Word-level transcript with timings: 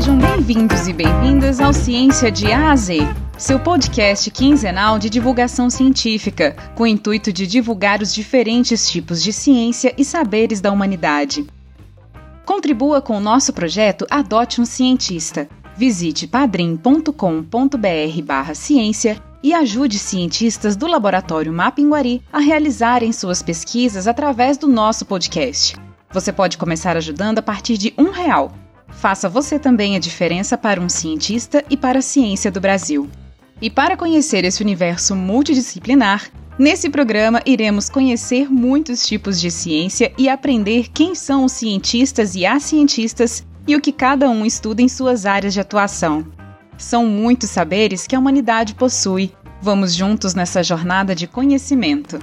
Sejam 0.00 0.16
bem-vindos 0.16 0.88
e 0.88 0.94
bem-vindas 0.94 1.60
ao 1.60 1.74
Ciência 1.74 2.30
de 2.30 2.50
A 2.50 2.72
a 2.72 2.76
Z, 2.76 3.00
seu 3.36 3.60
podcast 3.60 4.30
quinzenal 4.30 4.98
de 4.98 5.10
divulgação 5.10 5.68
científica, 5.68 6.56
com 6.74 6.84
o 6.84 6.86
intuito 6.86 7.30
de 7.30 7.46
divulgar 7.46 8.00
os 8.00 8.14
diferentes 8.14 8.88
tipos 8.88 9.22
de 9.22 9.30
ciência 9.30 9.94
e 9.98 10.02
saberes 10.02 10.58
da 10.62 10.72
humanidade. 10.72 11.46
Contribua 12.46 13.02
com 13.02 13.18
o 13.18 13.20
nosso 13.20 13.52
projeto 13.52 14.06
Adote 14.08 14.58
um 14.58 14.64
Cientista. 14.64 15.46
Visite 15.76 16.26
padrim.com.br 16.26 17.12
barra 18.24 18.54
ciência 18.54 19.22
e 19.42 19.52
ajude 19.52 19.98
cientistas 19.98 20.76
do 20.76 20.86
Laboratório 20.86 21.52
Mapinguari 21.52 22.22
a 22.32 22.38
realizarem 22.38 23.12
suas 23.12 23.42
pesquisas 23.42 24.08
através 24.08 24.56
do 24.56 24.66
nosso 24.66 25.04
podcast. 25.04 25.76
Você 26.10 26.32
pode 26.32 26.56
começar 26.56 26.96
ajudando 26.96 27.40
a 27.40 27.42
partir 27.42 27.76
de 27.76 27.92
um 27.98 28.10
real. 28.10 28.50
Faça 28.92 29.28
você 29.28 29.58
também 29.58 29.96
a 29.96 29.98
diferença 29.98 30.58
para 30.58 30.80
um 30.80 30.88
cientista 30.88 31.64
e 31.70 31.76
para 31.76 32.00
a 32.00 32.02
ciência 32.02 32.50
do 32.50 32.60
Brasil. 32.60 33.08
E 33.62 33.68
para 33.70 33.96
conhecer 33.96 34.44
esse 34.44 34.62
universo 34.62 35.14
multidisciplinar, 35.14 36.30
nesse 36.58 36.88
programa 36.88 37.42
iremos 37.44 37.88
conhecer 37.88 38.50
muitos 38.50 39.06
tipos 39.06 39.40
de 39.40 39.50
ciência 39.50 40.12
e 40.16 40.28
aprender 40.28 40.88
quem 40.92 41.14
são 41.14 41.44
os 41.44 41.52
cientistas 41.52 42.34
e 42.34 42.46
as 42.46 42.62
cientistas 42.62 43.46
e 43.66 43.76
o 43.76 43.80
que 43.80 43.92
cada 43.92 44.28
um 44.28 44.44
estuda 44.44 44.82
em 44.82 44.88
suas 44.88 45.26
áreas 45.26 45.54
de 45.54 45.60
atuação. 45.60 46.26
São 46.78 47.06
muitos 47.06 47.50
saberes 47.50 48.06
que 48.06 48.16
a 48.16 48.18
humanidade 48.18 48.74
possui. 48.74 49.32
Vamos 49.60 49.94
juntos 49.94 50.34
nessa 50.34 50.62
jornada 50.62 51.14
de 51.14 51.26
conhecimento. 51.26 52.18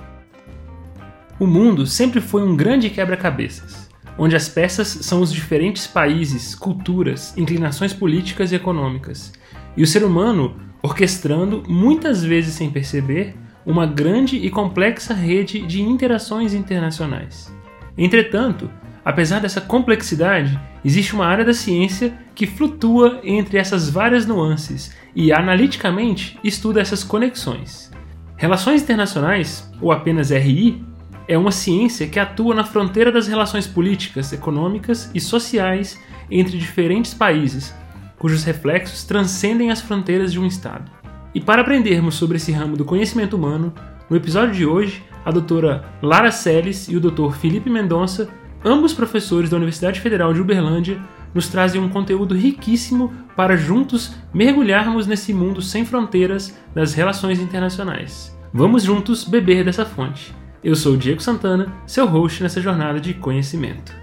O 1.40 1.46
mundo 1.46 1.86
sempre 1.86 2.20
foi 2.20 2.42
um 2.42 2.56
grande 2.56 2.90
quebra-cabeças, 2.90 3.87
onde 4.18 4.36
as 4.36 4.50
peças 4.50 4.88
são 4.88 5.22
os 5.22 5.32
diferentes 5.32 5.86
países, 5.88 6.56
culturas, 6.56 7.34
inclinações 7.38 7.94
políticas 7.94 8.52
e 8.52 8.56
econômicas, 8.56 9.32
e 9.76 9.84
o 9.84 9.88
ser 9.88 10.04
humano 10.04 10.56
orquestrando, 10.82 11.64
muitas 11.68 12.24
vezes 12.24 12.56
sem 12.56 12.70
perceber, 12.70 13.36
uma 13.66 13.86
grande 13.86 14.38
e 14.38 14.50
complexa 14.50 15.14
rede 15.14 15.62
de 15.62 15.82
interações 15.82 16.54
internacionais. 16.54 17.54
Entretanto, 17.98 18.70
apesar 19.04 19.40
dessa 19.40 19.60
complexidade, 19.60 20.58
existe 20.86 21.14
uma 21.14 21.26
área 21.26 21.44
da 21.44 21.54
ciência 21.54 22.14
que 22.34 22.48
flutua 22.48 23.20
entre 23.24 23.58
essas 23.58 23.90
várias 23.90 24.26
nuances 24.26 24.96
e, 25.16 25.34
analiticamente, 25.34 26.40
estuda 26.44 26.80
essas 26.80 27.04
conexões. 27.04 27.92
Relações 28.38 28.84
internacionais, 28.84 29.70
ou 29.82 29.92
apenas 29.92 30.30
RI, 30.30 30.82
é 31.28 31.38
uma 31.38 31.52
ciência 31.52 32.08
que 32.08 32.20
atua 32.20 32.56
na 32.56 32.64
fronteira 32.64 33.12
das 33.12 33.28
relações 33.28 33.68
políticas, 33.68 34.32
econômicas 34.32 35.12
e 35.14 35.20
sociais 35.20 36.00
entre 36.32 36.58
diferentes 36.58 37.14
países, 37.14 37.74
cujos 38.18 38.44
reflexos 38.44 39.04
transcendem 39.04 39.72
as 39.72 39.82
fronteiras 39.82 40.32
de 40.32 40.40
um 40.40 40.46
Estado. 40.46 40.90
E 41.36 41.42
para 41.42 41.62
aprendermos 41.62 42.16
sobre 42.16 42.38
esse 42.38 42.52
ramo 42.52 42.78
do 42.78 42.86
conhecimento 42.86 43.36
humano, 43.36 43.74
no 44.10 44.16
episódio 44.16 44.56
de 44.56 44.66
hoje, 44.66 45.04
a 45.26 45.32
doutora 45.32 45.84
Lara 46.02 46.32
Seles 46.32 46.88
e 46.88 46.96
o 46.96 47.00
doutor 47.00 47.36
Felipe 47.36 47.70
Mendonça, 47.70 48.30
ambos 48.64 48.94
professores 48.94 49.50
da 49.50 49.58
Universidade 49.58 50.00
Federal 50.00 50.34
de 50.34 50.42
Uberlândia, 50.42 51.00
nos 51.34 51.50
trazem 51.50 51.80
um 51.80 51.90
conteúdo 51.90 52.34
riquíssimo 52.34 53.14
para 53.36 53.58
juntos 53.58 54.16
mergulharmos 54.34 55.06
nesse 55.06 55.34
mundo 55.34 55.62
sem 55.62 55.86
fronteiras 55.86 56.58
das 56.74 56.94
relações 56.94 57.40
internacionais. 57.40 58.36
Vamos 58.54 58.84
juntos 58.84 59.26
beber 59.26 59.66
dessa 59.66 59.86
fonte. 59.86 60.34
Eu 60.64 60.76
sou 60.76 60.94
o 60.94 60.98
Diego 60.98 61.22
Santana, 61.22 61.72
seu 61.86 62.08
host 62.08 62.42
nessa 62.42 62.60
jornada 62.60 63.00
de 63.00 63.14
conhecimento. 63.14 63.96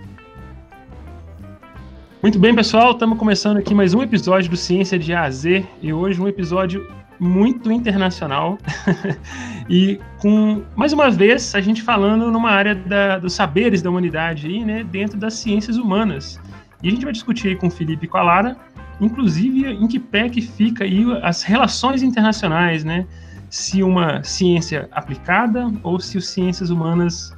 Muito 2.22 2.38
bem, 2.38 2.54
pessoal, 2.54 2.92
estamos 2.92 3.18
começando 3.18 3.56
aqui 3.56 3.74
mais 3.74 3.92
um 3.92 4.00
episódio 4.00 4.48
do 4.48 4.56
Ciência 4.56 4.96
de 4.96 5.12
A 5.12 5.24
a 5.24 5.30
Z 5.30 5.66
e 5.82 5.92
hoje 5.92 6.20
um 6.20 6.28
episódio 6.28 6.88
muito 7.18 7.72
internacional 7.72 8.56
e 9.68 9.98
com 10.20 10.62
mais 10.76 10.92
uma 10.92 11.10
vez 11.10 11.56
a 11.56 11.60
gente 11.60 11.82
falando 11.82 12.30
numa 12.30 12.50
área 12.50 12.74
da, 12.76 13.18
dos 13.18 13.32
saberes 13.32 13.82
da 13.82 13.90
humanidade 13.90 14.46
aí, 14.46 14.64
né, 14.64 14.84
dentro 14.84 15.18
das 15.18 15.34
ciências 15.34 15.76
humanas. 15.76 16.40
E 16.80 16.88
a 16.88 16.90
gente 16.92 17.02
vai 17.02 17.12
discutir 17.12 17.48
aí 17.48 17.56
com 17.56 17.66
o 17.66 17.70
Felipe 17.70 18.06
e 18.06 18.08
com 18.08 18.18
a 18.18 18.22
Lara, 18.22 18.56
inclusive 19.00 19.72
em 19.72 19.88
que 19.88 19.98
pé 19.98 20.28
que 20.28 20.40
fica 20.40 20.84
aí 20.84 21.04
as 21.20 21.42
relações 21.42 22.00
internacionais, 22.00 22.84
né? 22.84 23.06
Se 23.54 23.84
uma 23.84 24.20
ciência 24.24 24.88
aplicada 24.90 25.70
ou 25.84 26.00
se 26.00 26.18
os 26.18 26.28
ciências 26.28 26.70
humanas 26.70 27.32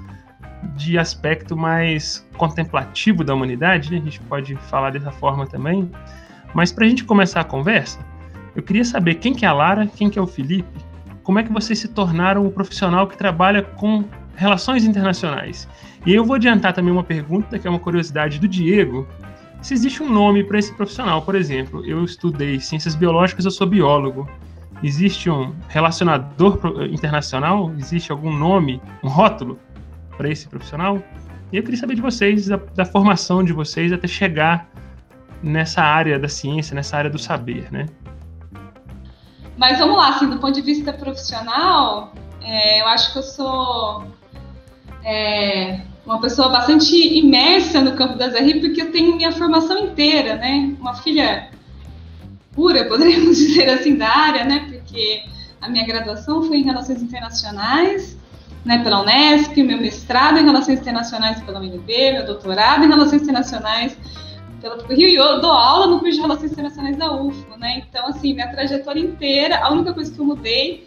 de 0.74 0.96
aspecto 0.96 1.54
mais 1.54 2.26
contemplativo 2.38 3.22
da 3.22 3.34
humanidade, 3.34 3.90
né? 3.90 3.98
a 3.98 4.00
gente 4.00 4.20
pode 4.20 4.56
falar 4.56 4.92
dessa 4.92 5.10
forma 5.10 5.46
também. 5.46 5.90
Mas 6.54 6.72
para 6.72 6.86
a 6.86 6.88
gente 6.88 7.04
começar 7.04 7.42
a 7.42 7.44
conversa, 7.44 7.98
eu 8.54 8.62
queria 8.62 8.82
saber 8.82 9.16
quem 9.16 9.34
que 9.34 9.44
é 9.44 9.48
a 9.48 9.52
Lara, 9.52 9.86
quem 9.86 10.08
que 10.08 10.18
é 10.18 10.22
o 10.22 10.26
Felipe, 10.26 10.80
como 11.22 11.38
é 11.38 11.42
que 11.42 11.52
vocês 11.52 11.78
se 11.80 11.88
tornaram 11.88 12.46
o 12.46 12.50
profissional 12.50 13.06
que 13.06 13.18
trabalha 13.18 13.62
com 13.62 14.02
relações 14.36 14.86
internacionais. 14.86 15.68
E 16.06 16.14
eu 16.14 16.24
vou 16.24 16.36
adiantar 16.36 16.72
também 16.72 16.92
uma 16.92 17.04
pergunta, 17.04 17.58
que 17.58 17.66
é 17.66 17.70
uma 17.70 17.78
curiosidade 17.78 18.40
do 18.40 18.48
Diego, 18.48 19.06
se 19.60 19.74
existe 19.74 20.02
um 20.02 20.10
nome 20.10 20.42
para 20.44 20.58
esse 20.58 20.72
profissional. 20.72 21.20
Por 21.20 21.34
exemplo, 21.34 21.84
eu 21.84 22.02
estudei 22.02 22.58
ciências 22.58 22.94
biológicas, 22.94 23.44
eu 23.44 23.50
sou 23.50 23.66
biólogo. 23.66 24.26
Existe 24.82 25.30
um 25.30 25.54
relacionador 25.68 26.58
internacional? 26.90 27.72
Existe 27.78 28.12
algum 28.12 28.32
nome, 28.32 28.80
um 29.02 29.08
rótulo 29.08 29.58
para 30.16 30.28
esse 30.28 30.48
profissional? 30.48 31.02
E 31.52 31.56
eu 31.56 31.62
queria 31.62 31.78
saber 31.78 31.94
de 31.94 32.02
vocês, 32.02 32.46
da, 32.46 32.56
da, 32.56 32.84
formação 32.84 33.42
de 33.42 33.52
vocês 33.52 33.92
até 33.92 34.06
chegar 34.06 34.68
nessa 35.42 35.80
área 35.80 36.18
da 36.18 36.28
ciência, 36.28 36.74
nessa 36.74 36.96
área 36.96 37.10
do 37.10 37.18
saber, 37.18 37.70
né? 37.70 37.86
Mas 39.56 39.78
vamos 39.78 39.96
lá, 39.96 40.10
assim, 40.10 40.28
do 40.28 40.38
ponto 40.38 40.52
de 40.52 40.60
vista 40.60 40.92
profissional, 40.92 42.12
é, 42.42 42.82
eu 42.82 42.86
acho 42.88 43.12
que 43.12 43.18
eu 43.18 43.22
sou 43.22 44.04
é, 45.04 45.80
uma 46.04 46.20
pessoa 46.20 46.48
bastante 46.48 46.94
imersa 47.18 47.80
no 47.80 47.96
campo 47.96 48.18
das 48.18 48.34
RI, 48.34 48.60
porque 48.60 48.82
eu 48.82 48.92
tenho 48.92 49.16
minha 49.16 49.32
formação 49.32 49.78
inteira, 49.78 50.36
né? 50.36 50.76
Uma 50.78 50.94
filha 50.94 51.48
pura, 52.56 52.86
poderíamos 52.86 53.36
dizer 53.38 53.68
assim, 53.68 53.94
da 53.94 54.08
área, 54.08 54.44
né? 54.44 54.66
Porque 54.68 55.22
a 55.60 55.68
minha 55.68 55.86
graduação 55.86 56.42
foi 56.42 56.56
em 56.56 56.64
Relações 56.64 57.02
Internacionais, 57.02 58.16
né, 58.64 58.82
pela 58.82 59.02
Unesp, 59.02 59.56
meu 59.62 59.78
mestrado 59.78 60.38
em 60.38 60.44
Relações 60.44 60.80
Internacionais 60.80 61.40
pela 61.42 61.60
UNB, 61.60 62.12
meu 62.12 62.26
doutorado 62.26 62.84
em 62.84 62.88
Relações 62.88 63.22
Internacionais 63.22 63.96
pela 64.60 64.76
Rio 64.88 65.08
e 65.08 65.14
eu 65.14 65.40
dou 65.40 65.52
aula 65.52 65.86
no 65.86 66.00
curso 66.00 66.16
de 66.16 66.20
Relações 66.20 66.52
Internacionais 66.52 66.96
da 66.96 67.12
UFO, 67.12 67.56
né? 67.58 67.84
Então, 67.88 68.08
assim, 68.08 68.34
minha 68.34 68.50
trajetória 68.50 69.00
inteira, 69.00 69.58
a 69.58 69.70
única 69.70 69.92
coisa 69.92 70.12
que 70.12 70.18
eu 70.18 70.24
mudei 70.24 70.86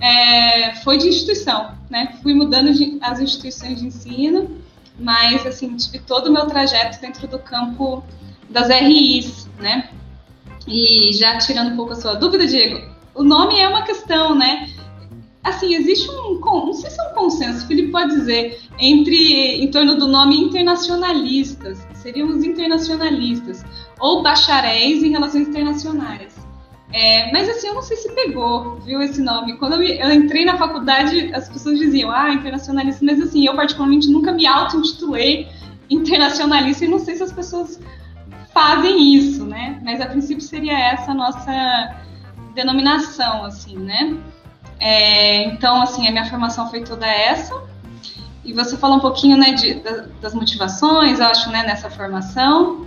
é, 0.00 0.74
foi 0.76 0.98
de 0.98 1.08
instituição, 1.08 1.72
né? 1.88 2.14
Fui 2.22 2.34
mudando 2.34 2.74
de, 2.74 2.98
as 3.00 3.20
instituições 3.20 3.80
de 3.80 3.86
ensino, 3.86 4.58
mas, 4.98 5.46
assim, 5.46 5.74
tive 5.76 6.00
todo 6.00 6.26
o 6.26 6.32
meu 6.32 6.46
trajeto 6.46 7.00
dentro 7.00 7.26
do 7.26 7.38
campo 7.38 8.02
das 8.50 8.68
RIs, 8.68 9.48
né? 9.58 9.88
E 10.66 11.12
já 11.12 11.38
tirando 11.38 11.72
um 11.72 11.76
pouco 11.76 11.92
a 11.92 11.96
sua 11.96 12.14
dúvida, 12.14 12.46
Diego, 12.46 12.80
o 13.14 13.22
nome 13.22 13.58
é 13.58 13.68
uma 13.68 13.82
questão, 13.82 14.34
né? 14.34 14.70
Assim, 15.42 15.74
existe 15.74 16.10
um, 16.10 16.40
não 16.40 16.72
sei 16.72 16.90
se 16.90 16.98
é 16.98 17.10
um 17.10 17.14
consenso, 17.14 17.64
o 17.64 17.68
Felipe 17.68 17.92
pode 17.92 18.14
dizer, 18.14 18.58
entre, 18.78 19.62
em 19.62 19.70
torno 19.70 19.94
do 19.96 20.08
nome 20.08 20.40
internacionalistas, 20.40 21.86
seriam 21.92 22.28
os 22.28 22.42
internacionalistas, 22.42 23.62
ou 24.00 24.22
bacharéis 24.22 25.02
em 25.02 25.10
relações 25.10 25.46
internacionais. 25.46 26.34
É, 26.94 27.30
mas 27.32 27.48
assim, 27.48 27.66
eu 27.66 27.74
não 27.74 27.82
sei 27.82 27.96
se 27.96 28.10
pegou, 28.14 28.76
viu, 28.76 29.02
esse 29.02 29.20
nome. 29.20 29.56
Quando 29.58 29.74
eu, 29.74 29.82
eu, 29.82 30.12
entrei 30.12 30.44
na 30.44 30.56
faculdade, 30.56 31.30
as 31.34 31.48
pessoas 31.48 31.78
diziam, 31.78 32.10
ah, 32.10 32.32
internacionalista, 32.32 33.04
mas 33.04 33.20
assim, 33.20 33.44
eu 33.44 33.54
particularmente 33.54 34.08
nunca 34.08 34.32
me 34.32 34.46
auto-intitulei 34.46 35.48
internacionalista 35.90 36.84
e 36.84 36.88
não 36.88 37.00
sei 37.00 37.16
se 37.16 37.22
as 37.22 37.32
pessoas 37.32 37.80
fazem 38.54 39.14
isso, 39.14 39.44
né? 39.44 39.80
Mas 39.82 40.00
a 40.00 40.06
princípio 40.06 40.42
seria 40.42 40.78
essa 40.78 41.10
a 41.10 41.14
nossa 41.14 41.94
denominação, 42.54 43.44
assim, 43.44 43.76
né? 43.76 44.16
É, 44.78 45.44
então, 45.44 45.82
assim, 45.82 46.06
a 46.06 46.12
minha 46.12 46.24
formação 46.24 46.70
foi 46.70 46.82
toda 46.84 47.06
essa. 47.06 47.54
E 48.44 48.52
você 48.52 48.76
falou 48.76 48.98
um 48.98 49.00
pouquinho, 49.00 49.36
né, 49.36 49.52
de, 49.54 49.82
das 50.20 50.34
motivações, 50.34 51.18
eu 51.18 51.26
acho, 51.26 51.50
né, 51.50 51.64
nessa 51.64 51.90
formação. 51.90 52.86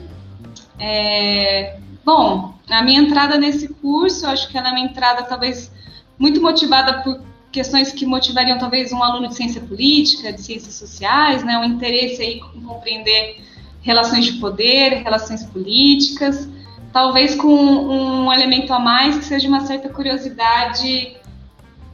É, 0.80 1.80
bom, 2.06 2.54
a 2.70 2.81
minha 2.81 3.02
entrada 3.02 3.38
nesse 3.38 3.68
curso, 3.68 4.25
eu 4.25 4.30
acho 4.30 4.48
que 4.50 4.58
ela 4.58 4.70
é 4.70 4.72
uma 4.72 4.80
entrada 4.80 5.24
talvez 5.24 5.72
muito 6.18 6.42
motivada 6.42 7.02
por 7.02 7.20
questões 7.52 7.92
que 7.92 8.06
motivariam 8.06 8.60
talvez 8.60 8.92
um 8.92 9.02
aluno 9.02 9.30
de 9.30 9.36
ciência 9.36 9.62
política, 9.62 10.31
de 10.31 10.42
ciências 10.42 10.75
sociais, 10.75 11.44
né, 11.44 11.58
um 11.58 11.63
interesse 11.63 12.22
aí 12.22 12.40
em 12.56 12.62
compreender 12.62 13.42
relações 13.88 14.25
de 14.25 14.34
poder, 14.34 15.01
relações 15.01 15.45
políticas, 15.45 16.50
talvez 16.92 17.36
com 17.36 17.48
um 17.48 18.34
elemento 18.34 18.74
a 18.74 18.80
mais 18.80 19.18
que 19.18 19.24
seja 19.24 19.48
uma 19.48 19.62
certa 19.62 19.88
curiosidade 19.88 21.16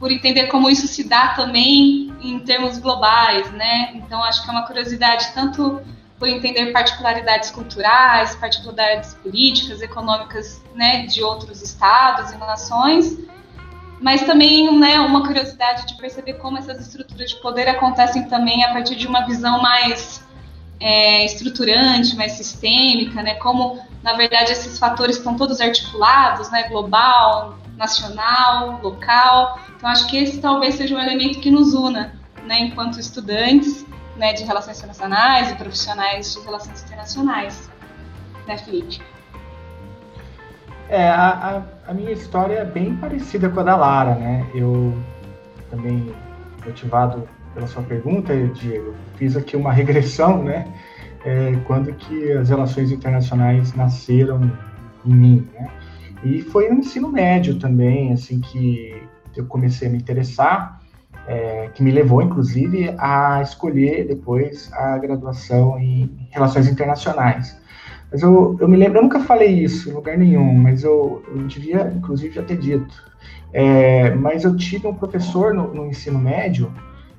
por 0.00 0.10
entender 0.10 0.48
como 0.48 0.68
isso 0.68 0.88
se 0.88 1.04
dá 1.04 1.28
também 1.28 2.12
em 2.20 2.40
termos 2.40 2.78
globais, 2.78 3.48
né? 3.52 3.92
Então 3.94 4.24
acho 4.24 4.42
que 4.42 4.50
é 4.50 4.52
uma 4.52 4.66
curiosidade 4.66 5.32
tanto 5.34 5.80
por 6.18 6.28
entender 6.28 6.72
particularidades 6.72 7.52
culturais, 7.52 8.34
particularidades 8.34 9.14
políticas, 9.14 9.80
econômicas 9.80 10.60
né, 10.74 11.06
de 11.06 11.22
outros 11.22 11.62
estados 11.62 12.32
e 12.32 12.36
nações, 12.38 13.18
mas 14.00 14.22
também 14.22 14.76
né, 14.78 14.98
uma 14.98 15.24
curiosidade 15.24 15.86
de 15.86 15.96
perceber 15.96 16.34
como 16.34 16.58
essas 16.58 16.80
estruturas 16.80 17.30
de 17.30 17.36
poder 17.36 17.68
acontecem 17.68 18.28
também 18.28 18.64
a 18.64 18.72
partir 18.72 18.96
de 18.96 19.06
uma 19.06 19.26
visão 19.26 19.62
mais 19.62 20.23
é, 20.80 21.24
estruturante, 21.24 22.16
mais 22.16 22.32
sistêmica, 22.32 23.22
né, 23.22 23.34
como 23.34 23.80
na 24.02 24.14
verdade 24.14 24.52
esses 24.52 24.78
fatores 24.78 25.16
estão 25.16 25.36
todos 25.36 25.60
articulados, 25.60 26.50
né, 26.50 26.68
global, 26.68 27.58
nacional, 27.76 28.80
local. 28.82 29.58
Então 29.76 29.88
acho 29.88 30.06
que 30.06 30.16
esse 30.16 30.40
talvez 30.40 30.74
seja 30.74 30.94
um 30.94 31.00
elemento 31.00 31.40
que 31.40 31.50
nos 31.50 31.74
una, 31.74 32.12
né, 32.44 32.60
enquanto 32.60 32.98
estudantes 32.98 33.86
né, 34.16 34.32
de 34.32 34.44
relações 34.44 34.78
internacionais 34.78 35.50
e 35.50 35.54
profissionais 35.54 36.34
de 36.34 36.40
relações 36.40 36.82
internacionais, 36.82 37.70
né, 38.46 38.58
Felipe? 38.58 39.00
É, 40.88 41.08
a, 41.08 41.62
a, 41.86 41.90
a, 41.90 41.94
minha 41.94 42.12
história 42.12 42.58
é 42.58 42.64
bem 42.64 42.94
parecida 42.96 43.48
com 43.48 43.60
a 43.60 43.62
da 43.62 43.74
Lara, 43.74 44.14
né? 44.16 44.46
Eu 44.54 45.02
também, 45.70 46.14
motivado 46.64 47.26
pela 47.54 47.66
sua 47.66 47.82
pergunta, 47.82 48.36
Diego, 48.48 48.94
fiz 49.16 49.36
aqui 49.36 49.56
uma 49.56 49.72
regressão, 49.72 50.42
né? 50.42 50.66
É, 51.24 51.56
quando 51.66 51.92
que 51.94 52.32
as 52.32 52.50
relações 52.50 52.92
internacionais 52.92 53.72
nasceram 53.74 54.52
em 55.06 55.14
mim, 55.14 55.48
né? 55.54 55.70
E 56.22 56.42
foi 56.42 56.68
no 56.68 56.80
ensino 56.80 57.10
médio 57.10 57.58
também, 57.58 58.12
assim, 58.12 58.40
que 58.40 59.02
eu 59.36 59.46
comecei 59.46 59.88
a 59.88 59.90
me 59.90 59.98
interessar 59.98 60.80
é, 61.26 61.70
que 61.74 61.82
me 61.82 61.90
levou, 61.90 62.22
inclusive, 62.22 62.94
a 62.98 63.40
escolher 63.42 64.06
depois 64.06 64.70
a 64.72 64.98
graduação 64.98 65.78
em 65.78 66.10
Relações 66.30 66.68
Internacionais. 66.68 67.58
Mas 68.10 68.22
eu, 68.22 68.56
eu 68.60 68.68
me 68.68 68.76
lembro, 68.76 68.98
eu 68.98 69.02
nunca 69.02 69.20
falei 69.20 69.48
isso 69.48 69.88
em 69.88 69.92
lugar 69.92 70.16
nenhum, 70.16 70.52
mas 70.54 70.84
eu, 70.84 71.22
eu 71.28 71.46
devia, 71.46 71.92
inclusive, 71.96 72.34
já 72.34 72.42
ter 72.42 72.58
dito. 72.58 73.02
É, 73.52 74.10
mas 74.14 74.44
eu 74.44 74.56
tive 74.56 74.86
um 74.86 74.94
professor 74.94 75.54
no, 75.54 75.72
no 75.72 75.86
ensino 75.86 76.18
médio 76.18 76.72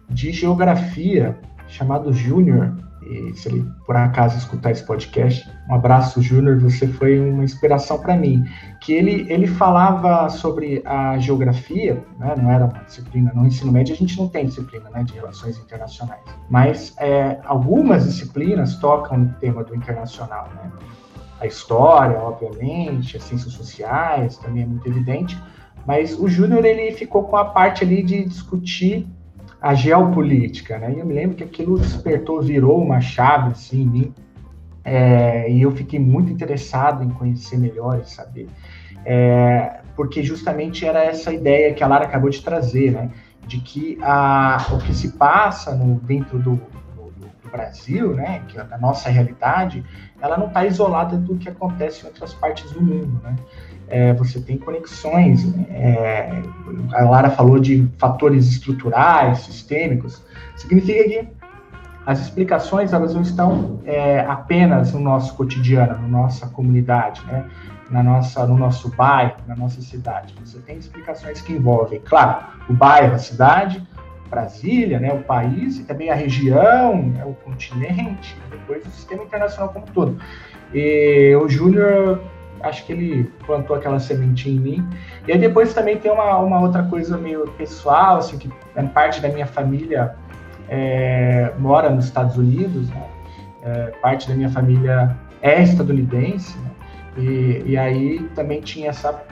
de 0.10 0.32
geografia 0.32 1.38
chamado 1.68 2.14
Júnior, 2.14 2.76
e 3.02 3.34
se 3.34 3.50
ele 3.50 3.70
por 3.86 3.96
acaso 3.96 4.38
escutar 4.38 4.72
esse 4.72 4.84
podcast, 4.84 5.48
um 5.70 5.76
abraço, 5.76 6.22
Júnior, 6.22 6.60
você 6.60 6.88
foi 6.88 7.20
uma 7.20 7.44
inspiração 7.44 8.00
para 8.00 8.16
mim. 8.16 8.44
Que 8.82 8.94
ele, 8.94 9.26
ele 9.32 9.48
falava 9.48 10.30
sobre 10.30 10.82
a 10.86 11.18
geografia, 11.20 12.04
né, 12.20 12.36
não 12.38 12.50
era 12.50 12.66
uma 12.66 12.84
disciplina, 12.84 13.32
no 13.34 13.46
ensino 13.46 13.72
médio 13.72 13.94
a 13.94 13.98
gente 13.98 14.18
não 14.18 14.28
tem 14.28 14.46
disciplina 14.46 14.90
né, 14.90 15.04
de 15.04 15.14
relações 15.14 15.58
internacionais, 15.58 16.22
mas 16.50 16.96
é, 16.98 17.40
algumas 17.46 18.06
disciplinas 18.06 18.76
tocam 18.78 19.18
no 19.18 19.30
tema 19.34 19.64
do 19.64 19.76
internacional. 19.76 20.50
Né? 20.56 20.72
A 21.40 21.46
história, 21.46 22.18
obviamente, 22.20 23.18
as 23.18 23.24
ciências 23.24 23.54
sociais 23.54 24.38
também 24.38 24.64
é 24.64 24.66
muito 24.66 24.88
evidente, 24.88 25.38
mas 25.86 26.18
o 26.18 26.28
Júnior 26.28 26.66
ele 26.66 26.92
ficou 26.94 27.24
com 27.24 27.38
a 27.38 27.46
parte 27.46 27.84
ali 27.84 28.02
de 28.02 28.26
discutir 28.26 29.08
a 29.66 29.74
geopolítica, 29.74 30.78
né? 30.78 30.94
E 30.96 31.00
eu 31.00 31.06
me 31.08 31.16
lembro 31.16 31.36
que 31.36 31.44
aquilo 31.44 31.80
despertou, 31.80 32.40
virou 32.40 32.80
uma 32.80 33.02
chave 33.02 33.50
assim 33.50 33.82
em 33.82 33.88
mim, 33.88 34.14
é, 34.84 35.52
e 35.52 35.60
eu 35.64 35.72
fiquei 35.72 36.00
muito 36.00 36.32
interessado 36.32 37.04
em 37.04 37.10
conhecer 37.10 37.58
melhor 37.58 38.00
e 38.00 38.08
saber, 38.08 38.48
é, 39.04 39.80
porque 39.96 40.22
justamente 40.22 40.86
era 40.86 41.04
essa 41.04 41.34
ideia 41.34 41.74
que 41.74 41.84
a 41.84 41.88
Lara 41.88 42.06
acabou 42.06 42.30
de 42.30 42.44
trazer, 42.44 42.92
né? 42.92 43.10
De 43.48 43.60
que 43.60 43.98
a, 44.04 44.68
o 44.72 44.78
que 44.78 44.94
se 44.94 45.14
passa 45.14 45.74
no, 45.74 45.96
dentro 45.96 46.38
do, 46.38 46.62
Brasil, 47.52 48.14
né? 48.14 48.44
Que 48.48 48.60
é 48.60 48.64
da 48.64 48.78
nossa 48.78 49.10
realidade, 49.10 49.84
ela 50.22 50.38
não 50.38 50.48
está 50.48 50.66
isolada 50.66 51.18
do 51.18 51.38
que 51.38 51.50
acontece 51.50 52.04
em 52.04 52.08
outras 52.08 52.34
partes 52.34 52.70
do 52.72 52.82
mundo, 52.82 53.20
né? 53.24 53.36
É, 53.88 54.14
você 54.14 54.40
tem 54.40 54.58
conexões. 54.58 55.54
É, 55.70 56.42
a 56.94 57.04
Lara 57.04 57.30
falou 57.30 57.60
de 57.60 57.88
fatores 57.98 58.48
estruturais, 58.48 59.40
sistêmicos. 59.40 60.24
Significa 60.56 61.04
que 61.04 61.28
as 62.06 62.22
explicações 62.22 62.94
elas 62.94 63.14
não 63.14 63.22
estão 63.22 63.80
é, 63.86 64.20
apenas 64.22 64.94
no 64.94 65.00
nosso 65.00 65.36
cotidiano, 65.36 65.94
na 66.02 66.08
nossa 66.08 66.48
comunidade, 66.48 67.22
né? 67.26 67.46
na 67.90 68.02
nossa, 68.02 68.46
no 68.46 68.58
nosso 68.58 68.90
bairro, 68.90 69.38
na 69.48 69.56
nossa 69.56 69.82
cidade. 69.82 70.34
Você 70.44 70.60
tem 70.60 70.78
explicações 70.78 71.42
que 71.42 71.54
envolvem, 71.54 72.02
claro, 72.04 72.46
o 72.70 72.74
bairro, 72.74 73.16
a 73.16 73.20
cidade, 73.20 73.86
Brasília, 74.30 75.00
né, 75.00 75.14
o 75.14 75.24
país, 75.24 75.78
e 75.78 75.84
também 75.84 76.10
a 76.10 76.16
região, 76.16 76.98
né, 76.98 77.24
o 77.26 77.34
continente, 77.34 78.36
depois 78.50 78.86
o 78.86 78.90
sistema 78.90 79.24
internacional 79.24 79.70
como 79.70 79.86
um 79.86 79.90
todo. 79.90 80.18
E 80.74 81.36
o 81.36 81.48
Júnior 81.48 82.22
acho 82.62 82.86
que 82.86 82.94
ele 82.94 83.24
plantou 83.46 83.76
aquela 83.76 84.00
sementinha 84.00 84.56
em 84.56 84.60
mim. 84.60 84.90
E 85.28 85.32
aí 85.32 85.38
depois 85.38 85.74
também 85.74 85.98
tem 85.98 86.12
uma, 86.12 86.38
uma 86.38 86.62
outra 86.62 86.84
coisa 86.84 87.18
meio 87.18 87.48
pessoal, 87.52 88.18
assim, 88.18 88.38
que 88.38 88.50
é 88.76 88.84
parte 88.84 89.22
da 89.22 89.30
minha 89.30 89.46
família 89.46 90.16
é, 90.70 91.52
mora 91.58 91.90
nos 91.90 92.06
Estados 92.06 92.38
Unidos, 92.38 92.90
né? 92.90 93.04
é, 93.66 93.92
parte 94.02 94.28
da 94.28 94.36
minha 94.36 94.50
família 94.50 95.18
é 95.42 95.62
estadunidense, 95.62 96.58
né? 96.60 96.72
e, 97.18 97.64
e 97.66 97.78
aí 97.78 98.20
também 98.36 98.62
tinha 98.62 98.90
essa 98.90 99.24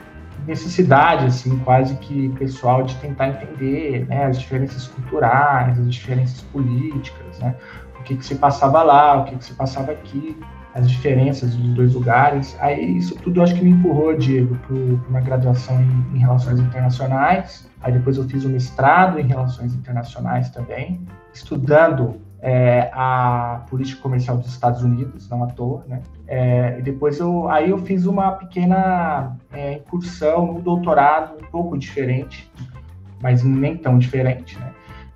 necessidade, 0.46 1.26
assim, 1.26 1.58
quase 1.60 1.96
que 1.96 2.28
pessoal 2.30 2.82
de 2.82 2.94
tentar 2.96 3.28
entender 3.28 4.06
né, 4.06 4.26
as 4.26 4.38
diferenças 4.38 4.88
culturais, 4.88 5.78
as 5.78 5.90
diferenças 5.90 6.42
políticas, 6.42 7.38
né? 7.38 7.54
O 7.98 8.02
que, 8.02 8.16
que 8.16 8.24
se 8.24 8.34
passava 8.34 8.82
lá, 8.82 9.22
o 9.22 9.24
que, 9.24 9.36
que 9.36 9.44
se 9.44 9.54
passava 9.54 9.92
aqui 9.92 10.36
as 10.74 10.90
diferenças 10.90 11.54
dos 11.54 11.74
dois 11.74 11.94
lugares. 11.94 12.56
Aí 12.60 12.96
isso 12.96 13.14
tudo 13.16 13.40
acho 13.42 13.54
que 13.54 13.62
me 13.62 13.70
empurrou, 13.70 14.16
Diego, 14.16 14.56
para 14.56 14.76
uma 15.08 15.20
graduação 15.20 15.80
em, 15.80 16.16
em, 16.16 16.18
Relações 16.18 16.58
Internacionais. 16.58 17.70
Aí 17.80 17.92
depois 17.92 18.16
eu 18.16 18.24
fiz 18.24 18.44
um 18.44 18.50
mestrado 18.50 19.18
em 19.20 19.26
Relações 19.26 19.72
Internacionais 19.72 20.50
também, 20.50 21.00
estudando 21.32 22.20
é, 22.40 22.90
a 22.92 23.62
política 23.70 24.02
comercial 24.02 24.36
dos 24.36 24.48
Estados 24.48 24.82
Unidos, 24.82 25.28
não 25.30 25.44
à 25.44 25.46
toa, 25.46 25.84
né? 25.88 26.02
É, 26.26 26.76
e 26.78 26.82
depois 26.82 27.20
eu, 27.20 27.48
aí 27.48 27.70
eu 27.70 27.78
fiz 27.78 28.04
uma 28.04 28.32
pequena 28.32 29.36
é, 29.52 29.74
incursão 29.74 30.54
no 30.54 30.60
doutorado, 30.60 31.36
um 31.40 31.50
pouco 31.50 31.78
diferente, 31.78 32.50
mas 33.22 33.44
nem 33.44 33.76
tão 33.76 33.96
diferente, 33.96 34.58
né? 34.58 34.72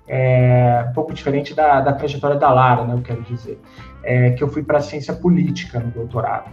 É, 0.07 0.85
um 0.89 0.93
pouco 0.93 1.13
diferente 1.13 1.53
da, 1.53 1.81
da 1.81 1.93
trajetória 1.93 2.37
da 2.37 2.49
Lara, 2.49 2.83
né? 2.83 2.93
Eu 2.93 3.01
quero 3.01 3.21
dizer 3.23 3.61
é, 4.03 4.31
que 4.31 4.43
eu 4.43 4.47
fui 4.47 4.63
para 4.63 4.79
ciência 4.81 5.13
política 5.13 5.79
no 5.79 5.91
doutorado. 5.91 6.49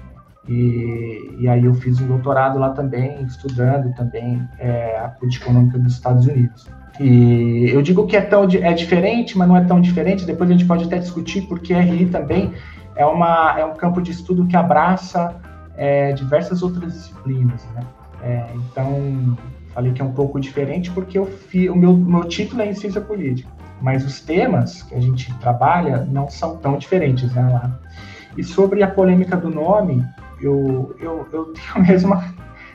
E, 0.49 1.35
e, 1.40 1.49
aí 1.49 1.64
eu 1.64 1.75
fiz 1.75 2.00
um 2.00 2.06
doutorado 2.06 2.59
lá 2.59 2.71
também, 2.71 3.23
estudando 3.25 3.92
também 3.94 4.40
é, 4.59 4.99
a 4.99 5.09
política 5.09 5.47
econômica 5.47 5.78
dos 5.78 5.94
Estados 5.94 6.26
Unidos. 6.26 6.68
E 7.00 7.68
eu 7.71 7.82
digo 7.82 8.06
que 8.06 8.16
é, 8.16 8.21
tão, 8.21 8.44
é 8.44 8.73
diferente, 8.73 9.37
mas 9.37 9.49
não 9.49 9.56
é 9.56 9.64
tão 9.64 9.80
diferente, 9.80 10.25
depois 10.25 10.49
a 10.49 10.52
gente 10.52 10.64
pode 10.64 10.85
até 10.85 10.99
discutir, 10.99 11.42
porque 11.42 11.75
RI 11.75 12.06
também 12.06 12.52
é, 12.94 13.04
uma, 13.04 13.59
é 13.59 13.64
um 13.64 13.75
campo 13.75 14.00
de 14.00 14.12
estudo 14.12 14.47
que 14.47 14.56
abraça 14.56 15.35
é, 15.76 16.12
diversas 16.12 16.62
outras 16.62 16.92
disciplinas. 16.92 17.66
Né? 17.75 17.82
É, 18.23 18.47
então, 18.54 19.37
falei 19.75 19.92
que 19.92 20.00
é 20.00 20.04
um 20.04 20.12
pouco 20.12 20.38
diferente 20.38 20.92
porque 20.92 21.18
eu 21.18 21.26
fi, 21.26 21.68
o 21.68 21.75
meu, 21.75 21.92
meu 21.92 22.25
título 22.25 22.62
é 22.62 22.71
em 22.71 22.75
ciência 22.75 23.00
política 23.00 23.55
mas 23.80 24.04
os 24.04 24.21
temas 24.21 24.83
que 24.83 24.95
a 24.95 25.00
gente 25.00 25.33
trabalha 25.38 26.06
não 26.11 26.28
são 26.28 26.56
tão 26.56 26.78
diferentes, 26.78 27.33
né, 27.35 27.42
lá. 27.42 27.71
E 28.37 28.45
sobre 28.45 28.83
a 28.83 28.88
polêmica 28.88 29.37
do 29.37 29.50
nome, 29.50 30.04
eu, 30.40 30.95
eu, 31.00 31.26
eu 31.33 31.45
tenho 31.54 31.75
a 31.75 31.78
mesma 31.78 32.35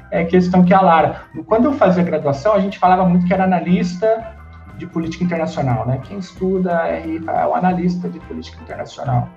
é, 0.09 0.23
questão 0.25 0.63
que 0.63 0.73
a 0.73 0.81
Lara. 0.81 1.21
Quando 1.45 1.65
eu 1.65 1.73
fazia 1.73 2.03
graduação, 2.03 2.53
a 2.53 2.59
gente 2.59 2.77
falava 2.77 3.05
muito 3.05 3.25
que 3.25 3.33
era 3.33 3.43
analista 3.43 4.35
de 4.77 4.85
política 4.87 5.23
internacional, 5.23 5.85
né? 5.85 5.99
Quem 6.03 6.17
estuda 6.17 6.87
é, 6.87 7.03
é 7.15 7.45
o 7.45 7.53
analista 7.53 8.09
de 8.09 8.19
política 8.21 8.61
internacional. 8.61 9.29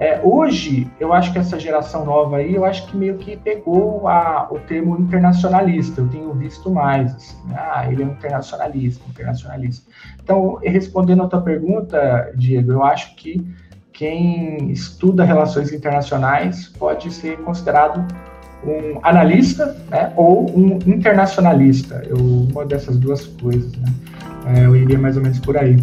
É, 0.00 0.18
hoje, 0.22 0.90
eu 0.98 1.12
acho 1.12 1.30
que 1.30 1.38
essa 1.38 1.60
geração 1.60 2.06
nova 2.06 2.38
aí, 2.38 2.54
eu 2.54 2.64
acho 2.64 2.86
que 2.86 2.96
meio 2.96 3.18
que 3.18 3.36
pegou 3.36 4.08
a, 4.08 4.48
o 4.50 4.58
termo 4.58 4.98
internacionalista. 4.98 6.00
Eu 6.00 6.08
tenho 6.08 6.32
visto 6.32 6.70
mais, 6.70 7.14
assim, 7.14 7.36
né? 7.46 7.56
ah, 7.58 7.86
ele 7.86 8.02
é 8.02 8.06
um 8.06 8.12
internacionalista, 8.12 9.04
internacionalista. 9.10 9.90
Então, 10.22 10.58
respondendo 10.62 11.22
a 11.22 11.28
tua 11.28 11.42
pergunta, 11.42 12.32
Diego, 12.34 12.72
eu 12.72 12.82
acho 12.82 13.14
que 13.14 13.46
quem 13.92 14.70
estuda 14.70 15.22
relações 15.22 15.70
internacionais 15.70 16.68
pode 16.78 17.12
ser 17.12 17.36
considerado 17.40 18.02
um 18.64 18.98
analista 19.02 19.76
né, 19.90 20.14
ou 20.16 20.50
um 20.58 20.78
internacionalista. 20.86 22.02
Eu, 22.06 22.16
uma 22.16 22.64
dessas 22.64 22.96
duas 22.96 23.26
coisas, 23.26 23.70
né? 23.76 23.92
É, 24.46 24.64
eu 24.64 24.74
iria 24.74 24.98
mais 24.98 25.18
ou 25.18 25.22
menos 25.22 25.38
por 25.40 25.58
aí. 25.58 25.76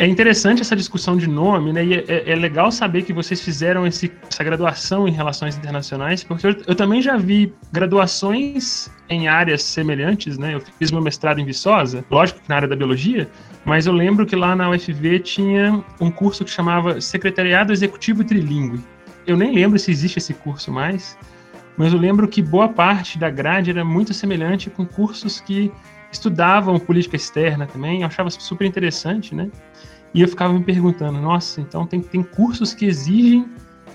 É 0.00 0.06
interessante 0.06 0.62
essa 0.62 0.74
discussão 0.74 1.14
de 1.14 1.26
nome, 1.26 1.74
né? 1.74 1.84
E 1.84 1.94
é, 1.94 2.30
é 2.30 2.34
legal 2.34 2.72
saber 2.72 3.02
que 3.02 3.12
vocês 3.12 3.38
fizeram 3.38 3.86
esse, 3.86 4.10
essa 4.30 4.42
graduação 4.42 5.06
em 5.06 5.10
relações 5.10 5.58
internacionais, 5.58 6.24
porque 6.24 6.46
eu, 6.46 6.56
eu, 6.68 6.74
também 6.74 7.02
já 7.02 7.18
vi 7.18 7.52
graduações 7.70 8.90
em 9.10 9.28
áreas 9.28 9.62
semelhantes, 9.62 10.38
né? 10.38 10.54
Eu 10.54 10.62
fiz 10.78 10.90
meu 10.90 11.02
mestrado 11.02 11.38
em 11.38 11.44
Viçosa, 11.44 12.02
lógico 12.10 12.40
que 12.40 12.48
na 12.48 12.56
área 12.56 12.66
da 12.66 12.74
biologia, 12.74 13.28
mas 13.62 13.86
eu 13.86 13.92
lembro 13.92 14.24
que 14.24 14.34
lá 14.34 14.56
na 14.56 14.70
UFV 14.70 15.18
tinha 15.18 15.84
um 16.00 16.10
curso 16.10 16.46
que 16.46 16.50
chamava 16.50 16.98
Secretariado 16.98 17.70
Executivo 17.70 18.24
Trilingue. 18.24 18.82
Eu 19.26 19.36
nem 19.36 19.54
lembro 19.54 19.78
se 19.78 19.90
existe 19.90 20.16
esse 20.16 20.32
curso 20.32 20.72
mais, 20.72 21.14
mas 21.76 21.92
eu 21.92 21.98
lembro 21.98 22.26
que 22.26 22.40
boa 22.40 22.70
parte 22.70 23.18
da 23.18 23.28
grade 23.28 23.68
era 23.68 23.84
muito 23.84 24.14
semelhante 24.14 24.70
com 24.70 24.86
cursos 24.86 25.40
que 25.42 25.70
estudavam 26.12 26.78
política 26.78 27.16
externa 27.16 27.66
também, 27.66 28.00
eu 28.00 28.06
achava 28.06 28.30
super 28.30 28.66
interessante, 28.66 29.34
né? 29.34 29.48
E 30.12 30.22
eu 30.22 30.28
ficava 30.28 30.52
me 30.52 30.62
perguntando, 30.64 31.20
nossa, 31.20 31.60
então 31.60 31.86
tem, 31.86 32.00
tem 32.00 32.22
cursos 32.22 32.74
que 32.74 32.84
exigem 32.84 33.48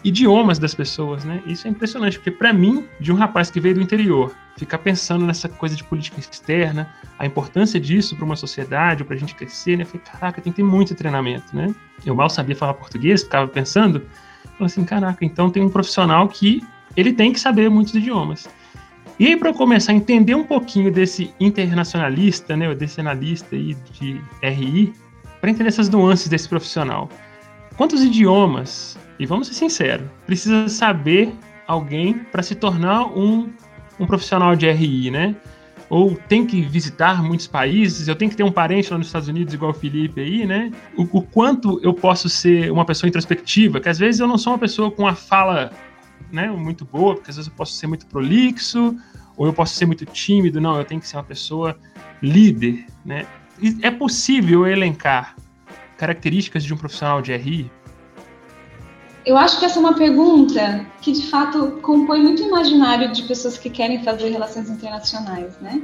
idiomas 0.03 0.59
das 0.59 0.73
pessoas, 0.73 1.25
né? 1.25 1.41
Isso 1.45 1.67
é 1.67 1.71
impressionante, 1.71 2.19
porque 2.19 2.31
para 2.31 2.53
mim, 2.53 2.85
de 2.99 3.11
um 3.11 3.15
rapaz 3.15 3.49
que 3.49 3.59
veio 3.59 3.75
do 3.75 3.81
interior, 3.81 4.31
ficar 4.55 4.77
pensando 4.77 5.25
nessa 5.25 5.49
coisa 5.49 5.75
de 5.75 5.83
política 5.83 6.19
externa, 6.19 6.87
a 7.17 7.25
importância 7.25 7.79
disso 7.79 8.15
para 8.15 8.23
uma 8.23 8.35
sociedade, 8.35 9.03
para 9.03 9.15
a 9.15 9.19
gente 9.19 9.33
crescer, 9.33 9.75
né? 9.75 9.83
Eu 9.83 9.87
falei, 9.87 10.03
caraca, 10.05 10.41
tem 10.41 10.53
que 10.53 10.57
ter 10.57 10.63
muito 10.63 10.93
treinamento, 10.93 11.55
né? 11.55 11.73
Eu 12.05 12.15
mal 12.15 12.29
sabia 12.29 12.55
falar 12.55 12.75
português, 12.75 13.23
ficava 13.23 13.47
pensando, 13.47 14.05
falei 14.43 14.65
assim, 14.67 14.85
caraca, 14.85 15.25
então 15.25 15.49
tem 15.49 15.63
um 15.63 15.69
profissional 15.69 16.27
que 16.29 16.63
ele 16.95 17.11
tem 17.11 17.33
que 17.33 17.39
saber 17.39 17.69
muitos 17.69 17.93
idiomas. 17.95 18.47
E 19.17 19.27
aí, 19.27 19.37
para 19.37 19.53
começar 19.53 19.91
a 19.91 19.95
entender 19.95 20.35
um 20.35 20.43
pouquinho 20.43 20.91
desse 20.91 21.33
internacionalista, 21.39 22.55
né, 22.55 22.73
desse 22.75 22.99
analista 22.99 23.55
aí 23.55 23.75
de 23.91 24.21
RI, 24.41 24.93
para 25.45 25.51
entender 25.51 25.69
essas 25.69 25.89
nuances 25.89 26.27
desse 26.27 26.49
profissional, 26.49 27.07
quantos 27.77 28.03
idiomas, 28.03 28.97
e 29.19 29.27
vamos 29.27 29.45
ser 29.45 29.53
sinceros, 29.53 30.07
precisa 30.25 30.67
saber 30.67 31.31
alguém 31.67 32.15
para 32.15 32.41
se 32.41 32.55
tornar 32.55 33.05
um, 33.15 33.53
um 33.99 34.07
profissional 34.07 34.55
de 34.55 34.67
RI, 34.67 35.11
né? 35.11 35.35
Ou 35.87 36.15
tem 36.15 36.47
que 36.47 36.63
visitar 36.63 37.21
muitos 37.21 37.45
países, 37.45 38.07
eu 38.07 38.15
tenho 38.15 38.31
que 38.31 38.35
ter 38.35 38.41
um 38.41 38.51
parente 38.51 38.89
lá 38.89 38.97
nos 38.97 39.05
Estados 39.05 39.27
Unidos, 39.27 39.53
igual 39.53 39.69
o 39.69 39.73
Felipe 39.75 40.19
aí, 40.19 40.47
né? 40.47 40.71
O, 40.97 41.03
o 41.03 41.21
quanto 41.21 41.79
eu 41.83 41.93
posso 41.93 42.27
ser 42.27 42.71
uma 42.71 42.83
pessoa 42.83 43.07
introspectiva, 43.07 43.79
que 43.79 43.87
às 43.87 43.99
vezes 43.99 44.21
eu 44.21 44.27
não 44.27 44.39
sou 44.39 44.53
uma 44.53 44.59
pessoa 44.59 44.89
com 44.89 45.05
a 45.05 45.13
fala 45.13 45.71
né, 46.31 46.47
muito 46.47 46.85
boa, 46.85 47.13
porque 47.13 47.29
às 47.29 47.35
vezes 47.35 47.51
eu 47.51 47.55
posso 47.55 47.73
ser 47.73 47.85
muito 47.85 48.07
prolixo, 48.07 48.97
ou 49.37 49.45
eu 49.45 49.53
posso 49.53 49.75
ser 49.75 49.85
muito 49.85 50.07
tímido, 50.07 50.59
não, 50.59 50.75
eu 50.75 50.85
tenho 50.85 50.99
que 50.99 51.07
ser 51.07 51.17
uma 51.17 51.23
pessoa 51.23 51.77
líder, 52.19 52.87
né? 53.05 53.27
É 53.81 53.91
possível 53.91 54.67
elencar 54.67 55.35
características 55.97 56.63
de 56.63 56.73
um 56.73 56.77
profissional 56.77 57.21
de 57.21 57.35
RI? 57.35 57.71
Eu 59.25 59.37
acho 59.37 59.57
que 59.59 59.65
essa 59.65 59.79
é 59.79 59.81
uma 59.81 59.95
pergunta 59.95 60.85
que 61.01 61.11
de 61.11 61.27
fato 61.29 61.79
compõe 61.81 62.21
muito 62.21 62.43
imaginário 62.43 63.11
de 63.11 63.23
pessoas 63.23 63.57
que 63.57 63.69
querem 63.69 64.03
fazer 64.03 64.29
relações 64.29 64.69
internacionais, 64.69 65.57
né? 65.59 65.81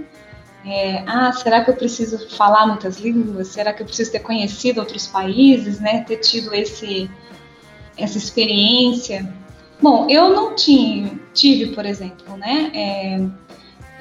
É, 0.63 1.04
ah, 1.08 1.32
será 1.32 1.63
que 1.63 1.72
eu 1.72 1.75
preciso 1.75 2.30
falar 2.36 2.68
muitas 2.68 3.00
línguas? 3.00 3.48
Será 3.48 3.74
que 3.74 3.82
eu 3.82 3.88
preciso 3.88 4.12
ter 4.12 4.20
conhecido 4.20 4.80
outros 4.80 5.08
países, 5.08 5.80
né? 5.80 6.04
Ter 6.04 6.18
tido 6.18 6.54
esse, 6.54 7.10
essa 7.98 8.18
experiência? 8.18 9.34
Bom, 9.82 10.06
eu 10.08 10.30
não 10.30 10.54
tinha, 10.54 11.20
tive, 11.34 11.74
por 11.74 11.84
exemplo, 11.84 12.38
né? 12.38 12.70
É, 12.75 13.28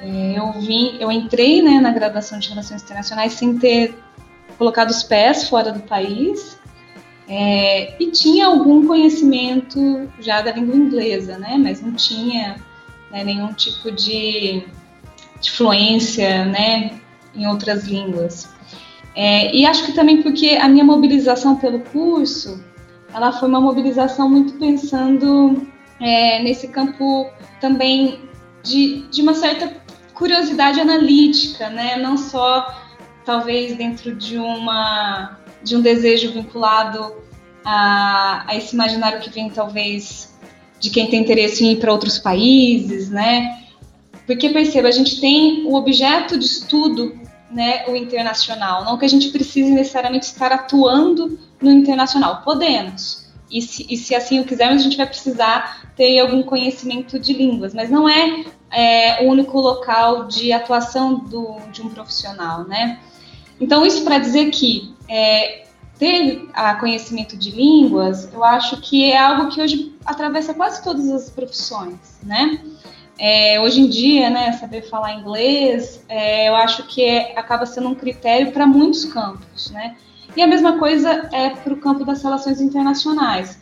eu 0.01 0.51
vim, 0.59 0.97
eu 0.99 1.11
entrei 1.11 1.61
né, 1.61 1.79
na 1.79 1.91
graduação 1.91 2.39
de 2.39 2.49
Relações 2.49 2.81
Internacionais 2.81 3.33
sem 3.33 3.57
ter 3.57 3.97
colocado 4.57 4.89
os 4.89 5.03
pés 5.03 5.47
fora 5.47 5.71
do 5.71 5.81
país 5.81 6.59
é, 7.27 7.95
e 8.01 8.11
tinha 8.11 8.47
algum 8.47 8.85
conhecimento 8.85 10.09
já 10.19 10.41
da 10.41 10.51
língua 10.51 10.75
inglesa, 10.75 11.37
né? 11.37 11.57
Mas 11.57 11.81
não 11.81 11.93
tinha 11.93 12.57
né, 13.09 13.23
nenhum 13.23 13.53
tipo 13.53 13.91
de, 13.91 14.63
de 15.39 15.51
fluência, 15.51 16.45
né? 16.45 16.99
Em 17.33 17.47
outras 17.47 17.85
línguas. 17.85 18.49
É, 19.15 19.55
e 19.55 19.65
acho 19.65 19.85
que 19.85 19.93
também 19.93 20.21
porque 20.21 20.57
a 20.61 20.67
minha 20.67 20.83
mobilização 20.83 21.55
pelo 21.55 21.79
curso, 21.79 22.63
ela 23.13 23.31
foi 23.31 23.47
uma 23.47 23.61
mobilização 23.61 24.29
muito 24.29 24.53
pensando 24.53 25.67
é, 25.99 26.41
nesse 26.43 26.67
campo 26.67 27.29
também 27.59 28.29
de, 28.63 29.07
de 29.09 29.21
uma 29.21 29.33
certa 29.33 29.67
curiosidade 30.21 30.79
analítica, 30.79 31.67
né? 31.71 31.97
Não 31.97 32.15
só 32.15 32.79
talvez 33.25 33.75
dentro 33.75 34.15
de 34.15 34.37
uma 34.37 35.39
de 35.63 35.75
um 35.75 35.81
desejo 35.81 36.31
vinculado 36.31 37.11
a, 37.65 38.43
a 38.47 38.55
esse 38.55 38.75
imaginário 38.75 39.19
que 39.19 39.31
vem 39.31 39.49
talvez 39.49 40.37
de 40.79 40.91
quem 40.91 41.07
tem 41.07 41.21
interesse 41.21 41.65
em 41.65 41.71
ir 41.71 41.79
para 41.79 41.91
outros 41.91 42.19
países, 42.19 43.09
né? 43.09 43.63
Porque 44.27 44.49
perceba, 44.49 44.89
a 44.89 44.91
gente 44.91 45.19
tem 45.19 45.65
o 45.65 45.73
objeto 45.73 46.37
de 46.37 46.45
estudo, 46.45 47.19
né, 47.49 47.83
o 47.87 47.95
internacional, 47.95 48.85
não 48.85 48.97
que 48.97 49.05
a 49.05 49.09
gente 49.09 49.29
precise 49.29 49.71
necessariamente 49.71 50.27
estar 50.27 50.51
atuando 50.51 51.37
no 51.59 51.71
internacional, 51.71 52.41
podemos, 52.43 53.20
e 53.51 53.61
se, 53.61 53.85
e 53.89 53.97
se, 53.97 54.15
assim 54.15 54.39
o 54.39 54.45
quisermos, 54.45 54.81
a 54.81 54.83
gente 54.83 54.97
vai 54.97 55.05
precisar 55.05 55.91
ter 55.95 56.19
algum 56.19 56.41
conhecimento 56.43 57.19
de 57.19 57.33
línguas, 57.33 57.73
mas 57.73 57.89
não 57.89 58.07
é, 58.07 58.45
é 58.71 59.23
o 59.25 59.29
único 59.29 59.59
local 59.59 60.27
de 60.27 60.53
atuação 60.53 61.15
do, 61.19 61.57
de 61.71 61.81
um 61.81 61.89
profissional, 61.89 62.63
né? 62.63 62.99
Então, 63.59 63.85
isso 63.85 64.03
para 64.03 64.17
dizer 64.17 64.49
que 64.49 64.95
é, 65.07 65.65
ter 65.99 66.49
a 66.53 66.73
conhecimento 66.75 67.37
de 67.37 67.51
línguas, 67.51 68.33
eu 68.33 68.43
acho 68.43 68.81
que 68.81 69.11
é 69.11 69.17
algo 69.17 69.51
que 69.51 69.61
hoje 69.61 69.95
atravessa 70.03 70.53
quase 70.53 70.83
todas 70.83 71.09
as 71.11 71.29
profissões, 71.29 72.19
né? 72.23 72.59
É, 73.19 73.59
hoje 73.61 73.81
em 73.81 73.87
dia, 73.87 74.31
né, 74.31 74.51
saber 74.53 74.81
falar 74.89 75.13
inglês, 75.13 76.03
é, 76.09 76.49
eu 76.49 76.55
acho 76.55 76.87
que 76.87 77.03
é, 77.05 77.37
acaba 77.37 77.67
sendo 77.67 77.89
um 77.89 77.93
critério 77.93 78.51
para 78.51 78.65
muitos 78.65 79.05
campos, 79.05 79.69
né? 79.69 79.95
E 80.35 80.41
a 80.41 80.47
mesma 80.47 80.77
coisa 80.77 81.29
é 81.31 81.49
para 81.49 81.73
o 81.73 81.77
campo 81.77 82.05
das 82.05 82.23
relações 82.23 82.61
internacionais. 82.61 83.59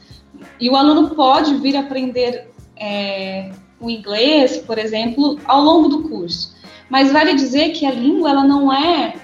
E 0.60 0.70
o 0.70 0.76
aluno 0.76 1.16
pode 1.16 1.56
vir 1.56 1.76
aprender 1.76 2.52
é, 2.78 3.52
o 3.80 3.90
inglês, 3.90 4.58
por 4.58 4.78
exemplo, 4.78 5.40
ao 5.46 5.62
longo 5.62 5.90
do 5.90 6.04
curso. 6.04 6.56
Mas 6.90 7.12
vale 7.12 7.34
dizer 7.34 7.70
que 7.70 7.86
a 7.86 7.92
língua 7.92 8.30
ela 8.30 8.44
não 8.44 8.72
é 8.72 9.16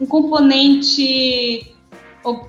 um 0.00 0.06
componente 0.06 1.74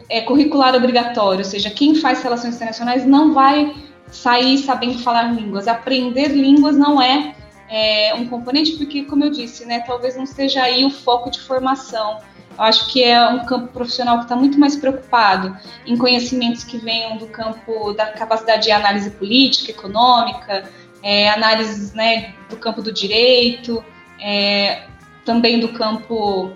é, 0.10 0.22
curricular 0.22 0.76
obrigatório, 0.76 1.40
ou 1.40 1.46
seja, 1.46 1.70
quem 1.70 1.96
faz 1.96 2.22
relações 2.22 2.56
internacionais 2.56 3.06
não 3.06 3.34
vai 3.34 3.76
sair 4.12 4.58
sabendo 4.60 5.00
falar 5.00 5.34
línguas. 5.34 5.68
Aprender 5.68 6.30
línguas 6.30 6.78
não 6.78 7.02
é, 7.02 7.36
é 7.70 8.14
um 8.16 8.28
componente, 8.28 8.74
porque, 8.74 9.04
como 9.04 9.24
eu 9.24 9.30
disse, 9.30 9.66
né, 9.66 9.80
talvez 9.86 10.18
não 10.18 10.26
seja 10.26 10.64
aí 10.64 10.86
o 10.86 10.90
foco 10.90 11.30
de 11.30 11.40
formação 11.42 12.20
acho 12.58 12.92
que 12.92 13.04
é 13.04 13.28
um 13.30 13.46
campo 13.46 13.68
profissional 13.68 14.18
que 14.18 14.24
está 14.24 14.36
muito 14.36 14.60
mais 14.60 14.76
preocupado 14.76 15.56
em 15.86 15.98
conhecimentos 15.98 16.64
que 16.64 16.78
venham 16.78 17.18
do 17.18 17.28
campo 17.28 17.94
da 17.94 18.08
capacidade 18.08 18.64
de 18.64 18.72
análise 18.72 19.12
política, 19.12 19.72
econômica, 19.72 20.70
é, 21.04 21.30
análises 21.30 21.94
né, 21.94 22.34
do 22.50 22.58
campo 22.58 22.82
do 22.82 22.92
direito, 22.92 23.84
é, 24.20 24.84
também 25.24 25.60
do 25.60 25.70
campo, 25.70 26.52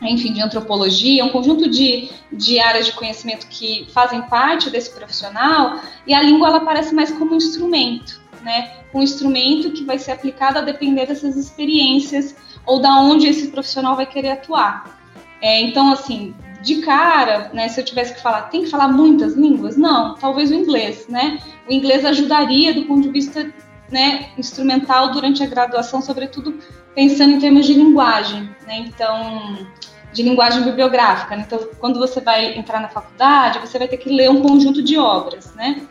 enfim, 0.00 0.32
de 0.32 0.40
antropologia, 0.40 1.24
um 1.24 1.30
conjunto 1.30 1.68
de, 1.68 2.10
de 2.32 2.58
áreas 2.58 2.86
de 2.86 2.92
conhecimento 2.92 3.46
que 3.48 3.86
fazem 3.92 4.22
parte 4.22 4.70
desse 4.70 4.90
profissional, 4.90 5.80
e 6.06 6.14
a 6.14 6.22
língua 6.22 6.48
ela 6.48 6.58
aparece 6.58 6.94
mais 6.94 7.10
como 7.10 7.32
um 7.32 7.36
instrumento, 7.36 8.20
né? 8.42 8.78
Um 8.94 9.02
instrumento 9.02 9.70
que 9.72 9.84
vai 9.84 9.98
ser 9.98 10.12
aplicado 10.12 10.58
a 10.58 10.62
depender 10.62 11.06
dessas 11.06 11.36
experiências 11.36 12.34
ou 12.64 12.80
da 12.80 13.00
onde 13.00 13.26
esse 13.26 13.48
profissional 13.48 13.96
vai 13.96 14.06
querer 14.06 14.30
atuar. 14.30 14.97
É, 15.40 15.60
então, 15.60 15.92
assim, 15.92 16.34
de 16.62 16.76
cara, 16.82 17.50
né, 17.52 17.68
se 17.68 17.80
eu 17.80 17.84
tivesse 17.84 18.14
que 18.14 18.20
falar, 18.20 18.42
tem 18.42 18.64
que 18.64 18.70
falar 18.70 18.88
muitas 18.88 19.34
línguas? 19.34 19.76
Não, 19.76 20.14
talvez 20.14 20.50
o 20.50 20.54
inglês, 20.54 21.06
né? 21.08 21.38
O 21.68 21.72
inglês 21.72 22.04
ajudaria 22.04 22.74
do 22.74 22.84
ponto 22.84 23.02
de 23.02 23.10
vista 23.10 23.52
né, 23.90 24.30
instrumental 24.36 25.12
durante 25.12 25.42
a 25.42 25.46
graduação, 25.46 26.02
sobretudo 26.02 26.58
pensando 26.94 27.34
em 27.34 27.38
termos 27.38 27.66
de 27.66 27.74
linguagem, 27.74 28.50
né? 28.66 28.78
Então, 28.78 29.66
de 30.12 30.22
linguagem 30.22 30.62
bibliográfica. 30.62 31.36
Né? 31.36 31.44
Então, 31.46 31.68
quando 31.78 31.98
você 31.98 32.20
vai 32.20 32.58
entrar 32.58 32.80
na 32.80 32.88
faculdade, 32.88 33.60
você 33.60 33.78
vai 33.78 33.88
ter 33.88 33.98
que 33.98 34.08
ler 34.08 34.30
um 34.30 34.42
conjunto 34.42 34.82
de 34.82 34.98
obras, 34.98 35.54
né? 35.54 35.82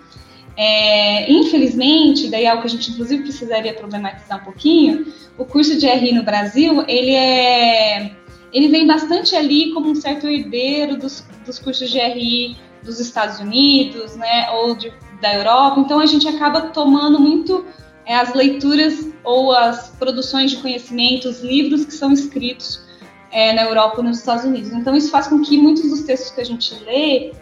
É, 0.56 1.32
infelizmente, 1.32 2.30
daí 2.30 2.46
é 2.46 2.50
algo 2.50 2.64
que 2.64 2.68
a 2.68 2.72
gente 2.72 2.92
inclusive 2.92 3.22
precisaria 3.22 3.76
problematizar 3.76 4.42
um 4.42 4.44
pouquinho, 4.44 5.06
o 5.38 5.46
curso 5.46 5.78
de 5.78 5.86
RI 5.86 6.14
no 6.14 6.24
Brasil, 6.24 6.84
ele 6.88 7.14
é 7.14 8.17
ele 8.54 8.70
vem 8.70 8.88
bastante 8.88 9.36
ali 9.36 9.72
como 9.74 9.90
um 9.90 9.96
certo 9.96 10.28
herdeiro 10.28 10.98
dos, 10.98 11.26
dos 11.46 11.60
cursos 11.60 11.90
de 11.90 12.00
RI 12.00 12.58
dos 12.84 13.00
Estados 13.00 13.40
Unidos, 13.40 14.16
né, 14.16 14.50
ou 14.52 14.76
de, 14.76 14.94
da 15.22 15.34
Europa. 15.36 15.80
Então 15.80 16.00
a 16.00 16.06
gente 16.06 16.28
acaba 16.28 16.62
tomando 16.62 17.20
muito 17.20 17.66
é, 18.06 18.16
as 18.16 18.34
leituras 18.34 19.10
ou 19.24 19.52
as 19.52 19.90
produções 19.90 20.52
de 20.52 20.58
conhecimento, 20.58 21.28
os 21.28 21.42
livros 21.42 21.86
que 21.86 21.94
são 21.94 22.12
escritos 22.12 22.88
é, 23.32 23.54
na 23.54 23.64
Europa 23.64 23.98
ou 23.98 24.04
nos 24.04 24.20
Estados 24.20 24.46
Unidos. 24.46 24.72
Então, 24.72 24.96
isso 24.96 25.12
faz 25.12 25.28
com 25.28 25.42
que 25.42 25.58
muitos 25.58 25.90
dos 25.90 26.02
textos 26.04 26.32
que 26.32 26.42
a 26.42 26.46
gente 26.46 26.74
lê 26.86 27.34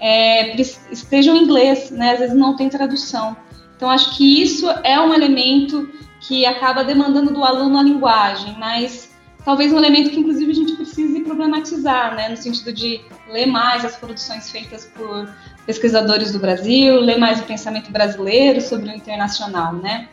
é, 0.00 0.56
estejam 0.90 1.36
em 1.36 1.42
inglês, 1.42 1.90
né? 1.90 2.12
às 2.12 2.20
vezes 2.20 2.36
não 2.36 2.56
tem 2.56 2.68
tradução. 2.68 3.36
Então, 3.76 3.90
acho 3.90 4.16
que 4.16 4.40
isso 4.40 4.70
é 4.84 5.00
um 5.00 5.12
elemento 5.12 5.90
que 6.20 6.46
acaba 6.46 6.84
demandando 6.84 7.32
do 7.32 7.42
aluno 7.42 7.78
a 7.78 7.82
linguagem, 7.82 8.56
mas 8.58 9.11
talvez 9.44 9.72
um 9.72 9.78
elemento 9.78 10.10
que, 10.10 10.20
inclusive, 10.20 10.50
a 10.50 10.54
gente 10.54 10.72
precise 10.74 11.20
problematizar, 11.20 12.14
né? 12.14 12.28
no 12.28 12.36
sentido 12.36 12.72
de 12.72 13.00
ler 13.28 13.46
mais 13.46 13.84
as 13.84 13.96
produções 13.96 14.50
feitas 14.50 14.84
por 14.84 15.28
pesquisadores 15.66 16.32
do 16.32 16.38
Brasil, 16.38 17.00
ler 17.00 17.18
mais 17.18 17.40
o 17.40 17.44
pensamento 17.44 17.90
brasileiro 17.90 18.60
sobre 18.60 18.90
o 18.90 18.94
internacional, 18.94 19.74
né? 19.74 20.08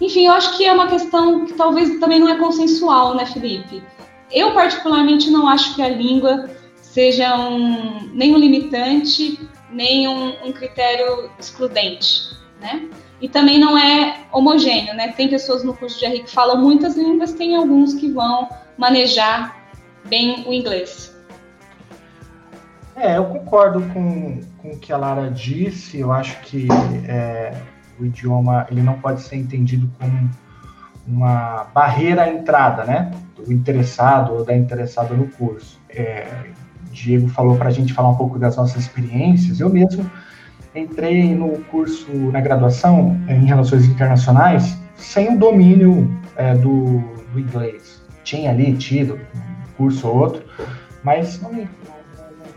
Enfim, 0.00 0.26
eu 0.26 0.32
acho 0.32 0.56
que 0.56 0.64
é 0.64 0.72
uma 0.72 0.86
questão 0.86 1.44
que 1.44 1.54
talvez 1.54 1.98
também 1.98 2.20
não 2.20 2.28
é 2.28 2.36
consensual, 2.36 3.16
né, 3.16 3.26
Felipe? 3.26 3.82
Eu, 4.30 4.52
particularmente, 4.52 5.30
não 5.30 5.48
acho 5.48 5.74
que 5.74 5.82
a 5.82 5.88
língua 5.88 6.48
seja 6.80 7.36
um, 7.36 8.08
nem 8.12 8.34
um 8.34 8.38
limitante, 8.38 9.40
nem 9.70 10.06
um, 10.06 10.46
um 10.46 10.52
critério 10.52 11.30
excludente, 11.38 12.30
né? 12.60 12.88
E 13.20 13.28
também 13.28 13.58
não 13.58 13.76
é 13.76 14.20
homogêneo, 14.32 14.94
né? 14.94 15.12
Tem 15.12 15.28
pessoas 15.28 15.64
no 15.64 15.74
curso 15.74 15.98
de 15.98 16.06
RI 16.06 16.22
que 16.22 16.30
falam 16.30 16.60
muitas 16.60 16.96
línguas, 16.96 17.32
tem 17.32 17.56
alguns 17.56 17.94
que 17.94 18.10
vão 18.10 18.48
manejar 18.76 19.56
bem 20.08 20.44
o 20.46 20.52
inglês. 20.52 21.16
É, 22.94 23.16
eu 23.16 23.24
concordo 23.26 23.80
com, 23.92 24.40
com 24.58 24.70
o 24.70 24.78
que 24.78 24.92
a 24.92 24.96
Lara 24.96 25.30
disse. 25.30 25.98
Eu 25.98 26.12
acho 26.12 26.40
que 26.40 26.66
é, 27.06 27.54
o 27.98 28.04
idioma 28.04 28.66
ele 28.70 28.82
não 28.82 28.94
pode 28.94 29.22
ser 29.22 29.36
entendido 29.36 29.90
como 29.98 30.30
uma 31.06 31.64
barreira 31.72 32.24
à 32.24 32.28
entrada, 32.28 32.84
né? 32.84 33.10
Do 33.36 33.52
interessado 33.52 34.34
ou 34.34 34.44
da 34.44 34.56
interessada 34.56 35.14
no 35.14 35.28
curso. 35.28 35.80
É, 35.88 36.26
Diego 36.90 37.28
falou 37.28 37.56
para 37.56 37.68
a 37.68 37.72
gente 37.72 37.92
falar 37.92 38.10
um 38.10 38.16
pouco 38.16 38.38
das 38.38 38.56
nossas 38.56 38.82
experiências. 38.82 39.60
Eu 39.60 39.70
mesmo 39.70 40.10
entrei 40.74 41.34
no 41.34 41.58
curso 41.64 42.10
na 42.30 42.40
graduação 42.40 43.18
em 43.28 43.44
Relações 43.44 43.84
Internacionais 43.86 44.76
sem 44.96 45.34
o 45.34 45.38
domínio 45.38 46.10
é, 46.36 46.54
do, 46.54 47.00
do, 47.32 47.38
inglês. 47.38 48.02
Tinha 48.24 48.50
ali 48.50 48.74
tido 48.76 49.14
um 49.14 49.72
curso 49.76 50.08
ou 50.08 50.16
outro, 50.16 50.44
mas 51.02 51.40
não, 51.40 51.52
não, 51.52 51.66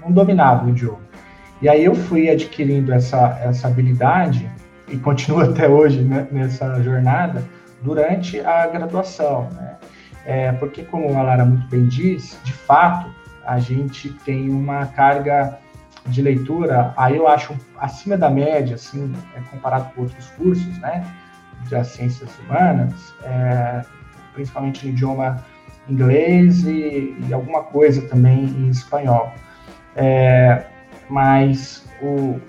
não 0.03 0.12
dominava 0.12 0.65
o 0.65 0.70
idioma. 0.70 1.00
E 1.62 1.70
aí 1.70 1.86
eu 1.86 1.94
fui 1.94 2.30
adquirindo 2.30 2.91
essa, 2.91 3.39
essa 3.44 3.68
habilidade 3.68 4.50
e 4.89 4.98
continuo 4.98 5.41
até 5.50 5.70
hoje 5.70 6.01
né, 6.01 6.27
nessa 6.32 6.82
jornada 6.82 7.44
durante 7.82 8.39
a 8.39 8.68
graduação, 8.68 9.50
né? 9.51 9.75
É, 10.24 10.51
porque 10.53 10.84
como 10.84 11.18
a 11.18 11.22
Lara 11.24 11.46
muito 11.46 11.68
bem 11.68 11.88
diz, 11.88 12.39
de 12.44 12.53
fato 12.53 13.10
a 13.44 13.60
gente 13.60 14.10
tem 14.24 14.50
uma 14.50 14.86
carga 14.86 15.58
de 16.08 16.22
leitura, 16.22 16.93
aí 16.98 17.17
eu 17.17 17.27
acho 17.27 17.55
acima 17.77 18.17
da 18.17 18.29
média, 18.29 18.75
assim, 18.75 19.13
é, 19.36 19.39
comparado 19.51 19.93
com 19.93 20.01
outros 20.01 20.27
cursos, 20.31 20.77
né, 20.79 21.05
das 21.70 21.88
ciências 21.88 22.29
humanas, 22.39 23.13
é, 23.24 23.81
principalmente 24.34 24.86
no 24.86 24.93
idioma 24.93 25.43
inglês 25.88 26.63
e, 26.63 27.15
e, 27.27 27.34
alguma 27.34 27.63
coisa 27.63 28.01
também 28.08 28.46
em 28.46 28.70
espanhol. 28.70 29.34
É, 29.96 30.65
mas, 31.10 31.86
o, 32.01 32.39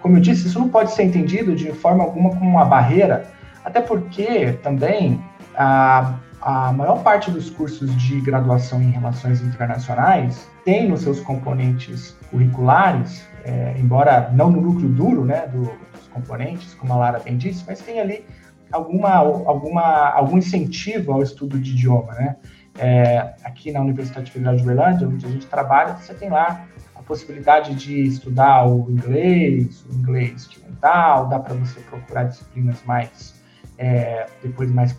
como 0.00 0.16
eu 0.16 0.20
disse, 0.20 0.48
isso 0.48 0.58
não 0.58 0.68
pode 0.68 0.92
ser 0.92 1.04
entendido 1.04 1.54
de 1.54 1.72
forma 1.72 2.02
alguma 2.02 2.30
como 2.30 2.50
uma 2.50 2.64
barreira, 2.64 3.30
até 3.64 3.80
porque 3.80 4.52
também 4.62 5.22
a 5.54 6.14
a 6.46 6.72
maior 6.72 7.02
parte 7.02 7.28
dos 7.28 7.50
cursos 7.50 7.92
de 7.96 8.20
graduação 8.20 8.80
em 8.80 8.92
relações 8.92 9.42
internacionais 9.42 10.48
tem 10.64 10.88
nos 10.88 11.00
seus 11.00 11.18
componentes 11.18 12.16
curriculares, 12.30 13.26
é, 13.44 13.74
embora 13.76 14.30
não 14.32 14.48
no 14.48 14.60
núcleo 14.60 14.88
duro 14.88 15.24
né, 15.24 15.48
do, 15.48 15.62
dos 15.62 16.06
componentes, 16.12 16.72
como 16.74 16.92
a 16.92 16.96
Lara 16.98 17.18
bem 17.18 17.36
disse, 17.36 17.64
mas 17.66 17.80
tem 17.80 17.98
ali 17.98 18.24
alguma, 18.70 19.14
alguma, 19.14 20.10
algum 20.10 20.38
incentivo 20.38 21.14
ao 21.14 21.20
estudo 21.20 21.58
de 21.58 21.72
idioma. 21.72 22.12
Né? 22.12 22.36
É, 22.78 23.34
aqui 23.42 23.72
na 23.72 23.80
Universidade 23.80 24.30
Federal 24.30 24.54
de 24.54 24.62
Uberlândia, 24.62 25.08
onde 25.08 25.26
a 25.26 25.28
gente 25.28 25.46
trabalha, 25.46 25.94
você 25.96 26.14
tem 26.14 26.30
lá 26.30 26.64
a 26.94 27.02
possibilidade 27.02 27.74
de 27.74 28.02
estudar 28.02 28.68
o 28.68 28.88
inglês, 28.88 29.84
o 29.90 29.94
inglês 29.96 30.34
instrumental, 30.34 31.28
dá 31.28 31.40
para 31.40 31.54
você 31.54 31.80
procurar 31.80 32.22
disciplinas 32.22 32.80
mais, 32.86 33.34
é, 33.78 34.26
depois 34.44 34.70
mais 34.70 34.94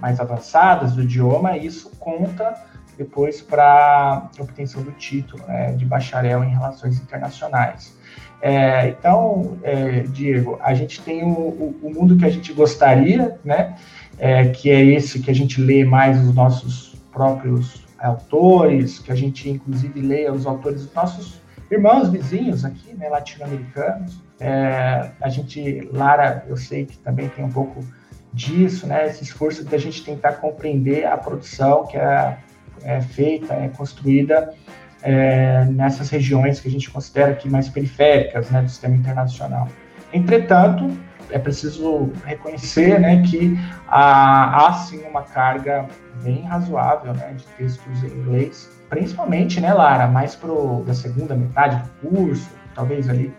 mais 0.00 0.20
avançadas 0.20 0.92
do 0.92 1.02
idioma, 1.02 1.56
e 1.56 1.66
isso 1.66 1.90
conta 1.98 2.54
depois 2.96 3.40
para 3.40 4.28
obtenção 4.38 4.82
do 4.82 4.92
título 4.92 5.42
né, 5.46 5.72
de 5.72 5.84
bacharel 5.84 6.44
em 6.44 6.50
relações 6.50 7.00
internacionais. 7.00 7.96
É, 8.42 8.88
então, 8.88 9.58
é, 9.62 10.00
Diego, 10.00 10.58
a 10.62 10.74
gente 10.74 11.00
tem 11.02 11.22
o, 11.22 11.28
o, 11.28 11.80
o, 11.82 11.94
mundo 11.94 12.16
que 12.16 12.24
a 12.24 12.30
gente 12.30 12.52
gostaria, 12.52 13.38
né, 13.44 13.76
é, 14.18 14.48
que 14.48 14.70
é 14.70 14.82
esse 14.82 15.20
que 15.20 15.30
a 15.30 15.34
gente 15.34 15.60
lê 15.60 15.84
mais 15.84 16.18
os 16.18 16.34
nossos 16.34 16.94
próprios 17.12 17.86
autores, 17.98 18.98
que 18.98 19.12
a 19.12 19.14
gente 19.14 19.48
inclusive 19.48 20.00
lê 20.00 20.30
os 20.30 20.46
autores 20.46 20.84
dos 20.84 20.94
nossos 20.94 21.40
irmãos 21.70 22.08
vizinhos 22.08 22.64
aqui, 22.64 22.94
né, 22.94 23.08
latino-americanos. 23.08 24.20
É, 24.38 25.10
a 25.20 25.28
gente, 25.28 25.88
Lara, 25.92 26.44
eu 26.48 26.56
sei 26.56 26.86
que 26.86 26.98
também 26.98 27.28
tem 27.28 27.44
um 27.44 27.50
pouco 27.50 27.84
disso, 28.32 28.86
né, 28.86 29.06
esse 29.06 29.24
esforço 29.24 29.64
da 29.64 29.78
gente 29.78 30.04
tentar 30.04 30.34
compreender 30.34 31.06
a 31.06 31.16
produção 31.16 31.86
que 31.86 31.96
é, 31.96 32.38
é 32.82 33.00
feita, 33.00 33.54
é 33.54 33.68
construída 33.68 34.54
é, 35.02 35.64
nessas 35.64 36.10
regiões 36.10 36.60
que 36.60 36.68
a 36.68 36.70
gente 36.70 36.90
considera 36.90 37.32
aqui 37.32 37.48
mais 37.48 37.68
periféricas 37.68 38.50
né, 38.50 38.62
do 38.62 38.68
sistema 38.68 38.94
internacional. 38.94 39.68
Entretanto, 40.12 40.90
é 41.30 41.38
preciso 41.38 42.10
reconhecer 42.24 42.98
né, 43.00 43.22
que 43.22 43.58
há, 43.88 44.66
há 44.66 44.72
sim 44.74 45.02
uma 45.04 45.22
carga 45.22 45.86
bem 46.22 46.42
razoável 46.42 47.14
né, 47.14 47.34
de 47.36 47.44
textos 47.56 48.04
em 48.04 48.08
inglês, 48.08 48.70
principalmente, 48.88 49.60
né, 49.60 49.72
Lara, 49.72 50.06
mais 50.06 50.34
pro, 50.34 50.82
da 50.84 50.94
segunda 50.94 51.34
metade 51.34 51.82
do 51.82 52.08
curso, 52.08 52.50
talvez 52.74 53.08
ali, 53.08 53.32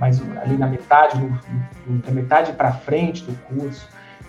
mais 0.00 0.20
ali 0.38 0.56
na 0.56 0.66
metade, 0.66 1.18
da 1.86 2.10
metade 2.10 2.52
para 2.52 2.72
frente 2.72 3.22
do 3.24 3.34
curso, 3.42 3.88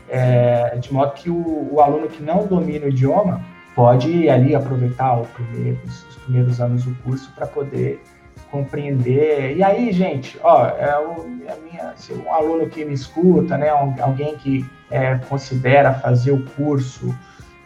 é, 0.10 0.78
de 0.78 0.94
modo 0.94 1.14
que 1.14 1.30
o, 1.30 1.70
o, 1.72 1.82
aluno 1.82 2.08
que 2.08 2.22
não 2.22 2.46
domina 2.46 2.86
o 2.86 2.90
idioma 2.90 3.42
pode 3.76 4.30
ali 4.30 4.56
aproveitar 4.56 5.20
os 5.20 5.28
primeiros 6.24 6.62
anos 6.62 6.86
do 6.86 6.96
curso 7.04 7.32
para 7.36 7.46
poder 7.48 8.02
compreender. 8.52 9.58
E 9.58 9.64
aí, 9.64 9.92
gente, 9.92 10.40
ó, 10.42 10.68
é, 10.68 10.98
o, 11.00 11.26
é 11.48 11.56
minha, 11.64 11.94
se 11.98 12.14
um 12.14 12.32
aluno 12.32 12.70
que 12.70 12.86
me 12.86 12.94
escuta, 12.94 13.58
né, 13.58 13.70
alguém 13.70 14.36
que 14.38 14.66
é, 14.90 15.16
considera 15.28 15.94
fazer 15.94 16.32
o 16.32 16.46
curso 16.52 17.14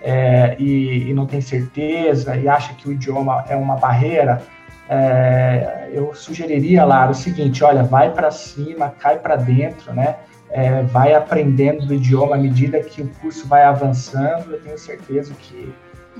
é, 0.01 0.55
e, 0.57 1.09
e, 1.09 1.13
não 1.13 1.25
tem 1.25 1.41
certeza 1.41 2.37
e 2.37 2.47
acha 2.47 2.73
que 2.73 2.87
o 2.87 2.93
idioma 2.93 3.43
é 3.49 3.55
uma 3.55 3.75
barreira, 3.75 4.41
é, 4.87 5.89
eu 5.93 6.15
sugeriria 6.15 6.85
lá 6.85 7.09
o 7.09 7.13
seguinte: 7.13 7.63
olha, 7.63 7.83
vai 7.83 8.11
para 8.11 8.31
cima, 8.31 8.93
cai 8.97 9.19
para 9.19 9.35
dentro, 9.35 9.93
né? 9.93 10.15
É, 10.51 10.81
vai 10.83 11.13
aprendendo 11.13 11.85
do 11.85 11.93
idioma 11.93 12.35
à 12.35 12.39
medida 12.39 12.79
que 12.81 13.01
o 13.01 13.07
curso 13.21 13.47
vai 13.47 13.63
avançando. 13.63 14.53
Eu 14.53 14.61
tenho 14.61 14.77
certeza 14.77 15.33
que, 15.39 15.73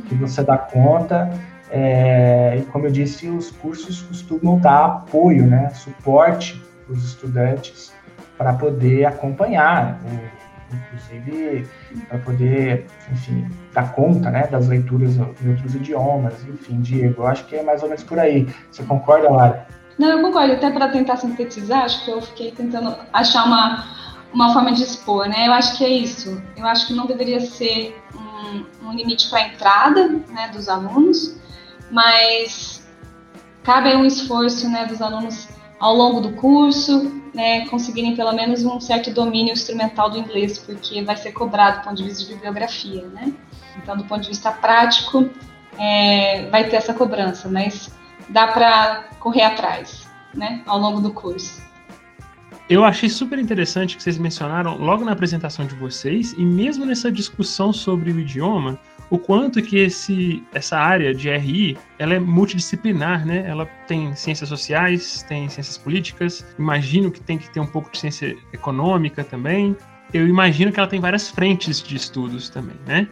que 0.08 0.16
você 0.16 0.44
dá 0.44 0.58
conta. 0.58 1.30
É, 1.72 2.58
e 2.60 2.62
como 2.66 2.88
eu 2.88 2.92
disse, 2.92 3.28
os 3.30 3.52
cursos 3.52 4.02
costumam 4.02 4.58
dar 4.60 4.86
apoio, 4.86 5.46
né, 5.46 5.70
suporte 5.70 6.62
para 6.86 6.96
os 6.96 7.06
estudantes 7.06 7.94
para 8.38 8.54
poder 8.54 9.06
acompanhar, 9.06 10.00
né, 10.02 10.32
inclusive 10.74 11.68
para 12.08 12.18
poder, 12.20 12.88
enfim, 13.12 13.48
dar 13.72 13.92
conta, 13.94 14.32
né, 14.32 14.48
das 14.48 14.68
leituras 14.68 15.16
em 15.16 15.50
outros 15.50 15.76
idiomas, 15.76 16.44
enfim, 16.48 16.82
Diego, 16.82 17.22
eu 17.22 17.28
acho 17.28 17.46
que 17.46 17.56
é 17.56 17.62
mais 17.62 17.84
ou 17.84 17.90
menos 17.90 18.04
por 18.04 18.18
aí. 18.18 18.48
Você 18.72 18.82
concorda, 18.84 19.30
Lara? 19.30 19.68
Não, 20.00 20.10
eu 20.10 20.22
concordo. 20.22 20.54
Até 20.54 20.72
para 20.72 20.88
tentar 20.88 21.18
sintetizar, 21.18 21.84
acho 21.84 22.06
que 22.06 22.12
eu 22.12 22.22
fiquei 22.22 22.52
tentando 22.52 22.96
achar 23.12 23.46
uma 23.46 23.86
uma 24.34 24.54
forma 24.54 24.72
de 24.72 24.84
expor, 24.84 25.28
né? 25.28 25.48
Eu 25.48 25.54
acho 25.54 25.78
que 25.78 25.84
é 25.84 25.90
isso. 25.90 26.42
Eu 26.56 26.66
acho 26.66 26.88
que 26.88 26.94
não 26.94 27.06
deveria 27.06 27.40
ser 27.42 28.00
um, 28.16 28.88
um 28.88 28.94
limite 28.94 29.30
para 29.30 29.40
a 29.40 29.48
entrada 29.48 30.08
né, 30.30 30.50
dos 30.54 30.70
alunos, 30.70 31.36
mas 31.92 32.88
cabe 33.64 33.96
um 33.96 34.06
esforço 34.06 34.70
né, 34.70 34.86
dos 34.86 35.02
alunos 35.02 35.48
ao 35.80 35.96
longo 35.96 36.20
do 36.20 36.34
curso, 36.34 37.22
né, 37.34 37.66
conseguirem 37.68 38.16
pelo 38.16 38.34
menos 38.34 38.66
um 38.66 38.80
certo 38.80 39.12
domínio 39.12 39.54
instrumental 39.54 40.10
do 40.10 40.18
inglês, 40.18 40.58
porque 40.58 41.02
vai 41.04 41.16
ser 41.16 41.32
cobrado 41.32 41.80
do 41.80 41.84
ponto 41.86 41.96
de 41.98 42.04
vista 42.04 42.26
de 42.26 42.34
bibliografia, 42.34 43.08
né? 43.08 43.34
Então, 43.78 43.96
do 43.96 44.04
ponto 44.04 44.22
de 44.22 44.30
vista 44.30 44.52
prático, 44.52 45.30
é, 45.78 46.50
vai 46.50 46.68
ter 46.68 46.76
essa 46.76 46.94
cobrança, 46.94 47.48
mas 47.48 47.90
dá 48.28 48.48
para 48.48 49.06
correr 49.20 49.44
atrás, 49.44 50.08
né, 50.34 50.62
ao 50.66 50.80
longo 50.80 51.00
do 51.00 51.14
curso. 51.14 51.69
Eu 52.70 52.84
achei 52.84 53.10
super 53.10 53.40
interessante 53.40 53.98
que 53.98 54.04
vocês 54.04 54.20
mencionaram 54.20 54.78
logo 54.78 55.04
na 55.04 55.12
apresentação 55.12 55.66
de 55.66 55.74
vocês, 55.74 56.34
e 56.38 56.46
mesmo 56.46 56.86
nessa 56.86 57.12
discussão 57.12 57.74
sobre 57.74 58.12
o 58.12 58.20
idioma, 58.20 58.80
o 59.10 59.18
quanto 59.18 59.60
que 59.60 59.76
esse, 59.78 60.44
essa 60.54 60.78
área 60.78 61.12
de 61.12 61.36
RI 61.36 61.76
ela 61.98 62.14
é 62.14 62.20
multidisciplinar, 62.20 63.26
né? 63.26 63.44
Ela 63.48 63.66
tem 63.88 64.14
ciências 64.14 64.50
sociais, 64.50 65.26
tem 65.28 65.50
ciências 65.50 65.80
políticas, 65.80 66.46
imagino 66.60 67.10
que 67.10 67.20
tem 67.20 67.40
que 67.40 67.50
ter 67.50 67.60
um 67.60 67.66
pouco 67.66 67.92
de 67.92 67.98
ciência 67.98 68.38
econômica 68.54 69.24
também. 69.24 69.76
Eu 70.14 70.28
imagino 70.28 70.72
que 70.72 70.80
ela 70.80 70.88
tem 70.88 71.00
várias 71.00 71.28
frentes 71.28 71.82
de 71.82 71.96
estudos 71.96 72.50
também, 72.50 72.76
né? 72.86 73.08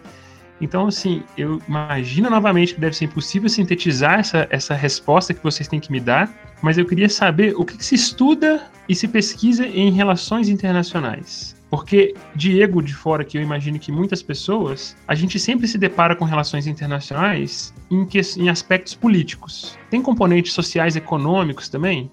Então, 0.62 0.88
assim, 0.88 1.24
eu 1.36 1.60
imagino 1.67 2.30
novamente 2.30 2.76
que 2.76 2.80
deve 2.80 2.96
ser 2.96 3.06
impossível 3.06 3.50
sintetizar 3.50 4.20
essa, 4.20 4.48
essa 4.52 4.76
resposta 4.76 5.34
que 5.34 5.43
vocês 5.43 5.67
têm 5.67 5.80
que 5.80 5.91
me 5.91 6.00
dar, 6.00 6.32
mas 6.62 6.78
eu 6.78 6.86
queria 6.86 7.10
saber 7.10 7.54
o 7.56 7.65
que, 7.65 7.78
que 7.78 7.86
se 7.86 7.96
estuda 7.96 8.67
e 8.88 8.96
se 8.96 9.08
pesquisa 9.08 9.65
em 9.65 9.91
relações 9.91 10.50
internacionais. 10.50 11.56
Porque 11.70 12.15
Diego 12.34 12.82
de 12.82 12.93
fora, 12.93 13.26
que 13.26 13.38
eu 13.38 13.41
imagino 13.41 13.78
que 13.78 13.91
muitas 13.91 14.24
pessoas, 14.24 14.96
a 15.08 15.13
gente 15.13 15.38
sempre 15.38 15.67
se 15.67 15.78
depara 15.78 16.15
com 16.15 16.24
relações 16.24 16.65
internacionais 16.65 17.74
em, 17.91 18.06
que, 18.06 18.22
em 18.38 18.50
aspectos 18.50 18.96
políticos. 18.96 19.78
Tem 19.89 20.02
componentes 20.02 20.54
sociais 20.54 20.96
econômicos 20.96 21.67
também? 21.67 22.10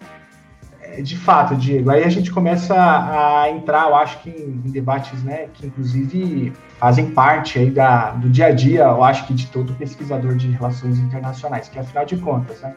É, 0.80 1.00
de 1.00 1.16
fato, 1.16 1.54
Diego. 1.54 1.90
Aí 1.90 2.02
a 2.02 2.08
gente 2.08 2.32
começa 2.32 2.74
a 2.74 3.48
entrar, 3.48 3.88
eu 3.88 3.94
acho 3.94 4.20
que 4.22 4.30
em, 4.30 4.60
em 4.64 4.70
debates, 4.70 5.22
né, 5.22 5.48
que 5.54 5.66
inclusive 5.66 6.52
fazem 6.78 7.10
parte 7.10 7.58
aí 7.58 7.70
da, 7.70 8.10
do 8.10 8.28
dia 8.28 8.46
a 8.46 8.50
dia, 8.52 8.82
eu 8.82 9.04
acho 9.04 9.26
que 9.26 9.34
de 9.34 9.46
todo 9.46 9.72
pesquisador 9.74 10.34
de 10.34 10.50
relações 10.50 10.98
internacionais, 10.98 11.68
que 11.68 11.78
afinal 11.78 12.04
de 12.04 12.16
contas, 12.16 12.60
né, 12.60 12.74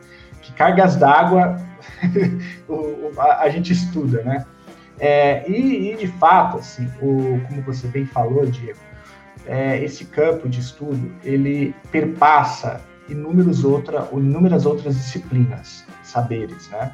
que 0.47 0.53
cargas 0.53 0.95
d'água 0.95 1.61
a, 3.39 3.49
gente 3.49 3.73
estuda, 3.73 4.23
né? 4.23 4.45
É, 4.97 5.43
e, 5.49 5.91
e, 5.91 5.97
de 5.97 6.07
fato, 6.07 6.57
assim, 6.57 6.89
o, 7.01 7.41
como 7.47 7.61
você 7.63 7.87
bem 7.87 8.05
falou, 8.05 8.45
Diego, 8.45 8.79
é, 9.45 9.83
esse 9.83 10.05
campo 10.05 10.47
de 10.49 10.61
estudo 10.61 11.11
ele 11.23 11.75
perpassa 11.91 12.79
inúmeros 13.09 13.65
outra, 13.65 14.07
inúmeras 14.11 14.65
outras 14.65 14.95
disciplinas, 14.95 15.85
saberes, 16.01 16.67
né? 16.69 16.91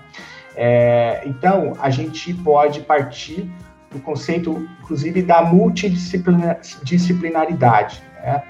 É, 0.55 1.23
então, 1.25 1.73
a 1.79 1.89
gente 1.89 2.31
pode 2.33 2.81
partir 2.81 3.49
do 3.91 3.99
conceito, 3.99 4.67
inclusive, 4.81 5.21
da 5.21 5.43
multidisciplinaridade, 5.43 8.03
né? 8.15 8.43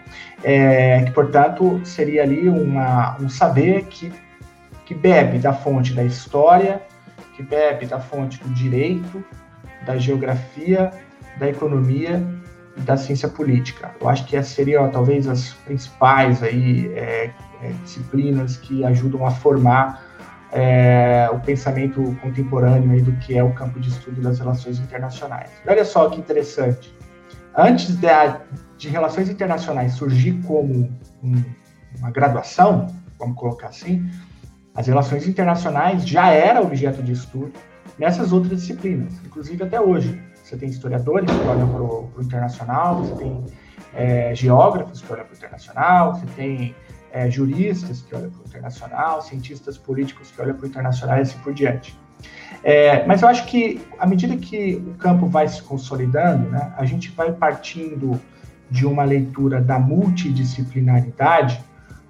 É, 0.43 1.03
que, 1.03 1.11
portanto, 1.11 1.79
seria 1.83 2.23
ali 2.23 2.49
uma, 2.49 3.15
um 3.21 3.29
saber 3.29 3.85
que, 3.85 4.11
que 4.93 4.99
bebe 4.99 5.39
da 5.39 5.51
fonte 5.51 5.93
da 5.93 6.03
história, 6.03 6.81
que 7.35 7.41
bebe 7.41 7.87
da 7.87 7.99
fonte 7.99 8.39
do 8.43 8.53
direito, 8.53 9.23
da 9.85 9.97
geografia, 9.97 10.91
da 11.39 11.49
economia 11.49 12.23
e 12.77 12.81
da 12.81 12.95
ciência 12.95 13.27
política. 13.27 13.91
Eu 13.99 14.07
acho 14.07 14.25
que 14.25 14.37
essas 14.37 14.53
seriam 14.53 14.89
talvez 14.91 15.27
as 15.27 15.53
principais 15.65 16.43
aí, 16.43 16.91
é, 16.93 17.31
é, 17.61 17.69
disciplinas 17.83 18.57
que 18.57 18.85
ajudam 18.85 19.25
a 19.25 19.31
formar 19.31 20.03
é, 20.51 21.27
o 21.33 21.39
pensamento 21.39 22.15
contemporâneo 22.21 22.91
aí 22.91 23.01
do 23.01 23.13
que 23.13 23.35
é 23.35 23.43
o 23.43 23.51
campo 23.53 23.79
de 23.79 23.89
estudo 23.89 24.21
das 24.21 24.37
relações 24.37 24.77
internacionais. 24.79 25.49
Olha 25.67 25.83
só 25.83 26.09
que 26.09 26.19
interessante. 26.19 26.95
Antes 27.57 27.95
de, 27.95 28.07
de 28.77 28.89
relações 28.89 29.29
internacionais 29.29 29.93
surgir 29.93 30.33
como 30.45 30.91
um, 31.23 31.43
uma 31.97 32.11
graduação, 32.11 32.87
vamos 33.17 33.35
colocar 33.37 33.67
assim, 33.67 34.07
as 34.75 34.87
relações 34.87 35.27
internacionais 35.27 36.07
já 36.07 36.29
era 36.29 36.61
objeto 36.61 37.03
de 37.03 37.11
estudo 37.11 37.53
nessas 37.97 38.33
outras 38.33 38.61
disciplinas, 38.61 39.13
inclusive 39.25 39.63
até 39.63 39.79
hoje. 39.79 40.19
Você 40.43 40.57
tem 40.57 40.69
historiadores 40.69 41.29
que 41.29 41.47
olham 41.47 41.67
para 41.69 41.81
o 41.81 42.23
internacional, 42.23 43.03
você 43.03 43.15
tem 43.15 43.45
é, 43.93 44.35
geógrafos 44.35 45.01
que 45.01 45.13
olham 45.13 45.25
para 45.25 45.33
o 45.33 45.37
internacional, 45.37 46.15
você 46.15 46.25
tem 46.35 46.75
é, 47.11 47.29
juristas 47.29 48.01
que 48.01 48.15
olham 48.15 48.31
para 48.31 48.41
o 48.41 48.47
internacional, 48.47 49.21
cientistas 49.21 49.77
políticos 49.77 50.31
que 50.31 50.41
olham 50.41 50.55
para 50.55 50.65
o 50.65 50.67
internacional 50.67 51.17
e 51.17 51.21
assim 51.21 51.37
por 51.39 51.53
diante. 51.53 51.97
É, 52.63 53.05
mas 53.05 53.21
eu 53.21 53.27
acho 53.27 53.45
que, 53.45 53.81
à 53.99 54.07
medida 54.07 54.35
que 54.37 54.75
o 54.75 54.93
campo 54.95 55.27
vai 55.27 55.47
se 55.47 55.61
consolidando, 55.61 56.49
né, 56.49 56.73
a 56.77 56.85
gente 56.85 57.11
vai 57.11 57.31
partindo 57.31 58.19
de 58.69 58.85
uma 58.85 59.03
leitura 59.03 59.61
da 59.61 59.77
multidisciplinaridade 59.77 61.63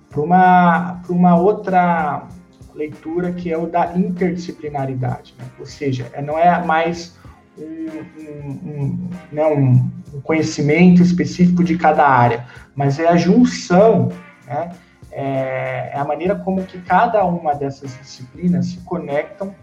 para 0.10 0.22
uma, 0.22 1.02
uma 1.10 1.36
outra 1.36 2.28
leitura 2.76 3.32
que 3.32 3.52
é 3.52 3.58
o 3.58 3.68
da 3.68 3.96
interdisciplinaridade, 3.96 5.36
né? 5.38 5.46
ou 5.60 5.66
seja, 5.66 6.10
é, 6.14 6.22
não 6.22 6.38
é 6.38 6.64
mais 6.66 7.18
um, 7.58 7.64
um, 7.64 8.50
um, 8.52 9.10
né, 9.32 9.46
um, 9.46 9.90
conhecimento 10.22 11.02
específico 11.02 11.64
de 11.64 11.78
cada 11.78 12.08
área, 12.08 12.46
mas 12.76 13.00
é 13.00 13.08
a 13.08 13.16
junção, 13.16 14.10
né, 14.46 14.72
é, 15.12 15.92
é 15.94 15.98
a 15.98 16.06
maneira 16.06 16.36
como 16.36 16.64
que 16.64 16.80
cada 16.82 17.24
uma 17.24 17.54
dessas 17.54 17.98
disciplinas 17.98 18.68
se 18.68 18.78
conectam 18.82 19.54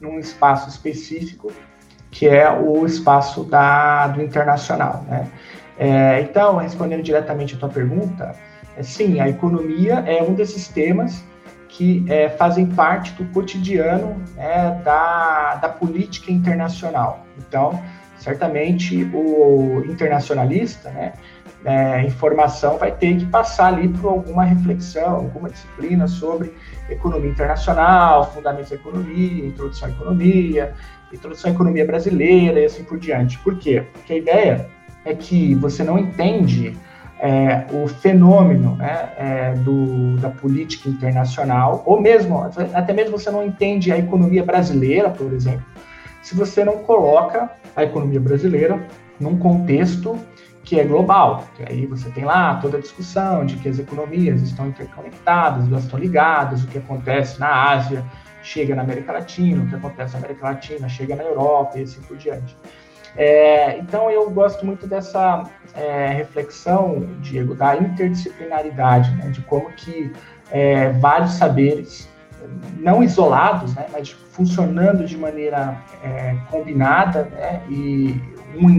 num 0.00 0.18
espaço 0.18 0.68
específico, 0.68 1.52
que 2.10 2.28
é 2.28 2.50
o 2.50 2.84
espaço 2.84 3.44
da, 3.44 4.08
do 4.08 4.22
internacional. 4.22 5.04
Né? 5.08 5.28
É, 5.78 6.20
então, 6.20 6.58
respondendo 6.58 7.02
diretamente 7.02 7.54
a 7.54 7.58
tua 7.58 7.68
pergunta, 7.68 8.34
é, 8.76 8.82
sim, 8.82 9.20
a 9.20 9.28
economia 9.28 10.04
é 10.06 10.22
um 10.22 10.34
desses 10.34 10.68
temas 10.68 11.24
que 11.72 12.04
é, 12.08 12.28
fazem 12.28 12.66
parte 12.66 13.12
do 13.14 13.24
cotidiano 13.32 14.22
né, 14.36 14.80
da, 14.84 15.54
da 15.56 15.68
política 15.68 16.30
internacional. 16.30 17.26
Então, 17.38 17.82
certamente 18.18 19.04
o 19.12 19.82
internacionalista, 19.86 20.90
né, 20.90 21.14
é, 21.64 22.02
informação 22.02 22.76
vai 22.76 22.92
ter 22.92 23.16
que 23.16 23.24
passar 23.26 23.68
ali 23.68 23.88
por 23.88 24.08
alguma 24.08 24.44
reflexão, 24.44 25.14
alguma 25.14 25.48
disciplina 25.48 26.06
sobre 26.06 26.52
economia 26.90 27.30
internacional, 27.30 28.30
fundamentos 28.32 28.70
da 28.70 28.76
economia, 28.76 29.46
introdução 29.46 29.88
à 29.88 29.92
economia, 29.92 30.74
introdução 31.10 31.50
à 31.50 31.54
economia 31.54 31.86
brasileira 31.86 32.60
e 32.60 32.66
assim 32.66 32.84
por 32.84 32.98
diante. 32.98 33.38
Por 33.38 33.58
quê? 33.58 33.82
Porque 33.92 34.12
a 34.12 34.16
ideia 34.16 34.68
é 35.04 35.14
que 35.14 35.54
você 35.54 35.82
não 35.82 35.98
entende 35.98 36.76
é, 37.22 37.66
o 37.72 37.86
fenômeno 37.86 38.74
né, 38.74 39.12
é, 39.16 39.54
do, 39.54 40.16
da 40.16 40.28
política 40.28 40.88
internacional, 40.88 41.80
ou 41.86 42.00
mesmo, 42.00 42.42
até 42.74 42.92
mesmo 42.92 43.16
você 43.16 43.30
não 43.30 43.46
entende 43.46 43.92
a 43.92 43.96
economia 43.96 44.42
brasileira, 44.42 45.08
por 45.08 45.32
exemplo, 45.32 45.64
se 46.20 46.34
você 46.34 46.64
não 46.64 46.78
coloca 46.78 47.48
a 47.76 47.84
economia 47.84 48.18
brasileira 48.18 48.84
num 49.20 49.38
contexto 49.38 50.18
que 50.64 50.80
é 50.80 50.84
global. 50.84 51.44
Que 51.54 51.62
aí 51.62 51.86
você 51.86 52.10
tem 52.10 52.24
lá 52.24 52.56
toda 52.56 52.78
a 52.78 52.80
discussão 52.80 53.46
de 53.46 53.56
que 53.56 53.68
as 53.68 53.78
economias 53.78 54.42
estão 54.42 54.66
interconectadas, 54.66 55.68
elas 55.68 55.84
estão 55.84 56.00
ligadas, 56.00 56.64
o 56.64 56.66
que 56.66 56.78
acontece 56.78 57.38
na 57.38 57.70
Ásia 57.70 58.04
chega 58.42 58.74
na 58.74 58.82
América 58.82 59.12
Latina, 59.12 59.62
o 59.62 59.68
que 59.68 59.76
acontece 59.76 60.14
na 60.14 60.18
América 60.18 60.46
Latina 60.46 60.88
chega 60.88 61.14
na 61.14 61.22
Europa 61.22 61.78
e 61.78 61.82
assim 61.82 62.00
por 62.00 62.16
diante. 62.16 62.56
É, 63.16 63.78
então 63.78 64.10
eu 64.10 64.30
gosto 64.30 64.64
muito 64.64 64.86
dessa 64.86 65.44
é, 65.74 66.08
reflexão, 66.08 67.06
Diego, 67.20 67.54
da 67.54 67.76
interdisciplinaridade, 67.76 69.14
né, 69.16 69.28
de 69.30 69.40
como 69.42 69.70
que 69.72 70.12
é, 70.50 70.90
vários 70.92 71.32
saberes, 71.32 72.08
não 72.78 73.02
isolados, 73.02 73.74
né, 73.74 73.86
mas 73.92 74.10
funcionando 74.10 75.04
de 75.04 75.16
maneira 75.16 75.76
é, 76.02 76.36
combinada, 76.50 77.24
né, 77.24 77.62
e 77.68 78.20
um, 78.58 78.70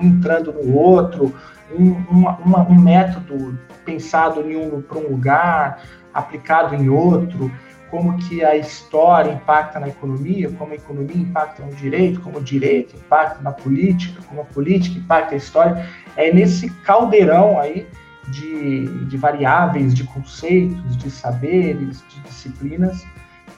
entrando 0.00 0.52
no 0.52 0.74
outro, 0.74 1.34
um, 1.78 1.92
uma, 2.10 2.36
uma, 2.38 2.68
um 2.68 2.74
método 2.74 3.58
pensado 3.84 4.40
em 4.40 4.56
um 4.56 4.80
para 4.80 4.98
um 4.98 5.08
lugar, 5.08 5.82
aplicado 6.12 6.74
em 6.74 6.88
outro, 6.88 7.50
como 7.94 8.18
que 8.18 8.44
a 8.44 8.56
história 8.56 9.30
impacta 9.30 9.78
na 9.78 9.86
economia, 9.86 10.50
como 10.50 10.72
a 10.72 10.74
economia 10.74 11.16
impacta 11.16 11.62
no 11.62 11.72
direito, 11.74 12.20
como 12.20 12.38
o 12.38 12.42
direito 12.42 12.96
impacta 12.96 13.40
na 13.40 13.52
política, 13.52 14.20
como 14.28 14.40
a 14.40 14.44
política 14.44 14.98
impacta 14.98 15.34
a 15.34 15.36
história. 15.36 15.88
É 16.16 16.34
nesse 16.34 16.68
caldeirão 16.82 17.56
aí 17.56 17.86
de, 18.30 19.04
de 19.04 19.16
variáveis, 19.16 19.94
de 19.94 20.02
conceitos, 20.02 20.96
de 20.96 21.08
saberes, 21.08 22.02
de 22.08 22.20
disciplinas 22.22 23.06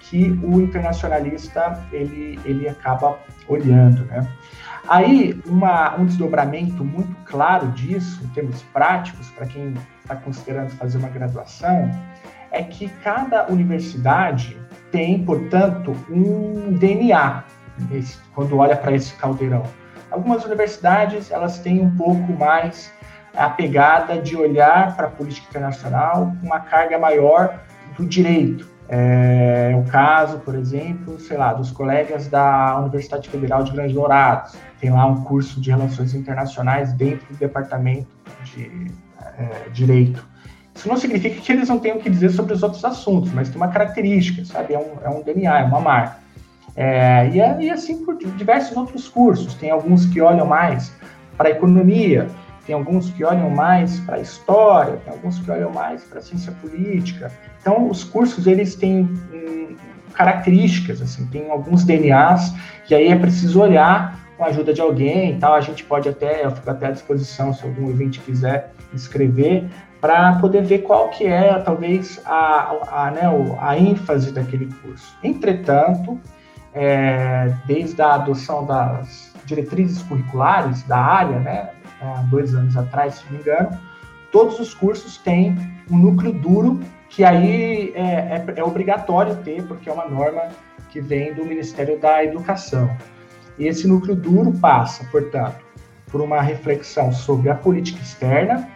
que 0.00 0.38
o 0.42 0.60
internacionalista 0.60 1.82
ele, 1.90 2.38
ele 2.44 2.68
acaba 2.68 3.18
olhando, 3.48 4.04
né? 4.04 4.28
Aí, 4.86 5.40
uma, 5.46 5.96
um 5.96 6.04
desdobramento 6.04 6.84
muito 6.84 7.16
claro 7.24 7.68
disso, 7.68 8.20
em 8.22 8.28
termos 8.28 8.62
práticos, 8.64 9.30
para 9.30 9.46
quem 9.46 9.74
está 10.02 10.14
considerando 10.14 10.70
fazer 10.72 10.98
uma 10.98 11.08
graduação, 11.08 11.90
é 12.50 12.62
que 12.62 12.88
cada 13.02 13.46
universidade 13.50 14.56
tem, 14.90 15.24
portanto, 15.24 15.96
um 16.10 16.72
DNA 16.72 17.44
quando 18.34 18.56
olha 18.56 18.76
para 18.76 18.92
esse 18.92 19.14
caldeirão. 19.14 19.64
Algumas 20.10 20.44
universidades 20.44 21.30
elas 21.30 21.58
têm 21.58 21.80
um 21.80 21.94
pouco 21.96 22.32
mais 22.32 22.92
a 23.36 23.50
pegada 23.50 24.20
de 24.20 24.36
olhar 24.36 24.96
para 24.96 25.08
a 25.08 25.10
política 25.10 25.46
internacional 25.50 26.32
com 26.40 26.46
uma 26.46 26.60
carga 26.60 26.98
maior 26.98 27.60
do 27.96 28.06
direito. 28.06 28.76
É 28.88 29.74
o 29.76 29.82
caso, 29.90 30.38
por 30.38 30.54
exemplo, 30.54 31.18
sei 31.18 31.36
lá, 31.36 31.52
dos 31.52 31.72
colegas 31.72 32.28
da 32.28 32.78
Universidade 32.78 33.28
Federal 33.28 33.64
de 33.64 33.72
Grande 33.72 33.92
Dourados. 33.92 34.56
Tem 34.80 34.90
lá 34.90 35.06
um 35.06 35.22
curso 35.24 35.60
de 35.60 35.70
Relações 35.70 36.14
Internacionais 36.14 36.92
dentro 36.92 37.26
do 37.26 37.36
departamento 37.36 38.08
de 38.44 38.92
é, 39.38 39.68
Direito. 39.70 40.26
Isso 40.76 40.86
não 40.88 40.96
significa 40.96 41.40
que 41.40 41.52
eles 41.52 41.68
não 41.68 41.78
tenham 41.78 41.96
o 41.96 42.00
que 42.00 42.10
dizer 42.10 42.30
sobre 42.30 42.52
os 42.52 42.62
outros 42.62 42.84
assuntos, 42.84 43.32
mas 43.32 43.48
tem 43.48 43.56
uma 43.56 43.68
característica, 43.68 44.44
sabe? 44.44 44.74
É 44.74 44.78
um, 44.78 44.92
é 45.02 45.08
um 45.08 45.22
DNA, 45.22 45.60
é 45.60 45.64
uma 45.64 45.80
marca. 45.80 46.18
É, 46.76 47.30
e, 47.32 47.40
é, 47.40 47.56
e 47.62 47.70
assim 47.70 48.04
por 48.04 48.16
diversos 48.18 48.76
outros 48.76 49.08
cursos. 49.08 49.54
Tem 49.54 49.70
alguns 49.70 50.04
que 50.04 50.20
olham 50.20 50.46
mais 50.46 50.92
para 51.36 51.48
a 51.48 51.50
economia, 51.50 52.28
tem 52.66 52.74
alguns 52.74 53.10
que 53.10 53.24
olham 53.24 53.48
mais 53.48 53.98
para 54.00 54.16
a 54.16 54.20
história, 54.20 54.98
tem 55.04 55.12
alguns 55.14 55.38
que 55.38 55.50
olham 55.50 55.72
mais 55.72 56.04
para 56.04 56.18
a 56.18 56.22
ciência 56.22 56.52
política. 56.60 57.32
Então, 57.60 57.88
os 57.88 58.04
cursos 58.04 58.46
eles 58.46 58.74
têm 58.74 59.08
hum, 59.32 59.76
características, 60.12 61.00
assim, 61.00 61.26
tem 61.26 61.50
alguns 61.50 61.84
DNAs 61.84 62.54
que 62.84 62.94
aí 62.94 63.08
é 63.08 63.16
preciso 63.16 63.62
olhar 63.62 64.20
com 64.36 64.44
a 64.44 64.48
ajuda 64.48 64.74
de 64.74 64.80
alguém, 64.80 65.38
tal. 65.38 65.54
A 65.54 65.60
gente 65.60 65.82
pode 65.84 66.08
até, 66.08 66.44
eu 66.44 66.50
fico 66.50 66.70
até 66.70 66.88
à 66.88 66.90
disposição 66.90 67.54
se 67.54 67.64
algum 67.64 67.86
ouvinte 67.86 68.20
quiser 68.20 68.72
escrever 68.92 69.68
para 70.00 70.34
poder 70.36 70.62
ver 70.62 70.80
qual 70.80 71.08
que 71.10 71.24
é 71.24 71.58
talvez 71.60 72.20
a, 72.24 72.72
a, 72.90 73.10
né, 73.10 73.22
a 73.60 73.78
ênfase 73.78 74.32
daquele 74.32 74.66
curso. 74.82 75.16
Entretanto, 75.22 76.20
é, 76.74 77.52
desde 77.66 78.00
a 78.02 78.14
adoção 78.14 78.64
das 78.66 79.34
diretrizes 79.46 80.02
curriculares 80.02 80.82
da 80.82 80.98
área, 80.98 81.38
né, 81.38 81.70
há 82.02 82.22
dois 82.30 82.54
anos 82.54 82.76
atrás, 82.76 83.14
se 83.14 83.24
não 83.26 83.32
me 83.32 83.38
engano, 83.38 83.78
todos 84.30 84.60
os 84.60 84.74
cursos 84.74 85.16
têm 85.16 85.56
um 85.90 85.96
núcleo 85.96 86.32
duro 86.32 86.80
que 87.08 87.24
aí 87.24 87.92
é, 87.94 88.02
é, 88.04 88.44
é 88.56 88.64
obrigatório 88.64 89.36
ter, 89.36 89.62
porque 89.66 89.88
é 89.88 89.92
uma 89.92 90.06
norma 90.06 90.48
que 90.90 91.00
vem 91.00 91.32
do 91.32 91.44
Ministério 91.44 91.98
da 91.98 92.22
Educação. 92.22 92.94
E 93.58 93.66
esse 93.66 93.88
núcleo 93.88 94.14
duro 94.14 94.52
passa, 94.52 95.04
portanto, 95.10 95.64
por 96.10 96.20
uma 96.20 96.40
reflexão 96.40 97.12
sobre 97.12 97.48
a 97.48 97.54
política 97.54 98.02
externa, 98.02 98.68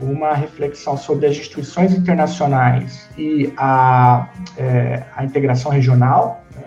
uma 0.00 0.34
reflexão 0.34 0.96
sobre 0.96 1.26
as 1.26 1.36
instituições 1.36 1.92
internacionais 1.92 3.08
e 3.16 3.52
a, 3.56 4.28
é, 4.56 5.02
a 5.16 5.24
integração 5.24 5.72
regional, 5.72 6.44
né? 6.54 6.62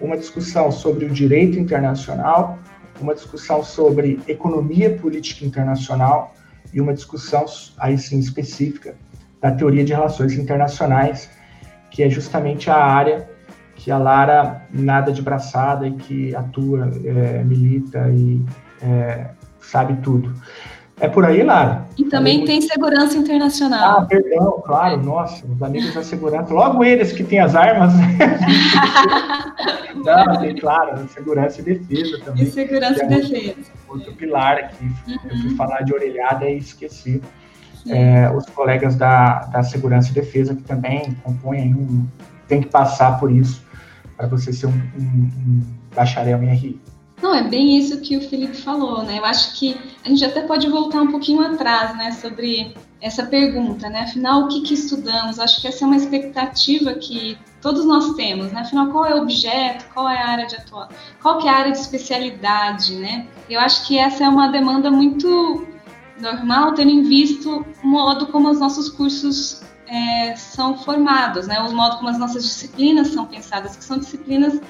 uma 0.00 0.16
discussão 0.16 0.70
sobre 0.70 1.04
o 1.04 1.10
direito 1.10 1.58
internacional, 1.58 2.58
uma 3.00 3.14
discussão 3.14 3.62
sobre 3.62 4.20
economia 4.28 4.90
política 4.90 5.44
internacional 5.44 6.34
e 6.72 6.80
uma 6.80 6.94
discussão, 6.94 7.44
aí 7.78 7.98
sim, 7.98 8.18
específica 8.18 8.94
da 9.40 9.50
teoria 9.50 9.84
de 9.84 9.92
relações 9.92 10.34
internacionais, 10.34 11.30
que 11.90 12.02
é 12.02 12.10
justamente 12.10 12.70
a 12.70 12.76
área 12.76 13.28
que 13.74 13.90
a 13.90 13.96
Lara 13.96 14.62
nada 14.70 15.10
de 15.10 15.22
braçada 15.22 15.88
e 15.88 15.92
que 15.92 16.34
atua, 16.36 16.90
é, 17.02 17.42
milita 17.42 18.10
e 18.10 18.44
é, 18.82 19.30
sabe 19.58 19.96
tudo. 20.02 20.34
É 21.00 21.08
por 21.08 21.24
aí, 21.24 21.42
Lara? 21.42 21.86
E 21.96 22.04
também 22.04 22.44
tem 22.44 22.60
segurança 22.60 23.16
internacional. 23.16 24.00
Ah, 24.00 24.04
perdão, 24.04 24.62
claro, 24.64 25.02
nossa, 25.02 25.46
os 25.46 25.62
amigos 25.62 25.94
da 25.94 26.02
segurança, 26.02 26.52
logo 26.52 26.84
eles 26.84 27.10
que 27.10 27.24
têm 27.24 27.40
as 27.40 27.56
armas. 27.56 27.94
Não, 29.96 30.40
tem, 30.40 30.54
claro, 30.56 31.08
segurança 31.08 31.60
e 31.60 31.64
defesa 31.64 32.20
também. 32.22 32.44
E 32.44 32.50
segurança 32.50 33.02
é 33.02 33.06
e 33.06 33.08
defesa. 33.08 33.70
Outro 33.88 34.12
pilar 34.12 34.58
aqui. 34.58 34.84
Uhum. 34.84 35.18
Eu 35.30 35.36
fui 35.38 35.56
falar 35.56 35.80
de 35.82 35.94
orelhada 35.94 36.48
e 36.48 36.58
esqueci. 36.58 37.22
É, 37.88 38.30
os 38.30 38.44
colegas 38.50 38.94
da, 38.94 39.46
da 39.46 39.62
segurança 39.62 40.10
e 40.10 40.12
defesa 40.12 40.54
que 40.54 40.62
também 40.62 41.16
compõem 41.22 41.74
um. 41.74 42.06
tem 42.46 42.60
que 42.60 42.68
passar 42.68 43.18
por 43.18 43.32
isso 43.32 43.64
para 44.18 44.26
você 44.26 44.52
ser 44.52 44.66
um, 44.66 44.70
um, 44.70 45.30
um 45.46 45.62
bacharel 45.96 46.42
em 46.42 46.54
RI. 46.54 46.78
Não, 47.22 47.34
é 47.34 47.42
bem 47.42 47.76
isso 47.76 48.00
que 48.00 48.16
o 48.16 48.28
Felipe 48.28 48.56
falou, 48.56 49.02
né? 49.02 49.18
Eu 49.18 49.24
acho 49.24 49.58
que 49.58 49.76
a 50.04 50.08
gente 50.08 50.24
até 50.24 50.42
pode 50.42 50.68
voltar 50.68 51.02
um 51.02 51.10
pouquinho 51.10 51.42
atrás, 51.42 51.96
né, 51.96 52.12
sobre 52.12 52.74
essa 53.00 53.24
pergunta, 53.24 53.88
né? 53.88 54.02
Afinal, 54.02 54.42
o 54.42 54.48
que, 54.48 54.62
que 54.62 54.74
estudamos? 54.74 55.38
Acho 55.38 55.60
que 55.60 55.68
essa 55.68 55.84
é 55.84 55.86
uma 55.86 55.96
expectativa 55.96 56.94
que 56.94 57.36
todos 57.60 57.84
nós 57.84 58.14
temos, 58.14 58.52
né? 58.52 58.60
Afinal, 58.60 58.88
qual 58.88 59.04
é 59.04 59.14
o 59.14 59.22
objeto, 59.22 59.84
qual 59.92 60.08
é 60.08 60.16
a 60.16 60.28
área 60.28 60.46
de 60.46 60.56
atuação, 60.56 60.96
qual 61.22 61.38
que 61.38 61.46
é 61.46 61.50
a 61.50 61.56
área 61.56 61.72
de 61.72 61.78
especialidade, 61.78 62.94
né? 62.96 63.26
Eu 63.48 63.60
acho 63.60 63.86
que 63.86 63.98
essa 63.98 64.24
é 64.24 64.28
uma 64.28 64.48
demanda 64.48 64.90
muito 64.90 65.66
normal, 66.18 66.74
tendo 66.74 66.90
em 66.90 67.02
visto 67.02 67.66
o 67.82 67.86
modo 67.86 68.26
como 68.26 68.50
os 68.50 68.60
nossos 68.60 68.88
cursos 68.90 69.62
é, 69.86 70.36
são 70.36 70.76
formados, 70.78 71.46
né? 71.46 71.58
O 71.60 71.74
modo 71.74 71.96
como 71.96 72.08
as 72.08 72.18
nossas 72.18 72.44
disciplinas 72.44 73.08
são 73.08 73.26
pensadas, 73.26 73.76
que 73.76 73.84
são 73.84 73.98
disciplinas 73.98 74.60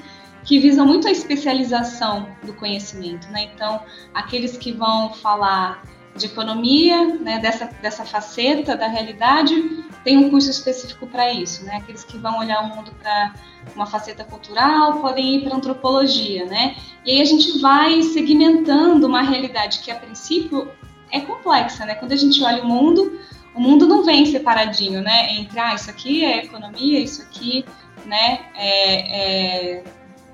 que 0.45 0.59
visam 0.59 0.87
muito 0.87 1.07
a 1.07 1.11
especialização 1.11 2.29
do 2.45 2.53
conhecimento, 2.55 3.29
né? 3.31 3.51
Então, 3.55 3.83
aqueles 4.15 4.57
que 4.57 4.73
vão 4.73 5.13
falar 5.13 5.83
de 6.17 6.27
economia, 6.27 7.15
né, 7.19 7.39
dessa, 7.39 7.67
dessa 7.81 8.05
faceta 8.05 8.77
da 8.77 8.89
realidade, 8.89 9.55
tem 10.03 10.17
um 10.17 10.31
curso 10.31 10.51
específico 10.51 11.07
para 11.07 11.33
isso, 11.33 11.65
né? 11.65 11.77
Aqueles 11.77 12.03
que 12.03 12.19
vão 12.19 12.39
olhar 12.39 12.63
o 12.63 12.75
mundo 12.75 12.93
para 13.01 13.35
uma 13.75 13.87
faceta 13.87 14.25
cultural 14.25 15.01
podem 15.01 15.37
ir 15.37 15.45
para 15.45 15.57
antropologia, 15.57 16.47
né? 16.47 16.77
E 17.05 17.13
aí 17.13 17.21
a 17.21 17.25
gente 17.25 17.61
vai 17.61 18.03
segmentando 18.03 19.07
uma 19.07 19.23
realidade 19.23 19.81
que 19.81 19.91
a 19.91 19.95
princípio 19.95 20.71
é 21.13 21.21
complexa, 21.21 21.85
né? 21.85 21.95
Quando 21.95 22.13
a 22.13 22.17
gente 22.17 22.43
olha 22.43 22.63
o 22.63 22.67
mundo, 22.67 23.21
o 23.55 23.61
mundo 23.61 23.87
não 23.87 24.03
vem 24.05 24.25
separadinho, 24.27 25.03
né? 25.03 25.35
Entre 25.35 25.59
ah, 25.59 25.75
isso 25.75 25.91
aqui 25.91 26.25
é 26.25 26.45
economia, 26.45 26.99
isso 26.99 27.23
aqui, 27.23 27.65
né, 28.07 28.41
é, 28.55 29.77
é 29.77 29.85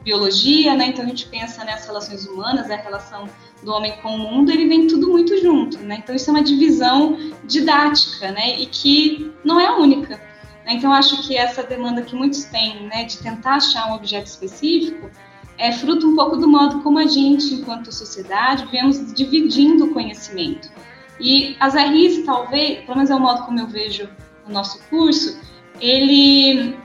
biologia, 0.07 0.77
né? 0.77 0.87
Então 0.87 1.05
a 1.05 1.09
gente 1.09 1.27
pensa 1.27 1.65
nas 1.65 1.85
relações 1.85 2.25
humanas, 2.27 2.71
a 2.71 2.77
relação 2.77 3.29
do 3.63 3.73
homem 3.73 3.97
com 4.01 4.15
o 4.15 4.19
mundo, 4.19 4.53
ele 4.53 4.69
vem 4.69 4.87
tudo 4.87 5.11
muito 5.11 5.37
junto, 5.43 5.79
né? 5.79 5.97
Então 5.99 6.15
isso 6.15 6.31
é 6.31 6.33
uma 6.33 6.45
divisão 6.45 7.19
didática, 7.45 8.31
né? 8.31 8.61
E 8.61 8.67
que 8.67 9.33
não 9.45 9.59
é 9.59 9.69
única. 9.77 10.17
Né? 10.65 10.75
Então 10.75 10.93
acho 10.93 11.27
que 11.27 11.37
essa 11.37 11.65
demanda 11.65 12.03
que 12.03 12.15
muitos 12.15 12.45
têm, 12.45 12.87
né, 12.87 13.05
de 13.05 13.19
tentar 13.19 13.57
achar 13.57 13.91
um 13.91 13.95
objeto 13.95 14.27
específico, 14.27 15.11
é 15.59 15.73
fruto 15.73 16.07
um 16.07 16.15
pouco 16.15 16.37
do 16.37 16.47
modo 16.47 16.81
como 16.83 16.99
a 16.99 17.07
gente, 17.07 17.55
enquanto 17.55 17.91
sociedade, 17.91 18.67
vemos 18.71 19.13
dividindo 19.13 19.87
o 19.87 19.93
conhecimento. 19.93 20.71
E 21.19 21.57
as 21.59 21.75
RIs, 21.75 22.25
talvez, 22.25 22.85
pelo 22.85 22.95
menos 22.95 23.11
é 23.11 23.15
o 23.15 23.21
modo 23.21 23.43
como 23.45 23.59
eu 23.59 23.67
vejo 23.67 24.09
o 24.47 24.53
nosso 24.53 24.79
curso, 24.89 25.41
ele 25.81 26.77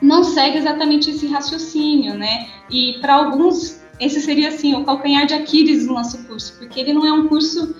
não 0.00 0.22
segue 0.22 0.58
exatamente 0.58 1.10
esse 1.10 1.26
raciocínio, 1.26 2.14
né? 2.14 2.48
E 2.70 2.98
para 3.00 3.14
alguns, 3.14 3.80
esse 3.98 4.20
seria 4.20 4.48
assim 4.48 4.74
o 4.74 4.84
calcanhar 4.84 5.26
de 5.26 5.34
Aquiles 5.34 5.86
do 5.86 5.92
nosso 5.92 6.24
curso, 6.24 6.56
porque 6.58 6.80
ele 6.80 6.92
não 6.92 7.04
é 7.04 7.12
um 7.12 7.28
curso 7.28 7.74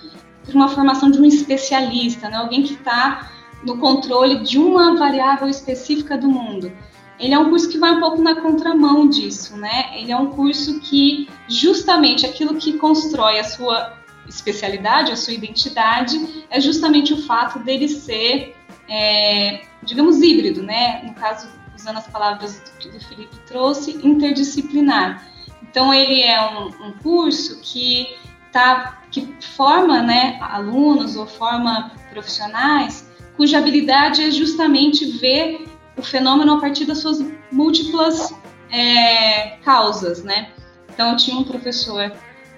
de 0.47 0.55
uma 0.55 0.67
formação 0.67 1.09
de 1.09 1.19
um 1.19 1.25
especialista, 1.25 2.29
né? 2.29 2.37
Alguém 2.37 2.63
que 2.63 2.73
está 2.73 3.31
no 3.63 3.77
controle 3.77 4.39
de 4.39 4.57
uma 4.57 4.95
variável 4.95 5.47
específica 5.47 6.17
do 6.17 6.29
mundo. 6.29 6.71
Ele 7.19 7.33
é 7.33 7.39
um 7.39 7.49
curso 7.49 7.69
que 7.69 7.77
vai 7.77 7.91
um 7.91 7.99
pouco 7.99 8.21
na 8.21 8.41
contramão 8.41 9.07
disso, 9.07 9.57
né? 9.57 9.91
Ele 9.97 10.11
é 10.11 10.17
um 10.17 10.27
curso 10.27 10.79
que 10.79 11.27
justamente 11.47 12.25
aquilo 12.25 12.55
que 12.55 12.73
constrói 12.77 13.39
a 13.39 13.43
sua 13.43 13.97
especialidade, 14.27 15.11
a 15.11 15.17
sua 15.17 15.33
identidade, 15.33 16.45
é 16.49 16.61
justamente 16.61 17.13
o 17.13 17.21
fato 17.23 17.59
dele 17.59 17.89
ser, 17.89 18.55
é, 18.87 19.63
digamos, 19.83 20.21
híbrido, 20.21 20.63
né? 20.63 21.01
No 21.03 21.13
caso 21.13 21.49
usando 21.79 21.97
as 21.97 22.07
palavras 22.07 22.61
que 22.79 22.89
o 22.89 22.99
Felipe 23.01 23.37
trouxe, 23.47 23.99
interdisciplinar. 24.05 25.25
Então 25.63 25.93
ele 25.93 26.21
é 26.21 26.39
um, 26.51 26.87
um 26.87 26.91
curso 27.01 27.59
que 27.61 28.07
tá, 28.51 29.01
que 29.11 29.35
forma 29.55 30.01
né, 30.01 30.37
alunos 30.41 31.15
ou 31.15 31.25
forma 31.25 31.91
profissionais 32.11 33.07
cuja 33.37 33.57
habilidade 33.57 34.21
é 34.21 34.31
justamente 34.31 35.05
ver 35.17 35.65
o 35.95 36.01
fenômeno 36.01 36.55
a 36.55 36.59
partir 36.59 36.85
das 36.85 36.97
suas 36.97 37.23
múltiplas 37.51 38.35
é, 38.69 39.57
causas, 39.63 40.23
né? 40.23 40.51
Então 40.89 41.11
eu 41.11 41.15
tinha 41.15 41.37
um 41.37 41.45
professor 41.45 42.11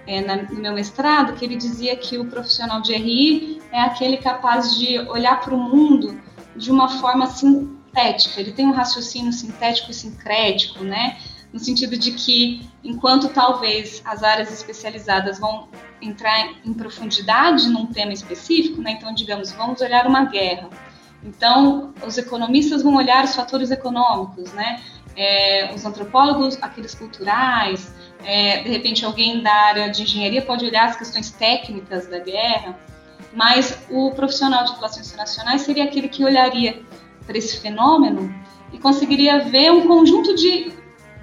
é, 0.07 0.21
na, 0.21 0.37
no 0.37 0.59
meu 0.59 0.73
mestrado 0.73 1.33
que 1.33 1.45
ele 1.45 1.55
dizia 1.55 1.95
que 1.95 2.17
o 2.17 2.25
profissional 2.25 2.81
de 2.81 2.93
RI 2.93 3.61
é 3.71 3.81
aquele 3.81 4.17
capaz 4.17 4.75
de 4.75 4.97
olhar 5.01 5.39
para 5.41 5.53
o 5.53 5.59
mundo 5.59 6.19
de 6.55 6.71
uma 6.71 6.89
forma 6.89 7.25
assim 7.25 7.77
sintética, 7.91 8.39
ele 8.39 8.53
tem 8.53 8.65
um 8.65 8.71
raciocínio 8.71 9.33
sintético 9.33 9.91
e 9.91 9.93
sincrético, 9.93 10.83
né? 10.83 11.17
No 11.51 11.59
sentido 11.59 11.97
de 11.97 12.13
que, 12.13 12.69
enquanto 12.81 13.27
talvez 13.27 14.01
as 14.05 14.23
áreas 14.23 14.51
especializadas 14.51 15.37
vão 15.37 15.67
entrar 16.01 16.53
em 16.65 16.73
profundidade 16.73 17.67
num 17.67 17.87
tema 17.87 18.13
específico, 18.13 18.81
né? 18.81 18.91
Então, 18.91 19.13
digamos, 19.13 19.51
vamos 19.51 19.81
olhar 19.81 20.07
uma 20.07 20.25
guerra. 20.25 20.69
Então, 21.21 21.93
os 22.05 22.17
economistas 22.17 22.81
vão 22.81 22.95
olhar 22.95 23.25
os 23.25 23.35
fatores 23.35 23.69
econômicos, 23.69 24.53
né? 24.53 24.81
É, 25.15 25.73
os 25.75 25.83
antropólogos, 25.83 26.57
aqueles 26.61 26.95
culturais, 26.95 27.93
é, 28.23 28.63
de 28.63 28.69
repente 28.69 29.03
alguém 29.03 29.41
da 29.41 29.53
área 29.53 29.89
de 29.89 30.03
engenharia 30.03 30.41
pode 30.41 30.63
olhar 30.63 30.87
as 30.87 30.95
questões 30.95 31.31
técnicas 31.31 32.07
da 32.07 32.19
guerra, 32.19 32.79
mas 33.33 33.77
o 33.89 34.11
profissional 34.11 34.63
de 34.63 34.73
relações 34.73 35.07
internacionais 35.07 35.61
seria 35.61 35.83
aquele 35.83 36.07
que 36.07 36.23
olharia 36.23 36.81
para 37.25 37.37
esse 37.37 37.57
fenômeno 37.59 38.33
e 38.73 38.77
conseguiria 38.77 39.39
ver 39.39 39.71
um 39.71 39.87
conjunto 39.87 40.35
de 40.35 40.71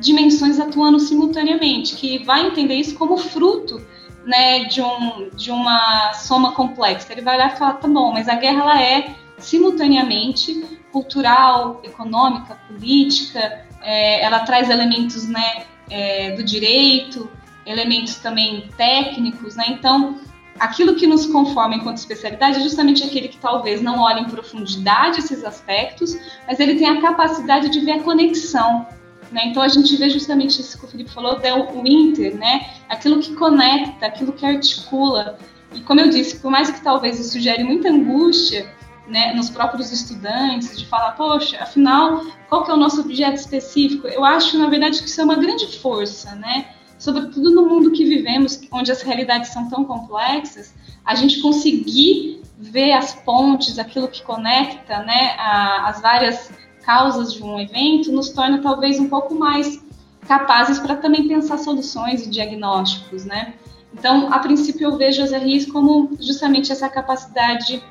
dimensões 0.00 0.60
atuando 0.60 1.00
simultaneamente, 1.00 1.96
que 1.96 2.24
vai 2.24 2.46
entender 2.46 2.74
isso 2.74 2.94
como 2.94 3.16
fruto 3.16 3.84
né, 4.24 4.64
de, 4.64 4.80
um, 4.80 5.30
de 5.30 5.50
uma 5.50 6.12
soma 6.12 6.52
complexa. 6.52 7.12
Ele 7.12 7.22
vai 7.22 7.36
olhar 7.36 7.54
e 7.54 7.58
falar, 7.58 7.74
tá 7.74 7.88
bom, 7.88 8.12
mas 8.12 8.28
a 8.28 8.34
guerra 8.34 8.60
ela 8.60 8.82
é 8.82 9.14
simultaneamente, 9.38 10.64
cultural, 10.92 11.80
econômica, 11.82 12.58
política, 12.68 13.64
é, 13.82 14.22
ela 14.22 14.40
traz 14.40 14.68
elementos 14.68 15.26
né, 15.28 15.64
é, 15.90 16.32
do 16.32 16.42
direito, 16.42 17.30
elementos 17.64 18.16
também 18.16 18.68
técnicos, 18.76 19.56
né? 19.56 19.64
Então, 19.68 20.18
aquilo 20.58 20.94
que 20.94 21.06
nos 21.06 21.26
conforma 21.26 21.74
enquanto 21.74 21.98
especialidade 21.98 22.58
é 22.58 22.60
justamente 22.60 23.04
aquele 23.04 23.28
que 23.28 23.38
talvez 23.38 23.80
não 23.80 24.00
olhe 24.00 24.20
em 24.20 24.24
profundidade 24.24 25.20
esses 25.20 25.44
aspectos, 25.44 26.16
mas 26.46 26.60
ele 26.60 26.76
tem 26.76 26.88
a 26.88 27.00
capacidade 27.00 27.68
de 27.68 27.80
ver 27.80 27.92
a 27.92 28.02
conexão. 28.02 28.86
Né? 29.30 29.46
Então 29.46 29.62
a 29.62 29.68
gente 29.68 29.94
vê 29.96 30.08
justamente 30.08 30.60
isso 30.60 30.78
que 30.78 30.84
o 30.84 30.88
Felipe 30.88 31.10
falou, 31.10 31.38
o 31.74 31.86
inter, 31.86 32.36
né? 32.36 32.70
aquilo 32.88 33.20
que 33.20 33.34
conecta, 33.34 34.06
aquilo 34.06 34.32
que 34.32 34.44
articula. 34.44 35.38
E 35.74 35.80
como 35.80 36.00
eu 36.00 36.08
disse, 36.08 36.38
por 36.40 36.50
mais 36.50 36.70
que 36.70 36.80
talvez 36.80 37.20
isso 37.20 37.38
gere 37.38 37.62
muita 37.62 37.90
angústia 37.90 38.72
né, 39.06 39.32
nos 39.34 39.48
próprios 39.48 39.90
estudantes, 39.90 40.78
de 40.78 40.86
falar, 40.86 41.12
poxa, 41.12 41.58
afinal, 41.62 42.24
qual 42.48 42.64
que 42.64 42.70
é 42.70 42.74
o 42.74 42.76
nosso 42.76 43.00
objeto 43.00 43.36
específico? 43.36 44.06
Eu 44.06 44.24
acho, 44.24 44.58
na 44.58 44.68
verdade, 44.68 45.02
que 45.02 45.08
isso 45.08 45.20
é 45.20 45.24
uma 45.24 45.36
grande 45.36 45.78
força, 45.78 46.34
né? 46.34 46.66
Sobretudo 46.98 47.50
no 47.50 47.68
mundo 47.68 47.92
que 47.92 48.04
vivemos, 48.04 48.60
onde 48.72 48.90
as 48.90 49.02
realidades 49.02 49.50
são 49.50 49.68
tão 49.68 49.84
complexas, 49.84 50.74
a 51.04 51.14
gente 51.14 51.40
conseguir 51.40 52.42
ver 52.58 52.92
as 52.92 53.14
pontes, 53.14 53.78
aquilo 53.78 54.08
que 54.08 54.22
conecta, 54.22 55.02
né, 55.04 55.36
a, 55.38 55.88
as 55.88 56.02
várias 56.02 56.50
causas 56.84 57.32
de 57.32 57.42
um 57.42 57.60
evento, 57.60 58.10
nos 58.10 58.30
torna 58.30 58.58
talvez 58.58 58.98
um 58.98 59.08
pouco 59.08 59.34
mais 59.34 59.82
capazes 60.26 60.78
para 60.78 60.96
também 60.96 61.28
pensar 61.28 61.58
soluções 61.58 62.26
e 62.26 62.30
diagnósticos, 62.30 63.24
né? 63.24 63.54
Então, 63.94 64.32
a 64.32 64.38
princípio, 64.38 64.84
eu 64.84 64.96
vejo 64.96 65.22
as 65.22 65.32
RIs 65.32 65.66
como 65.66 66.10
justamente 66.20 66.70
essa 66.70 66.88
capacidade 66.88 67.82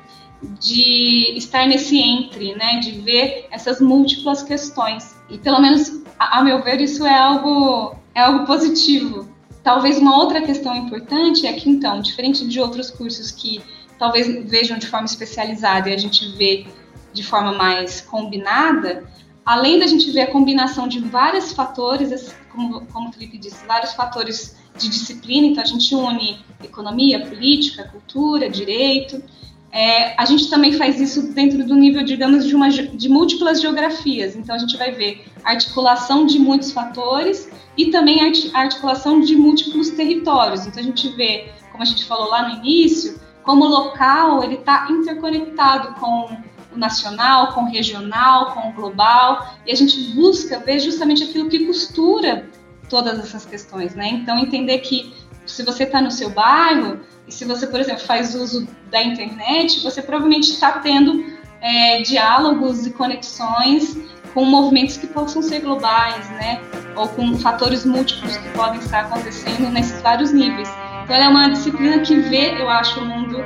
de 0.60 1.34
estar 1.36 1.66
nesse 1.66 1.98
entre, 1.98 2.54
né, 2.54 2.78
de 2.78 2.92
ver 3.00 3.48
essas 3.50 3.80
múltiplas 3.80 4.42
questões. 4.42 5.16
E 5.28 5.36
pelo 5.38 5.60
menos, 5.60 6.02
a, 6.18 6.38
a 6.38 6.44
meu 6.44 6.62
ver, 6.62 6.80
isso 6.80 7.04
é 7.04 7.18
algo 7.18 7.97
é 8.18 8.22
algo 8.22 8.44
positivo. 8.44 9.28
Talvez 9.62 9.98
uma 9.98 10.16
outra 10.16 10.42
questão 10.42 10.74
importante 10.74 11.46
é 11.46 11.52
que, 11.52 11.70
então, 11.70 12.00
diferente 12.00 12.46
de 12.46 12.60
outros 12.60 12.90
cursos 12.90 13.30
que 13.30 13.62
talvez 13.98 14.26
vejam 14.50 14.76
de 14.76 14.86
forma 14.86 15.06
especializada 15.06 15.88
e 15.88 15.94
a 15.94 15.96
gente 15.96 16.28
vê 16.36 16.66
de 17.12 17.22
forma 17.22 17.52
mais 17.52 18.00
combinada, 18.00 19.04
além 19.44 19.78
da 19.78 19.86
gente 19.86 20.10
ver 20.10 20.22
a 20.22 20.30
combinação 20.30 20.88
de 20.88 20.98
vários 20.98 21.52
fatores, 21.52 22.34
como, 22.52 22.86
como 22.86 23.08
o 23.08 23.12
Felipe 23.12 23.38
disse, 23.38 23.64
vários 23.66 23.92
fatores 23.92 24.56
de 24.76 24.88
disciplina, 24.88 25.46
então 25.46 25.62
a 25.62 25.66
gente 25.66 25.94
une 25.94 26.38
economia, 26.62 27.24
política, 27.24 27.84
cultura, 27.84 28.48
direito, 28.50 29.22
é, 29.70 30.14
a 30.20 30.24
gente 30.24 30.48
também 30.48 30.72
faz 30.72 31.00
isso 31.00 31.32
dentro 31.34 31.64
do 31.64 31.74
nível, 31.74 32.02
digamos, 32.02 32.46
de, 32.46 32.54
uma, 32.54 32.68
de 32.70 33.08
múltiplas 33.08 33.60
geografias. 33.60 34.34
Então, 34.34 34.54
a 34.54 34.58
gente 34.58 34.76
vai 34.76 34.92
ver 34.92 35.24
articulação 35.44 36.24
de 36.24 36.38
muitos 36.38 36.72
fatores 36.72 37.47
e 37.78 37.92
também 37.92 38.20
articulação 38.52 39.20
de 39.20 39.36
múltiplos 39.36 39.90
territórios. 39.90 40.66
Então, 40.66 40.80
a 40.80 40.84
gente 40.84 41.08
vê, 41.10 41.52
como 41.70 41.82
a 41.82 41.86
gente 41.86 42.04
falou 42.04 42.28
lá 42.28 42.48
no 42.48 42.56
início, 42.56 43.20
como 43.44 43.64
o 43.64 43.68
local 43.68 44.42
ele 44.42 44.56
está 44.56 44.88
interconectado 44.90 45.94
com 45.94 46.28
o 46.74 46.76
nacional, 46.76 47.54
com 47.54 47.62
o 47.62 47.70
regional, 47.70 48.52
com 48.52 48.68
o 48.68 48.72
global, 48.72 49.54
e 49.64 49.70
a 49.70 49.76
gente 49.76 50.12
busca 50.12 50.58
ver 50.58 50.80
justamente 50.80 51.22
aquilo 51.22 51.48
que 51.48 51.66
costura 51.66 52.50
todas 52.90 53.20
essas 53.20 53.46
questões, 53.46 53.94
né? 53.94 54.08
Então, 54.08 54.36
entender 54.36 54.78
que 54.78 55.14
se 55.46 55.62
você 55.62 55.84
está 55.84 56.00
no 56.00 56.10
seu 56.10 56.30
bairro, 56.30 56.98
e 57.28 57.32
se 57.32 57.44
você, 57.44 57.66
por 57.66 57.78
exemplo, 57.78 58.02
faz 58.02 58.34
uso 58.34 58.66
da 58.90 59.02
internet, 59.02 59.84
você 59.84 60.02
provavelmente 60.02 60.50
está 60.50 60.72
tendo 60.72 61.24
é, 61.60 62.02
diálogos 62.02 62.86
e 62.86 62.90
conexões 62.90 63.96
com 64.34 64.44
movimentos 64.44 64.96
que 64.96 65.06
possam 65.06 65.42
ser 65.42 65.60
globais, 65.60 66.28
né? 66.30 66.60
Ou 66.96 67.08
com 67.08 67.36
fatores 67.38 67.84
múltiplos 67.84 68.36
que 68.36 68.48
podem 68.50 68.80
estar 68.80 69.00
acontecendo 69.00 69.70
nesses 69.70 70.00
vários 70.02 70.32
níveis. 70.32 70.68
Então, 71.04 71.16
ela 71.16 71.24
é 71.24 71.28
uma 71.28 71.48
disciplina 71.48 72.00
que 72.00 72.14
vê, 72.14 72.60
eu 72.60 72.68
acho, 72.68 73.00
o 73.00 73.04
mundo 73.04 73.38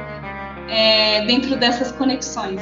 é, 0.68 1.24
dentro 1.26 1.56
dessas 1.56 1.92
conexões. 1.92 2.60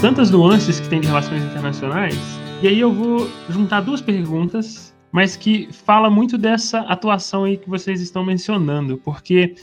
tantas 0.00 0.30
nuances 0.30 0.80
que 0.80 0.88
tem 0.88 1.00
de 1.00 1.08
relações 1.08 1.42
internacionais. 1.42 2.16
E 2.62 2.68
aí 2.68 2.80
eu 2.80 2.92
vou 2.92 3.28
juntar 3.48 3.80
duas 3.80 4.00
perguntas, 4.00 4.94
mas 5.10 5.36
que 5.36 5.68
fala 5.72 6.10
muito 6.10 6.36
dessa 6.36 6.80
atuação 6.80 7.44
aí 7.44 7.56
que 7.56 7.68
vocês 7.68 8.00
estão 8.00 8.24
mencionando, 8.24 8.98
porque 8.98 9.54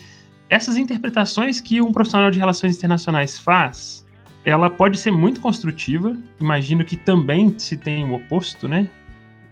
essas 0.49 0.77
interpretações 0.77 1.59
que 1.59 1.81
um 1.81 1.91
profissional 1.91 2.31
de 2.31 2.39
relações 2.39 2.77
internacionais 2.77 3.37
faz, 3.37 4.05
ela 4.43 4.69
pode 4.69 4.97
ser 4.99 5.11
muito 5.11 5.41
construtiva. 5.41 6.15
Imagino 6.39 6.85
que 6.85 6.95
também 6.95 7.57
se 7.57 7.75
tem 7.75 8.05
o 8.05 8.13
oposto, 8.13 8.67
né, 8.67 8.87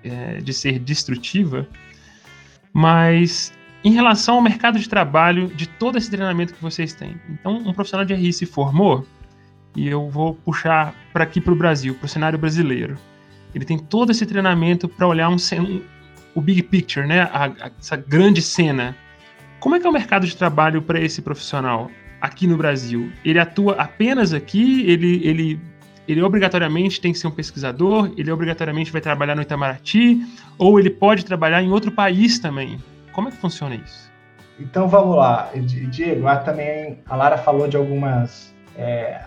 é, 0.04 0.38
de 0.38 0.54
ser 0.54 0.80
destrutiva. 0.80 1.68
Mas 2.72 3.54
em 3.84 3.92
relação 3.92 4.36
ao 4.36 4.42
mercado 4.42 4.80
de 4.80 4.88
trabalho, 4.88 5.48
de 5.48 5.68
todo 5.68 5.98
esse 5.98 6.10
treinamento 6.10 6.54
que 6.54 6.62
vocês 6.62 6.94
têm, 6.94 7.20
então 7.30 7.58
um 7.58 7.74
profissional 7.74 8.06
de 8.06 8.14
RI 8.14 8.32
se 8.32 8.46
formou, 8.46 9.06
e 9.76 9.88
eu 9.88 10.10
vou 10.10 10.36
puxar 10.36 10.94
para 11.12 11.24
aqui 11.24 11.42
para 11.42 11.52
o 11.52 11.56
Brasil, 11.56 11.96
para 11.96 12.06
o 12.06 12.10
cenário 12.10 12.38
brasileiro. 12.38 12.96
Ele 13.54 13.66
tem 13.66 13.78
todo 13.78 14.12
esse 14.12 14.26
treinamento 14.26 14.88
para 14.88 15.08
olhar 15.08 15.30
um, 15.30 15.36
um, 15.36 15.82
o 16.36 16.42
big 16.42 16.64
picture, 16.64 17.08
né? 17.08 17.22
A, 17.32 17.46
a, 17.46 17.72
essa 17.80 17.96
grande 17.96 18.42
cena. 18.42 18.96
Como 19.60 19.76
é 19.76 19.80
que 19.80 19.86
é 19.86 19.90
o 19.90 19.94
mercado 19.94 20.26
de 20.26 20.36
trabalho 20.36 20.82
para 20.82 21.00
esse 21.00 21.22
profissional 21.22 21.90
aqui 22.20 22.48
no 22.48 22.58
Brasil? 22.58 23.12
Ele 23.24 23.40
atua 23.40 23.76
apenas 23.76 24.34
aqui? 24.34 24.90
Ele, 24.90 25.22
ele, 25.26 25.62
ele 26.08 26.22
obrigatoriamente 26.22 27.00
tem 27.00 27.14
que 27.14 27.20
ser 27.20 27.28
um 27.28 27.32
pesquisador? 27.32 28.12
Ele 28.18 28.32
obrigatoriamente 28.32 28.92
vai 28.92 29.02
trabalhar 29.02 29.36
no 29.36 29.42
Itamaraty? 29.42 30.22
Ou 30.58 30.80
ele 30.80 30.90
pode 30.90 31.24
trabalhar 31.24 31.62
em 31.62 31.72
outro 31.72 31.92
país 31.92 32.40
também? 32.40 32.78
Como 33.14 33.30
é 33.30 33.32
que 33.32 33.38
funciona 33.38 33.76
isso? 33.76 34.12
Então 34.60 34.88
vamos 34.88 35.16
lá, 35.16 35.50
Diego. 35.56 36.26
também 36.46 37.00
a 37.08 37.16
Lara 37.16 37.38
falou 37.38 37.68
de 37.68 37.76
algumas 37.76 38.54
é, 38.76 39.20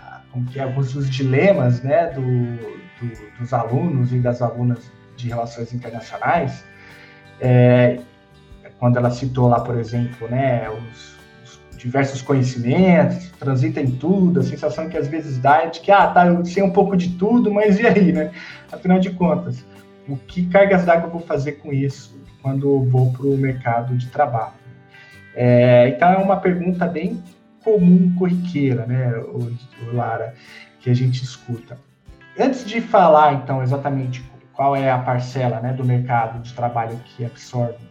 que 0.44 0.60
alguns 0.60 0.92
dos 0.92 1.08
dilemas 1.08 1.82
né, 1.82 2.06
do, 2.10 2.20
do, 2.20 3.38
dos 3.38 3.52
alunos 3.52 4.12
e 4.12 4.18
das 4.18 4.42
alunas 4.42 4.90
de 5.16 5.28
relações 5.28 5.72
internacionais, 5.72 6.64
é, 7.40 7.98
quando 8.78 8.96
ela 8.96 9.10
citou 9.10 9.48
lá, 9.48 9.60
por 9.60 9.78
exemplo, 9.78 10.28
né, 10.28 10.68
os, 10.68 11.16
os, 11.44 11.76
diversos 11.76 12.22
conhecimentos, 12.22 13.30
transita 13.38 13.80
em 13.80 13.90
tudo, 13.90 14.40
a 14.40 14.42
sensação 14.42 14.88
que 14.88 14.96
às 14.96 15.08
vezes 15.08 15.38
dá 15.38 15.62
é 15.62 15.68
de 15.68 15.80
que, 15.80 15.90
ah, 15.90 16.06
tá, 16.08 16.26
eu 16.26 16.44
sei 16.44 16.62
um 16.62 16.70
pouco 16.70 16.96
de 16.96 17.10
tudo, 17.10 17.52
mas 17.52 17.78
e 17.78 17.86
aí, 17.86 18.12
né? 18.12 18.32
Afinal 18.72 18.98
de 18.98 19.10
contas, 19.10 19.64
o 20.08 20.16
que 20.16 20.46
cargas 20.46 20.84
d'água 20.84 21.06
eu 21.06 21.12
vou 21.12 21.20
fazer 21.20 21.52
com 21.52 21.72
isso 21.72 22.18
quando 22.42 22.82
vou 22.84 23.12
para 23.12 23.26
o 23.26 23.36
mercado 23.36 23.96
de 23.96 24.08
trabalho? 24.08 24.54
É, 25.34 25.88
então, 25.88 26.10
é 26.10 26.16
uma 26.16 26.36
pergunta 26.36 26.86
bem 26.86 27.22
comum, 27.66 28.14
corriqueira, 28.16 28.86
né, 28.86 29.12
o, 29.18 29.52
o 29.88 29.96
Lara, 29.96 30.34
que 30.78 30.88
a 30.88 30.94
gente 30.94 31.24
escuta. 31.24 31.76
Antes 32.38 32.64
de 32.64 32.80
falar, 32.80 33.34
então, 33.34 33.60
exatamente 33.60 34.24
qual 34.52 34.76
é 34.76 34.88
a 34.88 34.98
parcela 34.98 35.58
né, 35.58 35.72
do 35.72 35.84
mercado 35.84 36.40
de 36.40 36.54
trabalho 36.54 36.96
que 37.04 37.24
absorve 37.24 37.84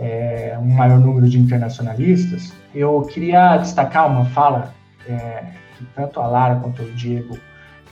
é, 0.00 0.58
um 0.60 0.74
maior 0.74 0.98
número 0.98 1.28
de 1.28 1.38
internacionalistas, 1.38 2.52
eu 2.74 3.02
queria 3.02 3.56
destacar 3.58 4.10
uma 4.10 4.24
fala 4.26 4.74
é, 5.08 5.44
que 5.76 5.84
tanto 5.94 6.18
a 6.20 6.26
Lara 6.26 6.56
quanto 6.56 6.82
o 6.82 6.92
Diego 6.92 7.38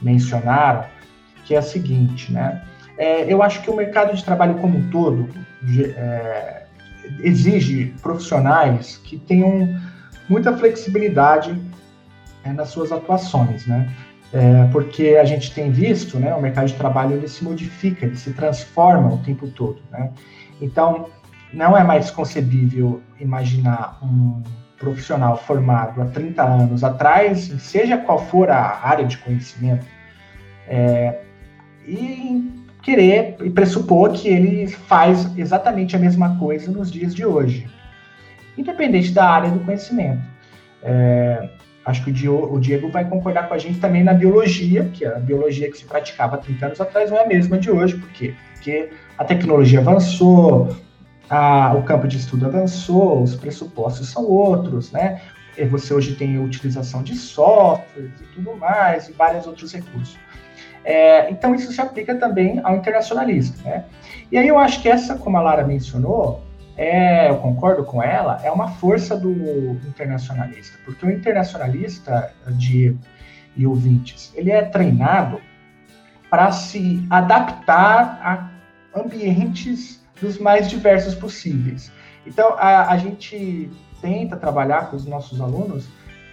mencionaram, 0.03 0.85
que 1.45 1.55
é 1.55 1.59
a 1.59 1.63
seguinte, 1.63 2.33
né? 2.33 2.63
É, 2.99 3.33
eu 3.33 3.43
acho 3.43 3.63
que 3.63 3.71
o 3.71 3.77
mercado 3.77 4.15
de 4.15 4.25
trabalho 4.25 4.57
como 4.57 4.79
um 4.79 4.91
todo 4.91 5.29
é, 5.81 6.65
exige 7.21 7.95
profissionais 8.03 8.97
que 9.05 9.19
tenham 9.19 9.69
muita 10.29 10.57
flexibilidade 10.57 11.61
é, 12.45 12.53
nas 12.53 12.69
suas 12.69 12.93
atuações, 12.93 13.67
né? 13.67 13.91
É, 14.33 14.69
porque 14.73 15.17
a 15.21 15.25
gente 15.25 15.55
tem 15.55 15.71
visto, 15.71 16.19
né, 16.19 16.35
o 16.35 16.43
mercado 16.43 16.67
de 16.67 16.75
trabalho 16.75 17.15
ele 17.15 17.29
se 17.29 17.45
modifica, 17.45 18.05
ele 18.05 18.17
se 18.17 18.33
transforma 18.33 19.15
o 19.15 19.19
tempo 19.19 19.47
todo, 19.49 19.79
né? 19.91 20.11
Então, 20.61 21.09
não 21.53 21.77
é 21.77 21.85
mais 21.85 22.11
concebível 22.11 23.01
imaginar 23.21 23.99
um 24.03 24.43
profissional 24.79 25.37
formado 25.39 26.03
há 26.03 26.07
30 26.07 26.43
anos 26.43 26.85
atrás, 26.85 27.53
seja 27.61 27.97
qual 27.97 28.19
for 28.19 28.51
a 28.51 28.81
área 28.83 29.05
de 29.07 29.17
conhecimento, 29.19 29.87
é, 30.69 31.21
e 31.87 32.53
querer 32.83 33.37
e 33.43 33.49
pressupor 33.49 34.13
que 34.13 34.29
ele 34.29 34.67
faz 34.67 35.37
exatamente 35.39 35.97
a 35.97 35.99
mesma 35.99 36.37
coisa 36.39 36.71
nos 36.71 36.91
dias 36.91 37.15
de 37.15 37.25
hoje 37.25 37.69
independente 38.57 39.13
da 39.13 39.29
área 39.29 39.51
do 39.51 39.61
conhecimento. 39.61 40.23
É, 40.83 41.49
acho 41.85 42.05
que 42.05 42.11
o 42.11 42.59
Diego, 42.59 42.89
vai 42.89 43.05
concordar 43.09 43.49
com 43.49 43.55
a 43.55 43.59
gente 43.59 43.79
também 43.79 44.03
na 44.03 44.13
biologia, 44.13 44.91
que 44.93 45.05
a 45.05 45.19
biologia 45.19 45.71
que 45.71 45.79
se 45.79 45.85
praticava 45.85 46.37
30 46.37 46.67
anos 46.67 46.81
atrás 46.81 47.11
não 47.11 47.19
é 47.19 47.25
a 47.25 47.29
mesma 47.29 47.59
de 47.59 47.71
hoje. 47.71 47.97
Por 47.97 48.09
quê? 48.11 48.35
Porque 48.55 48.91
a 49.17 49.25
tecnologia 49.25 49.79
avançou, 49.79 50.77
a, 51.31 51.75
o 51.75 51.83
campo 51.83 52.09
de 52.09 52.17
estudo 52.17 52.47
avançou, 52.47 53.23
os 53.23 53.37
pressupostos 53.37 54.09
são 54.11 54.25
outros, 54.25 54.91
né? 54.93 55.21
E 55.57 55.65
você 55.65 55.95
hoje 55.95 56.15
tem 56.17 56.37
a 56.37 56.41
utilização 56.41 57.03
de 57.03 57.15
softwares 57.15 58.21
e 58.21 58.25
tudo 58.35 58.57
mais, 58.57 59.09
e 59.09 59.13
vários 59.13 59.47
outros 59.47 59.73
recursos. 59.73 60.19
É, 60.85 61.31
então, 61.31 61.55
isso 61.55 61.73
se 61.73 61.81
aplica 61.81 62.15
também 62.15 62.61
ao 62.63 62.77
internacionalista, 62.77 63.61
né? 63.69 63.85
E 64.31 64.39
aí 64.39 64.47
eu 64.47 64.59
acho 64.59 64.83
que 64.83 64.89
essa, 64.89 65.17
como 65.17 65.37
a 65.37 65.41
Lara 65.41 65.67
mencionou, 65.67 66.46
é, 66.77 67.31
eu 67.31 67.39
concordo 67.39 67.85
com 67.85 68.03
ela, 68.03 68.41
é 68.45 68.51
uma 68.51 68.69
força 68.69 69.17
do 69.17 69.31
internacionalista, 69.89 70.79
porque 70.85 71.07
o 71.07 71.11
internacionalista, 71.11 72.33
de 72.51 72.97
e 73.57 73.67
ouvintes, 73.67 74.33
ele 74.37 74.51
é 74.51 74.63
treinado 74.63 75.41
para 76.29 76.53
se 76.53 77.05
adaptar 77.09 78.21
a 78.23 78.51
ambientes 79.01 80.05
dos 80.21 80.39
mais 80.39 80.69
diversos 80.69 81.15
possíveis. 81.15 81.91
Então, 82.27 82.55
a, 82.59 82.93
a 82.93 82.99
gente 82.99 83.71
tenta 84.03 84.37
trabalhar 84.37 84.91
com 84.91 84.97
os 84.97 85.07
nossos 85.07 85.41
alunos 85.41 85.89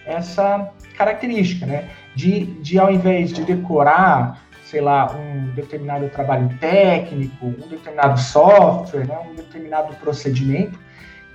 essa 0.06 0.70
característica, 0.98 1.66
né? 1.66 1.90
De, 2.16 2.46
de 2.62 2.78
ao 2.78 2.92
invés 2.92 3.32
de 3.32 3.44
decorar 3.44 4.44
sei 4.74 4.82
lá, 4.82 5.16
um 5.16 5.52
determinado 5.54 6.10
trabalho 6.10 6.50
técnico, 6.60 7.46
um 7.46 7.68
determinado 7.70 8.20
software, 8.20 9.06
né, 9.06 9.20
um 9.30 9.36
determinado 9.36 9.94
procedimento, 9.98 10.80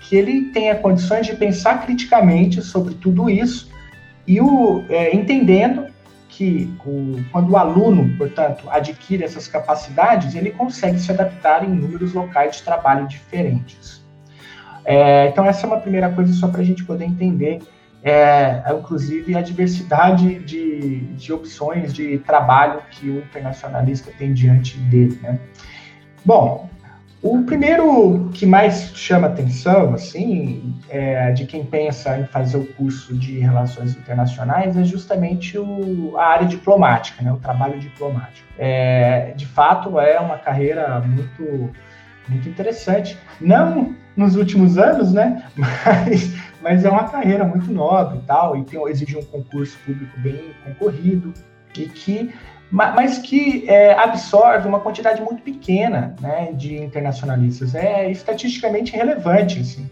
que 0.01 0.17
ele 0.17 0.47
tenha 0.47 0.75
condições 0.75 1.25
de 1.25 1.37
pensar 1.37 1.81
criticamente 1.87 2.61
sobre 2.61 2.95
tudo 2.97 3.31
isso 3.31 3.71
e 4.27 4.41
o, 4.41 4.85
é, 4.89 5.15
entendendo 5.15 5.87
que 6.29 6.69
o, 6.85 7.23
quando 7.31 7.51
o 7.53 7.57
aluno, 7.57 8.13
portanto, 8.19 8.69
adquire 8.71 9.23
essas 9.23 9.47
capacidades, 9.47 10.35
ele 10.35 10.51
consegue 10.51 10.99
se 10.99 11.13
adaptar 11.13 11.63
em 11.63 11.71
inúmeros 11.71 12.13
locais 12.15 12.57
de 12.57 12.65
trabalho 12.65 13.07
diferentes. 13.07 14.05
É, 14.85 15.29
então, 15.29 15.47
essa 15.47 15.65
é 15.65 15.67
uma 15.69 15.79
primeira 15.79 16.09
coisa 16.11 16.33
só 16.33 16.49
para 16.49 16.61
a 16.61 16.65
gente 16.65 16.85
poder 16.85 17.05
entender 17.05 17.61
é, 18.09 18.65
inclusive 18.73 19.37
a 19.37 19.43
diversidade 19.43 20.39
de, 20.39 21.01
de 21.01 21.33
opções 21.33 21.93
de 21.93 22.19
trabalho 22.19 22.81
que 22.91 23.11
o 23.11 23.19
internacionalista 23.19 24.11
tem 24.17 24.33
diante 24.33 24.79
dele. 24.79 25.19
Né? 25.23 25.39
Bom, 26.25 26.71
o 27.21 27.43
primeiro 27.43 28.31
que 28.33 28.47
mais 28.47 28.93
chama 28.95 29.27
atenção, 29.27 29.93
assim, 29.93 30.75
é, 30.89 31.33
de 31.33 31.45
quem 31.45 31.65
pensa 31.65 32.17
em 32.17 32.25
fazer 32.27 32.57
o 32.57 32.67
curso 32.75 33.15
de 33.15 33.41
relações 33.41 33.95
internacionais 33.95 34.77
é 34.77 34.85
justamente 34.85 35.59
o, 35.59 36.17
a 36.17 36.25
área 36.27 36.47
diplomática, 36.47 37.23
né, 37.23 37.33
o 37.33 37.37
trabalho 37.37 37.79
diplomático. 37.79 38.47
É, 38.57 39.33
de 39.37 39.47
fato, 39.47 39.99
é 39.99 40.19
uma 40.19 40.39
carreira 40.39 41.01
muito, 41.01 41.71
muito 42.29 42.49
interessante. 42.49 43.19
Não 43.41 43.95
nos 44.17 44.35
últimos 44.37 44.79
anos, 44.79 45.13
né, 45.13 45.45
mas 45.57 46.33
mas 46.61 46.85
é 46.85 46.91
uma 46.91 47.09
carreira 47.09 47.45
muito 47.45 47.71
nobre 47.73 48.19
e 48.19 48.23
tal, 48.23 48.57
e 48.57 48.65
tem, 48.65 48.81
exige 48.89 49.17
um 49.17 49.25
concurso 49.25 49.79
público 49.85 50.19
bem 50.21 50.55
concorrido, 50.65 51.33
e 51.77 51.87
que, 51.87 52.35
mas 52.71 53.19
que 53.19 53.69
é, 53.69 53.95
absorve 53.95 54.67
uma 54.67 54.81
quantidade 54.81 55.23
muito 55.23 55.43
pequena 55.43 56.15
né, 56.21 56.53
de 56.53 56.77
internacionalistas. 56.77 57.75
É 57.75 58.11
estatisticamente 58.11 58.97
relevante 58.97 59.61
assim, 59.61 59.89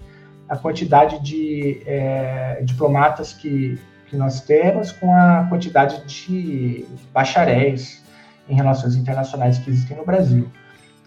a 0.49 0.57
quantidade 0.57 1.23
de 1.23 1.83
é, 1.87 2.61
diplomatas 2.63 3.33
que, 3.33 3.79
que 4.09 4.17
nós 4.17 4.41
temos 4.41 4.93
com 4.93 5.15
a 5.15 5.47
quantidade 5.49 6.05
de 6.07 6.85
bacharéis 7.13 8.05
em 8.49 8.55
relações 8.55 8.95
internacionais 8.97 9.59
que 9.59 9.71
existem 9.71 9.97
no 9.97 10.05
Brasil. 10.05 10.49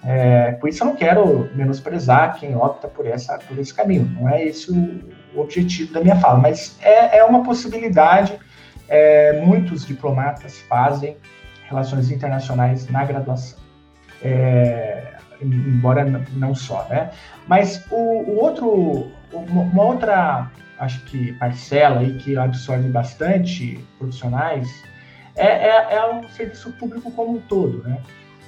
É, 0.03 0.53
por 0.53 0.69
isso 0.69 0.83
eu 0.83 0.87
não 0.87 0.95
quero 0.95 1.49
menosprezar 1.55 2.39
quem 2.39 2.55
opta 2.55 2.87
por, 2.87 3.05
essa, 3.05 3.37
por 3.37 3.57
esse 3.59 3.73
caminho. 3.73 4.05
Não 4.17 4.29
é 4.29 4.45
esse 4.45 4.71
o, 4.71 5.01
o 5.33 5.41
objetivo 5.41 5.93
da 5.93 6.01
minha 6.01 6.15
fala, 6.15 6.39
mas 6.39 6.77
é, 6.81 7.17
é 7.17 7.23
uma 7.23 7.43
possibilidade. 7.43 8.37
É, 8.87 9.39
muitos 9.41 9.85
diplomatas 9.85 10.61
fazem 10.61 11.15
relações 11.69 12.09
internacionais 12.09 12.89
na 12.89 13.05
graduação, 13.05 13.59
é, 14.23 15.13
embora 15.39 16.03
não 16.33 16.55
só, 16.55 16.87
né? 16.89 17.11
Mas 17.47 17.85
o, 17.91 17.95
o 17.95 18.39
outro, 18.39 19.11
uma 19.31 19.83
outra, 19.83 20.49
acho 20.79 21.05
que 21.05 21.33
parcela 21.33 21.99
aí 21.99 22.17
que 22.17 22.35
absorve 22.35 22.89
bastante 22.89 23.79
profissionais 23.99 24.67
é, 25.35 25.45
é, 25.45 25.93
é 25.93 26.05
o 26.05 26.27
serviço 26.29 26.71
público 26.73 27.11
como 27.11 27.37
um 27.37 27.41
todo, 27.41 27.83
né? 27.87 27.99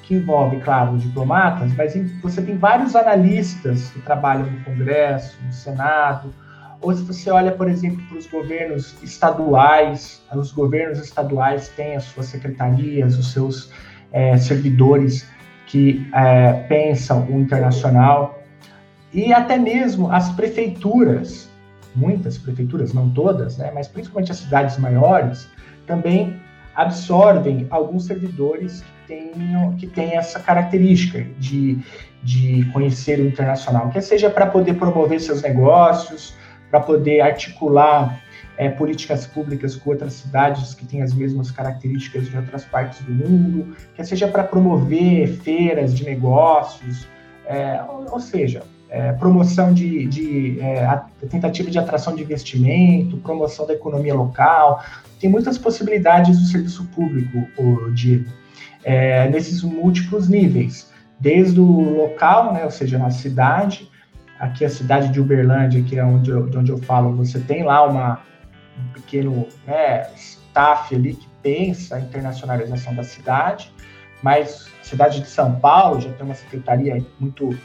que 0.04 0.16
envolve, 0.16 0.60
claro, 0.60 0.94
os 0.94 1.04
diplomatas, 1.04 1.74
mas 1.76 1.94
você 2.22 2.42
tem 2.42 2.58
vários 2.58 2.96
analistas 2.96 3.90
que 3.92 4.02
trabalham 4.02 4.46
no 4.46 4.64
Congresso, 4.64 5.38
no 5.46 5.54
Senado, 5.54 6.34
ou 6.82 6.94
se 6.94 7.04
você 7.04 7.30
olha, 7.30 7.52
por 7.52 7.70
exemplo, 7.70 8.04
para 8.08 8.18
os 8.18 8.28
governos 8.28 8.96
estaduais, 9.04 10.22
os 10.36 10.52
governos 10.52 11.00
estaduais 11.00 11.70
têm 11.70 11.96
as 11.96 12.06
suas 12.06 12.26
secretarias, 12.26 13.18
os 13.18 13.32
seus 13.32 13.72
é, 14.12 14.36
servidores 14.38 15.28
que 15.68 16.08
é, 16.14 16.54
pensam 16.68 17.26
o 17.30 17.40
internacional, 17.40 18.42
e 19.14 19.32
até 19.32 19.58
mesmo 19.58 20.12
as 20.12 20.30
prefeituras, 20.32 21.50
muitas 21.96 22.38
prefeituras, 22.38 22.94
não 22.94 23.10
todas, 23.10 23.58
né, 23.58 23.72
mas 23.74 23.88
principalmente 23.88 24.32
as 24.32 24.40
cidades 24.40 24.78
maiores, 24.78 25.48
também 25.86 26.40
absorvem 26.76 27.68
alguns 27.70 28.06
servidores 28.06 28.82
que 28.82 29.08
têm, 29.08 29.76
que 29.78 29.88
têm 29.88 30.16
essa 30.16 30.40
característica 30.40 31.26
de, 31.38 31.80
de 32.24 32.66
conhecer 32.72 33.20
o 33.20 33.28
internacional, 33.28 33.90
que 33.90 34.02
seja 34.02 34.30
para 34.30 34.48
poder 34.48 34.76
promover 34.76 35.20
seus 35.20 35.42
negócios, 35.42 36.34
para 36.72 36.80
poder 36.80 37.20
articular 37.20 38.24
é, 38.58 38.70
políticas 38.70 39.28
públicas 39.28 39.76
com 39.76 39.90
outras 39.92 40.14
cidades 40.14 40.74
que 40.74 40.86
têm 40.86 41.02
as 41.02 41.14
mesmas 41.14 41.52
características 41.52 42.30
de 42.30 42.38
outras 42.38 42.64
partes 42.64 43.02
do 43.02 43.12
mundo, 43.12 43.76
que 43.94 44.04
seja 44.04 44.28
para 44.28 44.44
promover 44.44 45.28
feiras 45.28 45.94
de 45.94 46.06
negócios, 46.06 47.08
é, 47.46 47.82
ou, 47.88 48.14
ou, 48.14 48.20
seja, 48.20 48.64
é, 48.90 49.12
promoção 49.14 49.74
de, 49.74 50.06
de 50.06 50.60
é, 50.62 51.02
tentativa 51.30 51.70
de 51.70 51.78
atração 51.78 52.16
de 52.16 52.24
investimento, 52.24 53.18
promoção 53.18 53.68
da 53.68 53.74
economia 53.74 54.14
local. 54.14 54.84
Tem 55.20 55.30
muitas 55.30 55.58
possibilidades 55.58 56.40
do 56.40 56.46
serviço 56.46 56.86
público, 56.96 57.48
o 57.58 57.92
Diego, 57.92 58.30
é, 58.84 59.30
nesses 59.30 59.62
múltiplos 59.62 60.30
níveis, 60.30 60.90
desde 61.20 61.60
o 61.60 61.98
local, 61.98 62.54
né, 62.54 62.64
ou 62.64 62.72
seja, 62.72 62.98
na 62.98 63.12
cidade, 63.12 63.91
aqui 64.42 64.66
a 64.66 64.70
cidade 64.70 65.10
de 65.10 65.22
Uberlândia, 65.22 65.84
que 65.84 66.00
é 66.00 66.04
onde 66.04 66.32
eu, 66.32 66.50
de 66.50 66.58
onde 66.58 66.72
eu 66.72 66.78
falo, 66.80 67.16
você 67.16 67.40
tem 67.40 67.64
lá 67.64 67.88
uma, 67.88 68.22
um 68.78 68.88
pequeno 68.94 69.48
né, 69.68 70.10
staff 70.16 70.96
ali 70.96 71.14
que 71.14 71.28
pensa 71.44 71.96
a 71.96 72.00
internacionalização 72.00 72.96
da 72.96 73.04
cidade, 73.04 73.72
mas 74.24 74.68
a 74.82 74.84
cidade 74.84 75.22
de 75.22 75.28
São 75.28 75.60
Paulo 75.60 76.02
já 76.02 76.12
tem 76.14 76.26
uma 76.26 76.36
secretaria 76.36 76.98
muito 77.20 77.56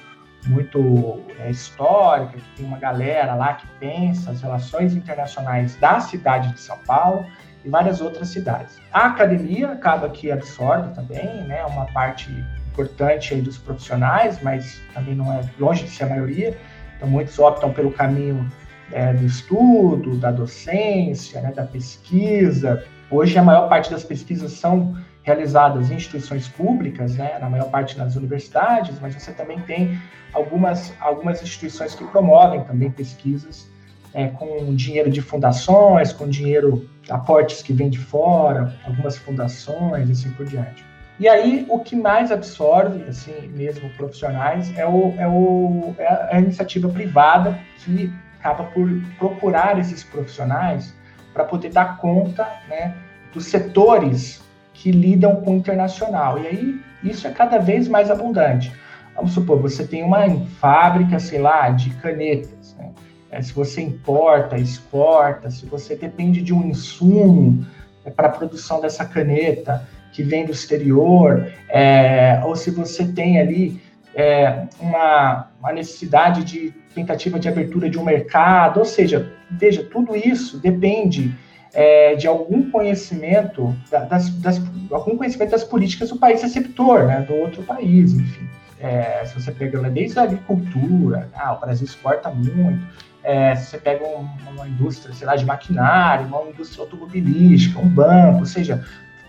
muito 0.47 1.21
é, 1.41 1.51
histórica, 1.51 2.39
que 2.39 2.57
tem 2.57 2.67
uma 2.67 2.79
galera 2.79 3.35
lá 3.35 3.55
que 3.55 3.67
pensa 3.81 4.31
as 4.31 4.41
relações 4.43 4.95
internacionais 4.95 5.75
da 5.77 5.99
cidade 5.99 6.53
de 6.53 6.61
São 6.61 6.79
Paulo 6.87 7.27
e 7.65 7.69
várias 7.69 8.01
outras 8.01 8.29
cidades. 8.29 8.81
A 8.93 9.07
academia 9.07 9.73
acaba 9.73 10.09
que 10.09 10.31
absorve 10.31 10.95
também, 10.95 11.43
né, 11.49 11.65
uma 11.65 11.87
parte 11.87 12.31
importante 12.77 13.33
aí 13.33 13.41
dos 13.41 13.57
profissionais, 13.57 14.39
mas 14.43 14.81
também 14.93 15.15
não 15.15 15.33
é 15.33 15.41
longe 15.59 15.85
de 15.85 15.91
ser 15.91 16.05
a 16.05 16.09
maioria. 16.09 16.57
Então, 16.97 17.09
muitos 17.09 17.39
optam 17.39 17.73
pelo 17.73 17.91
caminho 17.91 18.47
é, 18.93 19.15
do 19.15 19.25
estudo, 19.25 20.17
da 20.19 20.31
docência, 20.31 21.41
né, 21.41 21.53
da 21.53 21.65
pesquisa. 21.65 22.85
Hoje, 23.11 23.39
a 23.39 23.43
maior 23.43 23.69
parte 23.69 23.91
das 23.91 24.05
pesquisas 24.05 24.53
são 24.53 24.95
realizadas 25.23 25.91
em 25.91 25.95
instituições 25.95 26.49
públicas, 26.49 27.17
né, 27.17 27.39
na 27.41 27.49
maior 27.49 27.71
parte 27.71 27.97
nas 27.99 28.15
universidades, 28.15 29.01
mas 29.01 29.15
você 29.15 29.33
também 29.33 29.59
tem 29.61 29.99
algumas, 30.33 30.93
algumas 31.01 31.43
instituições 31.43 31.95
que 31.95 32.05
promovem 32.05 32.63
também 32.65 32.91
pesquisas 32.91 33.69
é, 34.15 34.29
com 34.29 34.75
dinheiro 34.75 35.11
de 35.11 35.21
fundações, 35.21 36.13
com 36.13 36.29
dinheiro, 36.29 36.89
aportes 37.09 37.63
que 37.63 37.73
vêm 37.73 37.91
de 37.91 37.99
fora, 37.99 38.75
algumas 38.85 39.17
fundações 39.17 40.09
e 40.09 40.13
assim 40.13 40.31
por 40.31 40.47
diante. 40.47 40.85
E 41.19 41.29
aí, 41.29 41.65
o 41.69 41.79
que 41.79 41.97
mais 41.97 42.31
absorve, 42.31 43.03
assim, 43.09 43.49
mesmo 43.49 43.89
profissionais, 43.91 44.77
é, 44.77 44.87
o, 44.87 45.15
é, 45.17 45.27
o, 45.27 45.95
é 45.99 46.37
a 46.37 46.41
iniciativa 46.41 46.89
privada 46.89 47.59
que 47.79 48.13
acaba 48.39 48.65
por 48.65 48.89
procurar 49.19 49.79
esses 49.79 50.05
profissionais 50.05 50.95
para 51.33 51.45
poder 51.45 51.71
dar 51.71 51.97
conta 51.97 52.47
né, 52.69 52.95
dos 53.33 53.47
setores 53.47 54.43
que 54.75 54.91
lidam 54.91 55.37
com 55.37 55.53
o 55.53 55.57
internacional. 55.57 56.39
E 56.39 56.47
aí, 56.47 56.81
isso 57.03 57.27
é 57.27 57.31
cada 57.31 57.59
vez 57.59 57.89
mais 57.89 58.11
abundante. 58.11 58.73
Vamos 59.15 59.33
supor, 59.33 59.59
você 59.59 59.87
tem 59.87 60.03
uma 60.03 60.29
fábrica, 60.61 61.19
sei 61.19 61.39
lá, 61.39 61.71
de 61.71 61.91
canetas. 61.95 62.77
Né? 62.79 62.93
é, 63.31 63.43
se 63.43 63.53
você 63.53 63.83
importa, 63.83 64.57
exporta, 64.57 65.51
se 65.51 65.67
você 65.67 65.97
depende 65.97 66.41
de 66.41 66.55
um 66.55 66.67
insumo 66.67 67.67
é, 68.05 68.11
para 68.11 68.29
a 68.29 68.31
produção 68.31 68.81
dessa 68.81 69.05
caneta 69.05 69.87
que 70.17 70.23
vem 70.23 70.47
do 70.47 70.53
exterior, 70.53 71.53
é, 71.69 72.41
ou 72.43 72.57
se 72.57 72.71
você 72.71 73.05
tem 73.05 73.39
ali 73.39 73.79
é, 74.15 74.63
uma, 74.81 75.51
uma, 75.61 75.73
necessidade 75.73 76.43
de 76.43 76.73
tentativa 76.95 77.39
de 77.39 77.47
abertura 77.51 77.91
de 77.91 77.99
um 77.99 78.03
mercado, 78.03 78.79
ou 78.79 78.87
seja, 78.87 79.31
veja, 79.51 79.85
tudo 79.85 80.17
isso 80.17 80.59
depende 80.59 81.37
é, 81.75 82.15
de 82.15 82.27
algum 82.27 82.71
conhecimento 82.71 83.77
das, 83.91 84.31
das, 84.39 84.63
algum 84.91 85.19
conhecimento 85.19 85.51
das 85.51 85.65
políticas 85.65 86.09
do 86.09 86.17
país 86.17 86.41
receptor, 86.41 87.05
né, 87.05 87.21
do 87.21 87.35
outro 87.35 87.63
país, 87.63 88.15
enfim. 88.15 88.49
É, 88.81 89.23
se 89.27 89.39
você 89.39 89.53
pega 89.53 89.83
desde 89.91 90.19
a 90.19 90.23
agricultura, 90.23 91.29
ah, 91.35 91.53
o 91.53 91.61
Brasil 91.61 91.85
exporta 91.85 92.31
muito, 92.31 92.87
é, 93.23 93.55
se 93.55 93.67
você 93.67 93.79
pega 93.79 94.03
um, 94.03 94.27
uma 94.51 94.67
indústria, 94.67 95.15
sei 95.15 95.27
lá, 95.27 95.37
de 95.37 95.45
maquinário, 95.45 96.27
uma 96.27 96.49
indústria 96.49 96.83
automobilística, 96.85 97.79
um 97.79 97.89
banco, 97.89 98.39
ou 98.39 98.47
seja, 98.47 98.83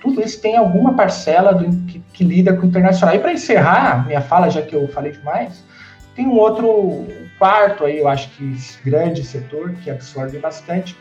tudo 0.07 0.21
isso 0.23 0.41
tem 0.41 0.57
alguma 0.57 0.93
parcela 0.93 1.53
do, 1.53 1.69
que, 1.85 1.99
que, 2.13 2.23
lida 2.23 2.53
com 2.53 2.65
o 2.65 2.69
internacional. 2.69 3.15
E 3.15 3.19
para 3.19 3.33
encerrar 3.33 4.05
minha 4.05 4.21
fala, 4.21 4.49
já 4.49 4.61
que 4.61 4.75
eu 4.75 4.87
falei 4.87 5.11
demais, 5.11 5.63
tem 6.15 6.25
um 6.25 6.37
outro 6.37 7.05
quarto 7.37 7.85
aí, 7.85 7.99
eu 7.99 8.07
acho 8.07 8.29
que 8.29 8.57
grande 8.83 9.23
setor 9.23 9.73
que 9.83 9.89
absorve 9.89 10.39
bastante, 10.39 10.97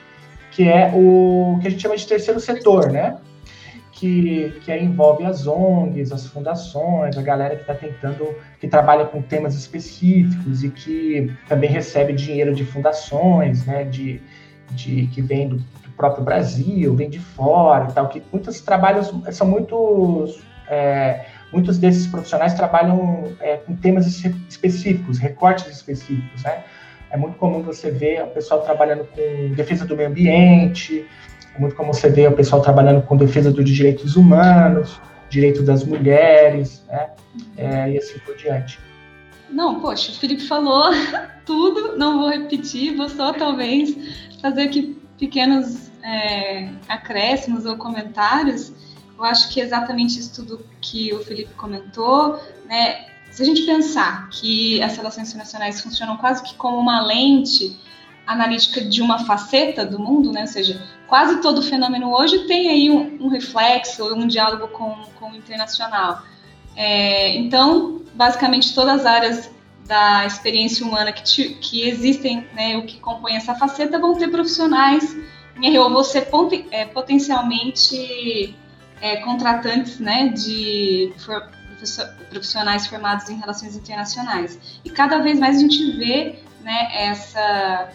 que 0.51 0.69
é 0.69 0.91
o 0.95 1.59
que 1.61 1.69
a 1.69 1.71
gente 1.71 1.83
chama 1.83 1.97
de 1.97 2.07
terceiro 2.07 2.39
setor, 2.39 2.91
né? 2.91 3.17
Que, 3.93 4.53
que 4.63 4.77
envolve 4.77 5.25
as 5.25 5.47
ONGs, 5.47 6.13
as 6.13 6.27
fundações, 6.27 7.17
a 7.17 7.23
galera 7.23 7.57
que 7.57 7.63
está 7.63 7.75
tentando, 7.75 8.35
que 8.61 8.69
trabalha 8.69 9.07
com 9.07 9.23
temas 9.23 9.55
específicos 9.55 10.63
e 10.63 10.69
que 10.69 11.33
também 11.49 11.71
recebe 11.71 12.13
dinheiro 12.13 12.55
de 12.55 12.65
fundações, 12.67 13.65
né? 13.65 13.85
De, 13.85 14.21
de 14.73 15.07
que 15.07 15.23
vem 15.23 15.49
do, 15.49 15.65
próprio 15.97 16.25
Brasil, 16.25 16.95
vem 16.95 17.09
de 17.09 17.19
fora 17.19 17.89
e 17.91 17.93
tal, 17.93 18.09
que 18.09 18.23
muitos 18.33 18.61
trabalhos 18.61 19.13
são 19.33 19.47
muitos. 19.47 20.41
É, 20.69 21.27
muitos 21.53 21.79
desses 21.79 22.07
profissionais 22.09 22.55
trabalham 22.55 23.33
é, 23.41 23.57
com 23.57 23.77
temas 23.77 24.07
específicos, 24.07 25.19
recortes 25.19 25.69
específicos, 25.69 26.43
né? 26.43 26.65
É 27.11 27.17
muito 27.17 27.39
comum 27.39 27.63
você 27.63 27.91
ver 27.91 28.25
o 28.25 28.27
pessoal 28.27 28.63
trabalhando 28.63 29.05
com 29.05 29.55
defesa 29.55 29.87
do 29.87 29.97
meio 29.97 30.09
ambiente, 30.09 31.07
é 31.55 31.59
muito 31.59 31.77
comum 31.77 31.93
você 31.93 32.09
ver 32.09 32.29
o 32.29 32.33
pessoal 32.33 32.61
trabalhando 32.61 33.01
com 33.03 33.17
defesa 33.17 33.51
dos 33.51 33.65
direitos 33.65 34.17
humanos, 34.17 35.01
direito 35.31 35.63
das 35.63 35.85
mulheres, 35.85 36.85
né? 36.89 37.11
É, 37.57 37.91
e 37.93 37.99
assim 37.99 38.19
por 38.19 38.37
diante. 38.37 38.79
Não, 39.49 39.81
poxa, 39.81 40.11
o 40.11 40.15
Felipe 40.17 40.43
falou 40.43 40.91
tudo, 41.47 41.97
não 41.97 42.19
vou 42.19 42.29
repetir, 42.29 42.97
vou 42.97 43.09
só 43.09 43.33
talvez 43.33 43.97
fazer 44.41 44.63
aqui 44.63 45.01
pequenos 45.19 45.86
é, 46.07 46.69
acréscimos 46.89 47.67
ou 47.67 47.77
comentários. 47.77 48.73
Eu 49.19 49.25
acho 49.25 49.53
que 49.53 49.61
é 49.61 49.65
exatamente 49.65 50.21
isso 50.21 50.33
tudo 50.35 50.65
que 50.81 51.13
o 51.13 51.19
Felipe 51.25 51.53
comentou, 51.55 52.41
né? 52.67 53.07
Se 53.31 53.43
a 53.43 53.45
gente 53.45 53.63
pensar 53.63 54.29
que 54.31 54.81
as 54.83 54.97
relações 54.97 55.29
internacionais 55.29 55.81
funcionam 55.81 56.17
quase 56.17 56.43
que 56.43 56.55
como 56.55 56.79
uma 56.79 57.03
lente 57.03 57.77
analítica 58.27 58.81
de 58.83 59.03
uma 59.03 59.25
faceta 59.27 59.85
do 59.85 59.99
mundo, 59.99 60.33
né? 60.33 60.43
Ou 60.43 60.47
seja, 60.47 60.81
quase 61.09 61.41
todo 61.41 61.61
fenômeno 61.63 62.15
hoje 62.15 62.47
tem 62.47 62.69
aí 62.69 62.91
um, 62.91 63.25
um 63.25 63.29
reflexo, 63.29 64.15
um 64.15 64.27
diálogo 64.27 64.69
com, 64.69 64.95
com 65.19 65.31
o 65.31 65.37
internacional. 65.37 66.23
É, 66.77 67.35
então, 67.37 68.03
basicamente, 68.15 68.75
todas 68.75 69.01
as 69.01 69.07
áreas 69.07 69.51
da 69.87 70.27
experiência 70.27 70.85
humana 70.87 71.13
que, 71.13 71.23
te, 71.23 71.49
que 71.55 71.89
existem, 71.89 72.47
né, 72.55 72.77
o 72.77 72.85
que 72.85 72.99
compõe 73.01 73.37
essa 73.37 73.55
faceta, 73.55 73.99
vão 73.99 74.15
ter 74.15 74.29
profissionais 74.29 75.17
RO, 75.63 75.91
vão 75.91 76.05
ser 76.05 76.29
é, 76.71 76.85
potencialmente 76.85 78.55
é, 79.01 79.17
contratantes 79.17 79.99
né, 79.99 80.29
de 80.29 81.13
for, 81.19 81.51
profissionais 82.31 82.87
formados 82.87 83.29
em 83.29 83.39
relações 83.39 83.77
internacionais. 83.77 84.81
E 84.85 84.91
cada 84.91 85.19
vez 85.19 85.39
mais 85.39 85.57
a 85.57 85.61
gente 85.61 85.93
vê 85.93 86.39
né, 86.63 86.89
essa, 86.93 87.91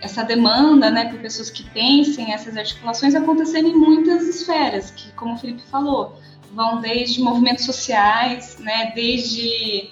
essa 0.00 0.24
demanda 0.24 0.90
né, 0.90 1.10
por 1.10 1.20
pessoas 1.20 1.50
que 1.50 1.64
pensem 1.70 2.32
essas 2.32 2.56
articulações 2.56 3.14
acontecendo 3.14 3.68
em 3.68 3.74
muitas 3.74 4.26
esferas, 4.26 4.90
que, 4.90 5.12
como 5.12 5.34
o 5.34 5.38
Felipe 5.38 5.62
falou, 5.70 6.18
vão 6.52 6.80
desde 6.80 7.20
movimentos 7.20 7.64
sociais, 7.64 8.58
né, 8.58 8.92
desde 8.94 9.90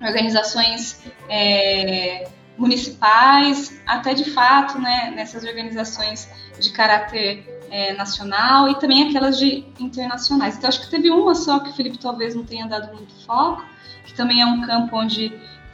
organizações 0.00 1.02
é, 1.28 2.28
municipais, 2.58 3.80
até 3.86 4.12
de 4.12 4.30
fato, 4.30 4.78
né, 4.78 5.12
nessas 5.14 5.44
organizações 5.44 6.28
de 6.60 6.70
caráter 6.72 7.62
é, 7.70 7.92
nacional 7.94 8.68
e 8.68 8.74
também 8.78 9.08
aquelas 9.08 9.38
de 9.38 9.64
internacionais. 9.78 10.56
Então, 10.56 10.68
acho 10.68 10.80
que 10.80 10.90
teve 10.90 11.10
uma 11.10 11.34
só 11.34 11.60
que 11.60 11.70
o 11.70 11.72
Felipe 11.72 11.98
talvez 11.98 12.34
não 12.34 12.44
tenha 12.44 12.66
dado 12.66 12.94
muito 12.94 13.14
foco, 13.24 13.64
que 14.04 14.12
também 14.14 14.40
é 14.40 14.46
um 14.46 14.62
campo 14.62 14.96
onde 14.96 15.32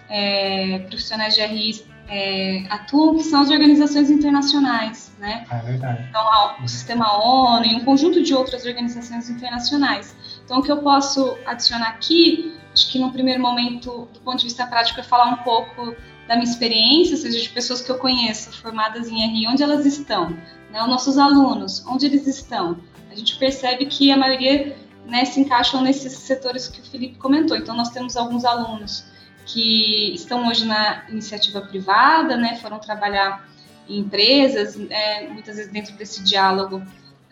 é, 0.08 0.80
profissionais 0.80 1.34
de 1.34 1.40
RI 1.40 1.86
é, 2.06 2.66
atuam, 2.68 3.16
que 3.16 3.24
são 3.24 3.40
as 3.40 3.50
organizações 3.50 4.10
internacionais, 4.10 5.16
né? 5.18 5.46
É 5.50 5.58
verdade. 5.60 6.04
Então, 6.10 6.22
o 6.62 6.68
Sistema 6.68 7.16
ONU 7.16 7.64
e 7.64 7.74
um 7.76 7.84
conjunto 7.84 8.22
de 8.22 8.34
outras 8.34 8.66
organizações 8.66 9.30
internacionais. 9.30 10.14
Então, 10.44 10.58
o 10.58 10.62
que 10.62 10.70
eu 10.70 10.78
posso 10.78 11.38
adicionar 11.46 11.88
aqui 11.88 12.54
Acho 12.74 12.90
que 12.90 12.98
no 12.98 13.12
primeiro 13.12 13.40
momento, 13.40 14.08
do 14.12 14.20
ponto 14.20 14.38
de 14.38 14.44
vista 14.44 14.66
prático, 14.66 14.98
é 14.98 15.02
falar 15.04 15.26
um 15.26 15.36
pouco 15.44 15.94
da 16.26 16.36
minha 16.36 16.48
experiência, 16.48 17.16
seja, 17.16 17.40
de 17.40 17.48
pessoas 17.50 17.80
que 17.80 17.90
eu 17.90 17.98
conheço 17.98 18.50
formadas 18.60 19.08
em 19.08 19.26
RI, 19.26 19.46
onde 19.46 19.62
elas 19.62 19.84
estão, 19.84 20.30
né? 20.70 20.82
Os 20.82 20.88
nossos 20.88 21.18
alunos, 21.18 21.84
onde 21.86 22.06
eles 22.06 22.26
estão. 22.26 22.78
A 23.10 23.14
gente 23.14 23.36
percebe 23.36 23.86
que 23.86 24.10
a 24.10 24.16
maioria 24.16 24.76
né, 25.06 25.24
se 25.24 25.40
encaixam 25.40 25.82
nesses 25.82 26.12
setores 26.12 26.66
que 26.68 26.80
o 26.80 26.84
Felipe 26.84 27.18
comentou. 27.18 27.56
Então, 27.56 27.76
nós 27.76 27.90
temos 27.90 28.16
alguns 28.16 28.44
alunos 28.44 29.04
que 29.46 30.14
estão 30.14 30.48
hoje 30.48 30.64
na 30.64 31.04
iniciativa 31.10 31.60
privada, 31.60 32.36
né, 32.36 32.56
foram 32.56 32.78
trabalhar 32.78 33.46
em 33.88 33.98
empresas, 33.98 34.78
é, 34.90 35.28
muitas 35.28 35.56
vezes 35.56 35.70
dentro 35.70 35.94
desse 35.94 36.24
diálogo 36.24 36.82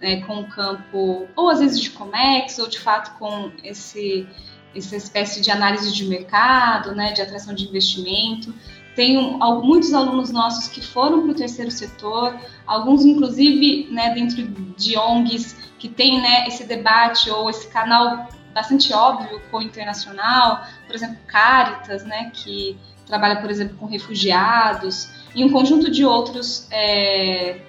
né, 0.00 0.20
com 0.22 0.40
o 0.40 0.48
campo, 0.48 1.26
ou 1.34 1.48
às 1.48 1.60
vezes 1.60 1.80
de 1.80 1.90
Comex, 1.90 2.58
ou 2.58 2.68
de 2.68 2.78
fato 2.78 3.18
com 3.18 3.50
esse 3.64 4.28
essa 4.74 4.96
espécie 4.96 5.42
de 5.42 5.50
análise 5.50 5.92
de 5.92 6.06
mercado, 6.06 6.94
né, 6.94 7.12
de 7.12 7.20
atração 7.20 7.54
de 7.54 7.68
investimento. 7.68 8.54
Tenho 8.94 9.38
muitos 9.62 9.94
alunos 9.94 10.30
nossos 10.30 10.68
que 10.68 10.84
foram 10.84 11.22
para 11.22 11.30
o 11.30 11.34
terceiro 11.34 11.70
setor, 11.70 12.36
alguns 12.66 13.04
inclusive 13.04 13.88
né, 13.90 14.14
dentro 14.14 14.44
de 14.76 14.98
ONGs 14.98 15.56
que 15.78 15.88
tem 15.88 16.20
né, 16.20 16.46
esse 16.46 16.64
debate 16.64 17.30
ou 17.30 17.48
esse 17.48 17.68
canal 17.68 18.28
bastante 18.52 18.92
óbvio 18.92 19.40
com 19.50 19.58
o 19.58 19.62
internacional, 19.62 20.64
por 20.86 20.94
exemplo, 20.94 21.16
Caritas, 21.26 22.04
né, 22.04 22.30
que 22.34 22.78
trabalha, 23.06 23.40
por 23.40 23.50
exemplo, 23.50 23.76
com 23.76 23.86
refugiados, 23.86 25.10
e 25.34 25.42
um 25.44 25.50
conjunto 25.50 25.90
de 25.90 26.04
outros 26.04 26.66
é, 26.70 27.60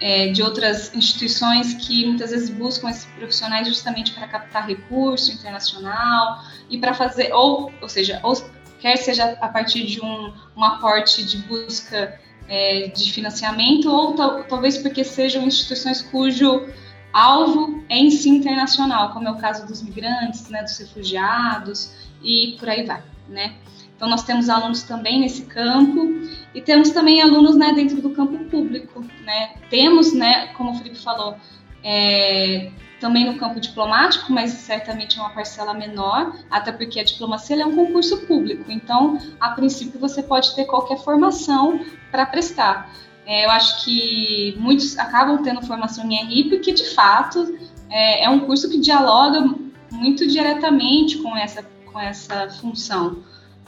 é, 0.00 0.28
de 0.28 0.42
outras 0.42 0.94
instituições 0.94 1.74
que 1.74 2.06
muitas 2.06 2.30
vezes 2.30 2.50
buscam 2.50 2.90
esses 2.90 3.06
profissionais 3.16 3.66
justamente 3.66 4.12
para 4.12 4.28
captar 4.28 4.66
recurso 4.66 5.32
internacional 5.32 6.42
e 6.68 6.78
para 6.78 6.92
fazer, 6.92 7.32
ou, 7.32 7.72
ou 7.80 7.88
seja, 7.88 8.20
ou 8.22 8.34
quer 8.80 8.96
seja 8.96 9.36
a 9.40 9.48
partir 9.48 9.84
de 9.86 10.00
um, 10.00 10.32
um 10.56 10.64
aporte 10.64 11.24
de 11.24 11.38
busca 11.38 12.18
é, 12.48 12.88
de 12.88 13.12
financiamento, 13.12 13.90
ou 13.90 14.14
talvez 14.14 14.78
porque 14.78 15.02
sejam 15.04 15.44
instituições 15.44 16.02
cujo 16.02 16.66
alvo 17.12 17.82
é 17.88 17.96
em 17.96 18.10
si 18.10 18.28
internacional, 18.28 19.12
como 19.12 19.26
é 19.28 19.30
o 19.30 19.36
caso 19.36 19.66
dos 19.66 19.82
migrantes, 19.82 20.48
né, 20.48 20.62
dos 20.62 20.76
refugiados 20.78 21.92
e 22.22 22.56
por 22.58 22.68
aí 22.68 22.84
vai, 22.84 23.02
né? 23.28 23.54
Então, 23.96 24.10
nós 24.10 24.22
temos 24.24 24.50
alunos 24.50 24.82
também 24.82 25.20
nesse 25.20 25.46
campo 25.46 26.20
e 26.54 26.60
temos 26.60 26.90
também 26.90 27.22
alunos 27.22 27.56
né, 27.56 27.72
dentro 27.72 28.02
do 28.02 28.10
campo 28.10 28.44
público. 28.44 29.02
Né? 29.24 29.54
Temos, 29.70 30.12
né, 30.12 30.48
como 30.48 30.72
o 30.72 30.74
Felipe 30.74 30.98
falou, 30.98 31.34
é, 31.82 32.70
também 33.00 33.26
no 33.26 33.38
campo 33.38 33.60
diplomático, 33.60 34.32
mas 34.32 34.50
certamente 34.52 35.18
é 35.18 35.20
uma 35.20 35.30
parcela 35.30 35.74
menor, 35.74 36.34
até 36.50 36.72
porque 36.72 36.98
a 36.98 37.04
diplomacia 37.04 37.60
é 37.62 37.66
um 37.66 37.74
concurso 37.74 38.26
público. 38.26 38.70
Então, 38.70 39.18
a 39.40 39.50
princípio, 39.50 40.00
você 40.00 40.22
pode 40.22 40.54
ter 40.54 40.64
qualquer 40.64 40.98
formação 40.98 41.80
para 42.10 42.24
prestar. 42.24 42.90
É, 43.26 43.44
eu 43.44 43.50
acho 43.50 43.84
que 43.84 44.56
muitos 44.58 44.96
acabam 44.98 45.42
tendo 45.42 45.60
formação 45.66 46.10
em 46.10 46.14
RI 46.14 46.44
porque, 46.48 46.72
de 46.72 46.94
fato, 46.94 47.58
é, 47.90 48.24
é 48.24 48.30
um 48.30 48.40
curso 48.40 48.70
que 48.70 48.78
dialoga 48.78 49.44
muito 49.90 50.26
diretamente 50.26 51.18
com 51.18 51.36
essa, 51.36 51.62
com 51.84 52.00
essa 52.00 52.48
função. 52.50 53.18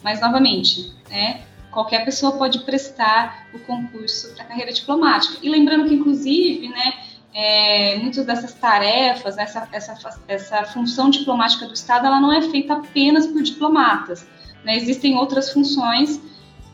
Mas, 0.02 0.20
novamente, 0.20 0.92
né, 1.10 1.42
qualquer 1.70 2.04
pessoa 2.04 2.32
pode 2.32 2.60
prestar 2.60 3.48
o 3.52 3.58
concurso 3.58 4.34
para 4.34 4.44
carreira 4.44 4.72
diplomática. 4.72 5.38
E 5.42 5.48
lembrando 5.50 5.88
que, 5.88 5.94
inclusive, 5.94 6.68
né, 6.68 7.07
é, 7.34 7.96
muitas 7.96 8.24
dessas 8.24 8.54
tarefas, 8.54 9.36
essa, 9.38 9.68
essa, 9.72 10.20
essa 10.26 10.64
função 10.64 11.10
diplomática 11.10 11.66
do 11.66 11.74
Estado, 11.74 12.06
ela 12.06 12.20
não 12.20 12.32
é 12.32 12.42
feita 12.42 12.74
apenas 12.74 13.26
por 13.26 13.42
diplomatas. 13.42 14.26
Né? 14.64 14.76
Existem 14.76 15.16
outras 15.16 15.52
funções 15.52 16.20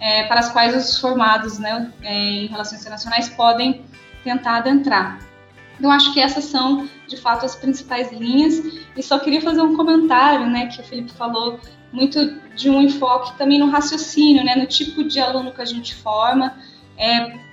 é, 0.00 0.24
para 0.24 0.40
as 0.40 0.50
quais 0.50 0.76
os 0.76 0.98
formados 0.98 1.59
né, 1.59 1.92
é, 2.02 2.14
em 2.14 2.46
relações 2.46 2.80
internacionais 2.80 3.28
podem 3.30 3.84
tentar 4.22 4.59
adentrar. 4.59 5.18
Eu 5.80 5.90
acho 5.90 6.12
que 6.14 6.20
essas 6.20 6.44
são, 6.44 6.88
de 7.09 7.16
fato, 7.16 7.44
as 7.44 7.57
principais 7.57 8.12
linhas. 8.12 8.62
E 8.96 9.02
só 9.02 9.18
queria 9.18 9.40
fazer 9.40 9.61
um 9.61 9.76
comentário, 9.76 10.46
né, 10.46 10.66
que 10.66 10.80
o 10.80 10.84
Felipe 10.84 11.12
falou 11.12 11.59
muito 11.92 12.40
de 12.55 12.70
um 12.70 12.80
enfoque 12.80 13.36
também 13.36 13.59
no 13.59 13.70
raciocínio, 13.70 14.44
né, 14.44 14.55
no 14.57 14.66
tipo 14.66 15.05
de 15.05 15.20
aluno 15.20 15.52
que 15.52 15.61
a 15.61 15.64
gente 15.64 15.94
forma, 15.94 16.57
é, 16.96 17.43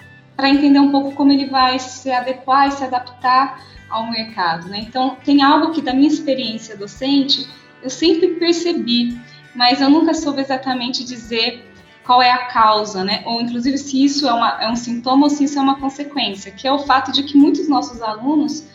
para 0.41 0.49
entender 0.49 0.79
um 0.79 0.89
pouco 0.89 1.11
como 1.11 1.31
ele 1.31 1.45
vai 1.45 1.77
se 1.77 2.11
adequar 2.11 2.67
e 2.67 2.71
se 2.71 2.83
adaptar 2.83 3.63
ao 3.87 4.09
mercado. 4.09 4.67
Né? 4.69 4.79
Então, 4.79 5.15
tem 5.23 5.43
algo 5.43 5.71
que 5.71 5.83
da 5.83 5.93
minha 5.93 6.07
experiência 6.07 6.75
docente 6.75 7.47
eu 7.83 7.91
sempre 7.91 8.29
percebi, 8.29 9.21
mas 9.53 9.81
eu 9.81 9.89
nunca 9.91 10.15
soube 10.15 10.41
exatamente 10.41 11.03
dizer 11.03 11.63
qual 12.03 12.23
é 12.23 12.31
a 12.31 12.47
causa, 12.47 13.03
né? 13.03 13.21
Ou 13.23 13.39
inclusive 13.39 13.77
se 13.77 14.03
isso 14.03 14.27
é, 14.27 14.33
uma, 14.33 14.63
é 14.63 14.67
um 14.67 14.75
sintoma 14.75 15.25
ou 15.25 15.29
se 15.29 15.43
isso 15.43 15.59
é 15.59 15.61
uma 15.61 15.79
consequência, 15.79 16.51
que 16.51 16.67
é 16.67 16.71
o 16.71 16.79
fato 16.79 17.11
de 17.11 17.21
que 17.21 17.37
muitos 17.37 17.69
nossos 17.69 18.01
alunos, 18.01 18.65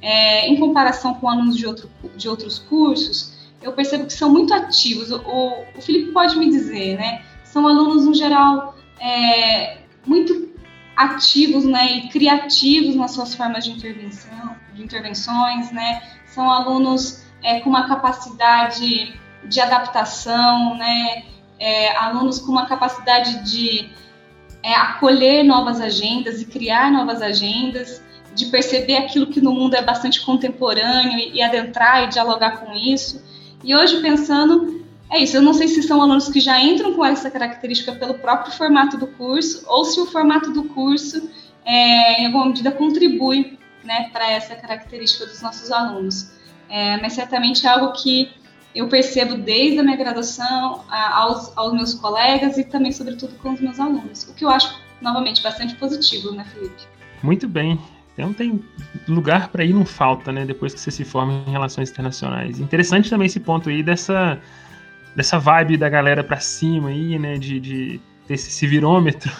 é, 0.00 0.46
em 0.46 0.56
comparação 0.60 1.14
com 1.14 1.28
alunos 1.28 1.56
de, 1.56 1.66
outro, 1.66 1.90
de 2.16 2.28
outros 2.28 2.60
cursos, 2.60 3.32
eu 3.60 3.72
percebo 3.72 4.06
que 4.06 4.12
são 4.12 4.30
muito 4.30 4.54
ativos. 4.54 5.10
O, 5.10 5.64
o 5.76 5.80
Felipe 5.80 6.12
pode 6.12 6.38
me 6.38 6.48
dizer, 6.48 6.96
né? 6.96 7.24
São 7.42 7.66
alunos, 7.66 8.04
no 8.04 8.14
geral, 8.14 8.76
é, 9.00 9.78
muito 10.06 10.46
ativos 10.96 11.64
né, 11.64 11.92
e 11.92 12.08
criativos 12.08 12.96
nas 12.96 13.12
suas 13.12 13.34
formas 13.34 13.64
de 13.64 13.72
intervenção, 13.72 14.56
de 14.74 14.82
intervenções, 14.82 15.70
né? 15.70 16.02
São 16.26 16.50
alunos 16.50 17.24
é, 17.42 17.60
com 17.60 17.70
uma 17.70 17.86
capacidade 17.86 19.14
de 19.44 19.60
adaptação, 19.60 20.76
né? 20.76 21.24
é, 21.58 21.96
alunos 21.96 22.38
com 22.38 22.52
uma 22.52 22.66
capacidade 22.66 23.50
de 23.50 23.88
é, 24.62 24.74
acolher 24.74 25.42
novas 25.42 25.80
agendas 25.80 26.40
e 26.40 26.46
criar 26.46 26.90
novas 26.90 27.22
agendas, 27.22 28.02
de 28.34 28.46
perceber 28.46 28.96
aquilo 28.96 29.28
que 29.28 29.40
no 29.40 29.52
mundo 29.52 29.74
é 29.74 29.82
bastante 29.82 30.24
contemporâneo 30.24 31.18
e, 31.18 31.36
e 31.36 31.42
adentrar 31.42 32.04
e 32.04 32.08
dialogar 32.08 32.58
com 32.58 32.74
isso. 32.74 33.24
E 33.64 33.74
hoje, 33.74 34.02
pensando, 34.02 34.85
é 35.10 35.20
isso, 35.20 35.36
eu 35.36 35.42
não 35.42 35.54
sei 35.54 35.68
se 35.68 35.82
são 35.82 36.02
alunos 36.02 36.28
que 36.28 36.40
já 36.40 36.60
entram 36.60 36.94
com 36.94 37.04
essa 37.04 37.30
característica 37.30 37.92
pelo 37.92 38.14
próprio 38.14 38.52
formato 38.52 38.96
do 38.96 39.06
curso, 39.06 39.64
ou 39.66 39.84
se 39.84 40.00
o 40.00 40.06
formato 40.06 40.50
do 40.52 40.64
curso, 40.64 41.28
é, 41.64 42.22
em 42.22 42.26
alguma 42.26 42.46
medida, 42.46 42.72
contribui 42.72 43.58
né, 43.84 44.10
para 44.12 44.30
essa 44.30 44.54
característica 44.56 45.26
dos 45.26 45.40
nossos 45.40 45.70
alunos. 45.70 46.32
É, 46.68 47.00
mas 47.00 47.12
certamente 47.12 47.64
é 47.64 47.70
algo 47.70 47.92
que 47.92 48.32
eu 48.74 48.88
percebo 48.88 49.36
desde 49.36 49.78
a 49.78 49.82
minha 49.82 49.96
graduação 49.96 50.84
a, 50.88 51.20
aos, 51.20 51.56
aos 51.56 51.72
meus 51.72 51.94
colegas 51.94 52.58
e 52.58 52.64
também, 52.64 52.92
sobretudo, 52.92 53.34
com 53.38 53.52
os 53.52 53.60
meus 53.60 53.80
alunos. 53.80 54.24
O 54.24 54.34
que 54.34 54.44
eu 54.44 54.50
acho, 54.50 54.78
novamente, 55.00 55.42
bastante 55.42 55.74
positivo, 55.76 56.32
né, 56.32 56.44
Felipe? 56.52 56.82
Muito 57.22 57.48
bem. 57.48 57.80
Então 58.12 58.32
tem 58.32 58.62
lugar 59.06 59.48
para 59.48 59.64
ir, 59.64 59.72
não 59.72 59.84
falta, 59.84 60.32
né? 60.32 60.44
Depois 60.44 60.74
que 60.74 60.80
você 60.80 60.90
se 60.90 61.04
forma 61.04 61.44
em 61.46 61.50
relações 61.52 61.90
internacionais. 61.90 62.58
Interessante 62.58 63.08
também 63.08 63.26
esse 63.26 63.40
ponto 63.40 63.68
aí 63.68 63.82
dessa, 63.82 64.40
dessa 65.16 65.38
vibe 65.38 65.78
da 65.78 65.88
galera 65.88 66.22
para 66.22 66.38
cima 66.38 66.90
aí, 66.90 67.18
né? 67.18 67.38
De, 67.38 67.58
de 67.58 68.00
ter 68.28 68.34
esse 68.34 68.66
virômetro 68.66 69.32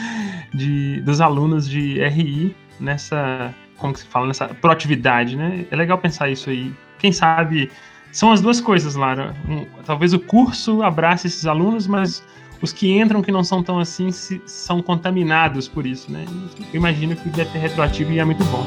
de, 0.52 1.00
dos 1.00 1.20
alunos 1.20 1.68
de 1.68 1.98
RI 2.06 2.54
nessa, 2.78 3.54
como 3.78 3.94
que 3.94 4.00
se 4.00 4.06
fala, 4.06 4.26
nessa 4.26 4.48
proatividade, 4.48 5.36
né? 5.36 5.64
É 5.70 5.76
legal 5.76 5.98
pensar 5.98 6.28
isso 6.28 6.50
aí. 6.50 6.72
Quem 6.98 7.10
sabe 7.10 7.70
são 8.12 8.30
as 8.30 8.42
duas 8.42 8.60
coisas, 8.60 8.94
Lara. 8.94 9.34
Um, 9.48 9.64
talvez 9.84 10.12
o 10.12 10.20
curso 10.20 10.82
abrace 10.82 11.26
esses 11.26 11.46
alunos, 11.46 11.86
mas 11.86 12.22
os 12.60 12.72
que 12.72 12.92
entram 12.92 13.22
que 13.22 13.32
não 13.32 13.42
são 13.42 13.62
tão 13.62 13.78
assim 13.78 14.12
se, 14.12 14.40
são 14.46 14.82
contaminados 14.82 15.66
por 15.66 15.86
isso, 15.86 16.12
né? 16.12 16.24
Eu 16.72 16.78
imagino 16.78 17.16
que 17.16 17.30
deve 17.30 17.50
ter 17.50 17.58
retroativo 17.58 18.12
e 18.12 18.18
é 18.18 18.24
muito 18.24 18.44
bom. 18.44 18.64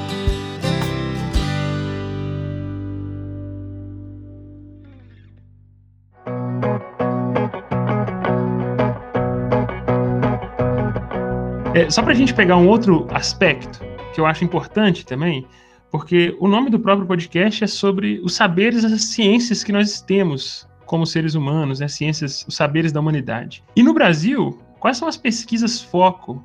É, 11.75 11.89
só 11.89 12.01
para 12.01 12.13
a 12.13 12.15
gente 12.15 12.33
pegar 12.33 12.55
um 12.55 12.69
outro 12.69 13.05
aspecto 13.11 13.81
que 14.13 14.21
eu 14.21 14.25
acho 14.25 14.45
importante 14.45 15.05
também, 15.05 15.45
porque 15.91 16.33
o 16.39 16.47
nome 16.47 16.69
do 16.69 16.79
próprio 16.79 17.05
podcast 17.05 17.65
é 17.65 17.67
sobre 17.67 18.21
os 18.23 18.33
saberes, 18.33 18.85
as 18.85 19.03
ciências 19.03 19.61
que 19.61 19.73
nós 19.73 19.99
temos 19.99 20.65
como 20.85 21.05
seres 21.05 21.35
humanos, 21.35 21.81
né? 21.81 21.89
ciências, 21.89 22.45
os 22.47 22.55
saberes 22.55 22.93
da 22.93 23.01
humanidade. 23.01 23.61
E 23.75 23.83
no 23.83 23.93
Brasil, 23.93 24.57
quais 24.79 24.95
são 24.95 25.05
as 25.05 25.17
pesquisas 25.17 25.81
foco 25.81 26.41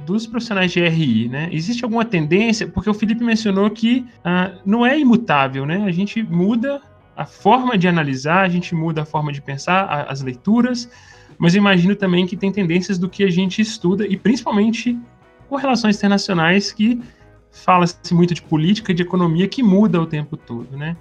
dos 0.00 0.26
profissionais 0.26 0.70
de 0.70 0.86
RI, 0.86 1.30
né? 1.30 1.48
Existe 1.50 1.82
alguma 1.82 2.04
tendência? 2.04 2.68
Porque 2.68 2.90
o 2.90 2.94
Felipe 2.94 3.24
mencionou 3.24 3.70
que 3.70 4.04
ah, 4.22 4.52
não 4.66 4.84
é 4.84 4.98
imutável, 4.98 5.64
né? 5.64 5.82
A 5.86 5.92
gente 5.92 6.22
muda 6.22 6.82
a 7.16 7.24
forma 7.24 7.78
de 7.78 7.88
analisar, 7.88 8.42
a 8.42 8.48
gente 8.50 8.74
muda 8.74 9.00
a 9.00 9.06
forma 9.06 9.32
de 9.32 9.40
pensar, 9.40 9.84
a, 9.84 10.02
as 10.12 10.20
leituras, 10.20 10.90
mas 11.38 11.54
imagino 11.54 11.94
também 11.94 12.26
que 12.26 12.36
tem 12.36 12.50
tendências 12.50 12.98
do 12.98 13.08
que 13.08 13.24
a 13.24 13.30
gente 13.30 13.60
estuda, 13.60 14.06
e 14.06 14.16
principalmente 14.16 14.98
com 15.48 15.56
relações 15.56 15.96
internacionais 15.96 16.72
que 16.72 17.00
fala-se 17.50 18.12
muito 18.12 18.34
de 18.34 18.42
política 18.42 18.92
e 18.92 18.94
de 18.94 19.02
economia 19.02 19.46
que 19.46 19.62
muda 19.62 20.00
o 20.00 20.06
tempo 20.06 20.36
todo, 20.36 20.76
né? 20.76 20.96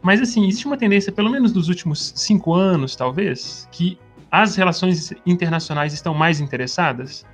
Mas, 0.00 0.20
assim, 0.20 0.46
existe 0.46 0.66
uma 0.66 0.76
tendência, 0.76 1.12
pelo 1.12 1.28
menos 1.28 1.52
nos 1.52 1.68
últimos 1.68 2.12
cinco 2.14 2.54
anos, 2.54 2.94
talvez, 2.94 3.68
que 3.72 3.98
as 4.30 4.56
relações 4.56 5.12
internacionais 5.26 5.92
estão 5.92 6.14
mais 6.14 6.40
interessadas? 6.40 7.26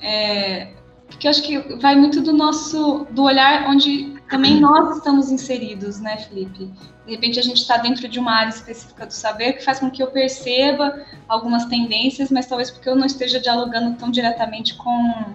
É, 0.00 0.72
porque 1.06 1.26
eu 1.26 1.30
acho 1.30 1.42
que 1.42 1.58
vai 1.76 1.94
muito 1.94 2.20
do 2.20 2.32
nosso, 2.32 3.06
do 3.10 3.22
olhar 3.22 3.68
onde 3.68 4.15
também 4.28 4.60
nós 4.60 4.96
estamos 4.96 5.30
inseridos, 5.30 6.00
né, 6.00 6.16
Felipe? 6.18 6.70
De 7.06 7.12
repente 7.12 7.38
a 7.38 7.42
gente 7.42 7.58
está 7.58 7.76
dentro 7.76 8.08
de 8.08 8.18
uma 8.18 8.32
área 8.32 8.50
específica 8.50 9.06
do 9.06 9.12
saber 9.12 9.54
que 9.54 9.64
faz 9.64 9.78
com 9.78 9.90
que 9.90 10.02
eu 10.02 10.08
perceba 10.08 11.04
algumas 11.28 11.66
tendências, 11.66 12.30
mas 12.30 12.46
talvez 12.46 12.70
porque 12.70 12.88
eu 12.88 12.96
não 12.96 13.06
esteja 13.06 13.40
dialogando 13.40 13.96
tão 13.96 14.10
diretamente 14.10 14.74
com, 14.74 15.34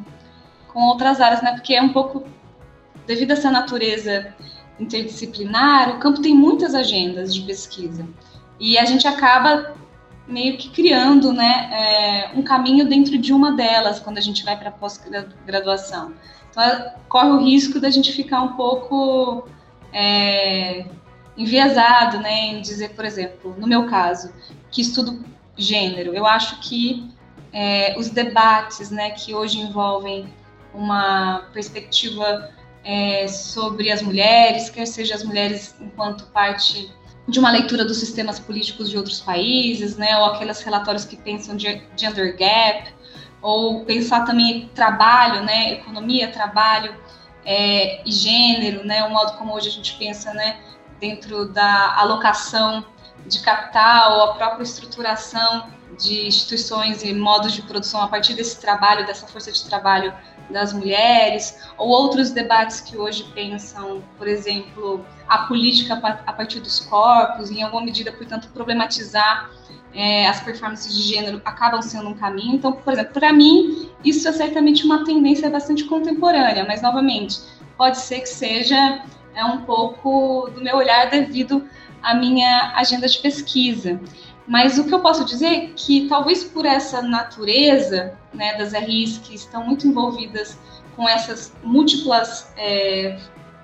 com 0.68 0.82
outras 0.84 1.22
áreas, 1.22 1.42
né? 1.42 1.54
Porque 1.54 1.74
é 1.74 1.82
um 1.82 1.94
pouco 1.94 2.24
devido 3.08 3.32
a 3.32 3.34
essa 3.34 3.50
natureza 3.50 4.34
interdisciplinar, 4.80 5.96
o 5.96 6.00
campo 6.00 6.22
tem 6.22 6.34
muitas 6.34 6.74
agendas 6.74 7.34
de 7.34 7.42
pesquisa 7.42 8.08
e 8.60 8.78
a 8.78 8.86
gente 8.86 9.08
acaba 9.08 9.76
meio 10.28 10.58
que 10.58 10.70
criando 10.70 11.34
né, 11.34 11.70
é, 11.72 12.32
um 12.38 12.42
caminho 12.42 12.88
dentro 12.88 13.18
de 13.18 13.34
uma 13.34 13.52
delas 13.54 14.00
quando 14.00 14.18
a 14.18 14.22
gente 14.22 14.44
vai 14.44 14.58
para 14.58 14.70
a 14.70 14.72
pós-graduação. 14.72 16.14
Então, 16.52 16.92
corre 17.10 17.30
o 17.30 17.44
risco 17.44 17.80
da 17.80 17.90
gente 17.90 18.12
ficar 18.12 18.42
um 18.42 18.54
pouco 18.54 19.48
é, 19.94 20.86
enviesado 21.38 22.20
né, 22.20 22.48
em 22.48 22.62
dizer, 22.62 22.90
por 22.90 23.06
exemplo, 23.06 23.56
no 23.58 23.68
meu 23.68 23.88
caso, 23.88 24.32
que 24.70 24.82
estudo 24.82 25.24
gênero, 25.58 26.14
eu 26.14 26.26
acho 26.26 26.60
que 26.62 27.10
é, 27.54 27.96
os 27.98 28.10
debates 28.10 28.92
né, 28.92 29.12
que 29.12 29.34
hoje 29.34 29.60
envolvem 29.60 30.28
uma 30.74 31.50
perspectiva 31.54 32.50
é, 32.84 33.28
sobre 33.28 33.92
as 33.92 34.02
mulheres, 34.02 34.70
quer 34.70 34.86
seja 34.86 35.16
as 35.16 35.24
mulheres 35.24 35.76
enquanto 35.80 36.26
parte 36.28 36.92
de 37.28 37.40
uma 37.40 37.52
leitura 37.52 37.86
dos 37.86 37.98
sistemas 37.98 38.40
políticos 38.40 38.90
de 38.90 38.98
outros 38.98 39.20
países, 39.20 39.96
né, 39.96 40.18
ou 40.18 40.26
aqueles 40.26 40.62
relatórios 40.62 41.06
que 41.06 41.16
pensam 41.16 41.56
de 41.56 41.82
gender 41.96 42.36
gap, 42.38 42.94
ou 43.42 43.84
pensar 43.86 44.26
também 44.26 44.70
trabalho, 44.76 45.44
né, 45.44 45.74
economia, 45.74 46.32
trabalho 46.32 46.96
é, 47.46 48.08
e 48.08 48.12
gênero, 48.12 48.86
né, 48.86 49.04
o 49.04 49.10
modo 49.10 49.38
como 49.38 49.54
hoje 49.54 49.70
a 49.70 49.72
gente 49.72 49.96
pensa, 49.96 50.34
né, 50.34 50.60
dentro 51.00 51.46
da 51.46 51.96
alocação 51.98 52.86
de 53.26 53.40
capital, 53.42 54.30
a 54.30 54.34
própria 54.34 54.64
estruturação 54.64 55.68
de 56.00 56.28
instituições 56.28 57.04
e 57.04 57.14
modos 57.14 57.54
de 57.54 57.62
produção 57.64 58.02
a 58.02 58.08
partir 58.08 58.34
desse 58.34 58.60
trabalho, 58.60 59.06
dessa 59.06 59.28
força 59.28 59.52
de 59.52 59.64
trabalho 59.66 60.14
das 60.50 60.74
mulheres, 60.74 61.58
ou 61.78 61.90
outros 61.90 62.32
debates 62.32 62.82
que 62.82 62.98
hoje 62.98 63.24
pensam, 63.34 64.04
por 64.18 64.28
exemplo, 64.28 65.06
a 65.28 65.40
política 65.40 65.94
a 66.26 66.34
partir 66.34 66.60
dos 66.60 66.80
corpos, 66.80 67.50
em 67.50 67.64
alguma 67.64 67.84
medida, 67.84 68.12
portanto, 68.12 68.50
problematizar 68.50 69.50
é, 69.94 70.28
as 70.28 70.40
performances 70.40 70.96
de 70.96 71.02
gênero 71.04 71.42
acabam 71.44 71.82
sendo 71.82 72.10
um 72.10 72.14
caminho. 72.14 72.56
Então, 72.56 72.72
por 72.72 72.94
exemplo, 72.94 73.14
para 73.14 73.34
mim, 73.34 73.90
isso 74.04 74.28
é 74.28 74.32
certamente 74.32 74.86
uma 74.86 75.04
tendência 75.04 75.50
bastante 75.50 75.84
contemporânea, 75.86 76.66
mas, 76.66 76.82
novamente, 76.82 77.40
pode 77.78 77.98
ser 77.98 78.22
que 78.22 78.30
seja 78.30 79.04
é, 79.36 79.44
um 79.44 79.62
pouco 79.62 80.50
do 80.54 80.62
meu 80.62 80.78
olhar 80.78 81.10
devido 81.10 81.68
à 82.02 82.14
minha 82.14 82.74
agenda 82.76 83.08
de 83.08 83.20
pesquisa. 83.20 84.00
Mas 84.48 84.78
o 84.78 84.86
que 84.86 84.94
eu 84.94 85.00
posso 85.00 85.24
dizer 85.26 85.46
é 85.46 85.68
que 85.76 86.08
talvez 86.08 86.44
por 86.44 86.66
essa 86.66 87.02
natureza 87.02 88.18
né, 88.34 88.58
das 88.58 88.74
RIs 88.74 89.18
que 89.20 89.36
estão 89.36 89.66
muito 89.66 89.88
envolvidas 89.88 90.58
com 90.96 91.08
essas 91.08 91.54
múltiplas 91.64 92.52
é, 92.58 93.18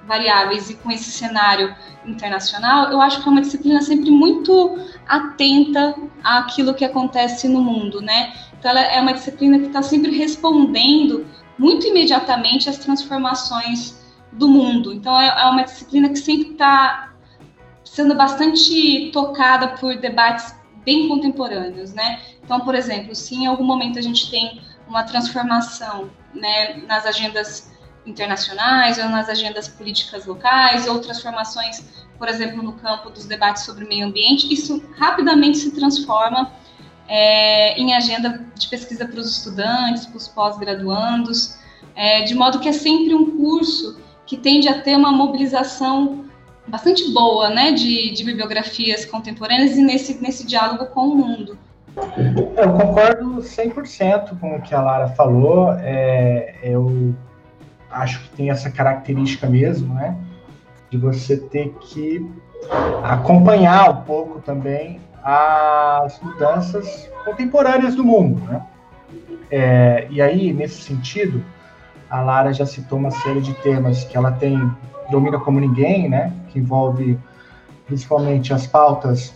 variáveis 0.07 0.69
e 0.69 0.75
com 0.75 0.89
esse 0.89 1.11
cenário 1.11 1.75
internacional, 2.05 2.89
eu 2.91 3.01
acho 3.01 3.21
que 3.21 3.27
é 3.27 3.31
uma 3.31 3.41
disciplina 3.41 3.81
sempre 3.81 4.09
muito 4.09 4.79
atenta 5.07 5.95
àquilo 6.23 6.73
que 6.73 6.85
acontece 6.85 7.47
no 7.49 7.61
mundo, 7.61 8.01
né? 8.01 8.33
Então, 8.57 8.71
ela 8.71 8.81
é 8.81 8.99
uma 8.99 9.13
disciplina 9.13 9.59
que 9.59 9.67
está 9.67 9.81
sempre 9.81 10.17
respondendo 10.17 11.27
muito 11.59 11.85
imediatamente 11.85 12.69
às 12.69 12.77
transformações 12.77 13.97
do 14.31 14.47
mundo. 14.47 14.93
Então, 14.93 15.19
é, 15.19 15.27
é 15.27 15.45
uma 15.45 15.63
disciplina 15.63 16.09
que 16.09 16.17
sempre 16.17 16.51
está 16.51 17.11
sendo 17.83 18.15
bastante 18.15 19.11
tocada 19.11 19.69
por 19.69 19.97
debates 19.97 20.55
bem 20.85 21.07
contemporâneos, 21.07 21.93
né? 21.93 22.21
Então, 22.43 22.61
por 22.61 22.73
exemplo, 22.73 23.13
se 23.13 23.35
em 23.35 23.45
algum 23.45 23.63
momento 23.63 23.99
a 23.99 24.01
gente 24.01 24.31
tem 24.31 24.61
uma 24.87 25.03
transformação 25.03 26.09
né, 26.33 26.77
nas 26.87 27.05
agendas 27.05 27.69
internacionais 28.07 28.97
ou 28.97 29.09
nas 29.09 29.29
agendas 29.29 29.67
políticas 29.67 30.25
locais 30.25 30.87
ou 30.87 30.99
transformações, 30.99 31.83
por 32.17 32.27
exemplo, 32.27 32.63
no 32.63 32.73
campo 32.73 33.09
dos 33.09 33.25
debates 33.25 33.63
sobre 33.63 33.85
meio 33.85 34.07
ambiente, 34.07 34.51
isso 34.51 34.83
rapidamente 34.97 35.57
se 35.57 35.71
transforma 35.71 36.51
é, 37.07 37.79
em 37.79 37.93
agenda 37.93 38.45
de 38.55 38.67
pesquisa 38.67 39.05
para 39.07 39.19
os 39.19 39.37
estudantes, 39.37 40.05
para 40.05 40.17
os 40.17 40.27
pós-graduandos, 40.27 41.57
é, 41.95 42.23
de 42.23 42.33
modo 42.35 42.59
que 42.59 42.69
é 42.69 42.73
sempre 42.73 43.13
um 43.13 43.37
curso 43.37 43.99
que 44.25 44.37
tende 44.37 44.67
a 44.67 44.81
ter 44.81 44.95
uma 44.95 45.11
mobilização 45.11 46.25
bastante 46.67 47.11
boa 47.13 47.49
né, 47.49 47.71
de, 47.71 48.11
de 48.11 48.23
bibliografias 48.23 49.05
contemporâneas 49.05 49.77
e 49.77 49.81
nesse, 49.81 50.21
nesse 50.21 50.45
diálogo 50.45 50.87
com 50.87 51.07
o 51.07 51.15
mundo. 51.15 51.57
Eu 52.55 52.73
concordo 52.73 53.37
100% 53.37 54.39
com 54.39 54.57
o 54.57 54.61
que 54.61 54.75
a 54.75 54.81
Lara 54.81 55.07
falou. 55.09 55.73
É, 55.79 56.59
eu 56.61 57.15
acho 57.91 58.21
que 58.23 58.29
tem 58.35 58.49
essa 58.49 58.69
característica 58.69 59.47
mesmo, 59.47 59.93
né? 59.93 60.15
De 60.89 60.97
você 60.97 61.38
ter 61.38 61.75
que 61.81 62.25
acompanhar 63.03 63.89
um 63.89 64.01
pouco 64.01 64.39
também 64.41 64.99
as 65.23 66.19
mudanças 66.21 67.09
contemporâneas 67.25 67.95
do 67.95 68.03
mundo, 68.03 68.41
né? 68.45 68.61
É, 69.49 70.07
e 70.09 70.21
aí, 70.21 70.53
nesse 70.53 70.81
sentido, 70.81 71.43
a 72.09 72.21
Lara 72.21 72.53
já 72.53 72.65
citou 72.65 72.97
uma 72.97 73.11
série 73.11 73.41
de 73.41 73.53
temas 73.55 74.03
que 74.03 74.17
ela 74.17 74.31
tem 74.31 74.71
domina 75.09 75.39
como 75.39 75.59
ninguém, 75.59 76.09
né? 76.09 76.33
Que 76.49 76.59
envolve 76.59 77.19
principalmente 77.85 78.53
as 78.53 78.67
pautas 78.67 79.33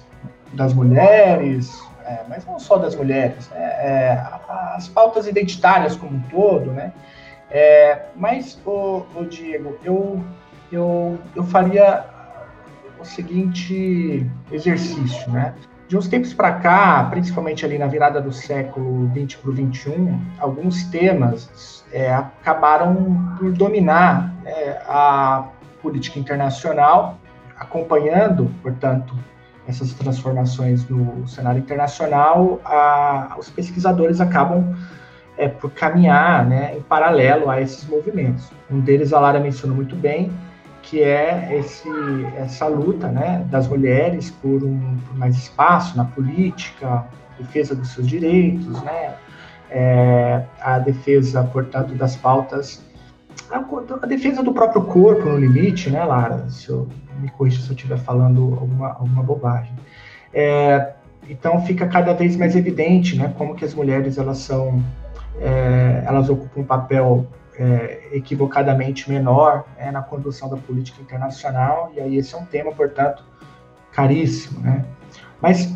das 0.53 0.73
mulheres, 0.73 1.81
é, 2.05 2.21
mas 2.27 2.45
não 2.45 2.59
só 2.59 2.77
das 2.77 2.95
mulheres, 2.95 3.49
né? 3.49 3.61
é, 3.61 4.23
as 4.75 4.87
pautas 4.87 5.27
identitárias 5.27 5.95
como 5.95 6.17
um 6.17 6.21
todo, 6.23 6.71
né? 6.71 6.91
É, 7.51 8.05
mas, 8.15 8.59
o, 8.65 9.05
o, 9.13 9.25
Diego, 9.25 9.77
eu, 9.83 10.23
eu, 10.71 11.19
eu 11.35 11.43
faria 11.43 12.05
o 12.99 13.03
seguinte 13.03 14.25
exercício, 14.51 15.29
né? 15.31 15.53
De 15.87 15.97
uns 15.97 16.07
tempos 16.07 16.33
para 16.33 16.53
cá, 16.53 17.05
principalmente 17.11 17.65
ali 17.65 17.77
na 17.77 17.87
virada 17.87 18.21
do 18.21 18.31
século 18.31 19.07
20 19.07 19.39
para 19.39 19.49
o 19.49 19.53
21, 19.53 20.21
alguns 20.39 20.85
temas 20.85 21.83
é, 21.91 22.13
acabaram 22.13 23.35
por 23.37 23.51
dominar 23.51 24.33
né, 24.41 24.81
a 24.87 25.49
política 25.81 26.17
internacional, 26.17 27.19
acompanhando, 27.59 28.49
portanto, 28.61 29.13
essas 29.67 29.93
transformações 29.93 30.87
no 30.87 31.27
cenário 31.27 31.59
internacional, 31.59 32.61
a, 32.63 33.35
os 33.37 33.49
pesquisadores 33.49 34.21
acabam 34.21 34.73
é, 35.37 35.47
por 35.47 35.71
caminhar 35.71 36.45
né, 36.45 36.75
em 36.77 36.81
paralelo 36.81 37.49
a 37.49 37.61
esses 37.61 37.87
movimentos. 37.87 38.49
Um 38.69 38.79
deles 38.79 39.13
a 39.13 39.19
Lara 39.19 39.39
mencionou 39.39 39.75
muito 39.75 39.95
bem, 39.95 40.31
que 40.81 41.01
é 41.01 41.55
esse, 41.57 41.89
essa 42.37 42.67
luta 42.67 43.07
né, 43.07 43.45
das 43.49 43.67
mulheres 43.67 44.31
por, 44.31 44.63
um, 44.63 44.97
por 45.07 45.17
mais 45.17 45.35
espaço 45.37 45.95
na 45.95 46.05
política, 46.05 47.05
defesa 47.37 47.75
dos 47.75 47.89
seus 47.93 48.07
direitos, 48.07 48.81
né, 48.83 49.13
é, 49.69 50.43
a 50.59 50.79
defesa, 50.79 51.43
portanto, 51.43 51.93
das 51.95 52.15
pautas, 52.15 52.83
a, 53.49 54.05
defesa 54.05 54.43
do 54.43 54.53
próprio 54.53 54.83
corpo 54.83 55.29
no 55.29 55.37
limite, 55.37 55.89
né, 55.89 56.03
Lara? 56.03 56.49
Se 56.49 56.69
eu, 56.69 56.87
me 57.19 57.29
corrija 57.29 57.61
se 57.61 57.69
eu 57.69 57.75
estiver 57.75 57.97
falando 57.97 58.57
alguma, 58.59 58.89
alguma 58.89 59.23
bobagem. 59.23 59.73
É, 60.33 60.93
então 61.29 61.65
fica 61.65 61.87
cada 61.87 62.13
vez 62.13 62.35
mais 62.35 62.55
evidente, 62.55 63.17
né, 63.17 63.33
como 63.37 63.55
que 63.55 63.63
as 63.63 63.73
mulheres 63.73 64.17
elas 64.17 64.39
são, 64.39 64.83
é, 65.39 66.03
elas 66.05 66.29
ocupam 66.29 66.61
um 66.61 66.65
papel 66.65 67.27
é, 67.57 68.09
equivocadamente 68.13 69.09
menor 69.09 69.65
né, 69.77 69.91
na 69.91 70.01
condução 70.01 70.49
da 70.49 70.57
política 70.57 71.01
internacional, 71.01 71.91
e 71.95 71.99
aí 71.99 72.17
esse 72.17 72.33
é 72.33 72.37
um 72.37 72.45
tema, 72.45 72.71
portanto, 72.71 73.23
caríssimo, 73.91 74.61
né? 74.61 74.85
Mas 75.41 75.73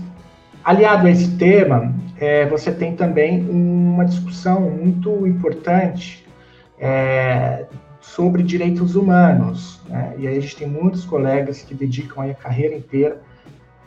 aliado 0.63 1.05
a 1.07 1.11
esse 1.11 1.37
tema, 1.37 1.93
é, 2.17 2.45
você 2.47 2.71
tem 2.71 2.95
também 2.95 3.47
uma 3.49 4.05
discussão 4.05 4.61
muito 4.61 5.27
importante 5.27 6.25
é, 6.79 7.65
sobre 7.99 8.41
direitos 8.41 8.95
humanos. 8.95 9.81
Né? 9.87 10.15
E 10.17 10.27
aí 10.27 10.37
a 10.37 10.41
gente 10.41 10.55
tem 10.55 10.67
muitos 10.67 11.05
colegas 11.05 11.61
que 11.61 11.73
dedicam 11.73 12.29
a 12.29 12.33
carreira 12.33 12.75
inteira 12.75 13.21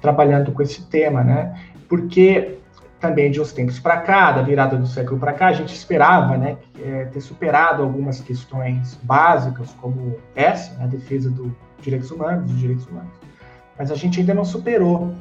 trabalhando 0.01 0.53
com 0.53 0.62
esse 0.62 0.87
tema, 0.87 1.25
né? 1.25 1.61
Porque 1.89 2.59
também 3.01 3.30
de 3.30 3.40
uns 3.40 3.53
tempos 3.53 3.78
para 3.78 3.99
cá, 3.99 4.32
da 4.32 4.42
virada 4.42 4.76
do 4.76 4.86
século 4.86 5.18
para 5.18 5.32
cá, 5.32 5.49
a 5.49 5.53
gente 5.53 5.74
esperava, 5.74 6.36
né, 6.36 6.57
é, 6.80 7.05
ter 7.07 7.20
superado 7.20 7.82
algumas 7.82 8.20
questões 8.20 8.99
básicas 9.03 9.72
como 9.80 10.16
essa, 10.34 10.74
né, 10.74 10.84
a 10.84 10.86
defesa 10.86 11.30
dos 11.30 11.51
direitos 11.80 12.11
humanos, 12.11 12.51
dos 12.51 12.59
direitos 12.59 12.86
humanos. 12.86 13.12
Mas 13.78 13.90
a 13.90 13.94
gente 13.94 14.18
ainda 14.20 14.34
não 14.34 14.44
superou. 14.44 15.14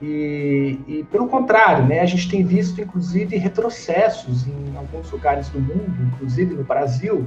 E, 0.00 0.78
e, 0.86 1.06
pelo 1.10 1.28
contrário, 1.28 1.84
né, 1.84 2.00
a 2.00 2.06
gente 2.06 2.30
tem 2.30 2.44
visto, 2.44 2.80
inclusive, 2.80 3.36
retrocessos 3.36 4.46
em 4.46 4.76
alguns 4.76 5.10
lugares 5.10 5.48
do 5.50 5.60
mundo, 5.60 6.12
inclusive 6.14 6.54
no 6.54 6.64
Brasil, 6.64 7.26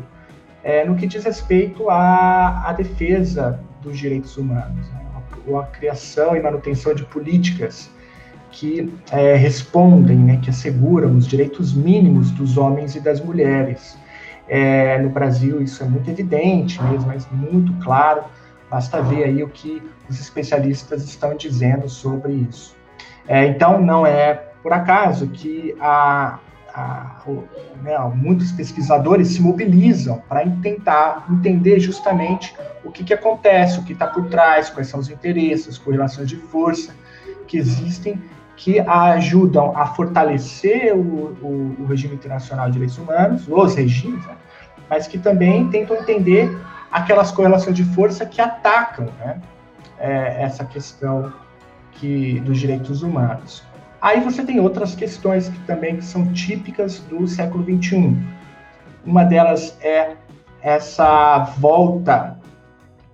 é, 0.63 0.85
no 0.85 0.95
que 0.95 1.05
diz 1.05 1.23
respeito 1.23 1.89
à, 1.89 2.69
à 2.69 2.73
defesa 2.73 3.59
dos 3.81 3.97
direitos 3.97 4.37
humanos, 4.37 4.87
né, 4.89 5.01
ou 5.47 5.59
a 5.59 5.65
criação 5.65 6.35
e 6.35 6.39
manutenção 6.39 6.93
de 6.93 7.03
políticas 7.05 7.89
que 8.51 8.93
é, 9.11 9.35
respondem, 9.35 10.17
né, 10.17 10.39
que 10.41 10.49
asseguram 10.49 11.15
os 11.15 11.27
direitos 11.27 11.73
mínimos 11.73 12.31
dos 12.31 12.57
homens 12.57 12.95
e 12.95 12.99
das 12.99 13.19
mulheres. 13.21 13.97
É, 14.47 14.99
no 14.99 15.09
Brasil 15.09 15.61
isso 15.61 15.81
é 15.83 15.87
muito 15.87 16.09
evidente 16.09 16.81
mesmo, 16.83 17.07
mas 17.07 17.27
muito 17.31 17.73
claro. 17.83 18.23
Basta 18.69 19.01
ver 19.01 19.23
aí 19.23 19.43
o 19.43 19.49
que 19.49 19.81
os 20.09 20.19
especialistas 20.19 21.03
estão 21.03 21.35
dizendo 21.35 21.89
sobre 21.89 22.33
isso. 22.33 22.75
É, 23.27 23.45
então, 23.45 23.81
não 23.81 24.05
é 24.05 24.33
por 24.61 24.73
acaso 24.73 25.27
que 25.27 25.75
a, 25.79 26.39
a, 26.73 27.21
o, 27.25 27.43
né, 27.81 27.97
muitos 28.15 28.51
pesquisadores 28.51 29.29
se 29.29 29.41
mobilizam 29.41 30.21
para 30.27 30.47
tentar 30.61 31.25
entender 31.29 31.79
justamente 31.79 32.55
o 32.83 32.91
que, 32.91 33.03
que 33.03 33.13
acontece, 33.13 33.79
o 33.79 33.83
que 33.83 33.93
está 33.93 34.07
por 34.07 34.27
trás, 34.27 34.69
quais 34.69 34.87
são 34.87 34.99
os 34.99 35.09
interesses, 35.09 35.77
correlações 35.77 36.29
de 36.29 36.35
força 36.35 36.95
que 37.47 37.57
existem 37.57 38.21
que 38.61 38.79
ajudam 38.79 39.75
a 39.75 39.87
fortalecer 39.87 40.95
o, 40.95 40.99
o, 41.41 41.75
o 41.79 41.85
regime 41.85 42.13
internacional 42.13 42.67
de 42.67 42.73
direitos 42.73 42.95
humanos, 42.95 43.47
os 43.49 43.73
regimes, 43.73 44.23
né, 44.27 44.35
mas 44.87 45.07
que 45.07 45.17
também 45.17 45.67
tentam 45.71 45.97
entender 45.97 46.55
aquelas 46.91 47.31
correlações 47.31 47.75
de 47.75 47.83
força 47.83 48.23
que 48.23 48.39
atacam 48.39 49.07
né, 49.17 49.41
é, 49.97 50.43
essa 50.43 50.63
questão 50.63 51.33
que, 51.93 52.39
dos 52.41 52.59
direitos 52.59 53.01
humanos. 53.01 53.63
Aí 53.99 54.19
você 54.19 54.43
tem 54.43 54.59
outras 54.59 54.93
questões 54.93 55.49
que 55.49 55.59
também 55.61 55.95
que 55.95 56.05
são 56.05 56.31
típicas 56.31 56.99
do 56.99 57.27
século 57.27 57.63
XXI. 57.63 58.15
Uma 59.03 59.23
delas 59.23 59.75
é 59.81 60.17
essa 60.61 61.39
volta 61.57 62.37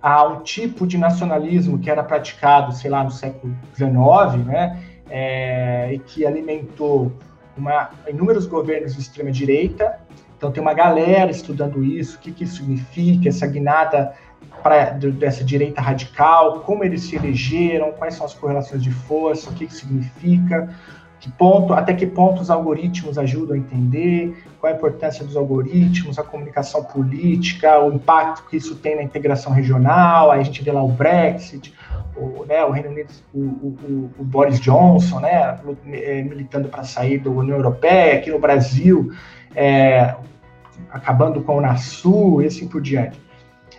a 0.02 0.24
um 0.24 0.40
tipo 0.42 0.86
de 0.86 0.98
nacionalismo 0.98 1.78
que 1.78 1.90
era 1.90 2.02
praticado, 2.02 2.74
sei 2.74 2.90
lá, 2.90 3.02
no 3.02 3.10
século 3.10 3.56
XIX, 3.74 4.44
né, 4.44 4.78
é, 5.10 5.92
e 5.92 5.98
que 5.98 6.26
alimentou 6.26 7.12
uma, 7.56 7.90
inúmeros 8.08 8.46
governos 8.46 8.94
de 8.94 9.00
extrema 9.00 9.30
direita, 9.30 9.98
então 10.36 10.52
tem 10.52 10.62
uma 10.62 10.74
galera 10.74 11.30
estudando 11.30 11.84
isso, 11.84 12.16
o 12.16 12.20
que, 12.20 12.30
que 12.30 12.44
isso 12.44 12.56
significa, 12.56 13.28
essa 13.28 13.46
guinada 13.46 14.14
pra, 14.62 14.90
dessa 14.90 15.42
direita 15.42 15.80
radical, 15.80 16.60
como 16.60 16.84
eles 16.84 17.02
se 17.02 17.16
elegeram, 17.16 17.92
quais 17.92 18.14
são 18.14 18.24
as 18.24 18.34
correlações 18.34 18.82
de 18.82 18.90
força, 18.90 19.50
o 19.50 19.54
que, 19.54 19.66
que 19.66 19.74
significa, 19.74 20.72
que 21.20 21.30
ponto, 21.32 21.72
até 21.72 21.92
que 21.92 22.06
ponto 22.06 22.40
os 22.40 22.50
algoritmos 22.50 23.18
ajudam 23.18 23.56
a 23.56 23.58
entender, 23.58 24.44
qual 24.60 24.72
a 24.72 24.76
importância 24.76 25.24
dos 25.24 25.36
algoritmos, 25.36 26.18
a 26.18 26.22
comunicação 26.22 26.84
política, 26.84 27.80
o 27.80 27.92
impacto 27.92 28.48
que 28.48 28.56
isso 28.56 28.76
tem 28.76 28.96
na 28.96 29.02
integração 29.02 29.52
regional, 29.52 30.30
aí 30.30 30.40
a 30.40 30.44
gente 30.44 30.62
vê 30.62 30.70
lá 30.70 30.82
o 30.82 30.88
Brexit, 30.88 31.74
o, 32.18 32.44
né, 32.46 32.64
o 32.64 32.70
Reino 32.70 32.90
Unido, 32.90 33.10
o, 33.32 33.38
o, 33.40 34.10
o 34.18 34.24
Boris 34.24 34.60
Johnson, 34.60 35.20
né, 35.20 35.58
é, 35.92 36.22
militando 36.22 36.68
para 36.68 36.84
sair 36.84 37.18
da 37.18 37.30
União 37.30 37.56
Europeia, 37.56 38.18
aqui 38.18 38.30
no 38.30 38.38
Brasil, 38.38 39.12
é, 39.54 40.14
acabando 40.90 41.42
com 41.42 41.54
o 41.54 41.58
Unasul 41.58 42.42
e 42.42 42.46
assim 42.46 42.68
por 42.68 42.80
diante. 42.80 43.20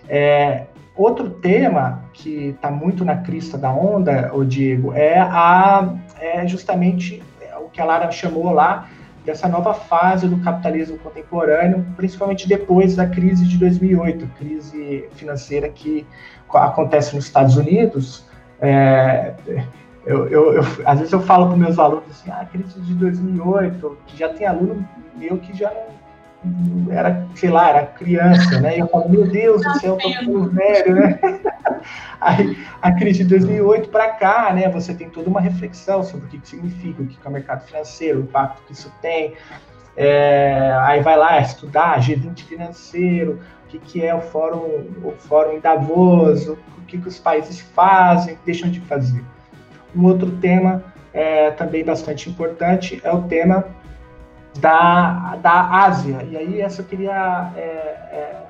É, 0.08 0.66
outro 0.96 1.30
tema 1.30 2.04
que 2.14 2.50
está 2.50 2.72
muito 2.72 3.06
na 3.06 3.18
crista 3.18 3.58
da 3.58 3.72
onda, 3.72 4.32
o 4.34 4.44
Diego, 4.44 4.94
é, 4.94 5.20
a, 5.20 5.96
é 6.20 6.48
justamente 6.48 7.22
o 7.58 7.70
que 7.70 7.82
a 7.82 7.86
Lara 7.86 8.12
chamou 8.12 8.52
lá 8.52 8.90
dessa 9.26 9.48
nova 9.48 9.74
fase 9.74 10.28
do 10.28 10.38
capitalismo 10.38 10.98
contemporâneo, 10.98 11.86
principalmente 11.96 12.48
depois 12.48 12.96
da 12.96 13.06
crise 13.06 13.46
de 13.46 13.58
2008, 13.58 14.28
crise 14.38 15.08
financeira 15.14 15.70
que 15.70 16.06
acontece 16.52 17.16
nos 17.16 17.26
Estados 17.26 17.56
Unidos. 17.56 18.26
É, 18.62 19.34
eu, 20.06 20.28
eu, 20.28 20.54
eu, 20.54 20.64
às 20.86 21.00
vezes 21.00 21.14
eu 21.14 21.22
falo 21.22 21.48
para 21.48 21.58
meus 21.58 21.78
alunos 21.78 22.10
assim, 22.10 22.32
ah, 22.32 22.46
crise 22.52 22.80
de 22.82 22.94
2008, 22.94 23.98
que 24.08 24.18
já 24.18 24.30
tem 24.30 24.48
aluno 24.48 24.88
meu 25.16 25.38
que 25.38 25.56
já 25.56 25.72
não 26.44 26.92
era, 26.92 27.28
sei 27.36 27.50
lá, 27.50 27.70
era 27.70 27.86
criança, 27.86 28.60
né? 28.62 28.78
E 28.78 28.80
eu 28.80 28.88
falo, 28.88 29.10
meu 29.10 29.28
Deus 29.28 29.62
do 29.62 29.80
céu, 29.80 29.94
eu 29.96 29.98
tô 29.98 30.10
ficando 30.10 30.50
velho, 30.50 30.96
né? 30.96 31.20
Aí, 32.22 32.58
a 32.82 32.92
crise 32.94 33.24
de 33.24 33.30
2008 33.30 33.90
para 33.90 34.10
cá, 34.12 34.54
né? 34.54 34.70
Você 34.70 34.94
tem 34.94 35.10
toda 35.10 35.30
uma 35.30 35.42
reflexão 35.42 36.02
sobre 36.02 36.28
o 36.28 36.30
que, 36.30 36.40
que 36.40 36.48
significa, 36.48 37.02
o 37.02 37.08
que, 37.08 37.18
que 37.18 37.28
é 37.28 37.30
o 37.30 37.34
mercado 37.34 37.66
financeiro, 37.66 38.20
o 38.20 38.24
impacto 38.24 38.64
que 38.64 38.74
isso 38.74 38.92
tem. 39.02 39.34
É, 39.98 40.74
aí 40.82 41.02
vai 41.02 41.18
lá 41.18 41.40
estudar 41.40 42.00
G20 42.00 42.44
financeiro, 42.46 43.40
o 43.66 43.68
que, 43.68 43.80
que 43.80 44.06
é 44.06 44.16
o 44.16 44.22
fórum, 44.22 44.86
o 45.04 45.14
fórum 45.18 45.54
em 45.54 45.60
Davos, 45.60 46.48
o 46.48 46.58
que, 46.90 46.98
que 46.98 47.08
os 47.08 47.20
países 47.20 47.60
fazem, 47.60 48.38
deixam 48.46 48.70
de 48.70 48.80
fazer. 48.82 49.24
Um 49.96 50.06
outro 50.06 50.32
tema 50.38 50.84
é, 51.14 51.52
também 51.52 51.84
bastante 51.84 52.30
importante 52.30 53.00
é 53.04 53.12
o 53.12 53.24
tema 53.24 53.66
da, 54.60 55.38
da 55.42 55.84
Ásia. 55.84 56.26
E 56.30 56.38
aí 56.38 56.62
essa 56.62 56.82
eu 56.82 56.86
queria. 56.86 57.52
É, 57.56 57.62
é, 57.62 58.42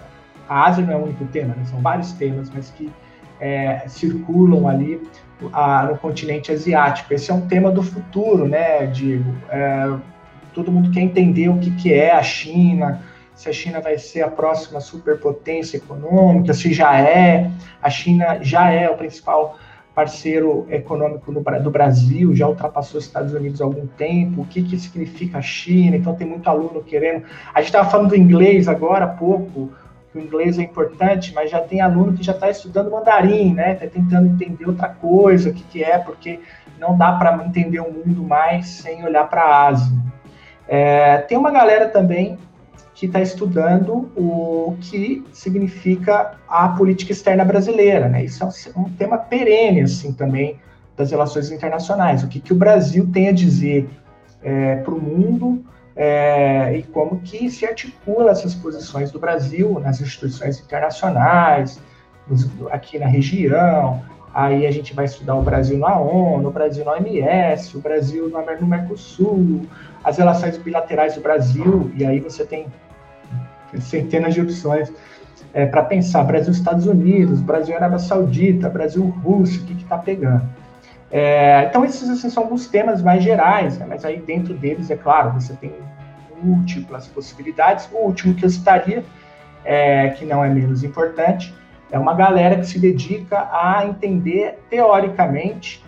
a 0.48 0.66
Ásia 0.66 0.84
não 0.84 0.94
é 0.94 0.96
o 0.98 1.04
único 1.04 1.26
tema, 1.26 1.54
né? 1.56 1.64
são 1.66 1.80
vários 1.80 2.12
temas, 2.14 2.50
mas 2.50 2.72
que 2.72 2.92
é, 3.40 3.84
circulam 3.88 4.68
ali 4.68 5.02
a, 5.54 5.84
no 5.84 5.98
continente 5.98 6.52
asiático. 6.52 7.14
Esse 7.14 7.30
é 7.30 7.34
um 7.34 7.48
tema 7.48 7.72
do 7.72 7.84
futuro, 7.84 8.48
né, 8.48 8.88
Diego? 8.88 9.36
É, 9.50 9.96
todo 10.54 10.72
mundo 10.72 10.92
quer 10.92 11.02
entender 11.02 11.50
o 11.50 11.58
que, 11.60 11.72
que 11.72 11.94
é 11.94 12.12
a 12.12 12.24
China, 12.24 13.00
se 13.40 13.48
a 13.48 13.54
China 13.54 13.80
vai 13.80 13.98
ser 13.98 14.22
a 14.22 14.28
próxima 14.28 14.82
superpotência 14.82 15.78
econômica, 15.78 16.54
se 16.54 16.74
já 16.74 17.00
é. 17.00 17.50
A 17.82 17.90
China 17.90 18.40
já 18.42 18.70
é 18.70 18.90
o 18.90 18.98
principal 18.98 19.58
parceiro 19.96 20.68
econômico 20.70 21.32
do 21.32 21.72
Brasil, 21.72 22.36
já 22.36 22.50
ultrapassou 22.50 23.00
os 23.00 23.06
Estados 23.06 23.34
Unidos 23.34 23.62
há 23.62 23.64
algum 23.64 23.88
tempo, 23.88 24.42
o 24.42 24.46
que, 24.46 24.62
que 24.62 24.78
significa 24.78 25.38
a 25.38 25.42
China, 25.42 25.96
então 25.96 26.14
tem 26.16 26.28
muito 26.28 26.50
aluno 26.50 26.84
querendo. 26.84 27.24
A 27.54 27.60
gente 27.62 27.68
estava 27.68 27.90
falando 27.90 28.10
do 28.10 28.18
inglês 28.18 28.68
agora 28.68 29.06
há 29.06 29.08
pouco, 29.08 29.72
que 30.12 30.18
o 30.18 30.22
inglês 30.22 30.60
é 30.60 30.64
importante, 30.64 31.34
mas 31.34 31.50
já 31.50 31.62
tem 31.62 31.80
aluno 31.80 32.12
que 32.12 32.24
já 32.24 32.34
está 32.34 32.50
estudando 32.50 32.92
mandarim, 32.92 33.54
né? 33.54 33.72
Está 33.72 33.88
tentando 33.88 34.28
entender 34.28 34.66
outra 34.66 34.90
coisa, 34.90 35.50
o 35.50 35.54
que, 35.54 35.64
que 35.64 35.82
é, 35.82 35.98
porque 35.98 36.42
não 36.78 36.98
dá 36.98 37.14
para 37.14 37.42
entender 37.46 37.80
o 37.80 37.90
mundo 37.90 38.22
mais 38.22 38.68
sem 38.68 39.02
olhar 39.06 39.30
para 39.30 39.44
a 39.44 39.68
Ásia. 39.68 39.98
É, 40.68 41.20
tem 41.20 41.38
uma 41.38 41.52
galera 41.52 41.88
também 41.88 42.38
que 43.00 43.06
está 43.06 43.22
estudando 43.22 44.12
o 44.14 44.76
que 44.82 45.24
significa 45.32 46.34
a 46.50 46.68
política 46.68 47.14
externa 47.14 47.46
brasileira, 47.46 48.10
né? 48.10 48.26
Isso 48.26 48.44
é 48.44 48.46
um, 48.46 48.82
um 48.82 48.90
tema 48.90 49.18
perene, 49.18 49.80
assim, 49.84 50.12
também 50.12 50.60
das 50.98 51.10
relações 51.10 51.50
internacionais. 51.50 52.24
O 52.24 52.28
que, 52.28 52.42
que 52.42 52.52
o 52.52 52.58
Brasil 52.58 53.10
tem 53.10 53.30
a 53.30 53.32
dizer 53.32 53.90
é, 54.44 54.76
para 54.76 54.94
o 54.94 55.02
mundo 55.02 55.64
é, 55.96 56.76
e 56.76 56.84
como 56.84 57.22
que 57.22 57.50
se 57.50 57.66
articula 57.66 58.32
essas 58.32 58.54
posições 58.54 59.12
do 59.12 59.20
Brasil 59.20 59.80
nas 59.80 60.02
instituições 60.02 60.60
internacionais, 60.60 61.80
aqui 62.70 63.00
na 63.00 63.08
região. 63.08 64.04
Aí 64.34 64.68
a 64.68 64.72
gente 64.72 64.94
vai 64.94 65.06
estudar 65.06 65.36
o 65.36 65.42
Brasil 65.42 65.78
na 65.78 65.98
ONU, 65.98 66.50
o 66.50 66.52
Brasil 66.52 66.84
na 66.84 66.92
OMS, 66.92 67.78
o 67.78 67.80
Brasil 67.80 68.30
no 68.30 68.68
Mercosul, 68.68 69.66
as 70.04 70.18
relações 70.18 70.58
bilaterais 70.58 71.16
do 71.16 71.22
Brasil, 71.22 71.90
e 71.96 72.06
aí 72.06 72.20
você 72.20 72.44
tem 72.44 72.68
centenas 73.80 74.34
de 74.34 74.42
opções 74.42 74.92
é, 75.54 75.66
para 75.66 75.84
pensar 75.84 76.24
Brasil 76.24 76.52
Estados 76.52 76.86
Unidos, 76.86 77.42
Brasil 77.42 77.76
Arábia 77.76 78.00
Saudita, 78.00 78.70
Brasil 78.70 79.04
Rússia, 79.24 79.62
o 79.62 79.66
que 79.66 79.74
está 79.74 79.98
pegando. 79.98 80.44
É, 81.12 81.66
então 81.68 81.84
esses 81.84 82.08
assim, 82.10 82.30
são 82.30 82.44
alguns 82.44 82.68
temas 82.68 83.02
mais 83.02 83.24
gerais, 83.24 83.78
né? 83.80 83.86
mas 83.90 84.06
aí 84.06 84.18
dentro 84.20 84.54
deles, 84.54 84.92
é 84.92 84.96
claro, 84.96 85.32
você 85.32 85.54
tem 85.54 85.74
múltiplas 86.42 87.08
possibilidades. 87.08 87.90
O 87.92 88.06
último 88.06 88.34
que 88.36 88.46
eu 88.46 88.50
citaria, 88.50 89.04
é, 89.66 90.10
que 90.10 90.26
não 90.26 90.44
é 90.44 90.50
menos 90.50 90.84
importante, 90.84 91.54
é 91.92 91.98
uma 91.98 92.14
galera 92.14 92.58
que 92.58 92.66
se 92.66 92.80
dedica 92.80 93.50
a 93.52 93.86
entender 93.86 94.60
teoricamente 94.70 95.84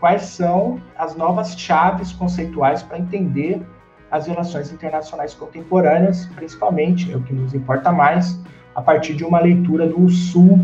quais 0.00 0.22
são 0.22 0.80
as 0.96 1.14
novas 1.14 1.56
chaves 1.58 2.12
conceituais 2.12 2.82
para 2.82 2.98
entender 2.98 3.60
as 4.12 4.26
relações 4.26 4.70
internacionais 4.70 5.32
contemporâneas, 5.32 6.26
principalmente, 6.36 7.10
é 7.10 7.16
o 7.16 7.22
que 7.22 7.32
nos 7.32 7.54
importa 7.54 7.90
mais, 7.90 8.38
a 8.74 8.82
partir 8.82 9.14
de 9.14 9.24
uma 9.24 9.40
leitura 9.40 9.86
do 9.86 10.06
sul, 10.10 10.60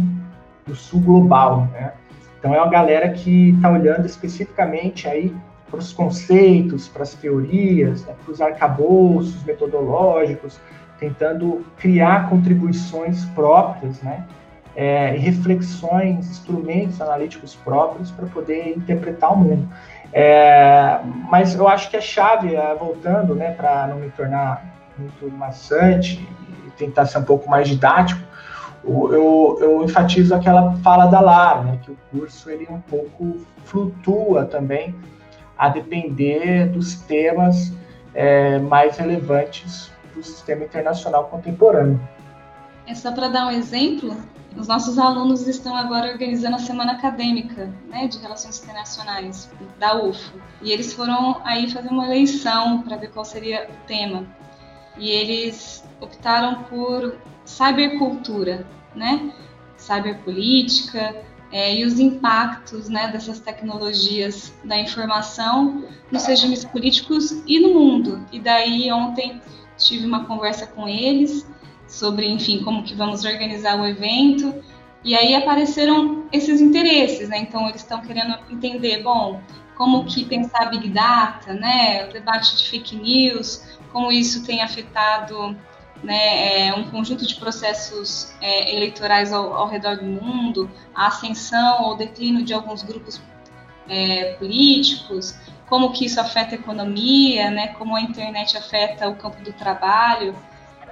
do 0.67 0.75
sul 0.75 1.01
global, 1.01 1.67
né? 1.73 1.95
Então 2.39 2.55
é 2.55 2.59
uma 2.59 2.71
galera 2.71 3.09
que 3.09 3.51
está 3.51 3.71
olhando 3.71 4.05
especificamente 4.05 5.09
aí 5.09 5.35
para 5.71 5.79
os 5.79 5.95
conceitos, 5.95 6.89
para 6.89 7.03
as 7.03 7.15
teorias, 7.15 8.05
né, 8.05 8.15
para 8.23 8.33
os 8.33 8.41
arcabouços 8.41 9.43
metodológicos, 9.45 10.61
tentando 11.01 11.65
criar 11.79 12.29
contribuições 12.29 13.25
próprias, 13.27 14.03
né? 14.03 14.27
É, 14.77 15.11
reflexões, 15.11 16.31
instrumentos 16.31 17.01
analíticos 17.01 17.57
próprios 17.57 18.11
para 18.11 18.27
poder 18.27 18.77
interpretar 18.77 19.33
o 19.33 19.37
mundo. 19.37 19.67
É, 20.13 21.01
mas 21.31 21.55
eu 21.55 21.69
acho 21.69 21.91
que 21.91 21.97
a 21.97 22.01
chave, 22.01 22.55
é, 22.55 22.75
voltando, 22.75 23.35
né, 23.35 23.53
para 23.53 23.87
não 23.89 23.97
me 23.97 24.11
tornar 24.11 24.65
muito 24.97 25.31
maçante 25.37 26.27
e 26.67 26.71
tentar 26.71 27.07
ser 27.07 27.19
um 27.19 27.25
pouco 27.25 27.49
mais 27.49 27.69
didático, 27.69 28.21
eu, 28.85 29.59
eu 29.61 29.85
enfatizo 29.85 30.35
aquela 30.35 30.73
fala 30.77 31.07
da 31.07 31.21
Lara, 31.21 31.63
né, 31.63 31.79
que 31.83 31.91
o 31.91 31.99
curso 32.11 32.51
ele 32.51 32.67
um 32.71 32.81
pouco 32.81 33.39
flutua 33.65 34.45
também 34.45 34.95
a 35.59 35.69
depender 35.69 36.67
dos 36.67 36.95
temas 37.03 37.73
é, 38.15 38.59
mais 38.59 38.97
relevantes 38.97 39.91
do 40.15 40.23
sistema 40.23 40.65
internacional 40.65 41.25
contemporâneo. 41.25 42.01
É 42.87 42.95
só 42.95 43.13
para 43.13 43.29
dar 43.29 43.47
um 43.47 43.51
exemplo, 43.51 44.17
os 44.59 44.67
nossos 44.67 44.99
alunos 44.99 45.47
estão 45.47 45.77
agora 45.77 46.11
organizando 46.11 46.57
a 46.57 46.59
semana 46.59 46.93
acadêmica 46.93 47.73
né, 47.89 48.09
de 48.09 48.19
relações 48.19 48.61
internacionais 48.61 49.49
da 49.79 50.03
UFO. 50.03 50.41
E 50.61 50.73
eles 50.73 50.93
foram 50.93 51.41
aí 51.45 51.71
fazer 51.71 51.89
uma 51.89 52.07
eleição 52.07 52.83
para 52.83 52.97
ver 52.97 53.13
qual 53.13 53.25
seria 53.25 53.71
o 53.71 53.87
tema. 53.87 54.27
E 54.97 55.11
eles 55.11 55.85
optaram 56.01 56.65
por 56.65 57.17
cybercultura, 57.45 58.67
né? 58.97 59.33
Cyberpolítica 59.77 61.15
é, 61.53 61.77
e 61.77 61.85
os 61.85 62.01
impactos 62.01 62.89
né, 62.89 63.09
dessas 63.13 63.39
tecnologias 63.39 64.53
da 64.65 64.77
informação 64.77 65.85
nos 66.11 66.27
regimes 66.27 66.65
políticos 66.65 67.31
e 67.47 67.61
no 67.61 67.75
mundo. 67.75 68.27
E 68.33 68.41
daí 68.41 68.91
ontem 68.91 69.41
tive 69.77 70.05
uma 70.05 70.25
conversa 70.25 70.67
com 70.67 70.89
eles 70.89 71.47
sobre, 71.89 72.29
enfim, 72.29 72.63
como 72.63 72.83
que 72.83 72.95
vamos 72.95 73.25
organizar 73.25 73.81
o 73.81 73.87
evento. 73.87 74.55
E 75.03 75.17
aí 75.17 75.35
apareceram 75.35 76.29
esses 76.31 76.61
interesses, 76.61 77.29
né? 77.29 77.39
Então 77.39 77.69
eles 77.69 77.81
estão 77.81 78.01
querendo 78.03 78.39
entender, 78.51 79.03
bom, 79.03 79.41
como 79.77 80.05
que 80.05 80.25
pensar 80.25 80.67
Big 80.67 80.89
Data, 80.91 81.55
né? 81.55 82.07
O 82.09 82.13
debate 82.13 82.57
de 82.57 82.69
fake 82.69 82.97
news, 82.97 83.65
como 83.93 84.13
isso 84.13 84.45
tem 84.45 84.61
afetado 84.63 85.57
né, 86.03 86.69
é, 86.69 86.75
um 86.75 86.91
conjunto 86.91 87.27
de 87.27 87.35
processos 87.35 88.33
é, 88.41 88.75
eleitorais 88.75 89.33
ao, 89.33 89.53
ao, 89.53 89.69
redor 89.69 89.97
do 89.97 90.05
mundo, 90.05 90.71
a 90.95 91.09
ascensão 91.09 91.85
ou 91.85 91.97
declínio 91.97 92.45
de 92.45 92.55
alguns 92.55 92.85
grupos 92.85 93.21
é, 93.89 94.35
políticos, 94.35 95.37
como 95.69 95.93
que 95.93 96.05
isso 96.05 96.21
afeta 96.21 96.55
a 96.55 96.59
economia, 96.59 97.51
né, 97.51 97.69
como 97.79 97.97
a 97.97 98.01
internet 98.01 98.57
afeta 98.57 99.09
o 99.09 99.17
campo 99.17 99.43
do 99.43 99.53
trabalho 99.53 100.37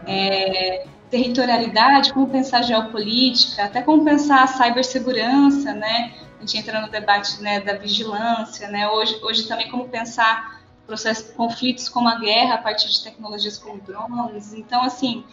é, 0.07 0.87
territorialidade, 1.11 2.13
como 2.13 2.29
pensar 2.29 2.63
geopolítica, 2.63 3.65
até 3.65 3.83
como 3.83 4.05
pensar 4.05 4.43
a 4.43 4.47
cibersegurança, 4.47 5.73
né? 5.73 6.13
A 6.37 6.41
gente 6.41 6.59
entra 6.59 6.81
no 6.81 6.91
debate 6.91 7.41
né, 7.41 7.61
da 7.61 7.75
vigilância, 7.75 8.69
né? 8.69 8.89
Hoje, 8.89 9.19
hoje 9.23 9.47
também 9.47 9.71
como 9.71 9.89
pensar 9.89 10.61
processos, 10.87 11.33
conflitos 11.35 11.89
como 11.89 12.09
a 12.09 12.19
guerra 12.19 12.55
a 12.55 12.59
partir 12.59 12.89
de 12.89 13.03
tecnologias 13.03 13.59
como 13.59 13.81
drones. 13.81 14.53
Então, 14.53 14.83
assim, 14.83 15.25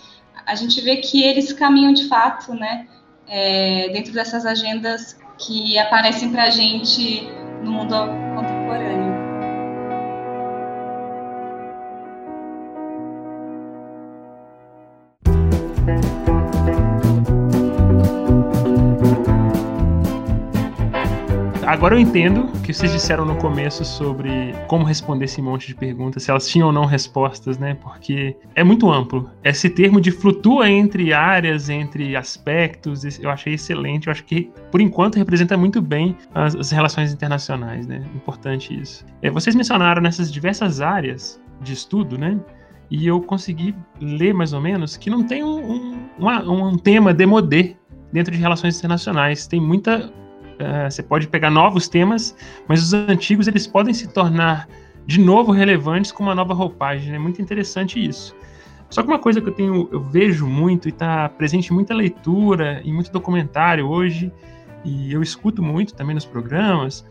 a 0.46 0.56
gente 0.56 0.80
vê 0.82 0.98
que 0.98 1.24
eles 1.24 1.54
caminham 1.54 1.94
de 1.94 2.08
fato, 2.08 2.54
né? 2.54 2.88
É, 3.28 3.90
dentro 3.94 4.14
dessas 4.14 4.46
agendas 4.46 5.18
que 5.38 5.78
aparecem 5.78 6.32
para 6.32 6.44
a 6.44 6.50
gente 6.50 7.24
no 7.64 7.72
mundo 7.72 7.96
contemporâneo. 8.36 9.13
Agora 21.74 21.96
eu 21.96 22.00
entendo 22.00 22.48
que 22.62 22.72
vocês 22.72 22.92
disseram 22.92 23.26
no 23.26 23.36
começo 23.36 23.84
sobre 23.84 24.54
como 24.68 24.86
responder 24.86 25.26
esse 25.26 25.42
monte 25.42 25.68
de 25.68 25.76
perguntas, 25.76 26.24
se 26.24 26.30
elas 26.30 26.48
tinham 26.48 26.68
ou 26.68 26.74
não 26.74 26.86
respostas, 26.86 27.58
né? 27.58 27.74
Porque 27.74 28.38
é 28.54 28.64
muito 28.64 28.92
amplo. 28.92 29.30
Esse 29.44 29.70
termo 29.70 30.00
de 30.00 30.12
flutua 30.12 30.70
entre 30.70 31.12
áreas, 31.12 31.70
entre 31.70 32.16
aspectos, 32.16 33.20
eu 33.20 33.30
achei 33.30 33.56
excelente. 33.56 34.08
Eu 34.08 34.12
acho 34.12 34.24
que, 34.24 34.52
por 34.72 34.82
enquanto, 34.82 35.16
representa 35.16 35.58
muito 35.58 35.82
bem 35.82 36.16
as, 36.34 36.56
as 36.56 36.72
relações 36.72 37.12
internacionais, 37.12 37.88
né? 37.88 38.02
Importante 38.16 38.80
isso. 38.80 39.04
É, 39.22 39.32
vocês 39.32 39.56
mencionaram 39.56 40.02
nessas 40.02 40.32
diversas 40.32 40.80
áreas 40.80 41.42
de 41.60 41.74
estudo, 41.74 42.18
né? 42.18 42.40
E 42.90 43.08
eu 43.08 43.22
consegui 43.22 43.76
ler 44.00 44.34
mais 44.34 44.54
ou 44.54 44.62
menos 44.62 44.98
que 44.98 45.10
não 45.10 45.24
tem 45.24 45.44
um, 45.44 45.98
um, 46.20 46.52
um 46.52 46.78
tema 46.78 47.14
demodê 47.14 47.76
dentro 48.12 48.32
de 48.32 48.40
relações 48.40 48.78
internacionais. 48.78 49.48
Tem 49.48 49.60
muita 49.60 50.12
Uh, 50.54 50.90
você 50.90 51.02
pode 51.02 51.28
pegar 51.28 51.50
novos 51.50 51.88
temas, 51.88 52.38
mas 52.68 52.84
os 52.84 52.94
antigos 52.94 53.48
eles 53.48 53.66
podem 53.66 53.92
se 53.92 54.08
tornar 54.08 54.68
de 55.06 55.20
novo 55.20 55.52
relevantes 55.52 56.12
com 56.12 56.24
uma 56.24 56.36
nova 56.36 56.54
roupagem. 56.54 57.14
É 57.14 57.20
muito 57.20 57.42
interessante 57.42 58.04
isso. 58.04 58.36
Só 58.90 59.02
que 59.02 59.08
uma 59.08 59.18
coisa 59.18 59.42
que 59.42 59.50
eu 59.50 59.54
tenho, 59.54 59.90
eu 59.92 60.00
vejo 60.00 60.46
muito 60.46 60.88
e 60.88 60.90
está 60.90 61.28
presente 61.28 61.72
em 61.72 61.74
muita 61.74 61.94
leitura 61.96 62.82
e 62.86 62.94
muito 62.94 63.12
documentário 63.12 63.88
hoje, 63.88 64.32
e 64.86 65.12
eu 65.12 65.24
escuto 65.24 65.64
muito 65.64 65.96
também 65.96 66.14
nos 66.14 66.26
programas, 66.26 67.04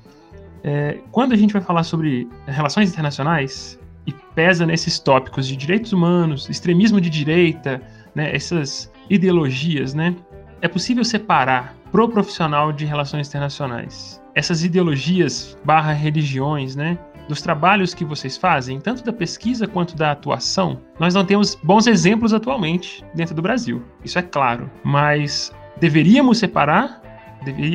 é, 0.63 1.01
quando 1.11 1.33
a 1.33 1.37
gente 1.37 1.53
vai 1.53 1.61
falar 1.61 1.83
sobre 1.83 2.29
relações 2.47 2.91
internacionais 2.91 3.79
e 4.07 4.13
pesa 4.35 4.67
nesses 4.67 4.99
tópicos 4.99 5.47
de 5.47 5.57
direitos 5.57 5.93
humanos, 5.93 6.49
extremismo 6.49 7.01
de 7.01 7.11
direita, 7.11 7.81
né, 8.15 8.35
essas 8.35 8.91
ideologias, 9.09 9.95
né, 9.95 10.15
é 10.61 10.69
possível 10.69 11.05
separar 11.05 11.77
pro 11.91 12.09
profissional 12.09 12.73
de 12.73 12.87
relações 12.87 13.29
internacionais. 13.29 14.23
Essas 14.35 14.65
ideologias 14.65 15.59
barra 15.65 15.93
religiões, 15.93 16.75
né? 16.75 16.99
Dos 17.29 17.43
trabalhos 17.43 17.93
que 17.95 18.05
vocês 18.05 18.37
fazem, 18.37 18.81
tanto 18.81 19.05
da 19.05 19.13
pesquisa 19.13 19.67
quanto 19.67 19.95
da 19.95 20.13
atuação, 20.13 20.81
nós 20.99 21.15
não 21.15 21.25
temos 21.25 21.55
bons 21.63 21.87
exemplos 21.87 22.33
atualmente 22.33 23.05
dentro 23.15 23.35
do 23.35 23.43
Brasil. 23.43 23.85
Isso 24.05 24.19
é 24.19 24.23
claro. 24.23 24.71
Mas 24.83 25.53
deveríamos 25.79 26.39
separar? 26.39 27.03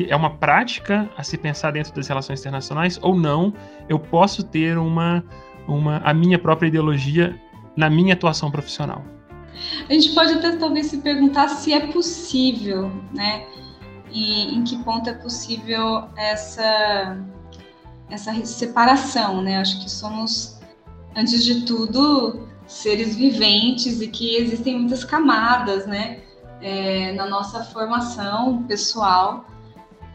É 0.08 0.16
uma 0.16 0.30
prática 0.30 1.08
a 1.16 1.22
se 1.22 1.36
pensar 1.36 1.70
dentro 1.72 1.94
das 1.94 2.08
relações 2.08 2.40
internacionais 2.40 2.98
ou 3.02 3.14
não? 3.14 3.52
Eu 3.88 3.98
posso 3.98 4.42
ter 4.42 4.78
uma, 4.78 5.22
uma 5.68 5.98
a 5.98 6.12
minha 6.12 6.38
própria 6.38 6.68
ideologia 6.68 7.38
na 7.76 7.88
minha 7.88 8.14
atuação 8.14 8.50
profissional. 8.50 9.04
A 9.88 9.92
gente 9.92 10.14
pode 10.14 10.32
até 10.32 10.56
talvez 10.56 10.86
se 10.86 10.98
perguntar 10.98 11.48
se 11.48 11.72
é 11.72 11.86
possível, 11.92 12.90
né? 13.14 13.46
e 14.10 14.54
em 14.54 14.64
que 14.64 14.82
ponto 14.82 15.08
é 15.08 15.14
possível 15.14 16.04
essa 16.16 17.16
essa 18.10 18.34
separação, 18.46 19.42
né? 19.42 19.58
Acho 19.58 19.82
que 19.82 19.90
somos 19.90 20.58
antes 21.14 21.44
de 21.44 21.66
tudo 21.66 22.48
seres 22.66 23.14
viventes 23.16 24.00
e 24.00 24.08
que 24.08 24.36
existem 24.36 24.78
muitas 24.78 25.04
camadas, 25.04 25.86
né? 25.86 26.20
É, 26.60 27.12
na 27.12 27.26
nossa 27.26 27.62
formação 27.64 28.62
pessoal 28.64 29.44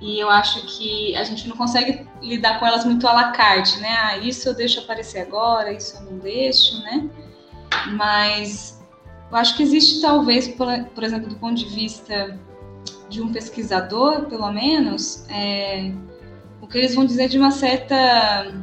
e 0.03 0.19
eu 0.19 0.29
acho 0.29 0.61
que 0.67 1.15
a 1.15 1.23
gente 1.23 1.47
não 1.47 1.55
consegue 1.55 2.05
lidar 2.21 2.59
com 2.59 2.65
elas 2.65 2.83
muito 2.83 3.07
à 3.07 3.13
la 3.13 3.31
carte, 3.31 3.79
né? 3.79 3.89
Ah, 3.89 4.17
isso 4.17 4.49
eu 4.49 4.53
deixo 4.53 4.81
aparecer 4.81 5.21
agora, 5.21 5.71
isso 5.71 5.95
eu 5.95 6.11
não 6.11 6.19
deixo, 6.19 6.77
né? 6.83 7.09
Mas 7.93 8.83
eu 9.31 9.37
acho 9.37 9.55
que 9.55 9.63
existe 9.63 10.01
talvez, 10.01 10.49
por, 10.49 10.67
por 10.93 11.05
exemplo, 11.05 11.29
do 11.29 11.37
ponto 11.37 11.55
de 11.55 11.69
vista 11.73 12.37
de 13.07 13.21
um 13.21 13.31
pesquisador, 13.31 14.25
pelo 14.25 14.51
menos, 14.51 15.25
é, 15.29 15.93
o 16.61 16.67
que 16.67 16.79
eles 16.79 16.93
vão 16.93 17.05
dizer 17.05 17.29
de 17.29 17.37
uma 17.37 17.51
certa 17.51 18.53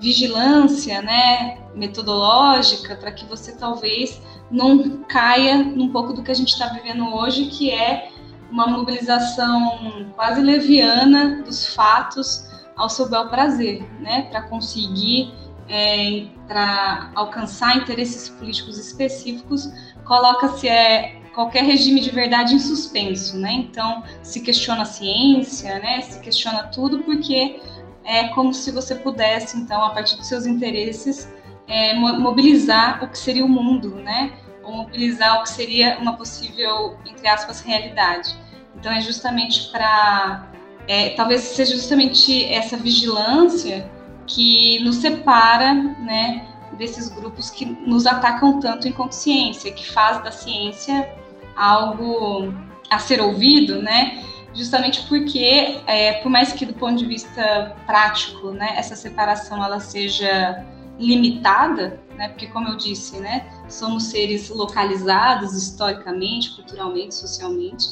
vigilância, 0.00 1.02
né, 1.02 1.58
metodológica, 1.74 2.96
para 2.96 3.12
que 3.12 3.26
você 3.26 3.52
talvez 3.52 4.22
não 4.50 5.02
caia 5.02 5.58
num 5.58 5.92
pouco 5.92 6.14
do 6.14 6.22
que 6.22 6.30
a 6.30 6.34
gente 6.34 6.52
está 6.52 6.68
vivendo 6.68 7.14
hoje, 7.14 7.46
que 7.46 7.70
é 7.70 8.09
uma 8.50 8.66
mobilização 8.66 10.12
quase 10.14 10.40
leviana 10.40 11.42
dos 11.42 11.74
fatos 11.74 12.48
ao 12.76 12.88
seu 12.88 13.08
bel 13.08 13.28
prazer, 13.28 13.82
né, 14.00 14.22
para 14.30 14.42
conseguir, 14.42 15.32
é, 15.68 16.26
para 16.48 17.10
alcançar 17.14 17.76
interesses 17.76 18.28
políticos 18.28 18.78
específicos, 18.78 19.70
coloca-se 20.04 20.68
é, 20.68 21.20
qualquer 21.34 21.62
regime 21.64 22.00
de 22.00 22.10
verdade 22.10 22.54
em 22.54 22.58
suspenso, 22.58 23.38
né? 23.38 23.52
Então, 23.52 24.02
se 24.22 24.40
questiona 24.40 24.82
a 24.82 24.84
ciência, 24.84 25.78
né? 25.78 26.00
Se 26.00 26.18
questiona 26.20 26.64
tudo 26.64 27.00
porque 27.00 27.60
é 28.04 28.28
como 28.28 28.52
se 28.52 28.72
você 28.72 28.94
pudesse, 28.96 29.56
então, 29.56 29.82
a 29.84 29.90
partir 29.90 30.16
dos 30.16 30.26
seus 30.26 30.46
interesses, 30.46 31.32
é, 31.68 31.94
mobilizar 31.94 33.04
o 33.04 33.08
que 33.08 33.16
seria 33.16 33.44
o 33.44 33.48
mundo, 33.48 33.94
né? 33.96 34.32
Ou 34.62 34.72
mobilizar 34.72 35.40
o 35.40 35.42
que 35.42 35.48
seria 35.48 35.98
uma 35.98 36.16
possível, 36.16 36.98
entre 37.06 37.26
aspas, 37.28 37.60
realidade. 37.60 38.34
Então, 38.76 38.92
é 38.92 39.00
justamente 39.00 39.70
para, 39.70 40.50
é, 40.86 41.10
talvez 41.10 41.42
seja 41.42 41.74
justamente 41.74 42.44
essa 42.44 42.76
vigilância 42.76 43.90
que 44.26 44.78
nos 44.84 44.96
separa, 44.96 45.74
né? 45.74 46.46
desses 46.80 47.08
grupos 47.08 47.50
que 47.50 47.66
nos 47.66 48.06
atacam 48.06 48.58
tanto 48.58 48.88
em 48.88 48.92
consciência, 48.92 49.70
que 49.70 49.86
faz 49.86 50.22
da 50.24 50.32
ciência 50.32 51.14
algo 51.54 52.54
a 52.88 52.98
ser 52.98 53.20
ouvido, 53.20 53.82
né? 53.82 54.24
Justamente 54.54 55.02
porque, 55.06 55.80
é, 55.86 56.14
por 56.22 56.30
mais 56.30 56.52
que 56.52 56.64
do 56.64 56.72
ponto 56.72 56.96
de 56.96 57.06
vista 57.06 57.76
prático, 57.86 58.50
né, 58.50 58.72
essa 58.76 58.96
separação 58.96 59.62
ela 59.62 59.78
seja 59.78 60.64
limitada, 61.00 61.98
né? 62.16 62.28
Porque 62.28 62.46
como 62.46 62.68
eu 62.68 62.76
disse, 62.76 63.18
né, 63.18 63.50
somos 63.68 64.04
seres 64.04 64.50
localizados 64.50 65.54
historicamente, 65.54 66.54
culturalmente, 66.54 67.14
socialmente, 67.14 67.88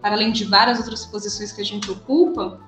para 0.00 0.14
além 0.14 0.30
de 0.30 0.44
várias 0.44 0.78
outras 0.78 1.04
posições 1.04 1.50
que 1.50 1.60
a 1.60 1.64
gente 1.64 1.90
ocupa, 1.90 2.60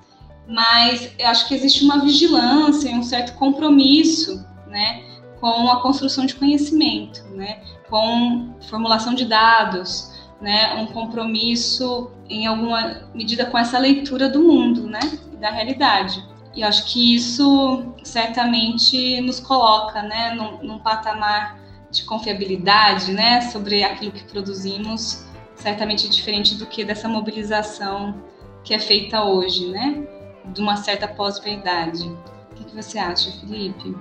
mas 0.47 1.11
eu 1.17 1.27
acho 1.27 1.47
que 1.47 1.53
existe 1.53 1.83
uma 1.83 1.99
vigilância 2.01 2.89
e 2.89 2.95
um 2.95 3.03
certo 3.03 3.37
compromisso, 3.37 4.45
né, 4.67 5.03
com 5.39 5.69
a 5.69 5.81
construção 5.81 6.25
de 6.25 6.35
conhecimento, 6.35 7.23
né, 7.29 7.61
com 7.89 8.53
formulação 8.69 9.13
de 9.13 9.25
dados, 9.25 10.11
né, 10.41 10.75
um 10.75 10.87
compromisso 10.87 12.11
em 12.29 12.45
alguma 12.47 13.09
medida 13.13 13.45
com 13.45 13.57
essa 13.57 13.77
leitura 13.77 14.27
do 14.29 14.41
mundo, 14.41 14.87
né, 14.87 14.99
da 15.39 15.49
realidade. 15.49 16.23
E 16.57 16.63
acho 16.63 16.91
que 16.91 17.15
isso 17.15 17.93
certamente 18.03 19.21
nos 19.21 19.39
coloca, 19.39 20.01
né, 20.01 20.33
num, 20.33 20.63
num 20.63 20.79
patamar 20.79 21.59
de 21.91 22.03
confiabilidade, 22.03 23.11
né, 23.11 23.41
sobre 23.41 23.83
aquilo 23.83 24.11
que 24.11 24.23
produzimos, 24.23 25.23
certamente 25.53 26.09
diferente 26.09 26.55
do 26.55 26.65
que 26.65 26.83
dessa 26.83 27.07
mobilização 27.07 28.23
que 28.63 28.73
é 28.73 28.79
feita 28.79 29.23
hoje, 29.23 29.69
né, 29.71 30.03
de 30.47 30.59
uma 30.59 30.77
certa 30.77 31.07
pós-verdade. 31.07 32.09
O 32.51 32.55
que, 32.55 32.63
que 32.63 32.75
você 32.75 32.97
acha, 32.97 33.29
Felipe? 33.39 33.95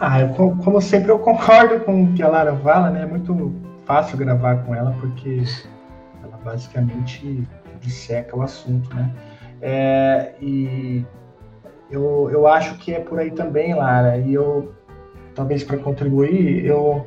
Ah, 0.00 0.22
eu, 0.22 0.30
como 0.34 0.80
sempre, 0.80 1.12
eu 1.12 1.20
concordo 1.20 1.84
com 1.84 2.02
o 2.02 2.12
que 2.14 2.22
a 2.24 2.28
Lara 2.28 2.56
fala, 2.56 2.90
né? 2.90 3.02
É 3.02 3.06
muito 3.06 3.54
fácil 3.84 4.18
gravar 4.18 4.64
com 4.64 4.74
ela 4.74 4.90
porque 5.00 5.44
ela 6.24 6.36
basicamente 6.42 7.46
disseca 7.80 8.36
o 8.36 8.42
assunto, 8.42 8.92
né? 8.92 9.14
É, 9.62 10.32
e 10.40 11.04
eu, 11.90 12.28
eu 12.30 12.46
acho 12.46 12.76
que 12.78 12.94
é 12.94 13.00
por 13.00 13.18
aí 13.18 13.30
também, 13.30 13.74
Lara. 13.74 14.18
E 14.18 14.34
eu, 14.34 14.72
talvez 15.34 15.64
para 15.64 15.76
contribuir, 15.78 16.64
eu, 16.64 17.06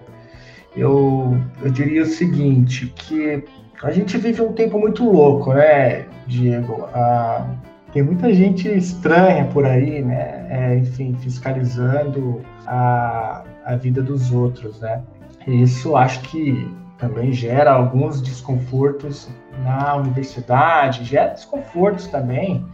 eu, 0.76 1.38
eu 1.62 1.72
diria 1.72 2.04
o 2.04 2.06
seguinte, 2.06 2.88
que 2.96 3.44
a 3.82 3.92
gente 3.92 4.18
vive 4.18 4.42
um 4.42 4.54
tempo 4.54 4.80
muito 4.80 5.10
louco, 5.10 5.54
né, 5.54 6.06
Diego? 6.28 6.88
Ah, 6.94 7.46
tem 7.92 8.02
muita 8.02 8.34
gente 8.34 8.68
estranha 8.68 9.46
por 9.46 9.66
aí, 9.66 10.02
né? 10.02 10.48
É, 10.50 10.76
enfim, 10.78 11.14
fiscalizando 11.16 12.42
a, 12.66 13.44
a 13.66 13.76
vida 13.76 14.02
dos 14.02 14.32
outros, 14.32 14.80
né? 14.80 15.02
Isso 15.46 15.96
acho 15.96 16.22
que 16.22 16.68
também 16.98 17.32
gera 17.34 17.72
alguns 17.72 18.22
desconfortos 18.22 19.30
na 19.64 19.96
universidade, 19.96 21.04
gera 21.04 21.34
desconfortos 21.34 22.08
também 22.08 22.66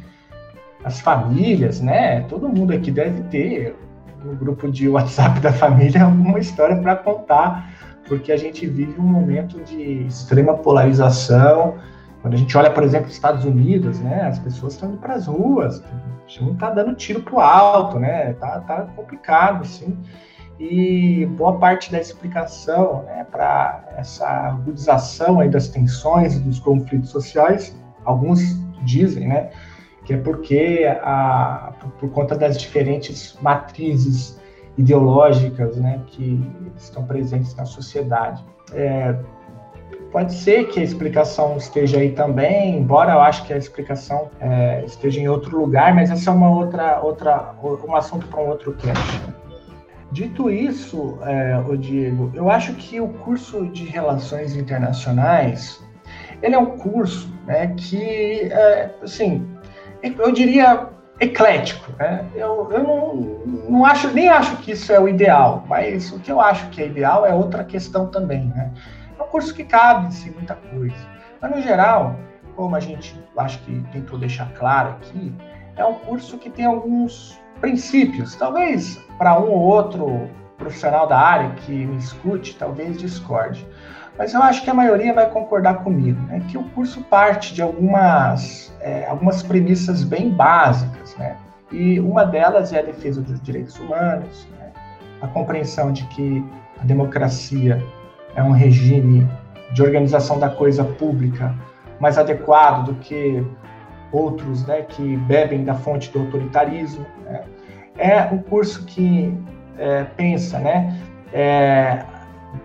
as 0.84 1.00
famílias, 1.02 1.82
né? 1.82 2.22
Todo 2.22 2.48
mundo 2.50 2.74
aqui 2.74 2.92
deve 2.92 3.22
ter 3.24 3.76
no 4.24 4.36
grupo 4.36 4.70
de 4.70 4.88
WhatsApp 4.90 5.40
da 5.40 5.52
família 5.54 6.04
alguma 6.04 6.40
história 6.40 6.76
para 6.78 6.96
contar, 6.96 7.72
porque 8.08 8.32
a 8.32 8.38
gente 8.38 8.66
vive 8.68 9.00
um 9.00 9.04
momento 9.04 9.62
de 9.64 10.06
extrema 10.08 10.56
polarização. 10.56 11.76
Quando 12.22 12.34
a 12.34 12.38
gente 12.38 12.58
olha, 12.58 12.70
por 12.70 12.84
exemplo, 12.84 13.08
os 13.08 13.14
Estados 13.14 13.46
Unidos, 13.46 14.00
né? 14.00 14.24
As 14.24 14.40
pessoas 14.40 14.74
estão 14.74 14.90
indo 14.90 14.98
para 14.98 15.16
as 15.16 15.28
ruas, 15.28 15.84
não 16.42 16.54
está 16.54 16.70
dando 16.70 16.94
tiro 16.96 17.22
para 17.22 17.36
o 17.36 17.40
alto, 17.40 18.00
né? 18.00 18.34
Tá, 18.34 18.60
tá 18.62 18.82
complicado, 18.96 19.62
assim 19.62 19.98
e 20.60 21.26
boa 21.38 21.58
parte 21.58 21.90
da 21.92 22.00
explicação 22.00 23.04
né, 23.04 23.26
para 23.32 23.82
essa 23.96 24.28
agudização 24.28 25.40
aí 25.40 25.50
das 25.50 25.70
tensões 25.70 26.38
dos 26.42 26.60
conflitos 26.60 27.10
sociais, 27.10 27.76
alguns 28.04 28.42
dizem 28.84 29.30
né, 29.30 29.52
que 30.10 30.16
é 30.16 30.18
porque, 30.18 30.92
a, 31.04 31.72
por, 32.00 32.10
conta 32.10 32.36
das 32.36 32.60
diferentes 32.60 33.38
matrizes 33.44 34.40
ideológicas 34.76 35.78
né, 35.78 36.02
que 36.08 36.42
estão 36.76 37.06
presentes 37.06 37.54
na 37.56 37.64
sociedade. 37.64 38.44
É, 38.74 39.16
pode 40.12 40.34
ser 40.34 40.68
que 40.70 40.80
a 40.80 40.84
explicação 40.84 41.58
esteja 41.58 42.00
aí 42.00 42.14
também, 42.14 42.80
embora 42.80 43.12
eu 43.12 43.22
acho 43.22 43.46
que 43.46 43.54
a 43.54 43.58
explicação 43.58 44.32
é, 44.40 44.84
esteja 44.84 45.20
em 45.20 45.28
outro 45.28 45.56
lugar, 45.60 45.94
mas 45.94 46.10
essa 46.10 46.32
é 46.32 46.34
uma 46.34 46.50
outra, 46.50 47.02
outra 47.02 47.54
um 47.88 47.96
assunto 47.96 48.26
para 48.30 48.42
um 48.42 48.48
outro 48.48 48.74
cast. 48.78 49.22
Dito 50.12 50.50
isso, 50.50 51.20
é, 51.22 51.56
o 51.68 51.78
Diego, 51.78 52.32
eu 52.34 52.50
acho 52.50 52.74
que 52.74 53.00
o 53.00 53.10
curso 53.10 53.68
de 53.68 53.86
Relações 53.86 54.56
Internacionais 54.56 55.88
ele 56.42 56.56
é 56.56 56.60
um 56.60 56.78
curso 56.78 57.32
né, 57.46 57.76
que, 57.78 58.50
é, 58.52 58.90
assim, 59.04 59.46
eu 60.02 60.32
diria 60.32 60.88
eclético. 61.20 61.92
Né? 61.98 62.26
Eu, 62.36 62.70
eu 62.72 62.84
não, 62.84 63.16
não 63.70 63.86
acho, 63.86 64.10
nem 64.10 64.30
acho 64.30 64.56
que 64.58 64.72
isso 64.72 64.92
é 64.92 65.00
o 65.00 65.08
ideal, 65.08 65.64
mas 65.68 66.12
o 66.12 66.20
que 66.20 66.32
eu 66.32 66.40
acho 66.40 66.70
que 66.70 66.82
é 66.82 66.88
ideal 66.88 67.26
é 67.26 67.34
outra 67.34 67.64
questão 67.64 68.08
também. 68.08 68.46
Né? 68.56 68.72
É 69.18 69.24
um 69.24 69.28
curso 69.28 69.54
que 69.54 69.64
cabe-se 69.64 70.32
muita 70.32 70.56
coisa. 70.56 70.96
Mas, 71.42 71.52
no 71.52 71.62
geral, 71.62 72.16
como 72.56 72.76
a 72.76 72.80
gente 72.80 73.16
acho 73.38 73.60
que 73.60 73.82
tentou 73.92 74.20
deixar 74.20 74.52
claro 74.54 74.90
aqui, 74.92 75.34
é 75.76 75.86
um 75.86 75.94
curso 75.94 76.38
que 76.38 76.50
tem 76.50 76.66
alguns 76.66 77.40
princípios. 77.62 78.36
Talvez 78.36 78.98
para 79.18 79.40
um 79.40 79.50
ou 79.50 79.60
outro 79.60 80.30
profissional 80.58 81.08
da 81.08 81.18
área 81.18 81.50
que 81.52 81.72
me 81.72 81.98
escute, 81.98 82.56
talvez 82.58 82.98
discorde. 82.98 83.66
Mas 84.20 84.34
eu 84.34 84.44
acho 84.44 84.62
que 84.64 84.70
a 84.70 84.74
maioria 84.74 85.14
vai 85.14 85.30
concordar 85.30 85.76
comigo, 85.76 86.20
né? 86.28 86.44
Que 86.50 86.58
o 86.58 86.64
curso 86.72 87.02
parte 87.04 87.54
de 87.54 87.62
algumas, 87.62 88.70
é, 88.82 89.08
algumas 89.08 89.42
premissas 89.42 90.04
bem 90.04 90.30
básicas, 90.30 91.16
né? 91.18 91.38
E 91.72 92.02
uma 92.02 92.26
delas 92.26 92.74
é 92.74 92.80
a 92.80 92.82
defesa 92.82 93.22
dos 93.22 93.42
direitos 93.42 93.80
humanos, 93.80 94.46
né? 94.60 94.72
a 95.22 95.28
compreensão 95.28 95.94
de 95.94 96.04
que 96.08 96.44
a 96.82 96.84
democracia 96.84 97.82
é 98.36 98.44
um 98.44 98.52
regime 98.52 99.26
de 99.72 99.82
organização 99.82 100.38
da 100.38 100.50
coisa 100.50 100.84
pública 100.84 101.56
mais 102.00 102.18
adequado 102.18 102.88
do 102.88 102.96
que 102.96 103.46
outros 104.12 104.66
né, 104.66 104.82
que 104.82 105.16
bebem 105.18 105.64
da 105.64 105.76
fonte 105.76 106.12
do 106.12 106.20
autoritarismo. 106.20 107.06
Né? 107.24 107.44
É 107.98 108.24
um 108.24 108.40
curso 108.40 108.86
que 108.86 109.38
é, 109.78 110.04
pensa, 110.04 110.58
né, 110.58 111.00
é, 111.32 112.04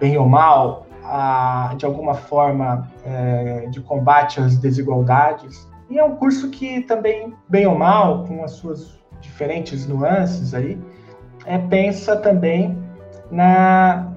bem 0.01 0.17
ou 0.17 0.29
mal, 0.29 0.84
a, 1.05 1.75
de 1.77 1.85
alguma 1.85 2.15
forma 2.15 2.91
é, 3.05 3.67
de 3.71 3.81
combate 3.81 4.41
às 4.41 4.57
desigualdades. 4.57 5.69
E 5.91 5.99
é 5.99 6.05
um 6.05 6.17
curso 6.17 6.51
que 6.51 6.81
também, 6.83 7.35
bem 7.49 7.67
ou 7.67 7.77
mal, 7.77 8.25
com 8.25 8.43
as 8.43 8.53
suas 8.53 8.99
diferentes 9.21 9.87
nuances 9.87 10.55
aí, 10.55 10.81
é, 11.47 11.59
pensa 11.59 12.17
também 12.17 12.79
na, 13.31 14.11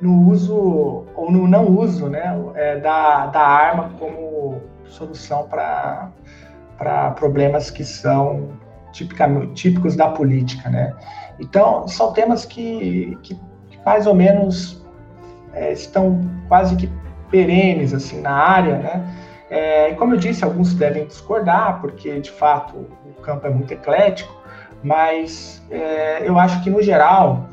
no 0.00 0.28
uso 0.28 1.04
ou 1.14 1.30
no 1.30 1.46
não 1.46 1.66
uso 1.66 2.08
né, 2.08 2.36
é, 2.54 2.78
da, 2.78 3.26
da 3.26 3.40
arma 3.40 3.90
como 3.98 4.60
solução 4.84 5.48
para 5.48 7.10
problemas 7.12 7.70
que 7.70 7.84
são 7.84 8.50
típicos 9.54 9.94
da 9.94 10.08
política. 10.08 10.68
Né? 10.68 10.94
Então, 11.38 11.86
são 11.86 12.12
temas 12.12 12.44
que, 12.44 13.18
que 13.22 13.38
mais 13.84 14.06
ou 14.06 14.14
menos 14.14 14.85
é, 15.56 15.72
estão 15.72 16.20
quase 16.46 16.76
que 16.76 16.88
perenes 17.30 17.92
assim 17.94 18.20
na 18.20 18.32
área, 18.32 18.78
né? 18.78 19.14
É, 19.48 19.90
e 19.90 19.94
como 19.94 20.14
eu 20.14 20.18
disse, 20.18 20.44
alguns 20.44 20.74
devem 20.74 21.06
discordar, 21.06 21.80
porque 21.80 22.20
de 22.20 22.30
fato 22.30 22.76
o 22.76 23.20
campo 23.22 23.46
é 23.46 23.50
muito 23.50 23.72
eclético, 23.72 24.34
mas 24.82 25.62
é, 25.70 26.28
eu 26.28 26.38
acho 26.38 26.62
que 26.62 26.68
no 26.68 26.82
geral 26.82 27.46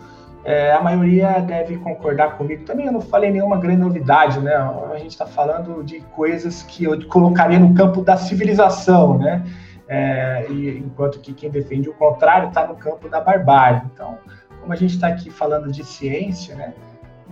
é, 0.44 0.74
a 0.74 0.82
maioria 0.82 1.40
deve 1.40 1.78
concordar 1.78 2.38
comigo. 2.38 2.66
Também 2.66 2.88
eu 2.88 2.92
não 2.92 3.02
falei 3.02 3.32
nenhuma 3.32 3.58
grande 3.58 3.80
novidade, 3.80 4.40
né? 4.40 4.54
A 4.54 4.98
gente 4.98 5.12
está 5.12 5.26
falando 5.26 5.84
de 5.84 6.02
coisas 6.16 6.64
que 6.64 6.84
eu 6.84 7.08
colocaria 7.08 7.60
no 7.60 7.74
campo 7.74 8.02
da 8.02 8.18
civilização, 8.18 9.18
né? 9.18 9.44
É, 9.88 10.48
e, 10.50 10.80
enquanto 10.80 11.20
que 11.20 11.34
quem 11.34 11.50
defende 11.50 11.90
o 11.90 11.94
contrário 11.94 12.50
está 12.50 12.68
no 12.68 12.76
campo 12.76 13.08
da 13.08 13.22
barbárie. 13.22 13.84
Então, 13.94 14.18
como 14.60 14.74
a 14.74 14.76
gente 14.76 14.96
está 14.96 15.08
aqui 15.08 15.30
falando 15.30 15.72
de 15.72 15.84
ciência, 15.86 16.56
né? 16.56 16.74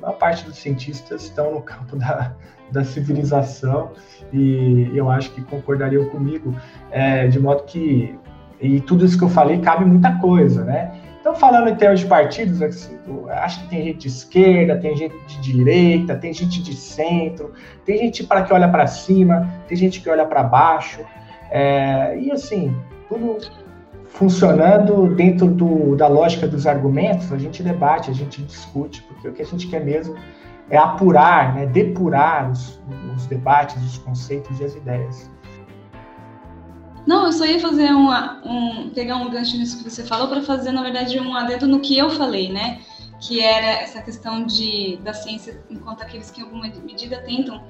Maior 0.01 0.17
parte 0.17 0.43
dos 0.45 0.57
cientistas 0.57 1.23
estão 1.23 1.53
no 1.53 1.61
campo 1.61 1.95
da, 1.95 2.33
da 2.71 2.83
civilização 2.83 3.91
e 4.33 4.91
eu 4.93 5.09
acho 5.09 5.31
que 5.31 5.41
concordariam 5.41 6.05
comigo, 6.09 6.55
é, 6.89 7.27
de 7.27 7.39
modo 7.39 7.63
que, 7.63 8.17
e 8.59 8.79
tudo 8.81 9.05
isso 9.05 9.17
que 9.17 9.23
eu 9.23 9.29
falei 9.29 9.59
cabe 9.59 9.85
muita 9.85 10.17
coisa, 10.17 10.63
né? 10.63 10.91
Então, 11.19 11.35
falando 11.35 11.69
em 11.69 11.75
termos 11.75 11.99
de 11.99 12.07
partidos, 12.07 12.61
acho 13.29 13.61
que 13.61 13.69
tem 13.69 13.83
gente 13.83 13.99
de 13.99 14.07
esquerda, 14.07 14.75
tem 14.77 14.97
gente 14.97 15.15
de 15.27 15.39
direita, 15.39 16.15
tem 16.15 16.33
gente 16.33 16.63
de 16.63 16.73
centro, 16.73 17.53
tem 17.85 17.95
gente 17.99 18.23
para 18.23 18.41
que 18.41 18.51
olha 18.51 18.67
para 18.67 18.87
cima, 18.87 19.47
tem 19.67 19.77
gente 19.77 20.01
que 20.01 20.09
olha 20.09 20.25
para 20.25 20.41
baixo, 20.41 21.01
é, 21.51 22.17
e 22.17 22.31
assim, 22.31 22.75
tudo 23.07 23.37
funcionando 24.11 25.15
dentro 25.15 25.47
do, 25.47 25.95
da 25.95 26.07
lógica 26.07 26.47
dos 26.47 26.67
argumentos, 26.67 27.31
a 27.31 27.37
gente 27.37 27.63
debate, 27.63 28.11
a 28.11 28.13
gente 28.13 28.41
discute, 28.43 29.01
porque 29.03 29.27
o 29.27 29.33
que 29.33 29.41
a 29.41 29.45
gente 29.45 29.67
quer 29.67 29.83
mesmo 29.83 30.15
é 30.69 30.77
apurar, 30.77 31.55
né, 31.55 31.65
depurar 31.65 32.51
os, 32.51 32.79
os 33.15 33.25
debates, 33.25 33.81
os 33.83 33.97
conceitos 33.97 34.59
e 34.59 34.63
as 34.63 34.75
ideias. 34.75 35.29
Não, 37.05 37.25
eu 37.25 37.31
só 37.31 37.45
ia 37.45 37.59
fazer 37.59 37.91
uma, 37.91 38.41
um, 38.45 38.89
pegar 38.89 39.17
um 39.17 39.29
gancho 39.29 39.57
nisso 39.57 39.83
que 39.83 39.89
você 39.89 40.03
falou 40.03 40.27
para 40.27 40.41
fazer, 40.41 40.71
na 40.71 40.83
verdade, 40.83 41.19
um 41.19 41.35
adendo 41.35 41.67
no 41.67 41.79
que 41.79 41.97
eu 41.97 42.09
falei, 42.11 42.51
né? 42.51 42.79
Que 43.19 43.41
era 43.41 43.81
essa 43.81 44.01
questão 44.01 44.45
de, 44.45 44.97
da 45.03 45.13
ciência, 45.13 45.63
enquanto 45.69 46.03
aqueles 46.03 46.29
que 46.29 46.41
em 46.41 46.43
alguma 46.43 46.67
medida 46.67 47.17
tentam 47.21 47.63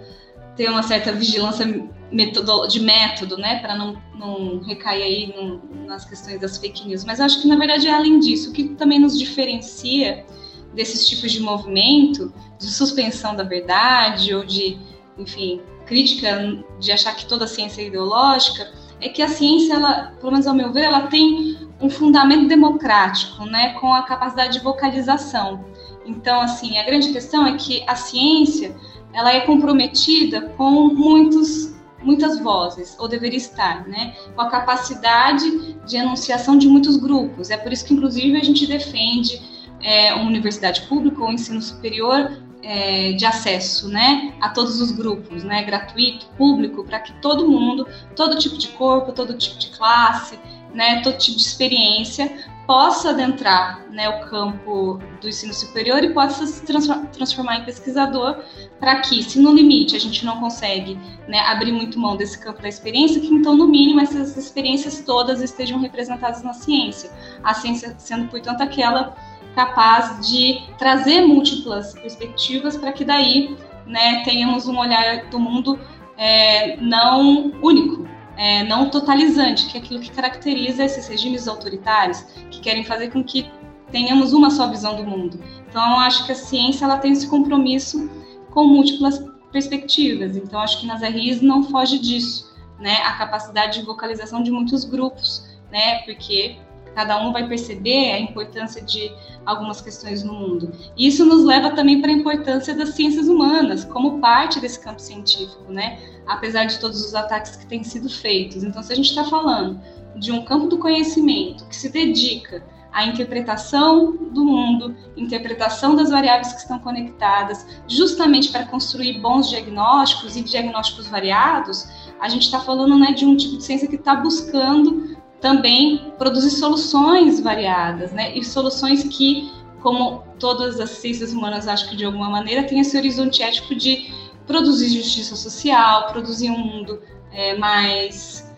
ter 0.55 0.69
uma 0.69 0.83
certa 0.83 1.11
vigilância 1.11 1.65
de 1.65 2.79
método, 2.81 3.37
né, 3.37 3.59
para 3.59 3.75
não, 3.75 4.01
não 4.15 4.59
recair 4.63 5.03
aí 5.03 5.33
no, 5.35 5.85
nas 5.85 6.03
questões 6.05 6.39
das 6.39 6.57
fake 6.57 6.87
news. 6.87 7.05
Mas 7.05 7.19
acho 7.21 7.41
que, 7.41 7.47
na 7.47 7.55
verdade, 7.55 7.87
é 7.87 7.93
além 7.93 8.19
disso, 8.19 8.49
o 8.49 8.53
que 8.53 8.69
também 8.69 8.99
nos 8.99 9.17
diferencia 9.17 10.25
desses 10.73 11.07
tipos 11.07 11.31
de 11.31 11.39
movimento, 11.39 12.33
de 12.59 12.67
suspensão 12.67 13.35
da 13.35 13.43
verdade 13.43 14.33
ou 14.33 14.45
de, 14.45 14.77
enfim, 15.17 15.61
crítica 15.85 16.63
de 16.79 16.91
achar 16.91 17.15
que 17.15 17.25
toda 17.25 17.47
ciência 17.47 17.81
é 17.81 17.87
ideológica, 17.87 18.71
é 18.99 19.09
que 19.09 19.21
a 19.21 19.27
ciência, 19.27 19.73
ela, 19.73 20.13
pelo 20.19 20.31
menos 20.31 20.47
ao 20.47 20.53
meu 20.53 20.71
ver, 20.71 20.83
ela 20.83 21.07
tem 21.07 21.57
um 21.81 21.89
fundamento 21.89 22.47
democrático, 22.47 23.45
né, 23.45 23.73
com 23.79 23.93
a 23.93 24.03
capacidade 24.03 24.53
de 24.53 24.63
vocalização. 24.63 25.65
Então, 26.05 26.41
assim, 26.41 26.77
a 26.77 26.85
grande 26.85 27.11
questão 27.11 27.45
é 27.45 27.57
que 27.57 27.83
a 27.87 27.95
ciência 27.95 28.75
ela 29.14 29.34
é 29.34 29.41
comprometida 29.41 30.41
com 30.57 30.88
muitos, 30.88 31.76
muitas 32.01 32.39
vozes, 32.39 32.95
ou 32.99 33.07
deveria 33.07 33.38
estar, 33.38 33.88
né? 33.88 34.16
Com 34.36 34.41
a 34.41 34.49
capacidade 34.49 35.74
de 35.86 35.97
enunciação 35.97 36.57
de 36.57 36.68
muitos 36.68 36.97
grupos. 36.97 37.49
É 37.49 37.57
por 37.57 37.72
isso 37.72 37.86
que, 37.86 37.93
inclusive, 37.93 38.38
a 38.38 38.43
gente 38.43 38.66
defende 38.66 39.42
é, 39.82 40.13
uma 40.13 40.25
universidade 40.25 40.82
pública 40.83 41.21
ou 41.24 41.32
ensino 41.32 41.62
superior 41.62 42.32
é, 42.63 43.13
de 43.13 43.25
acesso, 43.25 43.89
né, 43.89 44.33
a 44.39 44.50
todos 44.50 44.79
os 44.79 44.92
grupos, 44.92 45.43
né, 45.43 45.63
gratuito, 45.63 46.28
público, 46.38 46.83
para 46.83 47.00
que 47.00 47.12
todo 47.21 47.47
mundo, 47.50 47.88
todo 48.16 48.38
tipo 48.38 48.58
de 48.58 48.67
corpo, 48.70 49.12
todo 49.12 49.33
tipo 49.33 49.58
de 49.58 49.70
classe, 49.70 50.39
né, 50.73 51.01
todo 51.01 51.17
tipo 51.17 51.37
de 51.37 51.43
experiência 51.43 52.31
possa 52.65 53.09
adentrar 53.09 53.85
né, 53.89 54.07
o 54.07 54.29
campo 54.29 54.99
do 55.19 55.27
ensino 55.27 55.53
superior 55.53 56.03
e 56.03 56.13
possa 56.13 56.45
se 56.45 56.63
transformar 56.65 57.57
em 57.57 57.65
pesquisador 57.65 58.43
para 58.79 59.01
que, 59.01 59.21
se 59.23 59.39
no 59.39 59.53
limite 59.53 59.95
a 59.95 59.99
gente 59.99 60.25
não 60.25 60.39
consegue 60.39 60.97
né, 61.27 61.39
abrir 61.39 61.73
muito 61.73 61.99
mão 61.99 62.15
desse 62.15 62.39
campo 62.39 62.61
da 62.61 62.69
experiência, 62.69 63.19
que 63.19 63.27
então, 63.27 63.55
no 63.55 63.67
mínimo, 63.67 63.99
essas 63.99 64.37
experiências 64.37 65.01
todas 65.05 65.41
estejam 65.41 65.79
representadas 65.79 66.43
na 66.43 66.53
ciência. 66.53 67.11
A 67.43 67.53
ciência 67.53 67.93
sendo, 67.97 68.29
portanto, 68.29 68.61
aquela 68.61 69.15
capaz 69.53 70.25
de 70.25 70.61
trazer 70.77 71.21
múltiplas 71.27 71.93
perspectivas 71.93 72.77
para 72.77 72.93
que 72.93 73.03
daí 73.03 73.57
né, 73.85 74.23
tenhamos 74.23 74.67
um 74.67 74.77
olhar 74.77 75.25
do 75.29 75.39
mundo 75.39 75.77
é, 76.17 76.77
não 76.77 77.51
único, 77.61 78.07
é, 78.42 78.63
não 78.63 78.89
totalizante, 78.89 79.68
que 79.68 79.78
é 79.78 79.80
aquilo 79.80 80.00
que 80.00 80.09
caracteriza 80.09 80.84
esses 80.84 81.08
regimes 81.08 81.47
autoritários, 81.47 82.24
que 82.50 82.59
querem 82.59 82.84
fazer 82.84 83.12
com 83.12 83.24
que 83.24 83.47
tenhamos 83.92 84.34
uma 84.34 84.50
só 84.50 84.68
visão 84.68 84.96
do 84.96 85.04
mundo. 85.04 85.39
Então, 85.70 85.92
eu 85.92 85.97
acho 85.97 86.26
que 86.26 86.32
a 86.32 86.36
ciência 86.36 86.86
ela 86.86 86.97
tem 86.97 87.12
esse 87.12 87.28
compromisso 87.28 88.09
com 88.50 88.66
múltiplas 88.66 89.24
perspectivas. 89.51 90.36
Então, 90.36 90.59
acho 90.59 90.80
que 90.80 90.88
nas 90.88 91.04
RIs 91.04 91.39
não 91.39 91.62
foge 91.62 92.00
disso, 92.00 92.51
né? 92.80 92.96
A 93.04 93.12
capacidade 93.12 93.80
de 93.80 93.86
vocalização 93.86 94.42
de 94.42 94.50
muitos 94.50 94.86
grupos, 94.86 95.46
né? 95.72 96.00
Porque 96.00 96.58
Cada 96.96 97.22
um 97.22 97.32
vai 97.32 97.47
perceber 97.47 98.12
a 98.12 98.20
importância 98.20 98.82
de 98.82 99.12
algumas 99.46 99.82
questões 99.82 100.24
no 100.24 100.34
mundo. 100.34 100.72
Isso 100.97 101.26
nos 101.26 101.43
leva 101.43 101.72
também 101.72 102.01
para 102.01 102.12
a 102.12 102.13
importância 102.13 102.76
das 102.76 102.89
ciências 102.89 103.28
humanas 103.28 103.86
como 103.86 104.20
parte 104.20 104.59
desse 104.59 104.80
campo 104.80 105.01
científico, 105.01 105.72
né? 105.72 106.00
Apesar 106.28 106.66
de 106.66 106.80
todos 106.80 107.04
os 107.05 107.16
ataques 107.16 107.55
que 107.55 107.66
têm 107.66 107.84
sido 107.84 108.09
feitos. 108.09 108.63
Então, 108.63 108.84
se 108.84 108.92
a 108.92 108.96
gente 108.96 109.09
está 109.09 109.24
falando 109.24 109.80
de 110.16 110.32
um 110.32 110.43
campo 110.43 110.68
do 110.68 110.78
conhecimento 110.78 111.66
que 111.66 111.76
se 111.76 111.89
dedica 111.89 112.63
à 112.92 113.05
interpretação 113.05 114.12
do 114.32 114.43
mundo, 114.43 114.96
interpretação 115.16 115.96
das 115.96 116.09
variáveis 116.09 116.51
que 116.51 116.59
estão 116.59 116.78
conectadas, 116.80 117.66
justamente 117.88 118.51
para 118.51 118.66
construir 118.66 119.20
bons 119.20 119.50
diagnósticos 119.50 120.36
e 120.36 120.43
diagnósticos 120.43 121.08
variados, 121.08 121.88
a 122.20 122.28
gente 122.28 122.43
está 122.43 122.59
falando 122.59 123.00
né, 123.00 123.13
de 123.13 123.26
um 123.26 123.36
tipo 123.38 123.58
de 123.58 123.63
ciência 123.63 123.88
que 123.88 123.96
está 123.96 124.16
buscando 124.16 125.20
também 125.42 126.13
produzir 126.18 126.51
soluções 126.51 127.39
variadas, 127.39 128.12
né, 128.12 128.38
e 128.38 128.43
soluções 128.43 129.04
que, 129.04 129.51
como 129.82 130.24
todas 130.39 130.80
as 130.80 130.92
ciências 130.92 131.34
humanas, 131.34 131.68
acho 131.68 131.89
que 131.89 131.96
de 131.96 132.05
alguma 132.05 132.30
maneira, 132.30 132.63
tem 132.63 132.80
esse 132.80 132.96
horizonte 132.96 133.42
ético 133.42 133.76
de 133.76 134.13
produzir 134.46 134.89
justiça 134.89 135.36
social, 135.36 136.12
produzir 136.12 136.51
um 136.51 136.58
mundo 136.58 137.01
é, 137.32 137.58
mais 137.58 138.51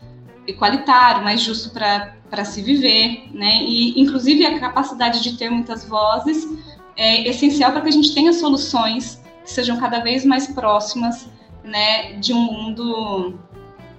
igualitário, 0.46 1.24
mais 1.24 1.42
justo 1.42 1.70
para 1.72 2.46
se 2.46 2.62
viver, 2.62 3.30
né? 3.34 3.64
E 3.64 4.00
inclusive 4.02 4.46
a 4.46 4.60
capacidade 4.60 5.22
de 5.22 5.38
ter 5.38 5.50
muitas 5.50 5.88
vozes 5.88 6.48
é 6.98 7.28
essencial 7.28 7.72
para 7.72 7.82
que 7.82 7.90
a 7.90 7.92
gente 7.92 8.14
tenha 8.14 8.34
soluções 8.34 9.22
que 9.44 9.52
sejam 9.52 9.80
cada 9.80 10.00
vez 10.00 10.26
mais 10.26 10.48
próximas, 10.48 11.30
né, 11.64 12.14
de 12.14 12.34
um 12.34 12.42
mundo 12.42 13.40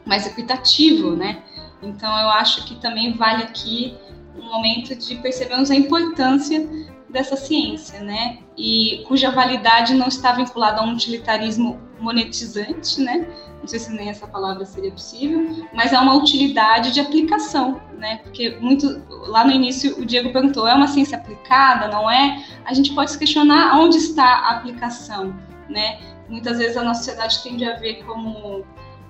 mais 0.04 0.26
equitativo, 0.26 1.16
né? 1.16 1.42
Então 1.84 2.16
eu 2.18 2.30
acho 2.30 2.64
que 2.66 2.74
também 2.76 3.12
vale 3.14 3.42
aqui 3.42 3.96
um 4.36 4.42
momento 4.42 4.94
de 4.94 5.16
percebermos 5.16 5.70
a 5.70 5.74
importância 5.74 6.68
dessa 7.08 7.36
ciência, 7.36 8.00
né? 8.00 8.38
E 8.58 9.04
cuja 9.06 9.30
validade 9.30 9.94
não 9.94 10.08
está 10.08 10.32
vinculada 10.32 10.80
a 10.80 10.84
um 10.84 10.92
utilitarismo 10.92 11.80
monetizante, 12.00 13.00
né? 13.00 13.26
Não 13.60 13.68
sei 13.68 13.78
se 13.78 13.92
nem 13.92 14.10
essa 14.10 14.26
palavra 14.26 14.64
seria 14.66 14.90
possível, 14.90 15.66
mas 15.72 15.92
é 15.92 15.98
uma 15.98 16.14
utilidade 16.14 16.90
de 16.92 17.00
aplicação, 17.00 17.80
né? 17.96 18.18
Porque 18.24 18.58
muito 18.60 19.00
lá 19.28 19.44
no 19.44 19.52
início 19.52 19.98
o 19.98 20.04
Diego 20.04 20.32
perguntou, 20.32 20.66
é 20.66 20.74
uma 20.74 20.88
ciência 20.88 21.16
aplicada, 21.16 21.88
não 21.88 22.10
é? 22.10 22.44
A 22.64 22.74
gente 22.74 22.92
pode 22.92 23.12
se 23.12 23.18
questionar 23.18 23.78
onde 23.78 23.96
está 23.96 24.24
a 24.24 24.50
aplicação, 24.56 25.34
né? 25.68 26.00
Muitas 26.28 26.58
vezes 26.58 26.76
a 26.76 26.82
nossa 26.82 27.04
sociedade 27.04 27.42
tende 27.42 27.64
a 27.64 27.76
ver 27.76 28.02
como 28.04 28.64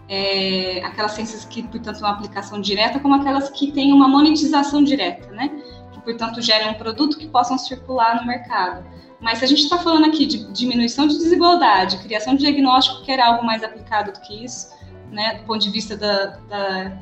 é, 0.08 0.84
aquelas 0.84 1.12
ciências 1.12 1.44
que, 1.44 1.62
portanto, 1.62 1.98
uma 1.98 2.10
aplicação 2.10 2.60
direta, 2.60 2.98
como 3.00 3.14
aquelas 3.14 3.50
que 3.50 3.72
têm 3.72 3.92
uma 3.92 4.08
monetização 4.08 4.82
direta, 4.84 5.30
né? 5.32 5.50
Que, 5.92 6.00
portanto, 6.00 6.40
gerem 6.42 6.70
um 6.70 6.74
produto 6.74 7.16
que 7.16 7.26
possam 7.26 7.56
circular 7.56 8.20
no 8.20 8.26
mercado. 8.26 8.84
Mas 9.20 9.38
se 9.38 9.44
a 9.44 9.48
gente 9.48 9.62
está 9.62 9.78
falando 9.78 10.06
aqui 10.06 10.26
de 10.26 10.52
diminuição 10.52 11.06
de 11.06 11.16
desigualdade, 11.16 11.96
criação 11.98 12.34
de 12.34 12.40
diagnóstico, 12.40 13.02
que 13.02 13.10
era 13.10 13.26
algo 13.26 13.44
mais 13.44 13.64
aplicado 13.64 14.12
do 14.12 14.20
que 14.20 14.44
isso, 14.44 14.68
né, 15.10 15.38
do 15.38 15.44
ponto 15.44 15.60
de 15.60 15.70
vista 15.70 15.96
da, 15.96 16.26
da, 16.48 16.92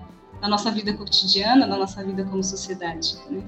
da 0.41 0.49
nossa 0.49 0.71
vida 0.71 0.93
cotidiana, 0.93 1.67
da 1.67 1.77
nossa 1.77 2.05
vida 2.05 2.25
como 2.25 2.43
sociedade. 2.43 3.17
Né? 3.29 3.43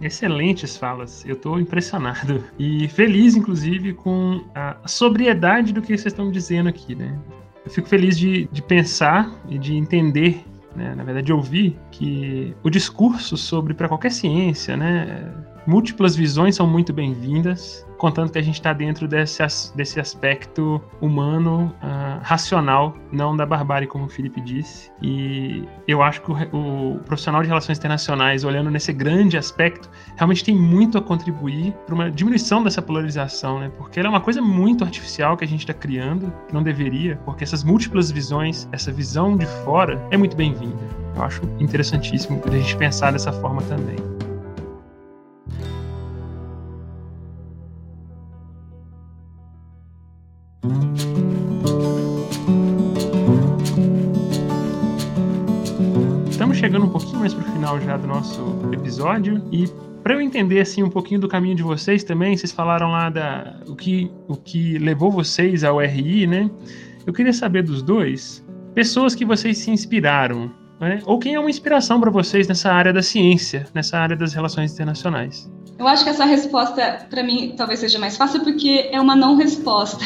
Excelentes 0.00 0.76
falas, 0.76 1.24
eu 1.26 1.34
estou 1.34 1.58
impressionado 1.58 2.44
e 2.58 2.88
feliz, 2.88 3.34
inclusive, 3.34 3.94
com 3.94 4.44
a 4.54 4.76
sobriedade 4.86 5.72
do 5.72 5.82
que 5.82 5.88
vocês 5.88 6.06
estão 6.06 6.30
dizendo 6.30 6.68
aqui, 6.68 6.94
né? 6.94 7.18
Eu 7.64 7.70
fico 7.70 7.88
feliz 7.88 8.18
de, 8.18 8.46
de 8.46 8.62
pensar 8.62 9.30
e 9.48 9.58
de 9.58 9.74
entender, 9.76 10.44
né, 10.74 10.94
na 10.94 11.04
verdade, 11.04 11.26
de 11.26 11.32
ouvir 11.32 11.78
que 11.90 12.54
o 12.62 12.70
discurso 12.70 13.36
sobre 13.36 13.74
para 13.74 13.88
qualquer 13.88 14.10
ciência, 14.12 14.76
né, 14.76 15.30
múltiplas 15.66 16.16
visões 16.16 16.56
são 16.56 16.66
muito 16.66 16.92
bem-vindas 16.92 17.86
contanto 18.00 18.32
que 18.32 18.38
a 18.38 18.42
gente 18.42 18.54
está 18.54 18.72
dentro 18.72 19.06
desse, 19.06 19.42
desse 19.76 20.00
aspecto 20.00 20.80
humano, 21.02 21.70
uh, 21.82 22.18
racional, 22.22 22.96
não 23.12 23.36
da 23.36 23.44
barbárie, 23.44 23.86
como 23.86 24.06
o 24.06 24.08
Felipe 24.08 24.40
disse. 24.40 24.90
E 25.02 25.68
eu 25.86 26.02
acho 26.02 26.22
que 26.22 26.32
o, 26.32 26.94
o, 26.94 26.98
profissional 27.00 27.42
de 27.42 27.48
relações 27.48 27.76
internacionais, 27.76 28.42
olhando 28.42 28.70
nesse 28.70 28.90
grande 28.90 29.36
aspecto, 29.36 29.90
realmente 30.16 30.42
tem 30.42 30.54
muito 30.54 30.96
a 30.96 31.02
contribuir 31.02 31.72
para 31.84 31.94
uma 31.94 32.10
diminuição 32.10 32.64
dessa 32.64 32.80
polarização, 32.80 33.60
né? 33.60 33.70
Porque 33.76 34.00
ela 34.00 34.08
é 34.08 34.10
uma 34.10 34.20
coisa 34.20 34.40
muito 34.40 34.82
artificial 34.82 35.36
que 35.36 35.44
a 35.44 35.48
gente 35.48 35.60
está 35.60 35.74
criando, 35.74 36.32
que 36.48 36.54
não 36.54 36.62
deveria, 36.62 37.16
porque 37.26 37.44
essas 37.44 37.62
múltiplas 37.62 38.10
visões, 38.10 38.66
essa 38.72 38.90
visão 38.90 39.36
de 39.36 39.44
fora, 39.62 40.02
é 40.10 40.16
muito 40.16 40.34
bem-vinda. 40.34 40.82
Eu 41.16 41.22
acho 41.22 41.42
interessantíssimo 41.58 42.40
a 42.46 42.50
gente 42.50 42.76
pensar 42.78 43.12
dessa 43.12 43.30
forma 43.30 43.60
também. 43.62 44.19
Estamos 56.30 56.58
chegando 56.58 56.84
um 56.84 56.90
pouquinho 56.90 57.20
mais 57.20 57.32
para 57.32 57.48
o 57.48 57.52
final 57.52 57.80
já 57.80 57.96
do 57.96 58.06
nosso 58.06 58.42
episódio 58.70 59.42
e 59.50 59.66
para 60.02 60.12
eu 60.14 60.20
entender 60.20 60.60
assim 60.60 60.82
um 60.82 60.90
pouquinho 60.90 61.18
do 61.18 61.28
caminho 61.28 61.56
de 61.56 61.62
vocês 61.62 62.04
também, 62.04 62.36
vocês 62.36 62.52
falaram 62.52 62.90
lá 62.90 63.08
da 63.08 63.58
o 63.66 63.74
que 63.74 64.10
o 64.28 64.36
que 64.36 64.76
levou 64.78 65.10
vocês 65.10 65.64
ao 65.64 65.78
RI, 65.80 66.26
né? 66.26 66.50
Eu 67.06 67.14
queria 67.14 67.32
saber 67.32 67.62
dos 67.62 67.82
dois 67.82 68.44
pessoas 68.74 69.14
que 69.14 69.24
vocês 69.24 69.56
se 69.56 69.70
inspiraram, 69.70 70.50
né? 70.78 71.00
Ou 71.06 71.18
quem 71.18 71.36
é 71.36 71.40
uma 71.40 71.48
inspiração 71.48 71.98
para 71.98 72.10
vocês 72.10 72.46
nessa 72.46 72.70
área 72.70 72.92
da 72.92 73.00
ciência, 73.00 73.66
nessa 73.74 73.98
área 73.98 74.14
das 74.16 74.34
relações 74.34 74.74
internacionais. 74.74 75.50
Eu 75.80 75.88
acho 75.88 76.04
que 76.04 76.10
essa 76.10 76.26
resposta, 76.26 77.06
para 77.08 77.22
mim, 77.22 77.54
talvez 77.56 77.80
seja 77.80 77.98
mais 77.98 78.14
fácil, 78.14 78.44
porque 78.44 78.90
é 78.92 79.00
uma 79.00 79.16
não 79.16 79.36
resposta. 79.36 80.04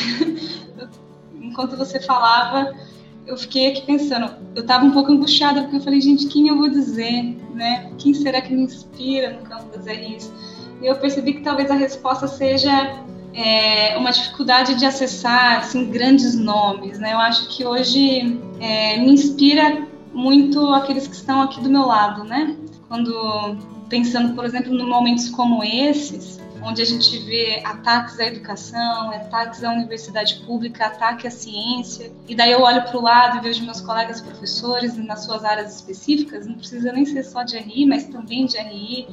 Enquanto 1.35 1.77
você 1.77 1.99
falava, 1.99 2.73
eu 3.27 3.37
fiquei 3.37 3.73
aqui 3.73 3.83
pensando, 3.83 4.37
eu 4.55 4.63
estava 4.63 4.85
um 4.85 4.93
pouco 4.93 5.11
angustiada, 5.11 5.63
porque 5.63 5.75
eu 5.75 5.81
falei, 5.81 6.01
gente, 6.01 6.29
quem 6.29 6.47
eu 6.47 6.57
vou 6.57 6.69
dizer, 6.69 7.37
né? 7.53 7.91
Quem 7.99 8.15
será 8.15 8.41
que 8.41 8.55
me 8.55 8.63
inspira 8.63 9.33
no 9.33 9.43
campo 9.49 9.77
das 9.77 9.85
RIs? 9.85 10.33
E 10.81 10.87
eu 10.87 10.95
percebi 10.95 11.35
que 11.35 11.41
talvez 11.41 11.69
a 11.69 11.75
resposta 11.75 12.29
seja 12.29 13.03
é, 13.35 13.97
uma 13.99 14.13
dificuldade 14.13 14.77
de 14.77 14.87
acessar 14.87 15.59
assim, 15.59 15.91
grandes 15.91 16.37
nomes, 16.37 17.01
né? 17.01 17.15
Eu 17.15 17.19
acho 17.19 17.49
que 17.49 17.67
hoje 17.67 18.41
é, 18.61 18.97
me 18.99 19.11
inspira 19.11 19.89
muito 20.13 20.69
aqueles 20.69 21.09
que 21.09 21.17
estão 21.17 21.43
aqui 21.43 21.61
do 21.61 21.69
meu 21.69 21.85
lado, 21.85 22.23
né? 22.23 22.57
Quando 22.87 23.74
pensando, 23.95 24.35
por 24.35 24.45
exemplo, 24.45 24.75
em 24.75 24.85
momentos 24.85 25.31
como 25.31 25.63
esses, 25.63 26.41
onde 26.61 26.83
a 26.83 26.85
gente 26.85 27.17
vê 27.21 27.63
ataques 27.65 28.19
à 28.19 28.27
educação, 28.27 29.13
ataques 29.13 29.63
à 29.63 29.71
universidade 29.71 30.43
pública, 30.45 30.87
ataque 30.87 31.29
à 31.29 31.31
ciência, 31.31 32.11
e 32.27 32.35
daí 32.35 32.51
eu 32.51 32.61
olho 32.61 32.83
para 32.83 32.99
o 32.99 33.01
lado 33.01 33.39
e 33.39 33.41
vejo 33.41 33.65
meus 33.65 33.81
colegas 33.81 34.21
professores 34.21 34.97
nas 34.97 35.25
suas 35.25 35.45
áreas 35.45 35.77
específicas, 35.77 36.45
não 36.45 36.57
precisa 36.57 36.93
nem 36.93 37.07
ser 37.07 37.23
só 37.23 37.45
de 37.45 37.57
RI, 37.57 37.87
mas 37.87 38.07
também 38.07 38.47
de 38.47 38.59
RI, 38.59 39.07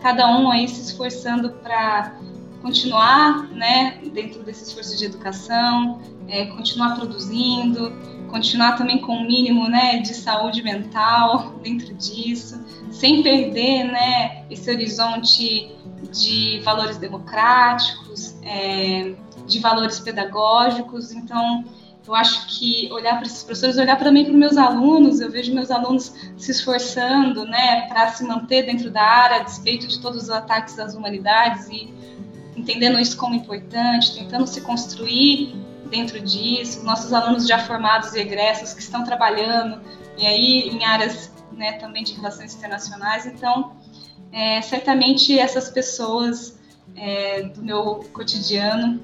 cada 0.00 0.30
um 0.30 0.48
aí 0.52 0.68
se 0.68 0.82
esforçando 0.82 1.50
para 1.50 2.14
continuar, 2.62 3.48
né, 3.48 3.98
dentro 4.12 4.44
desse 4.44 4.62
esforço 4.62 4.96
de 4.96 5.04
educação, 5.04 6.00
é, 6.28 6.46
continuar 6.46 6.94
produzindo, 6.94 7.92
continuar 8.30 8.76
também 8.76 9.00
com 9.00 9.14
o 9.14 9.16
um 9.16 9.26
mínimo, 9.26 9.68
né, 9.68 9.98
de 9.98 10.14
saúde 10.14 10.62
mental 10.62 11.58
dentro 11.60 11.92
disso, 11.94 12.62
sem 12.98 13.22
perder, 13.22 13.84
né, 13.84 14.42
esse 14.50 14.68
horizonte 14.68 15.72
de 16.10 16.60
valores 16.64 16.96
democráticos, 16.96 18.34
é, 18.42 19.14
de 19.46 19.60
valores 19.60 20.00
pedagógicos. 20.00 21.12
Então, 21.12 21.64
eu 22.06 22.14
acho 22.14 22.58
que 22.58 22.88
olhar 22.90 23.16
para 23.16 23.26
esses 23.26 23.44
professores, 23.44 23.76
olhar 23.76 23.96
também 23.98 24.24
para 24.24 24.32
os 24.32 24.38
meus 24.38 24.56
alunos, 24.56 25.20
eu 25.20 25.30
vejo 25.30 25.54
meus 25.54 25.70
alunos 25.70 26.12
se 26.36 26.50
esforçando, 26.50 27.44
né, 27.44 27.82
para 27.82 28.08
se 28.08 28.24
manter 28.24 28.66
dentro 28.66 28.90
da 28.90 29.02
área, 29.02 29.36
a 29.36 29.42
despeito 29.44 29.86
de 29.86 30.00
todos 30.00 30.24
os 30.24 30.30
ataques 30.30 30.76
às 30.78 30.94
humanidades 30.94 31.68
e 31.68 31.94
entendendo 32.56 32.98
isso 32.98 33.16
como 33.16 33.34
importante, 33.34 34.18
tentando 34.18 34.46
se 34.48 34.60
construir 34.62 35.54
dentro 35.88 36.20
disso, 36.20 36.84
nossos 36.84 37.12
alunos 37.12 37.46
já 37.46 37.60
formados 37.60 38.12
e 38.14 38.18
egressos 38.18 38.72
que 38.72 38.80
estão 38.80 39.04
trabalhando 39.04 39.80
e 40.18 40.26
aí 40.26 40.68
em 40.70 40.84
áreas 40.84 41.30
né, 41.58 41.72
também 41.72 42.04
de 42.04 42.14
relações 42.14 42.54
internacionais. 42.54 43.26
Então, 43.26 43.72
é, 44.32 44.62
certamente 44.62 45.38
essas 45.38 45.68
pessoas 45.68 46.58
é, 46.96 47.42
do 47.42 47.62
meu 47.62 48.04
cotidiano 48.12 49.00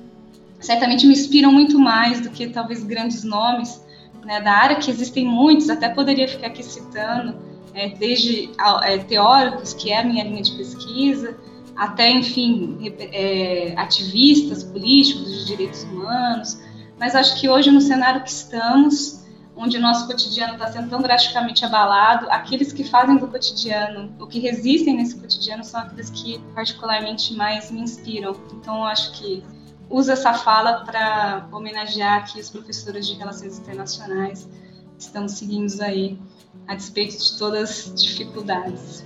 certamente 0.61 1.07
me 1.07 1.13
inspiram 1.13 1.53
muito 1.53 1.79
mais 1.79 2.21
do 2.21 2.31
que 2.31 2.49
talvez 2.49 2.83
grandes 2.83 3.23
nomes 3.23 3.83
né, 4.25 4.41
da 4.41 4.53
área, 4.53 4.77
que 4.77 4.91
existem 4.91 5.27
muitos, 5.27 5.69
até 5.69 5.89
poderia 5.89 6.27
ficar 6.27 6.47
aqui 6.47 6.63
citando, 6.63 7.37
é, 7.75 7.91
desde 7.91 8.51
é, 8.83 8.99
teóricos, 8.99 9.75
que 9.75 9.91
é 9.91 10.01
a 10.01 10.05
minha 10.05 10.25
linha 10.25 10.43
de 10.43 10.53
pesquisa, 10.53 11.37
até, 11.77 12.11
enfim, 12.11 12.79
é, 13.13 13.75
ativistas 13.77 14.63
políticos 14.63 15.41
de 15.41 15.45
direitos 15.45 15.83
humanos, 15.83 16.59
mas 16.99 17.15
acho 17.15 17.39
que 17.41 17.49
hoje, 17.49 17.71
no 17.71 17.81
cenário 17.81 18.23
que 18.23 18.31
estamos, 18.31 19.24
onde 19.57 19.77
o 19.77 19.81
nosso 19.81 20.07
cotidiano 20.07 20.55
está 20.55 20.71
sendo 20.71 20.91
tão 20.91 21.01
drasticamente 21.01 21.65
abalado, 21.65 22.27
aqueles 22.31 22.73
que 22.73 22.85
fazem 22.85 23.17
do 23.17 23.29
cotidiano, 23.29 24.13
o 24.19 24.27
que 24.27 24.39
resistem 24.39 24.97
nesse 24.97 25.17
cotidiano, 25.17 25.63
são 25.63 25.81
aqueles 25.81 26.11
que 26.11 26.39
particularmente 26.55 27.35
mais 27.35 27.71
me 27.71 27.81
inspiram. 27.81 28.35
Então, 28.53 28.79
eu 28.79 28.85
acho 28.85 29.13
que 29.13 29.45
uso 29.89 30.11
essa 30.11 30.35
fala 30.35 30.85
para 30.85 31.47
homenagear 31.53 32.19
aqui 32.19 32.41
os 32.41 32.51
professores 32.51 33.07
de 33.07 33.15
Relações 33.15 33.59
Internacionais 33.59 34.49
que 34.97 35.03
estão 35.03 35.29
seguindo 35.29 35.81
aí, 35.83 36.19
a 36.67 36.75
despeito 36.75 37.17
de 37.17 37.39
todas 37.39 37.93
as 37.93 38.03
dificuldades. 38.03 39.05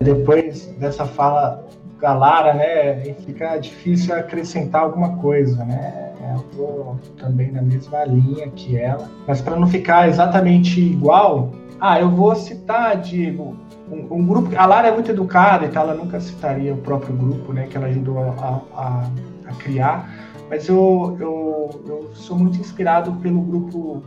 Depois 0.00 0.66
dessa 0.78 1.06
fala 1.06 1.66
da 2.00 2.12
Lara, 2.14 2.54
né, 2.54 3.14
fica 3.24 3.56
difícil 3.58 4.14
acrescentar 4.14 4.82
alguma 4.82 5.16
coisa, 5.18 5.64
né? 5.64 6.11
Eu 6.22 6.44
vou 6.52 6.96
também 7.16 7.50
na 7.50 7.62
mesma 7.62 8.04
linha 8.04 8.48
que 8.50 8.76
ela, 8.76 9.10
mas 9.26 9.40
para 9.40 9.56
não 9.56 9.66
ficar 9.66 10.08
exatamente 10.08 10.80
igual, 10.80 11.50
ah, 11.80 12.00
eu 12.00 12.08
vou 12.08 12.34
citar, 12.36 12.96
Diego, 13.00 13.56
um, 13.90 14.18
um, 14.18 14.26
grupo. 14.26 14.50
A 14.56 14.66
Lara 14.66 14.88
é 14.88 14.92
muito 14.92 15.10
educada, 15.10 15.66
então 15.66 15.82
ela 15.82 15.94
nunca 15.94 16.20
citaria 16.20 16.72
o 16.72 16.78
próprio 16.78 17.14
grupo, 17.16 17.52
né, 17.52 17.66
que 17.66 17.76
ela 17.76 17.86
ajudou 17.86 18.18
a, 18.18 18.62
a, 18.74 19.10
a 19.46 19.54
criar. 19.54 20.08
Mas 20.48 20.68
eu, 20.68 21.16
eu, 21.18 21.70
eu 21.86 22.10
sou 22.14 22.38
muito 22.38 22.58
inspirado 22.58 23.12
pelo 23.14 23.40
grupo 23.40 24.02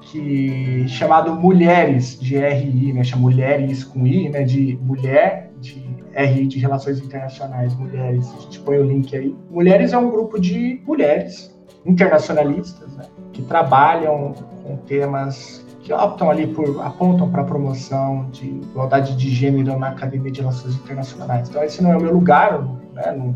que 0.00 0.86
chamado 0.88 1.34
Mulheres 1.34 2.18
de 2.18 2.36
RI, 2.36 2.92
né? 2.92 3.04
Chama 3.04 3.22
Mulheres 3.22 3.84
com 3.84 4.06
I, 4.06 4.28
né? 4.28 4.42
De 4.42 4.78
mulher 4.82 5.50
de 5.64 5.82
RI 6.14 6.46
de 6.46 6.58
Relações 6.58 7.00
Internacionais, 7.00 7.74
Mulheres. 7.74 8.30
A 8.36 8.40
gente 8.42 8.60
põe 8.60 8.78
o 8.78 8.84
link 8.84 9.16
aí. 9.16 9.34
Mulheres 9.50 9.92
é 9.92 9.98
um 9.98 10.10
grupo 10.10 10.38
de 10.38 10.80
mulheres 10.86 11.54
internacionalistas, 11.86 12.94
né? 12.96 13.06
Que 13.32 13.42
trabalham 13.42 14.34
com 14.62 14.76
temas 14.76 15.64
que 15.80 15.92
optam 15.92 16.30
ali 16.30 16.46
por 16.46 16.80
apontam 16.82 17.30
para 17.30 17.42
a 17.42 17.44
promoção 17.44 18.28
de 18.30 18.46
igualdade 18.46 19.16
de 19.16 19.28
gênero 19.28 19.78
na 19.78 19.88
Academia 19.88 20.30
de 20.30 20.40
Relações 20.40 20.74
Internacionais. 20.76 21.48
Então 21.48 21.62
esse 21.62 21.82
não 21.82 21.92
é 21.92 21.96
o 21.96 22.00
meu 22.00 22.12
lugar, 22.12 22.62
né? 22.94 23.12
Não, 23.12 23.34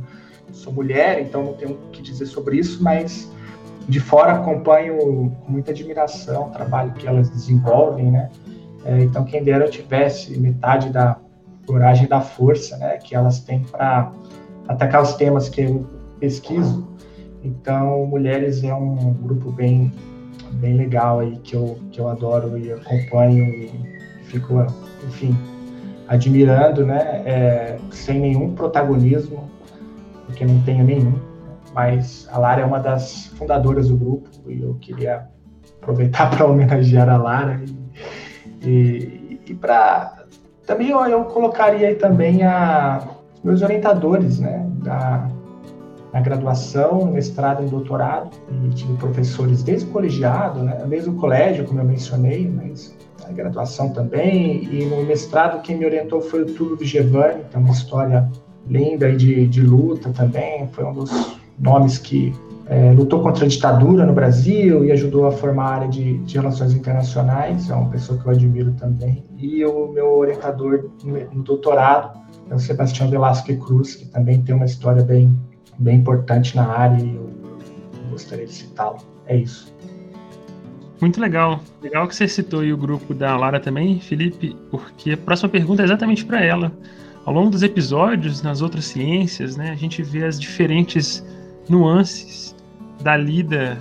sou 0.52 0.72
mulher, 0.72 1.20
então 1.20 1.44
não 1.44 1.52
tenho 1.54 1.72
o 1.72 1.90
que 1.90 2.00
dizer 2.00 2.26
sobre 2.26 2.56
isso, 2.56 2.82
mas 2.82 3.30
de 3.86 4.00
fora 4.00 4.32
acompanho 4.32 4.98
com 4.98 5.52
muita 5.52 5.72
admiração 5.72 6.48
o 6.48 6.50
trabalho 6.50 6.92
que 6.92 7.06
elas 7.06 7.28
desenvolvem, 7.30 8.10
né? 8.10 8.30
É, 8.84 9.00
então, 9.00 9.24
quem 9.24 9.42
dera 9.42 9.66
eu 9.66 9.70
tivesse 9.70 10.38
metade 10.38 10.90
da 10.90 11.18
coragem 11.68 12.08
da 12.08 12.20
força, 12.20 12.76
né, 12.78 12.96
que 12.96 13.14
elas 13.14 13.40
têm 13.40 13.62
para 13.62 14.10
atacar 14.66 15.02
os 15.02 15.14
temas 15.14 15.48
que 15.48 15.62
eu 15.62 15.86
pesquiso. 16.18 16.88
Então, 17.44 18.06
Mulheres 18.06 18.64
é 18.64 18.74
um 18.74 19.12
grupo 19.12 19.52
bem 19.52 19.92
bem 20.54 20.76
legal 20.76 21.20
aí 21.20 21.36
que 21.38 21.54
eu 21.54 21.78
que 21.92 22.00
eu 22.00 22.08
adoro 22.08 22.58
e 22.58 22.72
acompanho 22.72 23.44
e 23.44 23.70
fico, 24.24 24.54
enfim, 25.06 25.36
admirando, 26.08 26.84
né, 26.84 27.22
é, 27.24 27.78
sem 27.90 28.18
nenhum 28.18 28.54
protagonismo, 28.54 29.48
porque 30.26 30.44
não 30.44 30.60
tenho 30.62 30.82
nenhum 30.84 31.28
mas 31.74 32.28
a 32.32 32.38
Lara 32.38 32.62
é 32.62 32.64
uma 32.64 32.80
das 32.80 33.26
fundadoras 33.38 33.88
do 33.88 33.96
grupo 33.96 34.28
e 34.48 34.62
eu 34.62 34.74
queria 34.80 35.28
aproveitar 35.80 36.28
para 36.34 36.44
homenagear 36.44 37.08
a 37.08 37.16
Lara 37.16 37.62
e, 38.62 38.66
e, 38.66 39.40
e 39.46 39.54
para 39.54 40.17
também 40.68 40.90
eu, 40.90 41.24
colocaria 41.24 41.88
aí 41.88 41.94
também 41.94 42.42
a 42.42 43.00
meus 43.42 43.62
orientadores, 43.62 44.38
né, 44.38 44.66
da 44.84 45.26
na 46.12 46.20
graduação, 46.22 47.04
mestrado 47.12 47.62
e 47.62 47.68
doutorado, 47.68 48.30
e 48.50 48.70
tive 48.70 48.94
professores 48.94 49.62
desde 49.62 49.86
o 49.86 49.90
colegiado, 49.90 50.62
né, 50.62 50.78
colégio, 51.20 51.66
como 51.66 51.80
eu 51.80 51.84
mencionei, 51.84 52.50
mas 52.50 52.96
na 53.22 53.30
graduação 53.30 53.90
também, 53.90 54.64
e 54.64 54.86
no 54.86 55.04
mestrado 55.04 55.60
quem 55.60 55.76
me 55.76 55.84
orientou 55.84 56.22
foi 56.22 56.44
o 56.44 56.46
Túlio 56.46 56.76
Vigevani, 56.76 57.44
que 57.50 57.56
é 57.56 57.58
uma 57.58 57.70
história 57.70 58.26
linda 58.66 59.12
de, 59.12 59.46
de 59.48 59.60
luta 59.60 60.10
também, 60.10 60.66
foi 60.68 60.84
um 60.84 60.94
dos 60.94 61.38
nomes 61.58 61.98
que 61.98 62.32
é, 62.68 62.92
lutou 62.92 63.22
contra 63.22 63.46
a 63.46 63.48
ditadura 63.48 64.04
no 64.04 64.12
Brasil 64.12 64.84
e 64.84 64.92
ajudou 64.92 65.26
a 65.26 65.32
formar 65.32 65.64
a 65.64 65.74
área 65.76 65.88
de, 65.88 66.18
de, 66.18 66.36
relações 66.36 66.74
internacionais, 66.74 67.70
é 67.70 67.74
uma 67.74 67.88
pessoa 67.88 68.18
que 68.18 68.26
eu 68.26 68.32
admiro 68.32 68.72
também. 68.72 69.24
E 69.38 69.64
o 69.64 69.88
meu 69.88 70.18
orientador 70.18 70.90
no 71.32 71.42
doutorado 71.42 72.18
é 72.50 72.54
o 72.54 72.58
Sebastião 72.58 73.08
Velasco 73.08 73.54
Cruz, 73.56 73.94
que 73.94 74.06
também 74.06 74.42
tem 74.42 74.54
uma 74.54 74.66
história 74.66 75.02
bem, 75.02 75.34
bem 75.78 75.96
importante 75.96 76.54
na 76.54 76.66
área 76.66 77.02
e 77.02 77.16
eu, 77.16 77.28
gostaria 78.10 78.44
de 78.44 78.52
citá-lo. 78.52 78.98
É 79.26 79.36
isso. 79.36 79.72
Muito 81.00 81.20
legal. 81.20 81.60
Legal 81.80 82.06
que 82.08 82.16
você 82.16 82.26
citou 82.26 82.60
aí 82.60 82.72
o 82.72 82.76
grupo 82.76 83.14
da 83.14 83.36
Lara 83.36 83.60
também, 83.60 84.00
Felipe, 84.00 84.56
porque 84.70 85.12
a 85.12 85.16
próxima 85.16 85.48
pergunta 85.48 85.82
é 85.82 85.84
exatamente 85.84 86.24
para 86.24 86.44
ela. 86.44 86.72
Ao 87.24 87.32
longo 87.32 87.50
dos 87.50 87.62
episódios, 87.62 88.42
nas 88.42 88.60
outras 88.60 88.86
ciências, 88.86 89.56
né, 89.56 89.70
a 89.70 89.74
gente 89.76 90.02
vê 90.02 90.24
as 90.24 90.40
diferentes 90.40 91.24
nuances 91.68 92.47
da 93.08 93.16
lida 93.16 93.78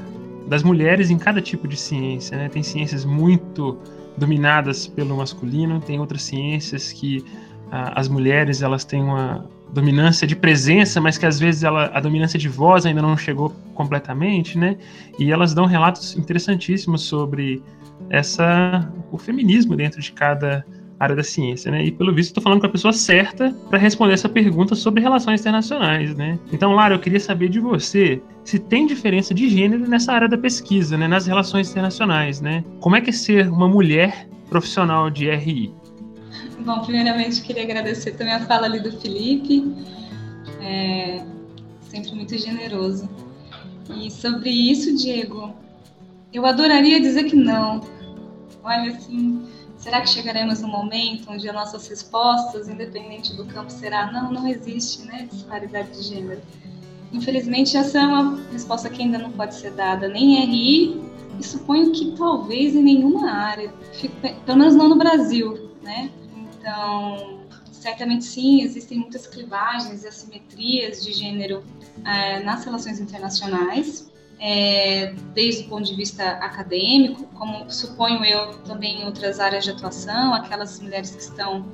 das 0.48 0.64
mulheres 0.64 1.10
em 1.10 1.18
cada 1.18 1.42
tipo 1.42 1.68
de 1.68 1.76
ciência. 1.76 2.38
Né? 2.38 2.48
Tem 2.48 2.64
ciências 2.64 3.04
muito 3.04 3.78
dominadas 4.16 4.88
pelo 4.88 5.18
masculino, 5.18 5.82
tem 5.82 6.00
outras 6.00 6.24
ciências 6.24 6.94
que 6.94 7.26
ah, 7.70 7.92
as 8.00 8.08
mulheres 8.08 8.62
elas 8.62 8.86
têm 8.86 9.04
uma 9.04 9.46
dominância 9.74 10.26
de 10.26 10.34
presença, 10.34 11.02
mas 11.02 11.18
que 11.18 11.26
às 11.26 11.38
vezes 11.38 11.66
ela, 11.66 11.92
a 11.94 12.00
dominância 12.00 12.40
de 12.40 12.48
voz 12.48 12.86
ainda 12.86 13.02
não 13.02 13.18
chegou 13.18 13.54
completamente, 13.76 14.58
né? 14.58 14.78
E 15.20 15.30
elas 15.30 15.54
dão 15.54 15.66
relatos 15.66 16.16
interessantíssimos 16.16 17.02
sobre 17.02 17.62
essa 18.10 18.90
o 19.12 19.18
feminismo 19.18 19.76
dentro 19.76 20.00
de 20.02 20.14
cada 20.14 20.66
área 21.00 21.16
da 21.16 21.24
ciência, 21.24 21.72
né? 21.72 21.86
E 21.86 21.92
pelo 21.92 22.14
visto 22.14 22.30
estou 22.30 22.44
falando 22.44 22.60
com 22.60 22.68
a 22.68 22.70
pessoa 22.70 22.92
certa 22.92 23.52
para 23.70 23.78
responder 23.78 24.14
essa 24.14 24.28
pergunta 24.28 24.76
sobre 24.76 25.02
relações 25.02 25.42
internacionais, 25.42 26.16
né? 26.16 26.40
Então, 26.52 26.74
Lara, 26.74 26.96
eu 26.96 27.00
queria 27.00 27.20
saber 27.20 27.50
de 27.50 27.60
você 27.60 28.22
se 28.44 28.58
tem 28.58 28.88
diferença 28.88 29.34
de 29.34 29.50
gênero 29.50 29.88
nessa 29.88 30.14
área 30.14 30.28
da 30.28 30.38
pesquisa, 30.38 30.98
né? 30.98 31.08
Nas 31.08 31.28
relações 31.28 31.70
internacionais, 31.70 32.42
né? 32.42 32.64
Como 32.80 32.96
é 32.96 33.02
que 33.02 33.10
é 33.10 33.14
ser 33.14 33.48
uma 33.50 33.68
mulher 33.68 34.28
profissional 34.50 35.10
de 35.10 35.30
RI? 35.30 35.74
Bom, 36.60 36.80
primeiramente 36.82 37.42
queria 37.42 37.64
agradecer 37.64 38.12
também 38.12 38.34
a 38.34 38.40
fala 38.46 38.66
ali 38.66 38.80
do 38.80 38.92
Felipe, 39.00 39.74
é 40.62 41.24
sempre 41.82 42.14
muito 42.14 42.38
generoso. 42.38 43.10
E 43.96 44.12
sobre 44.12 44.50
isso, 44.50 44.96
Diego, 44.98 45.54
eu 46.34 46.46
adoraria 46.46 47.00
dizer 47.00 47.24
que 47.26 47.36
não. 47.36 47.82
Olha, 48.64 48.92
assim, 48.92 49.44
Será 49.78 50.02
que 50.02 50.10
chegaremos 50.10 50.62
no 50.62 50.68
momento 50.68 51.32
onde 51.32 51.48
as 51.48 51.56
nossas 51.56 51.88
respostas, 51.88 52.68
independente 52.68 53.36
do 53.36 53.46
campo, 53.46 53.72
será 53.72 54.12
não, 54.12 54.32
não 54.32 54.48
existe 54.48 55.04
né, 55.04 55.28
disparidade 55.32 55.92
de 55.92 56.04
gênero? 56.04 56.42
Infelizmente, 57.14 57.78
essa 57.78 58.00
é 58.00 58.06
uma 58.06 58.38
resposta 58.52 58.90
que 58.90 59.02
ainda 59.02 59.18
não 59.18 59.32
pode 59.32 59.56
ser 59.56 59.72
dada 59.72 60.10
nem 60.10 60.36
em 60.36 60.46
RI 60.46 61.02
e 61.40 61.44
suponho 61.44 61.92
que 61.92 62.16
talvez 62.18 62.76
em 62.76 62.84
nenhuma 62.84 63.32
área, 63.32 63.72
pelo 64.46 64.58
menos 64.58 64.76
não 64.76 64.90
no 64.90 64.98
Brasil, 64.98 65.72
né? 65.82 66.12
Então, 66.36 67.40
certamente 67.72 68.26
sim, 68.26 68.62
existem 68.62 68.98
muitas 68.98 69.28
clivagens 69.28 70.04
e 70.04 70.08
assimetrias 70.08 71.04
de 71.04 71.14
gênero 71.14 71.64
é, 72.04 72.40
nas 72.42 72.66
relações 72.66 73.00
internacionais, 73.00 74.12
é, 74.40 75.14
desde 75.34 75.64
o 75.64 75.70
ponto 75.70 75.84
de 75.84 75.96
vista 75.96 76.24
acadêmico, 76.24 77.24
como 77.34 77.70
suponho 77.72 78.24
eu 78.24 78.54
também 78.60 79.02
em 79.02 79.06
outras 79.06 79.40
áreas 79.40 79.64
de 79.64 79.72
atuação, 79.72 80.34
aquelas 80.34 80.80
mulheres 80.80 81.12
que 81.12 81.22
estão 81.22 81.66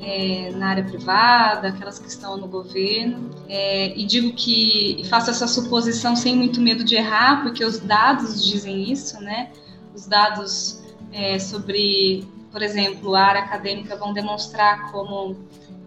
é, 0.00 0.50
na 0.52 0.68
área 0.68 0.84
privada, 0.84 1.68
aquelas 1.68 1.98
que 1.98 2.08
estão 2.08 2.36
no 2.36 2.46
governo. 2.46 3.30
É, 3.48 3.96
e 3.96 4.04
digo 4.04 4.32
que 4.34 5.02
faço 5.08 5.30
essa 5.30 5.48
suposição 5.48 6.14
sem 6.14 6.36
muito 6.36 6.60
medo 6.60 6.84
de 6.84 6.94
errar, 6.94 7.42
porque 7.42 7.64
os 7.64 7.78
dados 7.80 8.44
dizem 8.44 8.90
isso, 8.90 9.20
né? 9.20 9.50
Os 9.94 10.06
dados 10.06 10.84
é, 11.12 11.38
sobre, 11.38 12.26
por 12.52 12.62
exemplo, 12.62 13.14
a 13.16 13.22
área 13.22 13.42
acadêmica 13.42 13.96
vão 13.96 14.12
demonstrar 14.12 14.92
como 14.92 15.36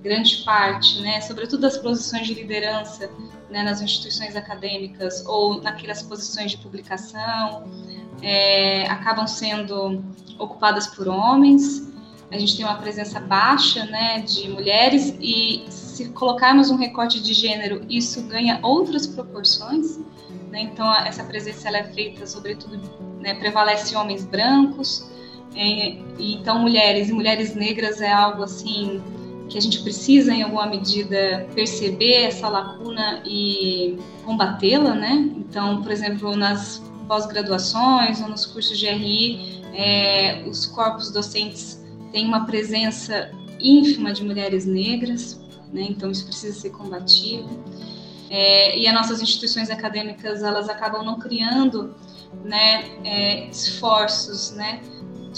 grande 0.02 0.38
parte, 0.44 1.02
né, 1.02 1.20
sobretudo 1.22 1.66
as 1.66 1.78
posições 1.78 2.26
de 2.26 2.34
liderança 2.34 3.10
né, 3.50 3.64
nas 3.64 3.82
instituições 3.82 4.36
acadêmicas 4.36 5.26
ou 5.26 5.62
naquelas 5.62 6.02
posições 6.02 6.52
de 6.52 6.58
publicação, 6.58 7.64
é, 8.22 8.88
acabam 8.88 9.28
sendo 9.28 10.04
ocupadas 10.38 10.88
por 10.88 11.08
homens. 11.08 11.90
A 12.32 12.38
gente 12.38 12.56
tem 12.56 12.66
uma 12.66 12.78
presença 12.78 13.20
baixa 13.20 13.86
né, 13.86 14.22
de 14.22 14.50
mulheres 14.50 15.16
e 15.20 15.66
se 15.70 16.10
colocarmos 16.10 16.70
um 16.70 16.76
recorte 16.76 17.20
de 17.20 17.34
gênero, 17.34 17.86
isso 17.90 18.22
ganha 18.24 18.60
outras 18.62 19.08
proporções. 19.08 19.98
Né? 20.52 20.62
Então, 20.62 20.94
essa 20.96 21.24
presença 21.24 21.68
ela 21.68 21.80
é 21.80 21.84
feita, 21.92 22.28
sobretudo, 22.28 22.80
né, 23.20 23.34
prevalece 23.34 23.96
homens 23.96 24.24
brancos. 24.26 25.10
É, 25.56 25.98
então, 26.20 26.60
mulheres 26.60 27.10
e 27.10 27.14
mulheres 27.14 27.56
negras 27.56 28.00
é 28.00 28.12
algo 28.12 28.44
assim 28.44 29.02
que 29.50 29.58
a 29.58 29.62
gente 29.62 29.82
precisa, 29.82 30.32
em 30.32 30.44
alguma 30.44 30.68
medida, 30.68 31.48
perceber 31.56 32.24
essa 32.24 32.48
lacuna 32.48 33.24
e 33.26 33.98
combatê-la, 34.24 34.94
né? 34.94 35.32
Então, 35.38 35.82
por 35.82 35.92
exemplo, 35.92 36.36
nas 36.36 36.82
pós-graduações 37.08 38.22
ou 38.22 38.30
nos 38.30 38.46
cursos 38.46 38.78
de 38.78 38.88
RI, 38.88 39.64
é, 39.74 40.44
os 40.48 40.68
corpos 40.68 41.10
docentes 41.12 41.84
têm 42.12 42.26
uma 42.26 42.46
presença 42.46 43.32
ínfima 43.60 44.14
de 44.14 44.24
mulheres 44.24 44.66
negras, 44.66 45.42
né? 45.74 45.88
então 45.90 46.12
isso 46.12 46.26
precisa 46.26 46.60
ser 46.60 46.70
combatido. 46.70 47.50
É, 48.30 48.78
e 48.78 48.88
as 48.88 48.94
nossas 48.94 49.22
instituições 49.22 49.72
acadêmicas 49.72 50.44
elas 50.44 50.70
acabam 50.70 51.04
não 51.04 51.18
criando 51.18 51.96
né, 52.44 52.86
é, 53.04 53.48
esforços 53.50 54.52
né, 54.52 54.82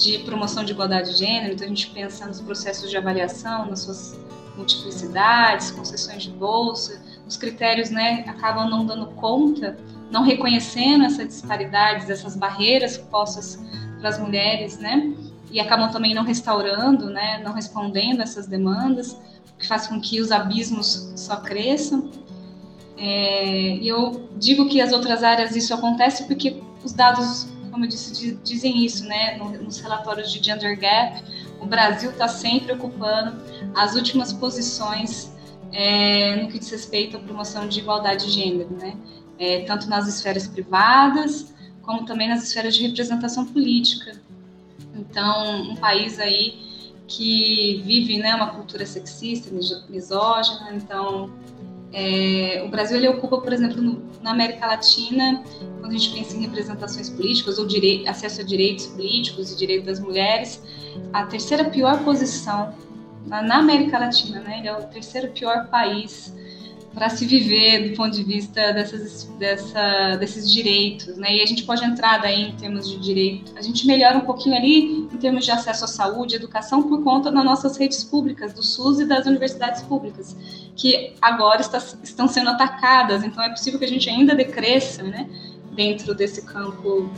de 0.01 0.19
promoção 0.19 0.63
de 0.63 0.71
igualdade 0.71 1.11
de 1.11 1.17
gênero, 1.17 1.53
então 1.53 1.65
a 1.65 1.69
gente 1.69 1.87
pensa 1.91 2.25
nos 2.25 2.41
processos 2.41 2.89
de 2.89 2.97
avaliação, 2.97 3.67
nas 3.67 3.81
suas 3.81 4.19
multiplicidades, 4.55 5.71
concessões 5.71 6.23
de 6.23 6.31
bolsa, 6.31 7.01
os 7.27 7.37
critérios 7.37 7.89
né, 7.89 8.25
acabam 8.27 8.69
não 8.69 8.85
dando 8.85 9.07
conta, 9.07 9.77
não 10.09 10.23
reconhecendo 10.23 11.05
essas 11.05 11.27
disparidades, 11.27 12.09
essas 12.09 12.35
barreiras 12.35 12.97
postas 12.97 13.59
para 13.99 14.09
as 14.09 14.19
mulheres, 14.19 14.77
né, 14.77 15.13
e 15.51 15.59
acabam 15.59 15.89
também 15.91 16.13
não 16.13 16.23
restaurando, 16.23 17.09
né, 17.09 17.41
não 17.43 17.53
respondendo 17.53 18.21
essas 18.21 18.47
demandas, 18.47 19.13
o 19.13 19.59
que 19.59 19.67
faz 19.67 19.87
com 19.87 19.99
que 19.99 20.19
os 20.19 20.31
abismos 20.31 21.13
só 21.15 21.37
cresçam. 21.37 22.09
É, 22.97 23.75
e 23.77 23.87
eu 23.87 24.29
digo 24.37 24.67
que 24.69 24.81
as 24.81 24.91
outras 24.91 25.23
áreas 25.23 25.55
isso 25.55 25.73
acontece 25.73 26.25
porque 26.25 26.61
os 26.83 26.93
dados, 26.93 27.47
como 27.72 27.85
eu 27.85 27.89
disse, 27.89 28.35
dizem 28.43 28.85
isso, 28.85 29.06
né? 29.06 29.38
Nos 29.38 29.80
relatórios 29.80 30.31
de 30.31 30.43
Gender 30.43 30.80
Gap, 30.80 31.23
o 31.60 31.65
Brasil 31.65 32.11
está 32.11 32.27
sempre 32.27 32.73
ocupando 32.73 33.41
as 33.76 33.95
últimas 33.95 34.34
posições 34.34 35.31
é, 35.72 36.35
no 36.35 36.49
que 36.49 36.60
diz 36.60 36.69
respeito 36.69 37.18
à 37.18 37.19
promoção 37.19 37.68
de 37.68 37.80
igualdade 37.80 38.26
de 38.26 38.31
gênero, 38.31 38.69
né? 38.72 38.95
É, 39.39 39.61
tanto 39.61 39.88
nas 39.89 40.07
esferas 40.07 40.48
privadas, 40.48 41.53
como 41.81 42.06
também 42.06 42.27
nas 42.27 42.43
esferas 42.43 42.76
de 42.76 42.85
representação 42.85 43.45
política. 43.45 44.19
Então, 44.95 45.72
um 45.72 45.76
país 45.76 46.19
aí 46.19 46.60
que 47.07 47.81
vive 47.84 48.18
né, 48.18 48.35
uma 48.35 48.48
cultura 48.48 48.85
sexista, 48.85 49.49
misógina, 49.89 50.73
então 50.73 51.30
é, 51.93 52.63
o 52.65 52.69
Brasil 52.69 52.97
ele 52.97 53.07
ocupa, 53.09 53.39
por 53.39 53.51
exemplo, 53.51 53.81
no, 53.81 54.01
na 54.22 54.31
América 54.31 54.65
Latina, 54.65 55.43
quando 55.80 55.93
a 55.93 55.97
gente 55.97 56.13
pensa 56.13 56.38
em 56.38 56.41
representações 56.41 57.09
políticas 57.09 57.59
ou 57.59 57.68
acesso 58.07 58.41
a 58.41 58.43
direitos 58.43 58.88
políticos 58.88 59.51
e 59.51 59.57
direitos 59.57 59.85
das 59.85 59.99
mulheres, 59.99 60.63
a 61.11 61.26
terceira 61.26 61.65
pior 61.65 62.03
posição 62.03 62.73
na, 63.26 63.41
na 63.41 63.57
América 63.57 63.99
Latina, 63.99 64.39
né? 64.39 64.59
Ele 64.59 64.68
é 64.68 64.77
o 64.77 64.84
terceiro 64.84 65.31
pior 65.31 65.68
país 65.68 66.34
para 66.93 67.09
se 67.09 67.26
viver 67.26 67.89
do 67.89 67.95
ponto 67.95 68.11
de 68.11 68.23
vista 68.23 68.73
dessas, 68.73 69.23
dessa, 69.39 70.18
desses 70.18 70.51
direitos, 70.51 71.15
né? 71.18 71.38
E 71.38 71.41
a 71.41 71.45
gente 71.45 71.63
pode 71.63 71.84
entrar 71.84 72.18
daí 72.18 72.49
em 72.49 72.55
termos 72.55 72.89
de 72.89 72.99
direito. 72.99 73.53
A 73.55 73.61
gente 73.61 73.88
melhora 73.88 74.18
um 74.18 74.22
pouquinho 74.22 74.55
ali 74.55 75.07
em 75.11 75.18
termos 75.18 75.45
de 75.45 75.51
acesso 75.51 75.85
à 75.85 75.88
saúde, 75.88 76.35
educação 76.35 76.84
por 76.84 77.01
conta 77.03 77.31
das 77.31 77.45
nossas 77.45 77.77
redes 77.77 78.03
públicas, 78.03 78.53
do 78.53 78.61
SUS 78.61 78.99
e 78.99 79.05
das 79.05 79.26
universidades 79.26 79.81
públicas, 79.84 80.35
que 80.76 81.13
agora 81.22 81.61
está, 81.61 81.77
estão 82.03 82.27
sendo 82.27 82.49
atacadas. 82.49 83.23
Então 83.23 83.41
é 83.43 83.49
possível 83.49 83.80
que 83.80 83.85
a 83.85 83.89
gente 83.89 84.09
ainda 84.09 84.35
decresça, 84.35 85.03
né? 85.03 85.30
Dentro 85.73 86.13
desse 86.13 86.41
campo 86.41 87.09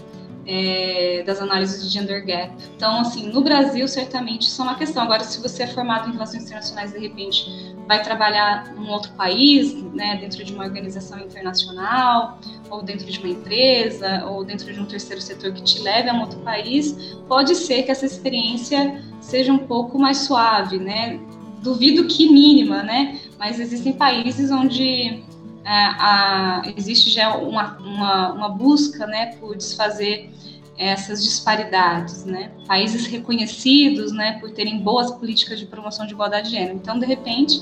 é, 0.46 1.24
das 1.26 1.42
análises 1.42 1.84
de 1.84 1.90
gender 1.90 2.26
gap. 2.26 2.54
Então, 2.76 3.00
assim, 3.00 3.28
no 3.30 3.42
Brasil, 3.42 3.88
certamente 3.88 4.44
isso 4.44 4.62
é 4.62 4.66
uma 4.66 4.76
questão. 4.76 5.04
Agora, 5.04 5.24
se 5.24 5.42
você 5.42 5.64
é 5.64 5.68
formado 5.68 6.10
em 6.10 6.14
relações 6.14 6.44
internacionais, 6.44 6.92
de 6.92 7.00
repente, 7.00 7.73
vai 7.88 8.02
trabalhar 8.02 8.74
num 8.76 8.90
outro 8.90 9.12
país, 9.14 9.74
né, 9.94 10.18
dentro 10.20 10.44
de 10.44 10.54
uma 10.54 10.64
organização 10.64 11.20
internacional, 11.20 12.40
ou 12.70 12.82
dentro 12.82 13.06
de 13.06 13.20
uma 13.20 13.30
empresa, 13.30 14.26
ou 14.26 14.44
dentro 14.44 14.74
de 14.74 14.80
um 14.80 14.86
terceiro 14.86 15.22
setor 15.22 15.54
que 15.54 15.62
te 15.62 15.82
leve 15.82 16.10
a 16.10 16.14
um 16.14 16.22
outro 16.22 16.40
país, 16.40 17.18
pode 17.28 17.56
ser 17.56 17.84
que 17.84 17.92
essa 17.92 18.06
experiência 18.06 19.02
seja 19.20 19.52
um 19.52 19.60
pouco 19.60 20.00
mais 20.00 20.20
suave, 20.20 20.78
né? 20.78 21.20
Duvido 21.62 22.06
que 22.08 22.30
mínima, 22.30 22.84
né? 22.84 23.20
Mas 23.38 23.60
existem 23.60 23.94
países 23.94 24.52
onde 24.52 25.24
é, 25.66 25.70
a, 25.70 26.62
existe 26.76 27.10
já 27.10 27.36
uma, 27.38 27.78
uma, 27.78 28.34
uma, 28.34 28.50
busca 28.50 29.08
né, 29.08 29.28
por 29.38 29.56
desfazer 29.56 30.30
essas 30.78 31.24
disparidades, 31.24 32.26
né? 32.26 32.52
Países 32.68 33.06
reconhecidos, 33.06 34.12
né, 34.12 34.40
por 34.40 34.52
terem 34.52 34.80
boas 34.80 35.12
políticas 35.12 35.60
de 35.60 35.66
promoção 35.66 36.06
de 36.06 36.14
igualdade 36.14 36.50
de 36.50 36.56
gênero. 36.56 36.76
Então, 36.76 36.98
de 36.98 37.06
repente, 37.06 37.62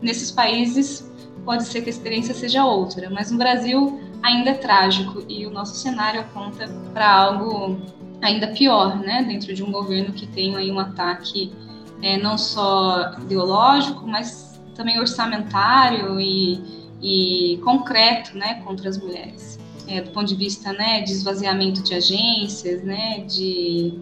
nesses 0.00 0.30
países 0.30 1.10
pode 1.44 1.64
ser 1.64 1.82
que 1.82 1.88
a 1.88 1.90
experiência 1.90 2.34
seja 2.34 2.64
outra, 2.64 3.10
mas 3.10 3.30
no 3.30 3.38
Brasil 3.38 4.00
ainda 4.22 4.50
é 4.50 4.54
trágico 4.54 5.24
e 5.28 5.44
o 5.44 5.50
nosso 5.50 5.74
cenário 5.74 6.20
aponta 6.20 6.68
para 6.92 7.10
algo 7.10 7.80
ainda 8.20 8.48
pior, 8.48 9.00
né, 9.00 9.24
dentro 9.24 9.52
de 9.52 9.64
um 9.64 9.72
governo 9.72 10.12
que 10.12 10.26
tem 10.28 10.54
aí 10.54 10.70
um 10.70 10.78
ataque 10.78 11.52
é, 12.00 12.16
não 12.16 12.38
só 12.38 13.14
ideológico, 13.20 14.06
mas 14.06 14.60
também 14.76 15.00
orçamentário 15.00 16.20
e 16.20 16.82
e 17.02 17.58
concreto 17.64 18.38
né, 18.38 18.62
contra 18.64 18.88
as 18.88 18.96
mulheres. 18.96 19.58
É, 19.88 20.00
do 20.00 20.10
ponto 20.10 20.26
de 20.26 20.36
vista 20.36 20.72
né, 20.72 21.02
de 21.02 21.12
esvaziamento 21.12 21.82
de 21.82 21.94
agências, 21.94 22.82
né, 22.84 23.20
de 23.20 23.98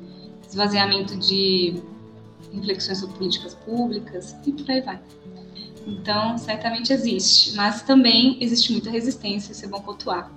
esvaziamento 0.48 1.16
de 1.16 1.82
reflexões 2.52 2.98
sobre 2.98 3.16
políticas 3.16 3.54
públicas 3.54 4.36
e 4.46 4.52
por 4.52 4.70
aí 4.70 4.80
vai. 4.80 5.00
Então, 5.86 6.36
certamente 6.36 6.92
existe, 6.92 7.56
mas 7.56 7.82
também 7.82 8.36
existe 8.40 8.72
muita 8.72 8.90
resistência, 8.90 9.52
isso 9.52 9.64
é 9.64 9.68
bom 9.68 9.80
pontuar. 9.80 10.30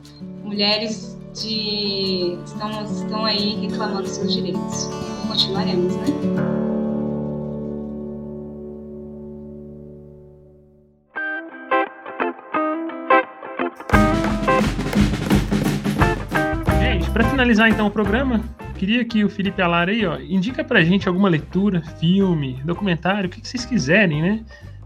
Mulheres 0.43 1.17
de... 1.33 2.37
estão, 2.45 2.83
estão 2.83 3.25
aí 3.25 3.55
reclamando 3.67 4.07
seus 4.07 4.33
direitos. 4.33 4.87
Continuaremos, 5.27 5.95
né? 5.95 6.72
Finalizar 17.43 17.69
então 17.69 17.87
o 17.87 17.91
programa, 17.91 18.39
queria 18.75 19.03
que 19.03 19.25
o 19.25 19.29
Felipe 19.29 19.61
Alara 19.61 19.91
aí, 19.91 20.05
ó, 20.05 20.17
indica 20.17 20.63
pra 20.63 20.81
gente 20.81 21.09
alguma 21.09 21.27
leitura, 21.27 21.81
filme, 21.99 22.61
documentário, 22.63 23.27
o 23.27 23.29
que, 23.29 23.41
que 23.41 23.47
vocês 23.49 23.65
quiserem, 23.65 24.21
né? 24.21 24.45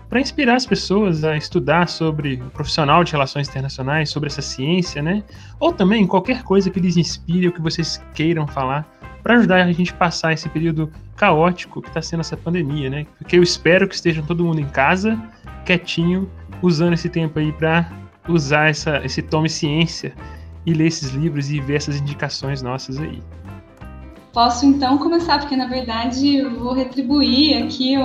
Para 0.10 0.20
inspirar 0.20 0.56
as 0.56 0.66
pessoas 0.66 1.24
a 1.24 1.38
estudar 1.38 1.88
sobre 1.88 2.42
o 2.42 2.50
profissional 2.50 3.04
de 3.04 3.12
relações 3.12 3.48
internacionais, 3.48 4.10
sobre 4.10 4.26
essa 4.26 4.42
ciência, 4.42 5.04
né? 5.04 5.24
Ou 5.60 5.72
também 5.72 6.08
qualquer 6.08 6.42
coisa 6.42 6.72
que 6.72 6.80
lhes 6.80 6.98
inspire 6.98 7.46
ou 7.46 7.54
que 7.54 7.62
vocês 7.62 8.04
queiram 8.16 8.48
falar 8.48 8.92
para 9.22 9.36
ajudar 9.36 9.64
a 9.64 9.72
gente 9.72 9.92
a 9.92 9.96
passar 9.96 10.34
esse 10.34 10.50
período 10.50 10.92
caótico 11.16 11.80
que 11.80 11.90
está 11.90 12.02
sendo 12.02 12.22
essa 12.22 12.36
pandemia, 12.36 12.90
né? 12.90 13.06
Porque 13.20 13.38
eu 13.38 13.44
espero 13.44 13.88
que 13.88 13.94
estejam 13.94 14.26
todo 14.26 14.44
mundo 14.44 14.60
em 14.60 14.68
casa, 14.68 15.16
quietinho, 15.64 16.28
usando 16.64 16.94
esse 16.94 17.08
tempo 17.08 17.38
aí 17.38 17.52
para 17.52 17.88
usar 18.28 18.72
essa, 18.72 19.06
esse 19.06 19.22
tome 19.22 19.48
ciência 19.48 20.12
e 20.68 20.74
ler 20.74 20.88
esses 20.88 21.12
livros 21.12 21.50
e 21.50 21.62
ver 21.62 21.78
essas 21.78 21.96
indicações 21.96 22.62
nossas 22.62 23.00
aí. 23.00 23.24
Posso 24.34 24.66
então 24.66 24.98
começar, 24.98 25.40
porque 25.40 25.56
na 25.56 25.66
verdade 25.66 26.36
eu 26.36 26.60
vou 26.60 26.74
retribuir 26.74 27.64
aqui 27.64 27.96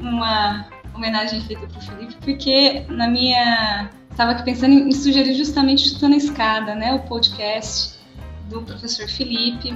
uma 0.00 0.66
homenagem 0.92 1.40
feita 1.42 1.64
para 1.68 1.78
o 1.78 1.82
Felipe, 1.82 2.16
porque 2.16 2.84
na 2.88 3.08
minha. 3.08 3.88
Estava 4.10 4.32
aqui 4.32 4.42
pensando 4.42 4.72
em 4.72 4.90
sugerir 4.90 5.32
justamente 5.34 5.90
Chutando 5.90 6.14
a 6.14 6.16
Escada, 6.16 6.74
né? 6.74 6.92
O 6.92 6.98
podcast 7.02 7.96
do 8.50 8.62
professor 8.62 9.08
Felipe, 9.08 9.72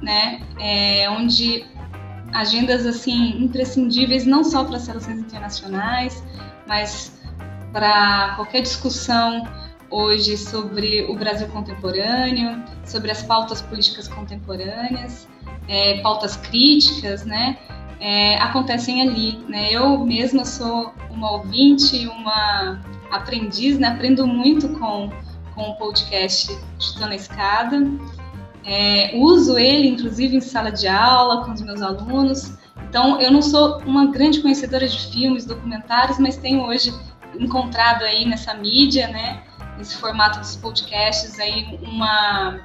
né? 0.00 0.40
É, 0.58 1.10
onde 1.10 1.66
agendas 2.32 2.86
assim 2.86 3.44
imprescindíveis 3.44 4.24
não 4.24 4.42
só 4.42 4.64
para 4.64 4.76
as 4.76 4.86
relações 4.86 5.18
internacionais, 5.18 6.24
mas 6.66 7.20
para 7.72 8.36
qualquer 8.36 8.62
discussão 8.62 9.46
hoje 9.90 10.36
sobre 10.36 11.04
o 11.04 11.14
Brasil 11.14 11.48
contemporâneo, 11.48 12.62
sobre 12.84 13.10
as 13.10 13.22
pautas 13.22 13.62
políticas 13.62 14.08
contemporâneas, 14.08 15.28
é, 15.66 16.00
pautas 16.00 16.36
críticas, 16.36 17.24
né? 17.24 17.58
É, 18.00 18.36
acontecem 18.38 19.02
ali, 19.02 19.38
né? 19.48 19.72
Eu 19.72 19.98
mesma 20.04 20.44
sou 20.44 20.92
uma 21.10 21.32
ouvinte, 21.32 22.06
uma 22.06 22.80
aprendiz, 23.10 23.78
né? 23.78 23.88
Aprendo 23.88 24.26
muito 24.26 24.68
com, 24.70 25.10
com 25.54 25.62
o 25.70 25.76
podcast 25.76 26.56
Chutando 26.78 27.12
a 27.12 27.16
Escada. 27.16 27.90
É, 28.64 29.12
uso 29.16 29.58
ele, 29.58 29.88
inclusive, 29.88 30.36
em 30.36 30.40
sala 30.40 30.70
de 30.70 30.86
aula 30.86 31.44
com 31.44 31.52
os 31.52 31.60
meus 31.60 31.80
alunos. 31.82 32.52
Então, 32.88 33.20
eu 33.20 33.30
não 33.30 33.42
sou 33.42 33.78
uma 33.80 34.06
grande 34.06 34.40
conhecedora 34.40 34.86
de 34.86 34.98
filmes, 35.10 35.44
documentários, 35.44 36.18
mas 36.18 36.36
tenho 36.36 36.62
hoje 36.62 36.92
encontrado 37.38 38.02
aí 38.02 38.24
nessa 38.24 38.54
mídia, 38.54 39.08
né? 39.08 39.42
Nesse 39.78 39.96
formato 39.96 40.40
dos 40.40 40.56
podcasts 40.56 41.38
aí 41.38 41.78
uma, 41.82 42.60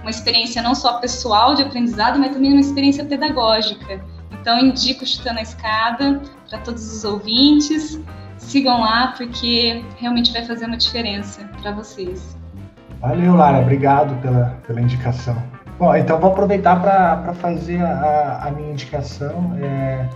uma 0.00 0.10
experiência 0.10 0.62
não 0.62 0.74
só 0.74 0.98
pessoal 0.98 1.54
de 1.54 1.62
aprendizado, 1.62 2.18
mas 2.18 2.32
também 2.32 2.52
uma 2.52 2.60
experiência 2.60 3.04
pedagógica. 3.04 4.02
Então, 4.32 4.58
indico 4.58 5.06
Chutando 5.06 5.38
a 5.38 5.42
Escada 5.42 6.20
para 6.48 6.58
todos 6.58 6.90
os 6.92 7.04
ouvintes. 7.04 8.00
Sigam 8.38 8.80
lá, 8.80 9.14
porque 9.16 9.84
realmente 9.98 10.32
vai 10.32 10.44
fazer 10.44 10.66
uma 10.66 10.76
diferença 10.76 11.48
para 11.62 11.70
vocês. 11.70 12.36
Valeu, 13.00 13.34
Lara. 13.36 13.60
Obrigado 13.60 14.20
pela, 14.20 14.58
pela 14.66 14.80
indicação. 14.80 15.36
Bom, 15.78 15.94
então 15.94 16.18
vou 16.18 16.30
aproveitar 16.30 16.80
para 16.80 17.34
fazer 17.34 17.80
a, 17.82 18.44
a, 18.44 18.50
minha 18.50 18.70
indicação. 18.70 19.56
É, 19.62 20.08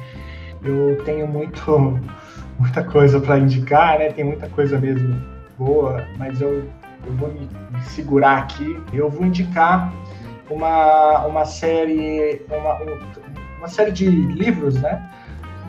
eu 0.62 1.02
tenho 1.04 1.26
muito, 1.26 1.98
muita 2.58 2.82
coisa 2.84 3.20
para 3.20 3.38
indicar, 3.38 3.98
né? 3.98 4.10
Tem 4.10 4.24
muita 4.24 4.48
coisa 4.48 4.78
mesmo 4.78 5.38
boa, 5.59 6.06
mas 6.16 6.40
eu, 6.40 6.68
eu 7.05 7.12
vou 7.14 7.32
me, 7.32 7.48
segurar 7.82 8.39
aqui. 8.39 8.80
Eu 8.93 9.10
vou 9.10 9.26
indicar 9.26 9.93
uma, 10.48 11.26
uma 11.26 11.44
série, 11.44 12.43
uma, 12.48 12.78
uma 13.59 13.68
série 13.68 13.90
de 13.90 14.09
livros, 14.09 14.80
né? 14.80 15.10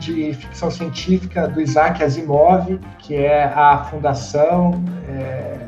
de 0.00 0.32
ficção 0.32 0.70
científica 0.70 1.46
do 1.46 1.60
Isaac 1.60 2.02
Asimov, 2.02 2.80
que 2.98 3.14
é 3.14 3.44
a 3.44 3.84
Fundação, 3.84 4.82
é, 5.06 5.58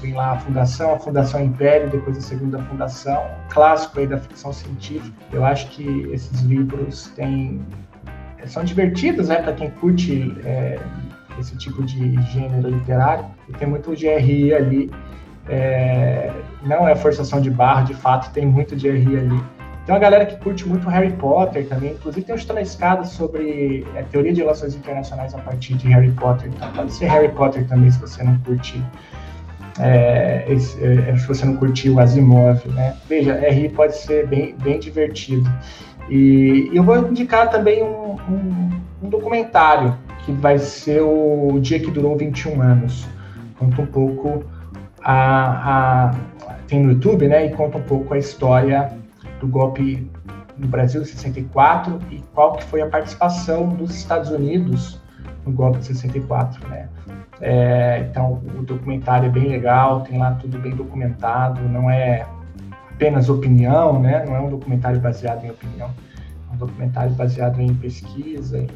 vem 0.00 0.14
lá 0.14 0.32
a 0.32 0.38
Fundação, 0.38 0.94
a 0.94 0.98
Fundação 0.98 1.44
Império, 1.44 1.90
depois 1.90 2.16
a 2.16 2.20
Segunda 2.22 2.58
Fundação, 2.58 3.22
clássico 3.50 4.00
aí 4.00 4.06
da 4.06 4.18
ficção 4.18 4.52
científica. 4.52 5.14
Eu 5.30 5.44
acho 5.44 5.68
que 5.68 6.08
esses 6.10 6.40
livros 6.40 7.12
têm, 7.14 7.60
são 8.46 8.64
divertidos, 8.64 9.28
né, 9.28 9.42
para 9.42 9.52
quem 9.52 9.70
curte 9.70 10.34
é, 10.42 10.80
esse 11.38 11.56
tipo 11.56 11.82
de 11.82 12.20
gênero 12.32 12.68
literário, 12.68 13.24
e 13.48 13.52
tem 13.52 13.68
muito 13.68 13.90
GRI 13.90 14.54
ali, 14.54 14.90
é, 15.48 16.32
não 16.62 16.88
é 16.88 16.94
forçação 16.94 17.40
de 17.40 17.50
barra, 17.50 17.82
de 17.82 17.94
fato 17.94 18.32
tem 18.32 18.46
muito 18.46 18.76
GRI 18.76 19.18
ali, 19.18 19.42
tem 19.84 19.92
uma 19.92 20.00
galera 20.00 20.24
que 20.24 20.36
curte 20.36 20.66
muito 20.68 20.88
Harry 20.88 21.10
Potter 21.12 21.66
também, 21.66 21.92
inclusive 21.92 22.24
tem 22.24 22.34
um 22.34 22.38
Chutando 22.38 22.60
Escada 22.60 23.04
sobre 23.04 23.84
é, 23.96 24.02
teoria 24.02 24.32
de 24.32 24.40
relações 24.40 24.76
internacionais 24.76 25.34
a 25.34 25.38
partir 25.38 25.74
de 25.74 25.88
Harry 25.88 26.12
Potter. 26.12 26.48
Então 26.48 26.70
pode 26.72 26.92
ser 26.92 27.06
Harry 27.06 27.28
Potter 27.30 27.66
também 27.66 27.90
se 27.90 27.98
você 27.98 28.22
não 28.22 28.38
curte. 28.38 28.80
É, 29.80 30.44
esse, 30.48 30.78
é, 30.84 31.16
se 31.16 31.26
você 31.26 31.44
não 31.44 31.56
curtiu 31.56 31.94
o 31.94 32.00
Asimov, 32.00 32.64
né? 32.68 32.94
Veja, 33.08 33.34
RI 33.34 33.70
pode 33.70 33.96
ser 33.96 34.26
bem, 34.28 34.54
bem 34.62 34.78
divertido. 34.78 35.50
E, 36.08 36.70
eu 36.72 36.84
vou 36.84 36.98
indicar 37.08 37.50
também 37.50 37.82
um, 37.82 38.16
um, 38.28 38.70
um, 39.02 39.08
documentário 39.08 39.96
que 40.24 40.32
vai 40.32 40.58
ser 40.58 41.02
o 41.02 41.58
Dia 41.60 41.80
que 41.80 41.90
Durou 41.90 42.16
21 42.16 42.60
Anos. 42.60 43.08
Conta 43.58 43.82
um 43.82 43.86
pouco 43.86 44.44
a, 45.02 46.10
a 46.10 46.14
tem 46.66 46.82
no 46.82 46.92
YouTube, 46.92 47.28
né? 47.28 47.46
E 47.46 47.50
conta 47.50 47.78
um 47.78 47.82
pouco 47.82 48.14
a 48.14 48.18
história 48.18 48.90
do 49.40 49.46
golpe 49.46 50.10
no 50.56 50.66
Brasil 50.68 51.02
de 51.02 51.08
64 51.08 51.98
e 52.10 52.22
qual 52.34 52.52
que 52.52 52.64
foi 52.64 52.80
a 52.80 52.86
participação 52.86 53.68
dos 53.68 53.94
Estados 53.94 54.30
Unidos 54.30 55.00
no 55.44 55.52
golpe 55.52 55.78
de 55.78 55.86
64, 55.86 56.66
né? 56.68 56.88
É, 57.40 58.06
então, 58.08 58.40
o 58.58 58.62
documentário 58.62 59.26
é 59.26 59.28
bem 59.28 59.48
legal, 59.48 60.02
tem 60.02 60.18
lá 60.18 60.32
tudo 60.32 60.58
bem 60.58 60.74
documentado, 60.74 61.60
não 61.68 61.90
é 61.90 62.24
apenas 62.92 63.28
opinião, 63.28 64.00
né? 64.00 64.24
Não 64.24 64.36
é 64.36 64.40
um 64.40 64.48
documentário 64.48 65.00
baseado 65.00 65.44
em 65.44 65.50
opinião, 65.50 65.90
é 66.50 66.54
um 66.54 66.56
documentário 66.56 67.12
baseado 67.14 67.60
em 67.60 67.74
pesquisa, 67.74 68.58
em 68.58 68.68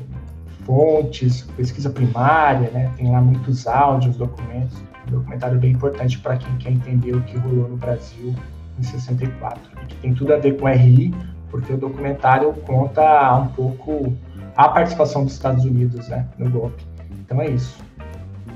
fontes, 0.67 1.43
pesquisa 1.57 1.89
primária, 1.89 2.71
né? 2.71 2.93
Tem 2.97 3.11
lá 3.11 3.21
muitos 3.21 3.67
áudios, 3.67 4.17
documentos. 4.17 4.77
Um 5.07 5.13
documentário 5.13 5.59
bem 5.59 5.71
importante 5.71 6.19
para 6.19 6.37
quem 6.37 6.55
quer 6.59 6.73
entender 6.73 7.15
o 7.15 7.23
que 7.23 7.39
rolou 7.39 7.69
no 7.69 7.77
Brasil 7.77 8.35
em 8.79 8.83
64, 8.83 9.61
e 9.83 9.87
que 9.87 9.97
tem 9.97 10.13
tudo 10.13 10.35
a 10.35 10.37
ver 10.37 10.59
com 10.59 10.67
RI, 10.69 11.15
porque 11.51 11.73
o 11.73 11.77
documentário 11.79 12.53
conta 12.67 13.35
um 13.37 13.47
pouco 13.49 14.13
a 14.57 14.69
participação 14.69 15.25
dos 15.25 15.35
Estados 15.35 15.65
Unidos 15.65 16.09
né, 16.09 16.27
no 16.37 16.51
golpe. 16.51 16.85
Então 17.21 17.41
é 17.41 17.49
isso. 17.49 17.86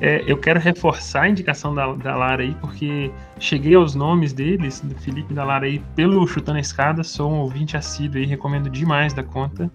É, 0.00 0.24
eu 0.26 0.38
quero 0.38 0.58
reforçar 0.58 1.22
a 1.22 1.28
indicação 1.28 1.74
da, 1.74 1.92
da 1.92 2.16
Lara 2.16 2.42
aí, 2.42 2.54
porque 2.60 3.10
cheguei 3.38 3.74
aos 3.74 3.94
nomes 3.94 4.32
deles, 4.32 4.80
do 4.80 4.94
Felipe 4.94 5.32
e 5.32 5.34
da 5.34 5.44
Lara 5.44 5.66
aí, 5.66 5.78
pelo 5.94 6.26
Chutando 6.26 6.58
a 6.58 6.60
Escada, 6.60 7.04
sou 7.04 7.30
um 7.30 7.40
ouvinte 7.40 7.76
assíduo 7.76 8.18
aí, 8.18 8.26
recomendo 8.26 8.70
demais 8.70 9.12
da 9.12 9.22
conta. 9.22 9.70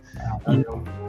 Ah, 0.46 0.58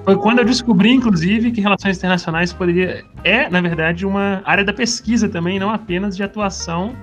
foi 0.04 0.16
quando 0.16 0.40
eu 0.40 0.44
descobri, 0.44 0.92
inclusive, 0.92 1.50
que 1.50 1.60
relações 1.60 1.96
internacionais 1.96 2.52
poderia 2.52 3.04
é, 3.24 3.48
na 3.48 3.60
verdade, 3.60 4.06
uma 4.06 4.42
área 4.44 4.64
da 4.64 4.72
pesquisa 4.72 5.28
também, 5.28 5.58
não 5.58 5.70
apenas 5.70 6.16
de 6.16 6.22
atuação 6.22 6.94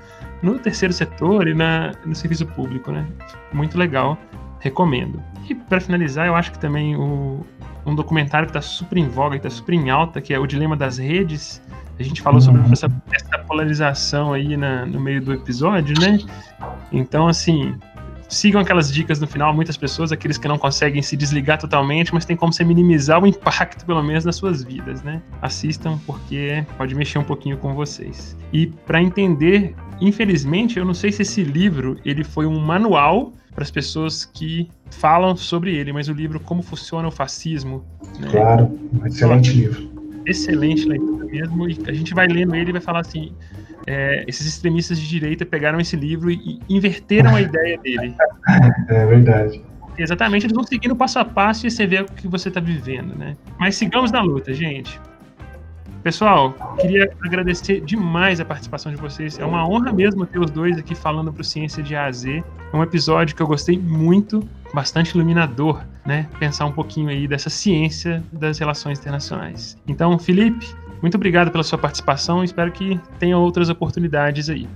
no 0.42 0.60
terceiro 0.60 0.94
setor 0.94 1.48
e 1.48 1.54
na, 1.54 1.94
no 2.06 2.14
serviço 2.14 2.46
público, 2.46 2.92
né? 2.92 3.08
Muito 3.52 3.78
legal, 3.78 4.18
recomendo. 4.60 5.22
E 5.50 5.56
para 5.56 5.80
finalizar, 5.80 6.28
eu 6.28 6.36
acho 6.36 6.52
que 6.52 6.60
também 6.60 6.96
o, 6.96 7.46
um 7.86 7.96
documentário 7.96 8.48
que 8.48 8.52
está 8.52 8.62
super 8.62 8.98
em 8.98 9.08
voga, 9.08 9.32
que 9.32 9.48
está 9.48 9.50
super 9.50 9.74
em 9.74 9.90
alta, 9.90 10.22
que 10.22 10.34
é 10.34 10.40
O 10.40 10.46
Dilema 10.46 10.76
das 10.76 10.98
Redes. 10.98 11.62
A 12.00 12.04
gente 12.04 12.22
falou 12.22 12.42
sobre 12.42 12.62
uhum. 12.62 12.72
essa, 12.72 12.92
essa 13.12 13.38
polarização 13.40 14.34
aí 14.34 14.58
na, 14.58 14.86
no 14.86 15.00
meio 15.00 15.22
do 15.22 15.34
episódio, 15.34 15.96
né? 16.00 16.20
Então, 16.92 17.28
assim, 17.28 17.76
sigam 18.34 18.60
aquelas 18.60 18.92
dicas 18.92 19.20
no 19.20 19.28
final, 19.28 19.54
muitas 19.54 19.78
pessoas, 19.78 20.12
aqueles 20.12 20.38
que 20.38 20.48
não 20.48 20.58
conseguem 20.58 21.02
se 21.02 21.16
desligar 21.16 21.60
totalmente, 21.60 22.14
mas 22.14 22.26
tem 22.26 22.36
como 22.36 22.52
você 22.52 22.64
minimizar 22.64 23.22
o 23.22 23.28
impacto, 23.28 23.86
pelo 23.86 24.02
menos, 24.02 24.26
nas 24.26 24.36
suas 24.36 24.64
vidas, 24.64 25.04
né? 25.04 25.22
Assistam, 25.42 26.00
porque 26.06 26.66
pode 26.78 26.96
mexer 26.96 27.20
um 27.20 27.24
pouquinho 27.24 27.58
com 27.58 27.74
vocês. 27.74 28.36
E 28.52 28.68
para 28.68 29.02
entender, 29.02 29.76
infelizmente, 30.02 30.80
eu 30.80 30.86
não 30.86 30.94
sei 30.94 31.12
se 31.12 31.22
esse 31.22 31.44
livro 31.44 31.98
ele 32.04 32.24
foi 32.24 32.46
um 32.46 32.60
manual 32.60 33.32
para 33.54 33.64
as 33.64 33.72
pessoas 33.72 34.26
que 34.26 34.68
falam 34.90 35.36
sobre 35.36 35.76
ele, 35.76 35.94
mas 35.94 36.10
o 36.10 36.14
livro 36.14 36.40
Como 36.40 36.64
Funciona 36.64 37.08
o 37.08 37.12
Fascismo. 37.12 37.84
Né? 38.20 38.30
Claro, 38.32 38.80
um 38.94 39.06
excelente 39.06 39.52
livro. 39.52 39.93
Excelente 40.26 40.88
leitura 40.88 41.26
mesmo, 41.26 41.70
e 41.70 41.78
a 41.88 41.94
gente 41.94 42.14
vai 42.14 42.28
lendo 42.28 42.56
ele 42.56 42.70
e 42.70 42.74
vai 42.74 42.82
falar 42.82 43.02
assim: 43.02 43.34
é, 43.86 44.24
esses 44.28 44.46
extremistas 44.46 45.00
de 45.00 45.08
direita 45.08 45.46
pegaram 45.46 45.80
esse 45.80 45.96
livro 45.96 46.32
e, 46.32 46.60
inverteram 46.70 47.36
a 47.36 47.42
ideia 47.42 47.78
dele. 47.80 48.16
É 48.90 49.06
verdade. 49.06 49.62
Exatamente, 49.98 50.46
eles 50.46 50.56
vão 50.56 50.64
seguindo 50.64 50.96
passo 50.96 51.20
a 51.20 51.26
passo 51.26 51.68
e 51.68 51.72
você 51.72 51.86
vê 51.86 52.02
o 52.02 52.06
que 52.06 52.28
você 52.28 52.48
está 52.48 52.60
vivendo, 52.60 53.16
né? 53.16 53.36
Mas 53.60 53.76
sigamos 53.76 54.12
na 54.12 54.22
luta, 54.22 54.54
gente. 54.54 55.00
Pessoal, 56.04 56.52
queria 56.82 57.10
agradecer 57.24 57.80
demais 57.80 58.42
a 58.42 58.46
participação 58.46 58.92
de 58.92 59.00
vocês. 59.00 59.40
É 59.40 59.46
uma 59.46 59.66
honra 59.66 59.94
mesmo 59.94 60.26
ter 60.26 60.38
os 60.38 60.52
dois 60.52 60.78
aqui 60.78 60.94
falando 60.94 61.32
para 61.32 61.42
o 61.42 61.46
Ciência 61.46 61.82
de 61.82 61.96
A 61.96 62.08
a 62.08 62.12
Z. 62.12 62.44
É 62.74 62.76
um 62.76 62.84
episódio 62.84 63.34
que 63.36 63.42
eu 63.42 63.48
gostei 63.48 63.80
muito, 63.80 64.42
bastante 64.74 65.12
iluminador, 65.12 65.84
né? 66.06 66.28
Pensar 66.40 66.66
um 66.66 66.72
pouquinho 66.72 67.10
aí 67.10 67.28
dessa 67.28 67.50
ciência 67.50 68.24
das 68.32 68.58
relações 68.58 69.00
internacionais. 69.00 69.78
Então, 69.88 70.18
Felipe, 70.18 70.68
muito 71.02 71.16
obrigado 71.16 71.52
pela 71.52 71.64
sua 71.64 71.78
participação. 71.78 72.44
Espero 72.44 72.72
que 72.72 73.00
tenha 73.20 73.38
outras 73.38 73.70
oportunidades 73.70 74.50
aí. 74.50 74.68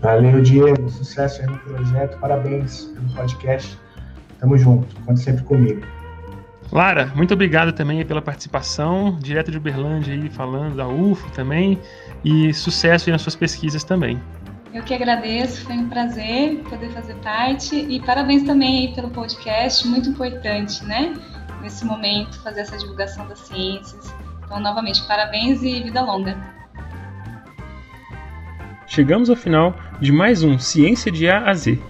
Valeu, 0.00 0.40
Diego. 0.40 0.88
Sucesso 0.88 1.42
aí 1.42 1.48
no 1.48 1.58
projeto. 1.58 2.18
Parabéns 2.18 2.84
pelo 2.84 3.08
podcast. 3.10 3.78
Tamo 4.38 4.56
junto. 4.56 4.94
Conte 5.04 5.20
sempre 5.20 5.44
comigo. 5.44 5.82
Lara, 6.70 7.10
muito 7.14 7.32
obrigado 7.32 7.72
também 7.72 8.04
pela 8.04 8.20
participação, 8.20 9.18
direto 9.20 9.50
de 9.50 9.56
Uberlândia 9.56 10.12
aí, 10.12 10.28
falando 10.28 10.76
da 10.76 10.86
UFO 10.86 11.30
também, 11.30 11.78
e 12.22 12.52
sucesso 12.52 13.08
aí 13.08 13.12
nas 13.12 13.22
suas 13.22 13.34
pesquisas 13.34 13.82
também. 13.82 14.20
Eu 14.78 14.84
que 14.84 14.94
agradeço, 14.94 15.64
foi 15.64 15.74
um 15.74 15.88
prazer 15.88 16.62
poder 16.70 16.88
fazer 16.90 17.14
parte 17.16 17.74
e 17.74 17.98
parabéns 17.98 18.44
também 18.44 18.94
pelo 18.94 19.10
podcast, 19.10 19.84
muito 19.88 20.08
importante, 20.10 20.84
né? 20.84 21.14
Nesse 21.60 21.84
momento, 21.84 22.40
fazer 22.44 22.60
essa 22.60 22.78
divulgação 22.78 23.26
das 23.26 23.40
ciências. 23.40 24.14
Então, 24.44 24.60
novamente, 24.60 25.04
parabéns 25.08 25.64
e 25.64 25.82
vida 25.82 26.00
longa. 26.00 26.38
Chegamos 28.86 29.28
ao 29.28 29.34
final 29.34 29.74
de 30.00 30.12
mais 30.12 30.44
um 30.44 30.56
Ciência 30.60 31.10
de 31.10 31.28
A 31.28 31.50
a 31.50 31.54
Z. 31.54 31.82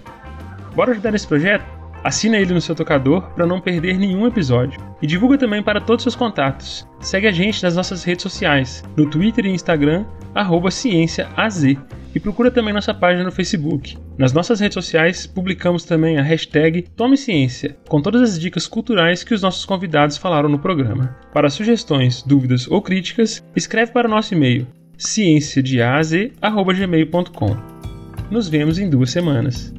Bora 0.73 0.89
ajudar 0.89 1.11
nesse 1.11 1.27
projeto? 1.27 1.78
Assina 2.03 2.37
ele 2.37 2.53
no 2.53 2.61
seu 2.61 2.75
tocador 2.75 3.23
para 3.33 3.45
não 3.45 3.59
perder 3.59 3.97
nenhum 3.97 4.25
episódio. 4.25 4.79
E 5.01 5.07
divulga 5.07 5.37
também 5.37 5.61
para 5.61 5.81
todos 5.81 6.05
os 6.05 6.13
seus 6.13 6.15
contatos. 6.15 6.87
Segue 6.99 7.27
a 7.27 7.31
gente 7.31 7.63
nas 7.63 7.75
nossas 7.75 8.03
redes 8.03 8.23
sociais, 8.23 8.83
no 8.95 9.09
Twitter 9.09 9.45
e 9.45 9.49
Instagram, 9.49 10.05
ciênciaaz. 10.71 11.63
E 11.63 12.19
procura 12.19 12.49
também 12.49 12.73
nossa 12.73 12.93
página 12.93 13.23
no 13.23 13.31
Facebook. 13.31 13.97
Nas 14.17 14.33
nossas 14.33 14.59
redes 14.59 14.73
sociais, 14.73 15.27
publicamos 15.27 15.83
também 15.83 16.17
a 16.17 16.23
hashtag 16.23 16.81
Tome 16.95 17.15
Ciência, 17.15 17.77
com 17.87 18.01
todas 18.01 18.21
as 18.21 18.39
dicas 18.39 18.67
culturais 18.67 19.23
que 19.23 19.33
os 19.33 19.41
nossos 19.41 19.65
convidados 19.65 20.17
falaram 20.17 20.49
no 20.49 20.59
programa. 20.59 21.15
Para 21.33 21.49
sugestões, 21.49 22.23
dúvidas 22.23 22.67
ou 22.67 22.81
críticas, 22.81 23.43
escreve 23.55 23.91
para 23.91 24.07
o 24.07 24.11
nosso 24.11 24.33
e-mail 24.33 24.67
ciênciadeaz.gmail.com. 24.97 27.57
Nos 28.29 28.49
vemos 28.49 28.77
em 28.77 28.89
duas 28.89 29.11
semanas. 29.11 29.73